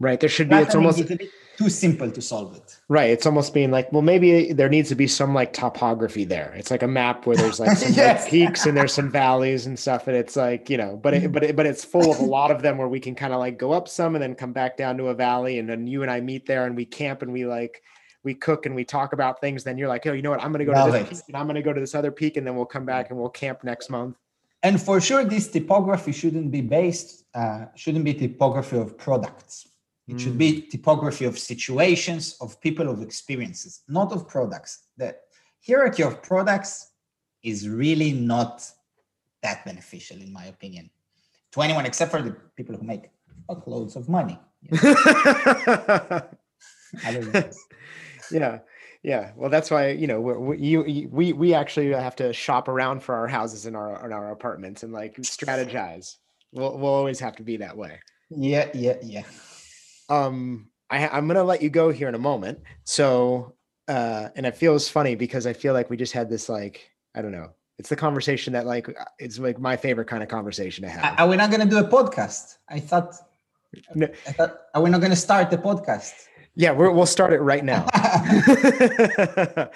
Right. 0.00 0.20
There 0.20 0.28
should 0.28 0.48
be. 0.48 0.56
It's 0.56 0.76
almost 0.76 1.00
it's 1.00 1.32
too 1.56 1.68
simple 1.68 2.08
to 2.08 2.22
solve 2.22 2.54
it. 2.54 2.78
Right. 2.88 3.10
It's 3.10 3.26
almost 3.26 3.52
being 3.52 3.72
like, 3.72 3.92
well, 3.92 4.02
maybe 4.02 4.52
there 4.52 4.68
needs 4.68 4.88
to 4.90 4.94
be 4.94 5.08
some 5.08 5.34
like 5.34 5.52
topography 5.52 6.24
there. 6.24 6.54
It's 6.56 6.70
like 6.70 6.84
a 6.84 6.88
map 6.88 7.26
where 7.26 7.36
there's 7.36 7.58
like 7.58 7.76
some 7.78 7.92
yes. 7.94 8.22
like 8.22 8.30
peaks 8.30 8.64
and 8.64 8.76
there's 8.76 8.92
some 8.92 9.10
valleys 9.10 9.66
and 9.66 9.76
stuff, 9.76 10.06
and 10.06 10.16
it's 10.16 10.36
like 10.36 10.70
you 10.70 10.76
know, 10.76 10.96
but 11.02 11.14
it, 11.14 11.32
but 11.32 11.42
it, 11.42 11.56
but 11.56 11.66
it's 11.66 11.84
full 11.84 12.12
of 12.12 12.20
a 12.20 12.24
lot 12.24 12.52
of 12.52 12.62
them 12.62 12.78
where 12.78 12.86
we 12.86 13.00
can 13.00 13.16
kind 13.16 13.32
of 13.32 13.40
like 13.40 13.58
go 13.58 13.72
up 13.72 13.88
some 13.88 14.14
and 14.14 14.22
then 14.22 14.36
come 14.36 14.52
back 14.52 14.76
down 14.76 14.96
to 14.98 15.08
a 15.08 15.14
valley, 15.14 15.58
and 15.58 15.68
then 15.68 15.88
you 15.88 16.02
and 16.02 16.10
I 16.10 16.20
meet 16.20 16.46
there 16.46 16.64
and 16.64 16.76
we 16.76 16.84
camp 16.84 17.22
and 17.22 17.32
we 17.32 17.44
like 17.44 17.82
we 18.22 18.34
cook 18.34 18.66
and 18.66 18.76
we 18.76 18.84
talk 18.84 19.12
about 19.12 19.40
things. 19.40 19.64
Then 19.64 19.78
you're 19.78 19.88
like, 19.88 20.06
oh, 20.06 20.12
you 20.12 20.22
know 20.22 20.30
what? 20.30 20.42
I'm 20.44 20.52
going 20.52 20.60
to 20.60 20.64
go 20.64 20.72
Love 20.72 20.92
to 20.92 20.98
this 20.98 21.22
peak 21.22 21.28
and 21.28 21.36
I'm 21.36 21.46
going 21.46 21.56
to 21.56 21.62
go 21.62 21.72
to 21.72 21.80
this 21.80 21.96
other 21.96 22.12
peak, 22.12 22.36
and 22.36 22.46
then 22.46 22.54
we'll 22.54 22.66
come 22.66 22.86
back 22.86 23.10
and 23.10 23.18
we'll 23.18 23.30
camp 23.30 23.64
next 23.64 23.90
month. 23.90 24.16
And 24.62 24.80
for 24.80 25.00
sure, 25.00 25.24
this 25.24 25.48
typography 25.48 26.12
shouldn't 26.12 26.52
be 26.52 26.60
based, 26.60 27.24
uh, 27.34 27.66
shouldn't 27.74 28.04
be 28.04 28.14
typography 28.14 28.76
of 28.76 28.96
products 28.96 29.66
it 30.08 30.16
mm. 30.16 30.20
should 30.20 30.38
be 30.38 30.62
typography 30.62 31.26
of 31.26 31.38
situations, 31.38 32.36
of 32.40 32.60
people, 32.60 32.88
of 32.88 33.02
experiences, 33.02 33.82
not 33.88 34.10
of 34.12 34.26
products. 34.26 34.84
The 34.96 35.14
hierarchy 35.66 36.02
of 36.02 36.22
products 36.22 36.92
is 37.42 37.68
really 37.68 38.12
not 38.12 38.68
that 39.42 39.64
beneficial, 39.64 40.16
in 40.16 40.32
my 40.32 40.46
opinion, 40.46 40.90
to 41.52 41.60
anyone 41.60 41.86
except 41.86 42.10
for 42.10 42.22
the 42.22 42.32
people 42.56 42.74
who 42.74 42.84
make 42.84 43.10
loads 43.66 43.96
of 43.96 44.08
money. 44.08 44.38
You 44.62 44.78
know? 44.82 46.22
yeah 48.30 48.58
yeah 49.02 49.30
well 49.36 49.50
that's 49.50 49.70
why 49.70 49.90
you 49.90 50.06
know 50.06 50.20
we 50.20 50.58
you 50.58 51.08
we 51.10 51.32
we 51.32 51.54
actually 51.54 51.92
have 51.92 52.16
to 52.16 52.32
shop 52.32 52.68
around 52.68 53.02
for 53.02 53.14
our 53.14 53.28
houses 53.28 53.66
and 53.66 53.76
our 53.76 54.04
in 54.04 54.12
our 54.12 54.32
apartments 54.32 54.82
and 54.82 54.92
like 54.92 55.16
strategize 55.16 56.16
we'll, 56.52 56.76
we'll 56.78 56.92
always 56.92 57.20
have 57.20 57.36
to 57.36 57.42
be 57.42 57.56
that 57.56 57.76
way 57.76 58.00
yeah 58.30 58.68
yeah 58.74 58.96
yeah 59.02 59.22
um, 60.08 60.68
I, 60.90 61.08
I'm 61.08 61.26
gonna 61.26 61.44
let 61.44 61.62
you 61.62 61.70
go 61.70 61.90
here 61.90 62.08
in 62.08 62.14
a 62.14 62.18
moment. 62.18 62.60
So, 62.84 63.54
uh, 63.88 64.28
and 64.36 64.46
it 64.46 64.56
feels 64.56 64.88
funny 64.88 65.14
because 65.14 65.46
I 65.46 65.52
feel 65.52 65.74
like 65.74 65.90
we 65.90 65.96
just 65.96 66.12
had 66.12 66.30
this 66.30 66.48
like 66.48 66.90
I 67.14 67.22
don't 67.22 67.32
know. 67.32 67.50
It's 67.78 67.88
the 67.88 67.96
conversation 67.96 68.52
that 68.54 68.66
like 68.66 68.88
uh, 68.88 69.04
it's 69.18 69.38
like 69.38 69.58
my 69.58 69.76
favorite 69.76 70.08
kind 70.08 70.22
of 70.22 70.28
conversation 70.28 70.84
to 70.84 70.90
have. 70.90 71.18
Are 71.18 71.28
we 71.28 71.36
not 71.36 71.50
gonna 71.50 71.66
do 71.66 71.78
a 71.78 71.84
podcast? 71.84 72.56
I 72.68 72.80
thought. 72.80 73.14
No. 73.94 74.08
I 74.26 74.32
thought 74.32 74.58
are 74.74 74.82
we 74.82 74.90
not 74.90 75.00
gonna 75.00 75.16
start 75.16 75.50
the 75.50 75.58
podcast? 75.58 76.12
Yeah, 76.54 76.72
we 76.72 76.88
will 76.88 77.06
start 77.06 77.32
it 77.32 77.40
right 77.40 77.64
now. 77.64 77.86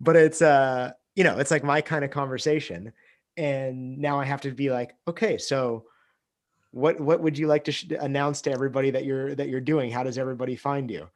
but 0.00 0.16
it's 0.16 0.42
uh, 0.42 0.92
you 1.14 1.24
know, 1.24 1.38
it's 1.38 1.50
like 1.50 1.62
my 1.62 1.80
kind 1.80 2.04
of 2.04 2.10
conversation, 2.10 2.92
and 3.36 3.98
now 3.98 4.18
I 4.18 4.24
have 4.24 4.40
to 4.42 4.50
be 4.50 4.70
like, 4.70 4.94
okay, 5.06 5.38
so 5.38 5.84
what 6.74 7.00
what 7.00 7.20
would 7.20 7.38
you 7.38 7.46
like 7.46 7.64
to 7.64 7.72
sh- 7.72 7.86
announce 8.00 8.42
to 8.42 8.50
everybody 8.50 8.90
that 8.90 9.04
you're 9.04 9.34
that 9.36 9.48
you're 9.48 9.66
doing? 9.72 9.90
How 9.90 10.02
does 10.02 10.18
everybody 10.18 10.56
find 10.56 10.90
you? 10.90 11.08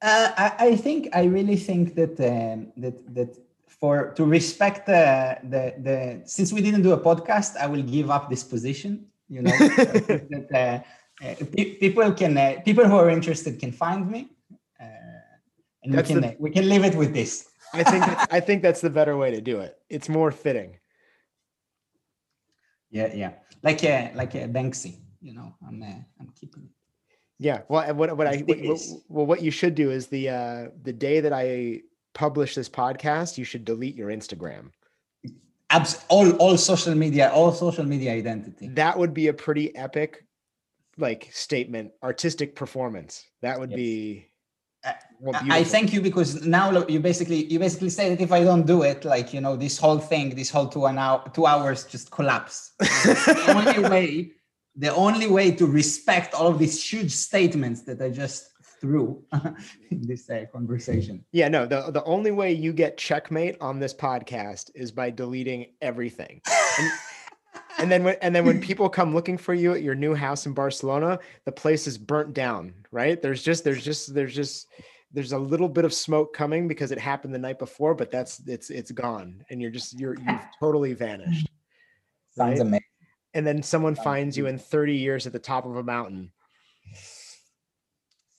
Uh, 0.00 0.30
I, 0.36 0.52
I, 0.68 0.76
think 0.76 1.08
i 1.12 1.24
really 1.24 1.56
think 1.56 1.96
that 1.96 2.14
um, 2.20 2.72
that 2.76 2.96
that 3.16 3.36
for 3.66 4.12
to 4.14 4.24
respect 4.24 4.86
the, 4.86 5.36
the 5.42 5.74
the 5.82 6.22
since 6.24 6.52
we 6.52 6.60
didn't 6.60 6.82
do 6.82 6.92
a 6.92 7.00
podcast 7.00 7.56
i 7.56 7.66
will 7.66 7.82
give 7.82 8.08
up 8.08 8.30
this 8.30 8.44
position 8.44 9.06
you 9.28 9.42
know? 9.42 9.50
That 9.58 10.46
uh, 10.54 11.26
uh, 11.26 11.34
people 11.52 12.12
can 12.12 12.38
uh, 12.38 12.60
people 12.64 12.84
who 12.86 12.94
are 12.94 13.10
interested 13.10 13.58
can 13.58 13.72
find 13.72 14.08
me 14.08 14.28
uh, 14.80 14.84
and 15.82 15.92
that's 15.92 16.08
we 16.08 16.14
can 16.14 16.22
the, 16.22 16.36
we 16.38 16.50
can 16.50 16.68
leave 16.68 16.84
it 16.84 16.94
with 16.94 17.12
this. 17.12 17.48
I 17.74 17.82
think 17.82 18.04
i 18.32 18.40
think 18.40 18.62
that's 18.62 18.80
the 18.80 18.90
better 18.90 19.16
way 19.16 19.32
to 19.32 19.40
do 19.40 19.58
it. 19.60 19.78
It's 19.90 20.08
more 20.08 20.30
fitting. 20.30 20.78
Yeah 22.90 23.12
yeah 23.12 23.32
like 23.62 23.82
a 23.84 24.12
like 24.14 24.34
a 24.34 24.48
banksy 24.48 24.98
you 25.20 25.34
know 25.34 25.54
i'm 25.66 25.82
uh, 25.82 25.86
i'm 26.20 26.32
keeping 26.38 26.64
it. 26.64 26.70
Yeah 27.38 27.60
well 27.68 27.94
what, 27.94 28.16
what 28.16 28.26
i 28.26 28.38
what, 28.38 28.80
well 29.08 29.26
what 29.26 29.42
you 29.42 29.50
should 29.50 29.74
do 29.74 29.90
is 29.90 30.08
the 30.08 30.28
uh 30.28 30.68
the 30.82 30.92
day 30.92 31.20
that 31.20 31.32
i 31.32 31.80
publish 32.14 32.54
this 32.54 32.68
podcast 32.68 33.38
you 33.38 33.44
should 33.44 33.64
delete 33.64 33.94
your 33.94 34.10
instagram. 34.10 34.70
Abs- 35.70 36.04
all 36.08 36.30
all 36.36 36.56
social 36.56 36.94
media 36.94 37.30
all 37.30 37.52
social 37.52 37.84
media 37.84 38.12
identity. 38.12 38.68
That 38.68 38.98
would 38.98 39.14
be 39.14 39.28
a 39.28 39.32
pretty 39.34 39.74
epic 39.76 40.24
like 40.96 41.28
statement 41.32 41.92
artistic 42.02 42.56
performance. 42.56 43.24
That 43.42 43.60
would 43.60 43.70
yes. 43.70 43.76
be 43.76 44.27
I 45.50 45.64
thank 45.64 45.92
you 45.92 46.00
because 46.00 46.46
now 46.46 46.86
you 46.86 47.00
basically 47.00 47.44
you 47.46 47.58
basically 47.58 47.90
say 47.90 48.08
that 48.10 48.20
if 48.20 48.30
I 48.32 48.44
don't 48.44 48.66
do 48.66 48.82
it, 48.82 49.04
like 49.04 49.34
you 49.34 49.40
know, 49.40 49.56
this 49.56 49.78
whole 49.78 49.98
thing, 49.98 50.34
this 50.34 50.50
whole 50.50 50.68
two 50.68 50.86
an 50.86 50.98
hour, 50.98 51.22
two 51.34 51.46
hours 51.46 51.84
just 51.84 52.10
collapse. 52.10 52.72
the 52.78 53.54
only 53.56 53.88
way, 53.88 54.32
the 54.76 54.94
only 54.94 55.26
way 55.26 55.50
to 55.52 55.66
respect 55.66 56.34
all 56.34 56.46
of 56.46 56.58
these 56.58 56.82
huge 56.82 57.12
statements 57.12 57.82
that 57.82 58.00
I 58.00 58.10
just 58.10 58.50
threw 58.80 59.24
in 59.90 60.06
this 60.06 60.30
uh, 60.30 60.44
conversation. 60.52 61.24
Yeah, 61.32 61.48
no, 61.48 61.66
the 61.66 61.90
the 61.90 62.04
only 62.04 62.30
way 62.30 62.52
you 62.52 62.72
get 62.72 62.96
checkmate 62.96 63.56
on 63.60 63.80
this 63.80 63.94
podcast 63.94 64.70
is 64.74 64.92
by 64.92 65.10
deleting 65.10 65.72
everything. 65.80 66.40
And, 66.78 66.90
and 67.78 67.90
then 67.90 68.04
when 68.04 68.16
and 68.20 68.34
then 68.34 68.44
when 68.44 68.60
people 68.68 68.88
come 68.88 69.14
looking 69.14 69.38
for 69.38 69.54
you 69.54 69.72
at 69.72 69.82
your 69.82 69.94
new 69.94 70.14
house 70.14 70.46
in 70.46 70.52
Barcelona, 70.52 71.18
the 71.44 71.52
place 71.52 71.86
is 71.86 71.96
burnt 71.96 72.34
down, 72.34 72.74
right? 72.90 73.20
There's 73.20 73.42
just 73.42 73.64
there's 73.64 73.84
just 73.84 74.14
there's 74.14 74.34
just 74.34 74.68
there's 75.12 75.32
a 75.32 75.38
little 75.38 75.68
bit 75.68 75.84
of 75.84 75.94
smoke 75.94 76.34
coming 76.34 76.68
because 76.68 76.92
it 76.92 76.98
happened 76.98 77.34
the 77.34 77.38
night 77.38 77.58
before, 77.58 77.94
but 77.94 78.10
that's 78.10 78.40
it's 78.46 78.70
it's 78.70 78.90
gone, 78.90 79.44
and 79.50 79.60
you're 79.60 79.70
just 79.70 79.98
you're 79.98 80.14
you've 80.14 80.40
totally 80.60 80.92
vanished. 80.92 81.48
Sounds 82.30 82.58
right? 82.58 82.60
amazing. 82.60 82.84
And 83.34 83.46
then 83.46 83.62
someone 83.62 83.94
Sounds 83.94 84.04
finds 84.04 84.38
you 84.38 84.46
in 84.46 84.58
30 84.58 84.94
years 84.94 85.26
at 85.26 85.32
the 85.32 85.38
top 85.38 85.66
of 85.66 85.76
a 85.76 85.82
mountain. 85.82 86.32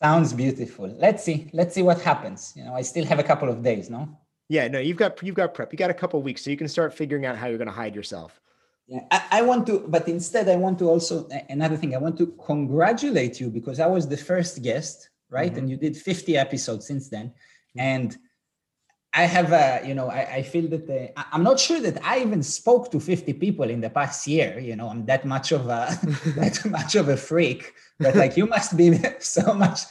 Sounds 0.02 0.34
beautiful. 0.34 0.88
Let's 0.88 1.24
see. 1.24 1.49
Let's 1.53 1.76
see 1.76 1.84
what 1.84 2.02
happens. 2.02 2.53
You 2.56 2.64
know, 2.64 2.74
I 2.74 2.82
still 2.82 3.06
have 3.06 3.20
a 3.20 3.24
couple 3.24 3.49
of 3.49 3.61
days, 3.61 3.90
no? 3.90 4.10
Yeah, 4.48 4.68
no, 4.68 4.80
you've 4.80 4.98
got 4.98 5.22
you've 5.22 5.36
got 5.36 5.53
prep. 5.53 5.72
You 5.72 5.78
got 5.78 5.91
a 5.91 5.94
couple 5.94 6.22
weeks, 6.22 6.44
so 6.44 6.49
you 6.49 6.57
can 6.57 6.68
start 6.68 6.94
figuring 6.94 7.26
out 7.26 7.38
how 7.38 7.48
you're 7.48 7.57
going 7.57 7.68
to 7.68 7.74
hide 7.74 7.95
yourself. 7.95 8.40
Yeah, 8.90 9.02
I, 9.11 9.22
I, 9.32 9.41
want 9.44 9.68
to, 9.68 9.86
but 9.88 10.07
instead, 10.07 10.49
I 10.49 10.56
want 10.56 10.80
to 10.80 10.90
also 10.90 11.30
another 11.48 11.78
thing. 11.78 11.94
I 11.94 11.99
want 11.99 12.18
to 12.18 12.28
congratulate 12.44 13.40
you 13.40 13.49
because 13.49 13.80
I 13.80 13.86
was 13.86 14.07
the 14.07 14.18
first 14.18 14.64
guest 14.64 15.10
right? 15.30 15.52
Mm-hmm. 15.52 15.60
And 15.60 15.70
you 15.70 15.78
did 15.78 15.98
50 15.98 16.38
episodes 16.38 16.88
since 16.88 17.10
then. 17.10 17.28
Mm-hmm. 17.28 17.80
And 17.80 18.18
I 19.14 19.24
have 19.24 19.52
a, 19.52 19.82
you 19.88 19.95
know, 19.95 20.07
I, 20.10 20.36
I 20.36 20.41
feel 20.44 20.68
that 20.70 20.86
the, 20.86 21.11
I'm 21.34 21.41
not 21.44 21.60
sure 21.60 21.80
that 21.82 22.03
I 22.06 22.20
even 22.20 22.44
spoke 22.44 22.91
to 22.91 22.99
50 22.99 23.34
people 23.34 23.68
in 23.70 23.82
the 23.82 23.90
past 23.90 24.28
year. 24.28 24.60
You 24.60 24.76
know, 24.76 24.88
I'm 24.90 25.06
that 25.07 25.26
much 25.26 25.52
of 25.52 25.66
a 25.66 25.98
that 26.36 26.64
much 26.66 26.95
of 26.95 27.10
a 27.10 27.18
freak. 27.18 27.74
But 27.99 28.16
like 28.16 28.38
you 28.38 28.45
must 28.45 28.78
be 28.78 28.99
so 29.20 29.53
much 29.53 29.82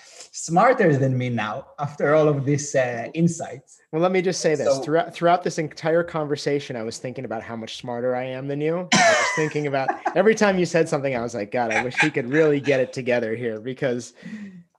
smarter 0.44 0.96
than 0.96 1.16
me 1.18 1.28
now 1.28 1.66
after 1.78 2.14
all 2.14 2.28
of 2.28 2.44
this 2.44 2.74
uh, 2.74 3.08
insights. 3.14 3.80
Well, 3.92 4.02
let 4.02 4.12
me 4.12 4.22
just 4.22 4.40
say 4.40 4.54
this: 4.54 4.68
so, 4.68 4.82
throughout 4.82 5.12
throughout 5.12 5.42
this 5.42 5.58
entire 5.58 6.02
conversation, 6.02 6.76
I 6.76 6.82
was 6.82 6.98
thinking 6.98 7.24
about 7.24 7.42
how 7.42 7.56
much 7.56 7.76
smarter 7.76 8.14
I 8.14 8.24
am 8.24 8.46
than 8.46 8.60
you. 8.60 8.88
I 8.92 9.08
was 9.08 9.28
thinking 9.36 9.66
about 9.66 9.88
every 10.14 10.34
time 10.34 10.58
you 10.58 10.66
said 10.66 10.88
something, 10.88 11.16
I 11.16 11.22
was 11.22 11.34
like, 11.34 11.50
God, 11.50 11.72
I 11.72 11.82
wish 11.82 11.98
he 12.00 12.10
could 12.10 12.30
really 12.30 12.60
get 12.60 12.80
it 12.80 12.92
together 12.92 13.34
here 13.34 13.60
because 13.60 14.14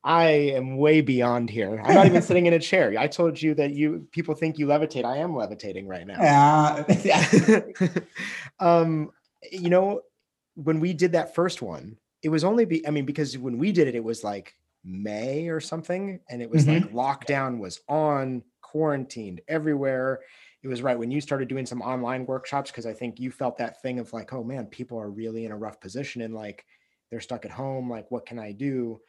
I 0.03 0.30
am 0.30 0.77
way 0.77 1.02
beyond 1.02 1.49
here. 1.49 1.81
I'm 1.84 1.95
not 1.95 2.06
even 2.06 2.22
sitting 2.22 2.45
in 2.45 2.53
a 2.53 2.60
chair. 2.60 2.95
I 2.98 3.07
told 3.07 3.41
you 3.41 3.53
that 3.56 3.72
you 3.72 4.07
people 4.11 4.36
think 4.36 4.57
you 4.57 4.68
levitate. 4.68 5.03
I 5.03 5.18
am 5.18 5.36
levitating 5.36 5.88
right 5.88 6.07
now. 6.07 6.22
Yeah. 7.03 7.61
um, 8.60 9.11
you 9.52 9.69
know, 9.69 10.02
when 10.56 10.80
we 10.80 10.94
did 10.94 11.14
that 11.14 11.36
first 11.36 11.61
one, 11.61 11.98
it 12.22 12.30
was 12.30 12.44
only 12.44 12.65
be 12.65 12.86
I 12.88 12.91
mean, 12.91 13.06
because 13.06 13.38
when 13.38 13.57
we 13.57 13.72
did 13.72 13.88
it, 13.88 13.95
it 13.95 14.03
was 14.03 14.23
like 14.23 14.56
May 14.90 15.48
or 15.48 15.60
something, 15.60 16.20
and 16.30 16.41
it 16.41 16.49
was 16.49 16.66
mm-hmm. 16.66 16.94
like 16.94 17.28
lockdown 17.28 17.60
was 17.60 17.80
on, 17.88 18.44
quarantined 18.61 19.41
everywhere. 19.48 20.22
it 20.61 20.68
was 20.68 20.82
right 20.82 20.99
when 20.99 21.10
you 21.10 21.22
started 21.22 21.48
doing 21.48 21.66
some 21.66 21.82
online 21.82 22.26
workshops 22.26 22.70
because 22.70 22.86
I 22.86 22.94
think 22.94 23.20
you 23.20 23.32
felt 23.32 23.57
that 23.57 23.82
thing 23.82 23.98
of 23.98 24.14
like, 24.14 24.34
oh 24.34 24.44
man, 24.44 24.68
people 24.68 24.99
are 24.99 25.10
really 25.10 25.45
in 25.45 25.52
a 25.52 25.57
rough 25.57 25.80
position 25.80 26.22
and 26.22 26.36
like 26.36 26.66
they're 27.10 27.20
stuck 27.20 27.45
at 27.45 27.52
home. 27.52 27.90
Like, 27.90 28.11
what 28.11 28.26
can 28.26 28.38
I 28.38 28.52
do? 28.52 28.99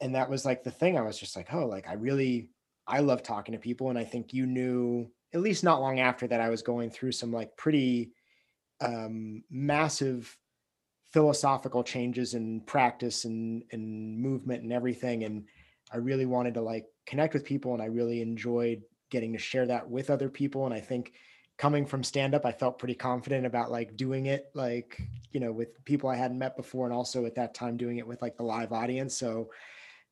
And 0.00 0.14
that 0.14 0.30
was 0.30 0.44
like 0.44 0.62
the 0.62 0.70
thing. 0.70 0.96
I 0.96 1.02
was 1.02 1.18
just 1.18 1.36
like, 1.36 1.52
oh, 1.52 1.66
like 1.66 1.88
I 1.88 1.94
really, 1.94 2.50
I 2.86 3.00
love 3.00 3.22
talking 3.22 3.52
to 3.52 3.58
people. 3.58 3.90
And 3.90 3.98
I 3.98 4.04
think 4.04 4.32
you 4.32 4.46
knew, 4.46 5.10
at 5.32 5.40
least 5.40 5.64
not 5.64 5.80
long 5.80 5.98
after 5.98 6.26
that, 6.28 6.40
I 6.40 6.50
was 6.50 6.62
going 6.62 6.90
through 6.90 7.12
some 7.12 7.32
like 7.32 7.56
pretty 7.56 8.12
um, 8.80 9.42
massive 9.50 10.36
philosophical 11.14 11.84
changes 11.84 12.34
in 12.34 12.60
practice 12.62 13.24
and, 13.24 13.62
and 13.70 14.18
movement 14.18 14.64
and 14.64 14.72
everything. 14.72 15.22
And 15.22 15.44
I 15.92 15.98
really 15.98 16.26
wanted 16.26 16.54
to 16.54 16.60
like 16.60 16.86
connect 17.06 17.34
with 17.34 17.44
people 17.44 17.72
and 17.72 17.80
I 17.80 17.86
really 17.86 18.20
enjoyed 18.20 18.82
getting 19.10 19.32
to 19.32 19.38
share 19.38 19.64
that 19.66 19.88
with 19.88 20.10
other 20.10 20.28
people. 20.28 20.66
And 20.66 20.74
I 20.74 20.80
think 20.80 21.12
coming 21.56 21.86
from 21.86 22.02
stand 22.02 22.34
up, 22.34 22.44
I 22.44 22.50
felt 22.50 22.80
pretty 22.80 22.96
confident 22.96 23.46
about 23.46 23.70
like 23.70 23.96
doing 23.96 24.26
it, 24.26 24.46
like, 24.54 25.00
you 25.30 25.38
know, 25.38 25.52
with 25.52 25.84
people 25.84 26.10
I 26.10 26.16
hadn't 26.16 26.40
met 26.40 26.56
before. 26.56 26.84
And 26.84 26.92
also 26.92 27.26
at 27.26 27.36
that 27.36 27.54
time 27.54 27.76
doing 27.76 27.98
it 27.98 28.06
with 28.08 28.20
like 28.20 28.36
the 28.36 28.42
live 28.42 28.72
audience. 28.72 29.16
So 29.16 29.50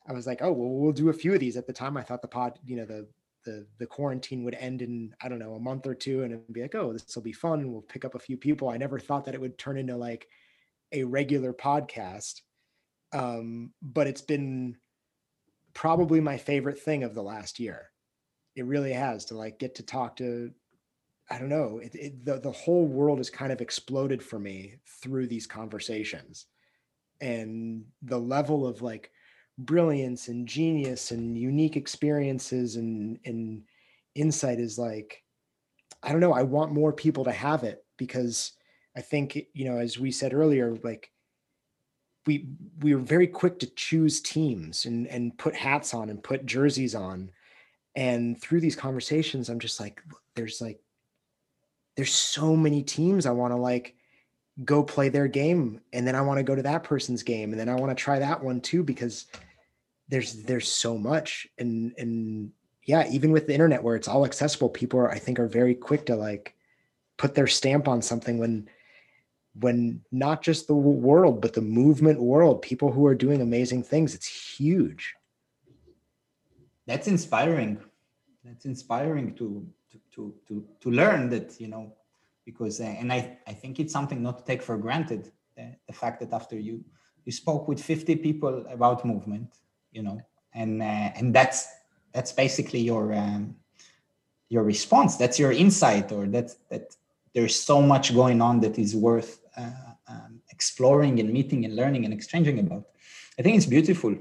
I 0.09 0.13
was 0.13 0.29
like, 0.29 0.41
oh, 0.41 0.53
well, 0.53 0.71
we'll 0.71 0.93
do 0.93 1.09
a 1.09 1.13
few 1.13 1.35
of 1.35 1.41
these. 1.41 1.57
At 1.57 1.67
the 1.67 1.73
time, 1.73 1.97
I 1.97 2.03
thought 2.03 2.23
the 2.23 2.29
pod, 2.29 2.61
you 2.65 2.77
know, 2.77 2.85
the, 2.85 3.09
the, 3.45 3.67
the 3.81 3.87
quarantine 3.87 4.45
would 4.45 4.55
end 4.55 4.83
in, 4.83 5.13
I 5.21 5.29
don't 5.29 5.41
know, 5.41 5.55
a 5.55 5.61
month 5.61 5.85
or 5.89 5.97
two 5.97 6.23
and 6.23 6.33
it'd 6.33 6.53
be 6.53 6.63
like, 6.63 6.77
oh, 6.77 6.93
this 6.93 7.17
will 7.17 7.25
be 7.25 7.33
fun. 7.33 7.73
We'll 7.73 7.83
pick 7.83 8.05
up 8.05 8.15
a 8.15 8.21
few 8.21 8.37
people. 8.37 8.69
I 8.69 8.77
never 8.77 9.01
thought 9.01 9.25
that 9.25 9.35
it 9.35 9.41
would 9.41 9.59
turn 9.59 9.79
into 9.79 9.97
like 9.97 10.29
a 10.93 11.05
regular 11.05 11.53
podcast. 11.53 12.41
Um, 13.13 13.73
but 13.83 14.07
it's 14.07 14.23
been 14.23 14.77
probably 15.75 16.21
my 16.21 16.37
favorite 16.37 16.79
thing 16.79 17.03
of 17.03 17.15
the 17.15 17.23
last 17.23 17.59
year 17.59 17.93
it 18.57 18.67
really 18.67 18.93
has 18.93 19.25
to 19.27 19.37
like 19.37 19.59
get 19.59 19.75
to 19.75 19.83
talk 19.83 20.17
to 20.17 20.51
i 21.31 21.39
don't 21.39 21.49
know 21.49 21.79
it, 21.79 21.95
it, 21.95 22.25
the, 22.25 22.39
the 22.41 22.53
whole 22.53 22.87
world 22.87 23.19
has 23.19 23.31
kind 23.31 23.53
of 23.53 23.61
exploded 23.61 24.23
for 24.23 24.39
me 24.39 24.77
through 25.03 25.27
these 25.27 25.47
conversations 25.47 26.47
and 27.21 27.85
the 28.03 28.19
level 28.19 28.67
of 28.67 28.83
like 28.83 29.11
brilliance 29.59 30.29
and 30.29 30.47
genius 30.47 31.11
and 31.11 31.39
unique 31.39 31.77
experiences 31.77 32.77
and 32.77 33.19
and 33.25 33.63
insight 34.15 34.59
is 34.59 34.79
like 34.79 35.23
i 36.03 36.11
don't 36.11 36.21
know 36.21 36.33
i 36.33 36.43
want 36.43 36.73
more 36.73 36.93
people 36.93 37.25
to 37.25 37.33
have 37.33 37.65
it 37.65 37.85
because 37.97 38.53
i 38.97 39.01
think 39.01 39.47
you 39.53 39.65
know 39.65 39.79
as 39.79 39.99
we 39.99 40.11
said 40.11 40.35
earlier 40.35 40.77
like 40.83 41.13
we 42.27 42.47
we 42.81 42.95
were 42.95 43.01
very 43.01 43.27
quick 43.27 43.59
to 43.59 43.67
choose 43.75 44.21
teams 44.21 44.85
and 44.87 45.07
and 45.09 45.37
put 45.39 45.55
hats 45.55 45.95
on 45.95 46.11
and 46.11 46.23
put 46.23 46.47
jerseys 46.47 46.95
on. 46.95 47.31
And 47.95 48.41
through 48.41 48.61
these 48.61 48.77
conversations 48.77 49.49
i'm 49.49 49.61
just 49.61 49.81
like 49.81 50.03
there's 50.35 50.61
like 50.61 50.81
there's 51.97 52.13
so 52.13 52.57
many 52.57 52.83
teams 52.83 53.27
i 53.27 53.31
want 53.31 53.53
to 53.53 53.57
like 53.59 53.97
go 54.65 54.83
play 54.83 55.09
their 55.09 55.29
game. 55.29 55.81
And 55.93 56.07
then 56.07 56.15
i 56.15 56.21
want 56.21 56.39
to 56.39 56.45
go 56.45 56.55
to 56.55 56.63
that 56.63 56.85
person's 56.85 57.23
game. 57.23 57.53
And 57.53 57.61
then 57.61 57.69
i 57.69 57.75
want 57.75 57.97
to 57.97 58.03
try 58.03 58.19
that 58.19 58.43
one 58.43 58.61
too 58.61 58.83
because 58.83 59.27
there's 60.09 60.43
there's 60.45 60.69
so 60.69 60.97
much. 60.97 61.47
And 61.59 61.93
and 61.99 62.53
yeah 62.85 63.09
even 63.11 63.31
with 63.31 63.47
the 63.47 63.55
internet 63.55 63.83
where 63.83 63.97
it's 63.97 64.09
all 64.09 64.25
accessible 64.25 64.69
people 64.69 64.99
are 64.99 65.09
i 65.09 65.17
think 65.17 65.39
are 65.39 65.47
very 65.47 65.73
quick 65.73 66.05
to 66.05 66.17
like 66.17 66.57
put 67.17 67.33
their 67.33 67.47
stamp 67.47 67.87
on 67.87 68.03
something 68.03 68.39
when 68.39 68.69
when 69.61 70.01
not 70.11 70.43
just 70.43 70.67
the 70.67 70.75
world 70.75 71.41
but 71.41 71.53
the 71.53 71.61
movement 71.61 72.21
world 72.21 72.63
people 72.63 72.91
who 72.91 73.07
are 73.07 73.15
doing 73.15 73.41
amazing 73.41 73.83
things 73.83 74.15
it's 74.15 74.27
huge. 74.27 75.15
That's 76.87 77.07
inspiring. 77.07 77.79
That's 78.45 78.65
inspiring 78.65 79.35
to 79.35 79.67
to 80.15 80.35
to 80.49 80.65
to, 80.81 80.91
learn 80.91 81.29
that 81.31 81.61
you 81.61 81.69
know 81.69 81.93
because 82.45 82.81
uh, 82.81 82.85
and 82.85 83.13
i 83.13 83.39
i 83.47 83.53
think 83.53 83.79
it's 83.79 83.93
something 83.93 84.23
not 84.23 84.39
to 84.39 84.45
take 84.45 84.63
for 84.63 84.77
granted 84.77 85.31
uh, 85.59 85.63
the 85.87 85.93
fact 85.93 86.21
that 86.21 86.33
after 86.33 86.59
you 86.59 86.85
you 87.25 87.33
spoke 87.33 87.69
with 87.69 87.81
50 87.81 88.17
people 88.17 88.65
about 88.71 89.05
movement 89.05 89.49
you 89.93 90.03
know 90.03 90.21
and 90.55 90.83
uh, 90.83 91.11
and 91.19 91.35
that's 91.35 91.69
that's 92.13 92.33
basically 92.33 92.81
your 92.81 93.13
um, 93.15 93.57
your 94.49 94.63
response. 94.63 95.17
That's 95.17 95.39
your 95.39 95.53
insight 95.53 96.13
or 96.13 96.27
that 96.27 96.55
that 96.69 96.95
there's 97.35 97.59
so 97.59 97.81
much 97.81 98.15
going 98.15 98.43
on 98.43 98.61
that 98.61 98.79
is 98.79 98.95
worth 98.95 99.41
um, 99.57 100.41
exploring 100.51 101.21
and 101.21 101.33
meeting 101.33 101.65
and 101.65 101.77
learning 101.77 102.05
and 102.05 102.15
exchanging 102.15 102.59
about. 102.59 102.85
I 103.39 103.43
think 103.43 103.57
it's 103.57 103.67
beautiful. 103.67 104.15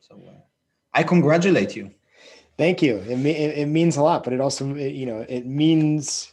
So 0.00 0.22
uh, 0.28 0.40
i 0.94 1.02
congratulate 1.02 1.76
you. 1.76 1.90
Thank 2.56 2.82
you. 2.82 2.96
It, 2.96 3.24
it, 3.26 3.58
it 3.58 3.66
means 3.66 3.96
a 3.96 4.02
lot, 4.02 4.24
but 4.24 4.32
it 4.32 4.40
also, 4.40 4.74
you 4.74 5.06
know, 5.06 5.24
it 5.28 5.46
means 5.46 6.32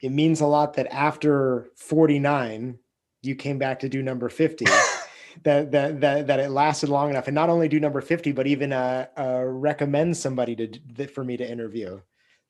it 0.00 0.10
means 0.10 0.40
a 0.40 0.46
lot 0.46 0.74
that 0.74 0.92
after 0.92 1.70
49 1.76 2.78
you 3.22 3.34
came 3.36 3.58
back 3.58 3.78
to 3.80 3.88
do 3.88 4.02
number 4.02 4.28
50 4.28 4.64
that, 5.44 5.70
that 5.70 6.00
that 6.00 6.26
that 6.26 6.40
it 6.40 6.50
lasted 6.50 6.88
long 6.88 7.10
enough. 7.10 7.28
And 7.28 7.34
not 7.34 7.48
only 7.48 7.68
do 7.68 7.80
number 7.80 8.00
50 8.00 8.32
but 8.32 8.46
even 8.46 8.72
uh, 8.72 9.06
uh 9.16 9.42
recommend 9.44 10.16
somebody 10.16 10.56
to 10.56 10.68
that 10.94 11.10
for 11.10 11.24
me 11.24 11.36
to 11.36 11.48
interview. 11.48 12.00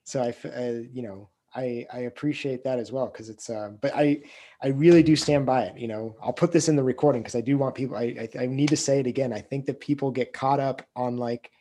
So 0.03 0.21
i 0.21 0.47
uh, 0.47 0.81
you 0.91 1.03
know 1.03 1.29
i 1.55 1.85
i 1.93 1.99
appreciate 1.99 2.63
that 2.63 2.79
as 2.79 2.91
well 2.91 3.07
because 3.07 3.29
it's 3.29 3.49
uh 3.49 3.69
but 3.81 3.93
i 3.95 4.21
i 4.61 4.67
really 4.67 5.03
do 5.03 5.15
stand 5.15 5.45
by 5.45 5.63
it 5.63 5.77
you 5.77 5.87
know? 5.87 6.15
I'll 6.21 6.33
put 6.33 6.51
this 6.51 6.69
in 6.69 6.75
the 6.75 6.83
recording 6.83 7.21
because 7.21 7.35
i 7.35 7.41
do 7.41 7.57
want 7.57 7.75
people 7.75 7.95
I, 7.95 8.27
I 8.35 8.43
i 8.43 8.45
need 8.45 8.69
to 8.69 8.77
say 8.77 8.99
it 8.99 9.07
again 9.07 9.33
i 9.33 9.39
think 9.39 9.65
that 9.65 9.79
people 9.79 10.11
get 10.11 10.33
caught 10.33 10.59
up 10.59 10.81
on 10.95 11.17
like 11.17 11.51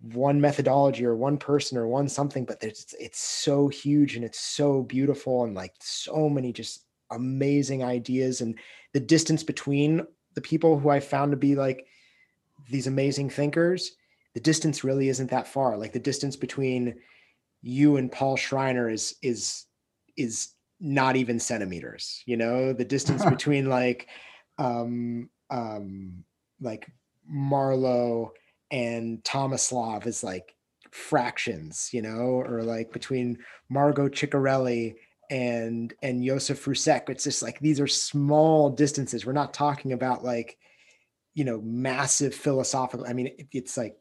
one 0.00 0.40
methodology 0.40 1.04
or 1.04 1.16
one 1.16 1.38
person 1.38 1.78
or 1.78 1.86
one 1.86 2.08
something 2.08 2.44
but 2.44 2.62
it's 2.62 2.94
it's 3.00 3.18
so 3.18 3.68
huge 3.68 4.16
and 4.16 4.24
it's 4.24 4.38
so 4.38 4.82
beautiful 4.82 5.44
and 5.44 5.54
like 5.54 5.74
so 5.80 6.28
many 6.28 6.52
just 6.52 6.84
amazing 7.10 7.82
ideas 7.82 8.40
and 8.40 8.58
the 8.92 9.00
distance 9.00 9.42
between 9.42 10.06
the 10.34 10.40
people 10.40 10.78
who 10.78 10.90
i 10.90 11.00
found 11.00 11.30
to 11.30 11.36
be 11.36 11.54
like 11.54 11.86
these 12.68 12.86
amazing 12.86 13.30
thinkers 13.30 13.92
the 14.34 14.40
distance 14.40 14.84
really 14.84 15.08
isn't 15.08 15.30
that 15.30 15.48
far 15.48 15.78
like 15.78 15.92
the 15.92 15.98
distance 15.98 16.36
between 16.36 16.94
you 17.66 17.96
and 17.96 18.12
paul 18.12 18.36
schreiner 18.36 18.88
is 18.88 19.16
is 19.22 19.66
is 20.16 20.54
not 20.78 21.16
even 21.16 21.38
centimeters 21.38 22.22
you 22.26 22.36
know 22.36 22.72
the 22.72 22.84
distance 22.84 23.24
between 23.30 23.68
like 23.68 24.08
um 24.58 25.28
um 25.50 26.24
like 26.60 26.86
marlowe 27.28 28.32
and 28.70 29.22
Tomislav 29.22 30.06
is 30.06 30.24
like 30.24 30.54
fractions, 30.90 31.90
you 31.92 32.02
know, 32.02 32.42
or 32.46 32.62
like 32.62 32.92
between 32.92 33.38
Margot 33.68 34.08
Ciccarelli 34.08 34.94
and 35.30 35.92
and 36.02 36.24
Josef 36.24 36.64
Rusek. 36.64 37.08
It's 37.08 37.24
just 37.24 37.42
like 37.42 37.58
these 37.60 37.80
are 37.80 37.86
small 37.86 38.70
distances. 38.70 39.26
We're 39.26 39.32
not 39.32 39.54
talking 39.54 39.92
about 39.92 40.24
like, 40.24 40.56
you 41.34 41.44
know, 41.44 41.60
massive 41.62 42.34
philosophical. 42.34 43.06
I 43.06 43.12
mean, 43.12 43.28
it, 43.28 43.46
it's 43.52 43.76
like 43.76 43.96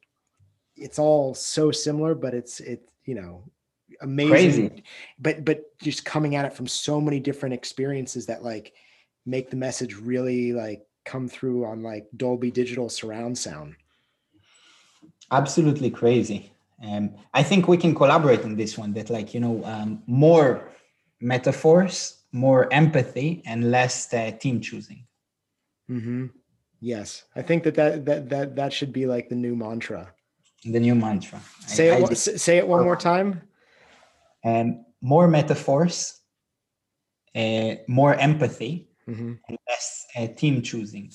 it's 0.76 1.00
all 1.00 1.34
so 1.34 1.72
similar, 1.72 2.16
but 2.16 2.34
it's 2.34 2.60
it, 2.60 2.90
you 3.06 3.16
know, 3.16 3.44
amazing. 4.02 4.70
Crazy. 4.70 4.84
But 5.20 5.46
but 5.46 5.78
just 5.80 6.06
coming 6.06 6.36
at 6.36 6.46
it 6.46 6.54
from 6.54 6.68
so 6.68 7.00
many 7.00 7.20
different 7.20 7.54
experiences 7.54 8.26
that 8.28 8.44
like 8.44 8.74
make 9.26 9.50
the 9.50 9.56
message 9.56 9.96
really 9.96 10.54
like 10.54 10.86
come 11.06 11.28
through 11.28 11.66
on 11.66 11.84
like 11.84 12.08
Dolby 12.16 12.52
digital 12.52 12.90
surround 12.90 13.38
sound. 13.38 13.76
Absolutely 15.32 15.90
crazy. 15.90 16.52
Um, 16.84 17.16
i 17.34 17.42
think 17.42 17.70
we 17.70 17.78
can 17.78 17.96
collaborate 17.96 18.44
on 18.44 18.58
this 18.58 18.78
one 18.78 18.92
that 18.96 19.10
like 19.10 19.34
you 19.34 19.40
know 19.40 19.64
um, 19.64 20.04
more 20.08 20.70
metaphors 21.22 22.26
more 22.36 22.72
empathy 22.74 23.42
and 23.46 23.72
less 23.72 24.14
uh, 24.14 24.32
team 24.32 24.60
choosing. 24.60 25.08
Mm-hmm. 25.90 26.26
yes. 26.82 27.24
I 27.36 27.42
think 27.42 27.64
that, 27.64 27.76
that 27.76 28.06
that 28.06 28.30
that 28.30 28.56
that 28.56 28.74
should 28.74 28.92
be 28.92 29.06
like 29.06 29.30
the 29.30 29.36
new 29.36 29.56
mantra. 29.56 30.12
The 30.66 30.80
new 30.80 30.96
mantra. 30.96 31.40
Say 31.66 31.92
I, 31.92 32.00
it 32.00 32.12
I 32.12 32.14
say 32.14 32.58
it 32.58 32.68
one 32.68 32.84
more 32.84 32.98
time 32.98 33.42
um, 34.46 34.86
more 35.02 35.28
metaphors 35.28 36.22
uh, 37.36 37.76
more 37.88 38.16
empathy 38.16 38.88
mm-hmm. 39.08 39.34
and 39.50 39.58
less 39.68 40.06
uh, 40.16 40.28
team 40.28 40.62
choosing 40.62 41.12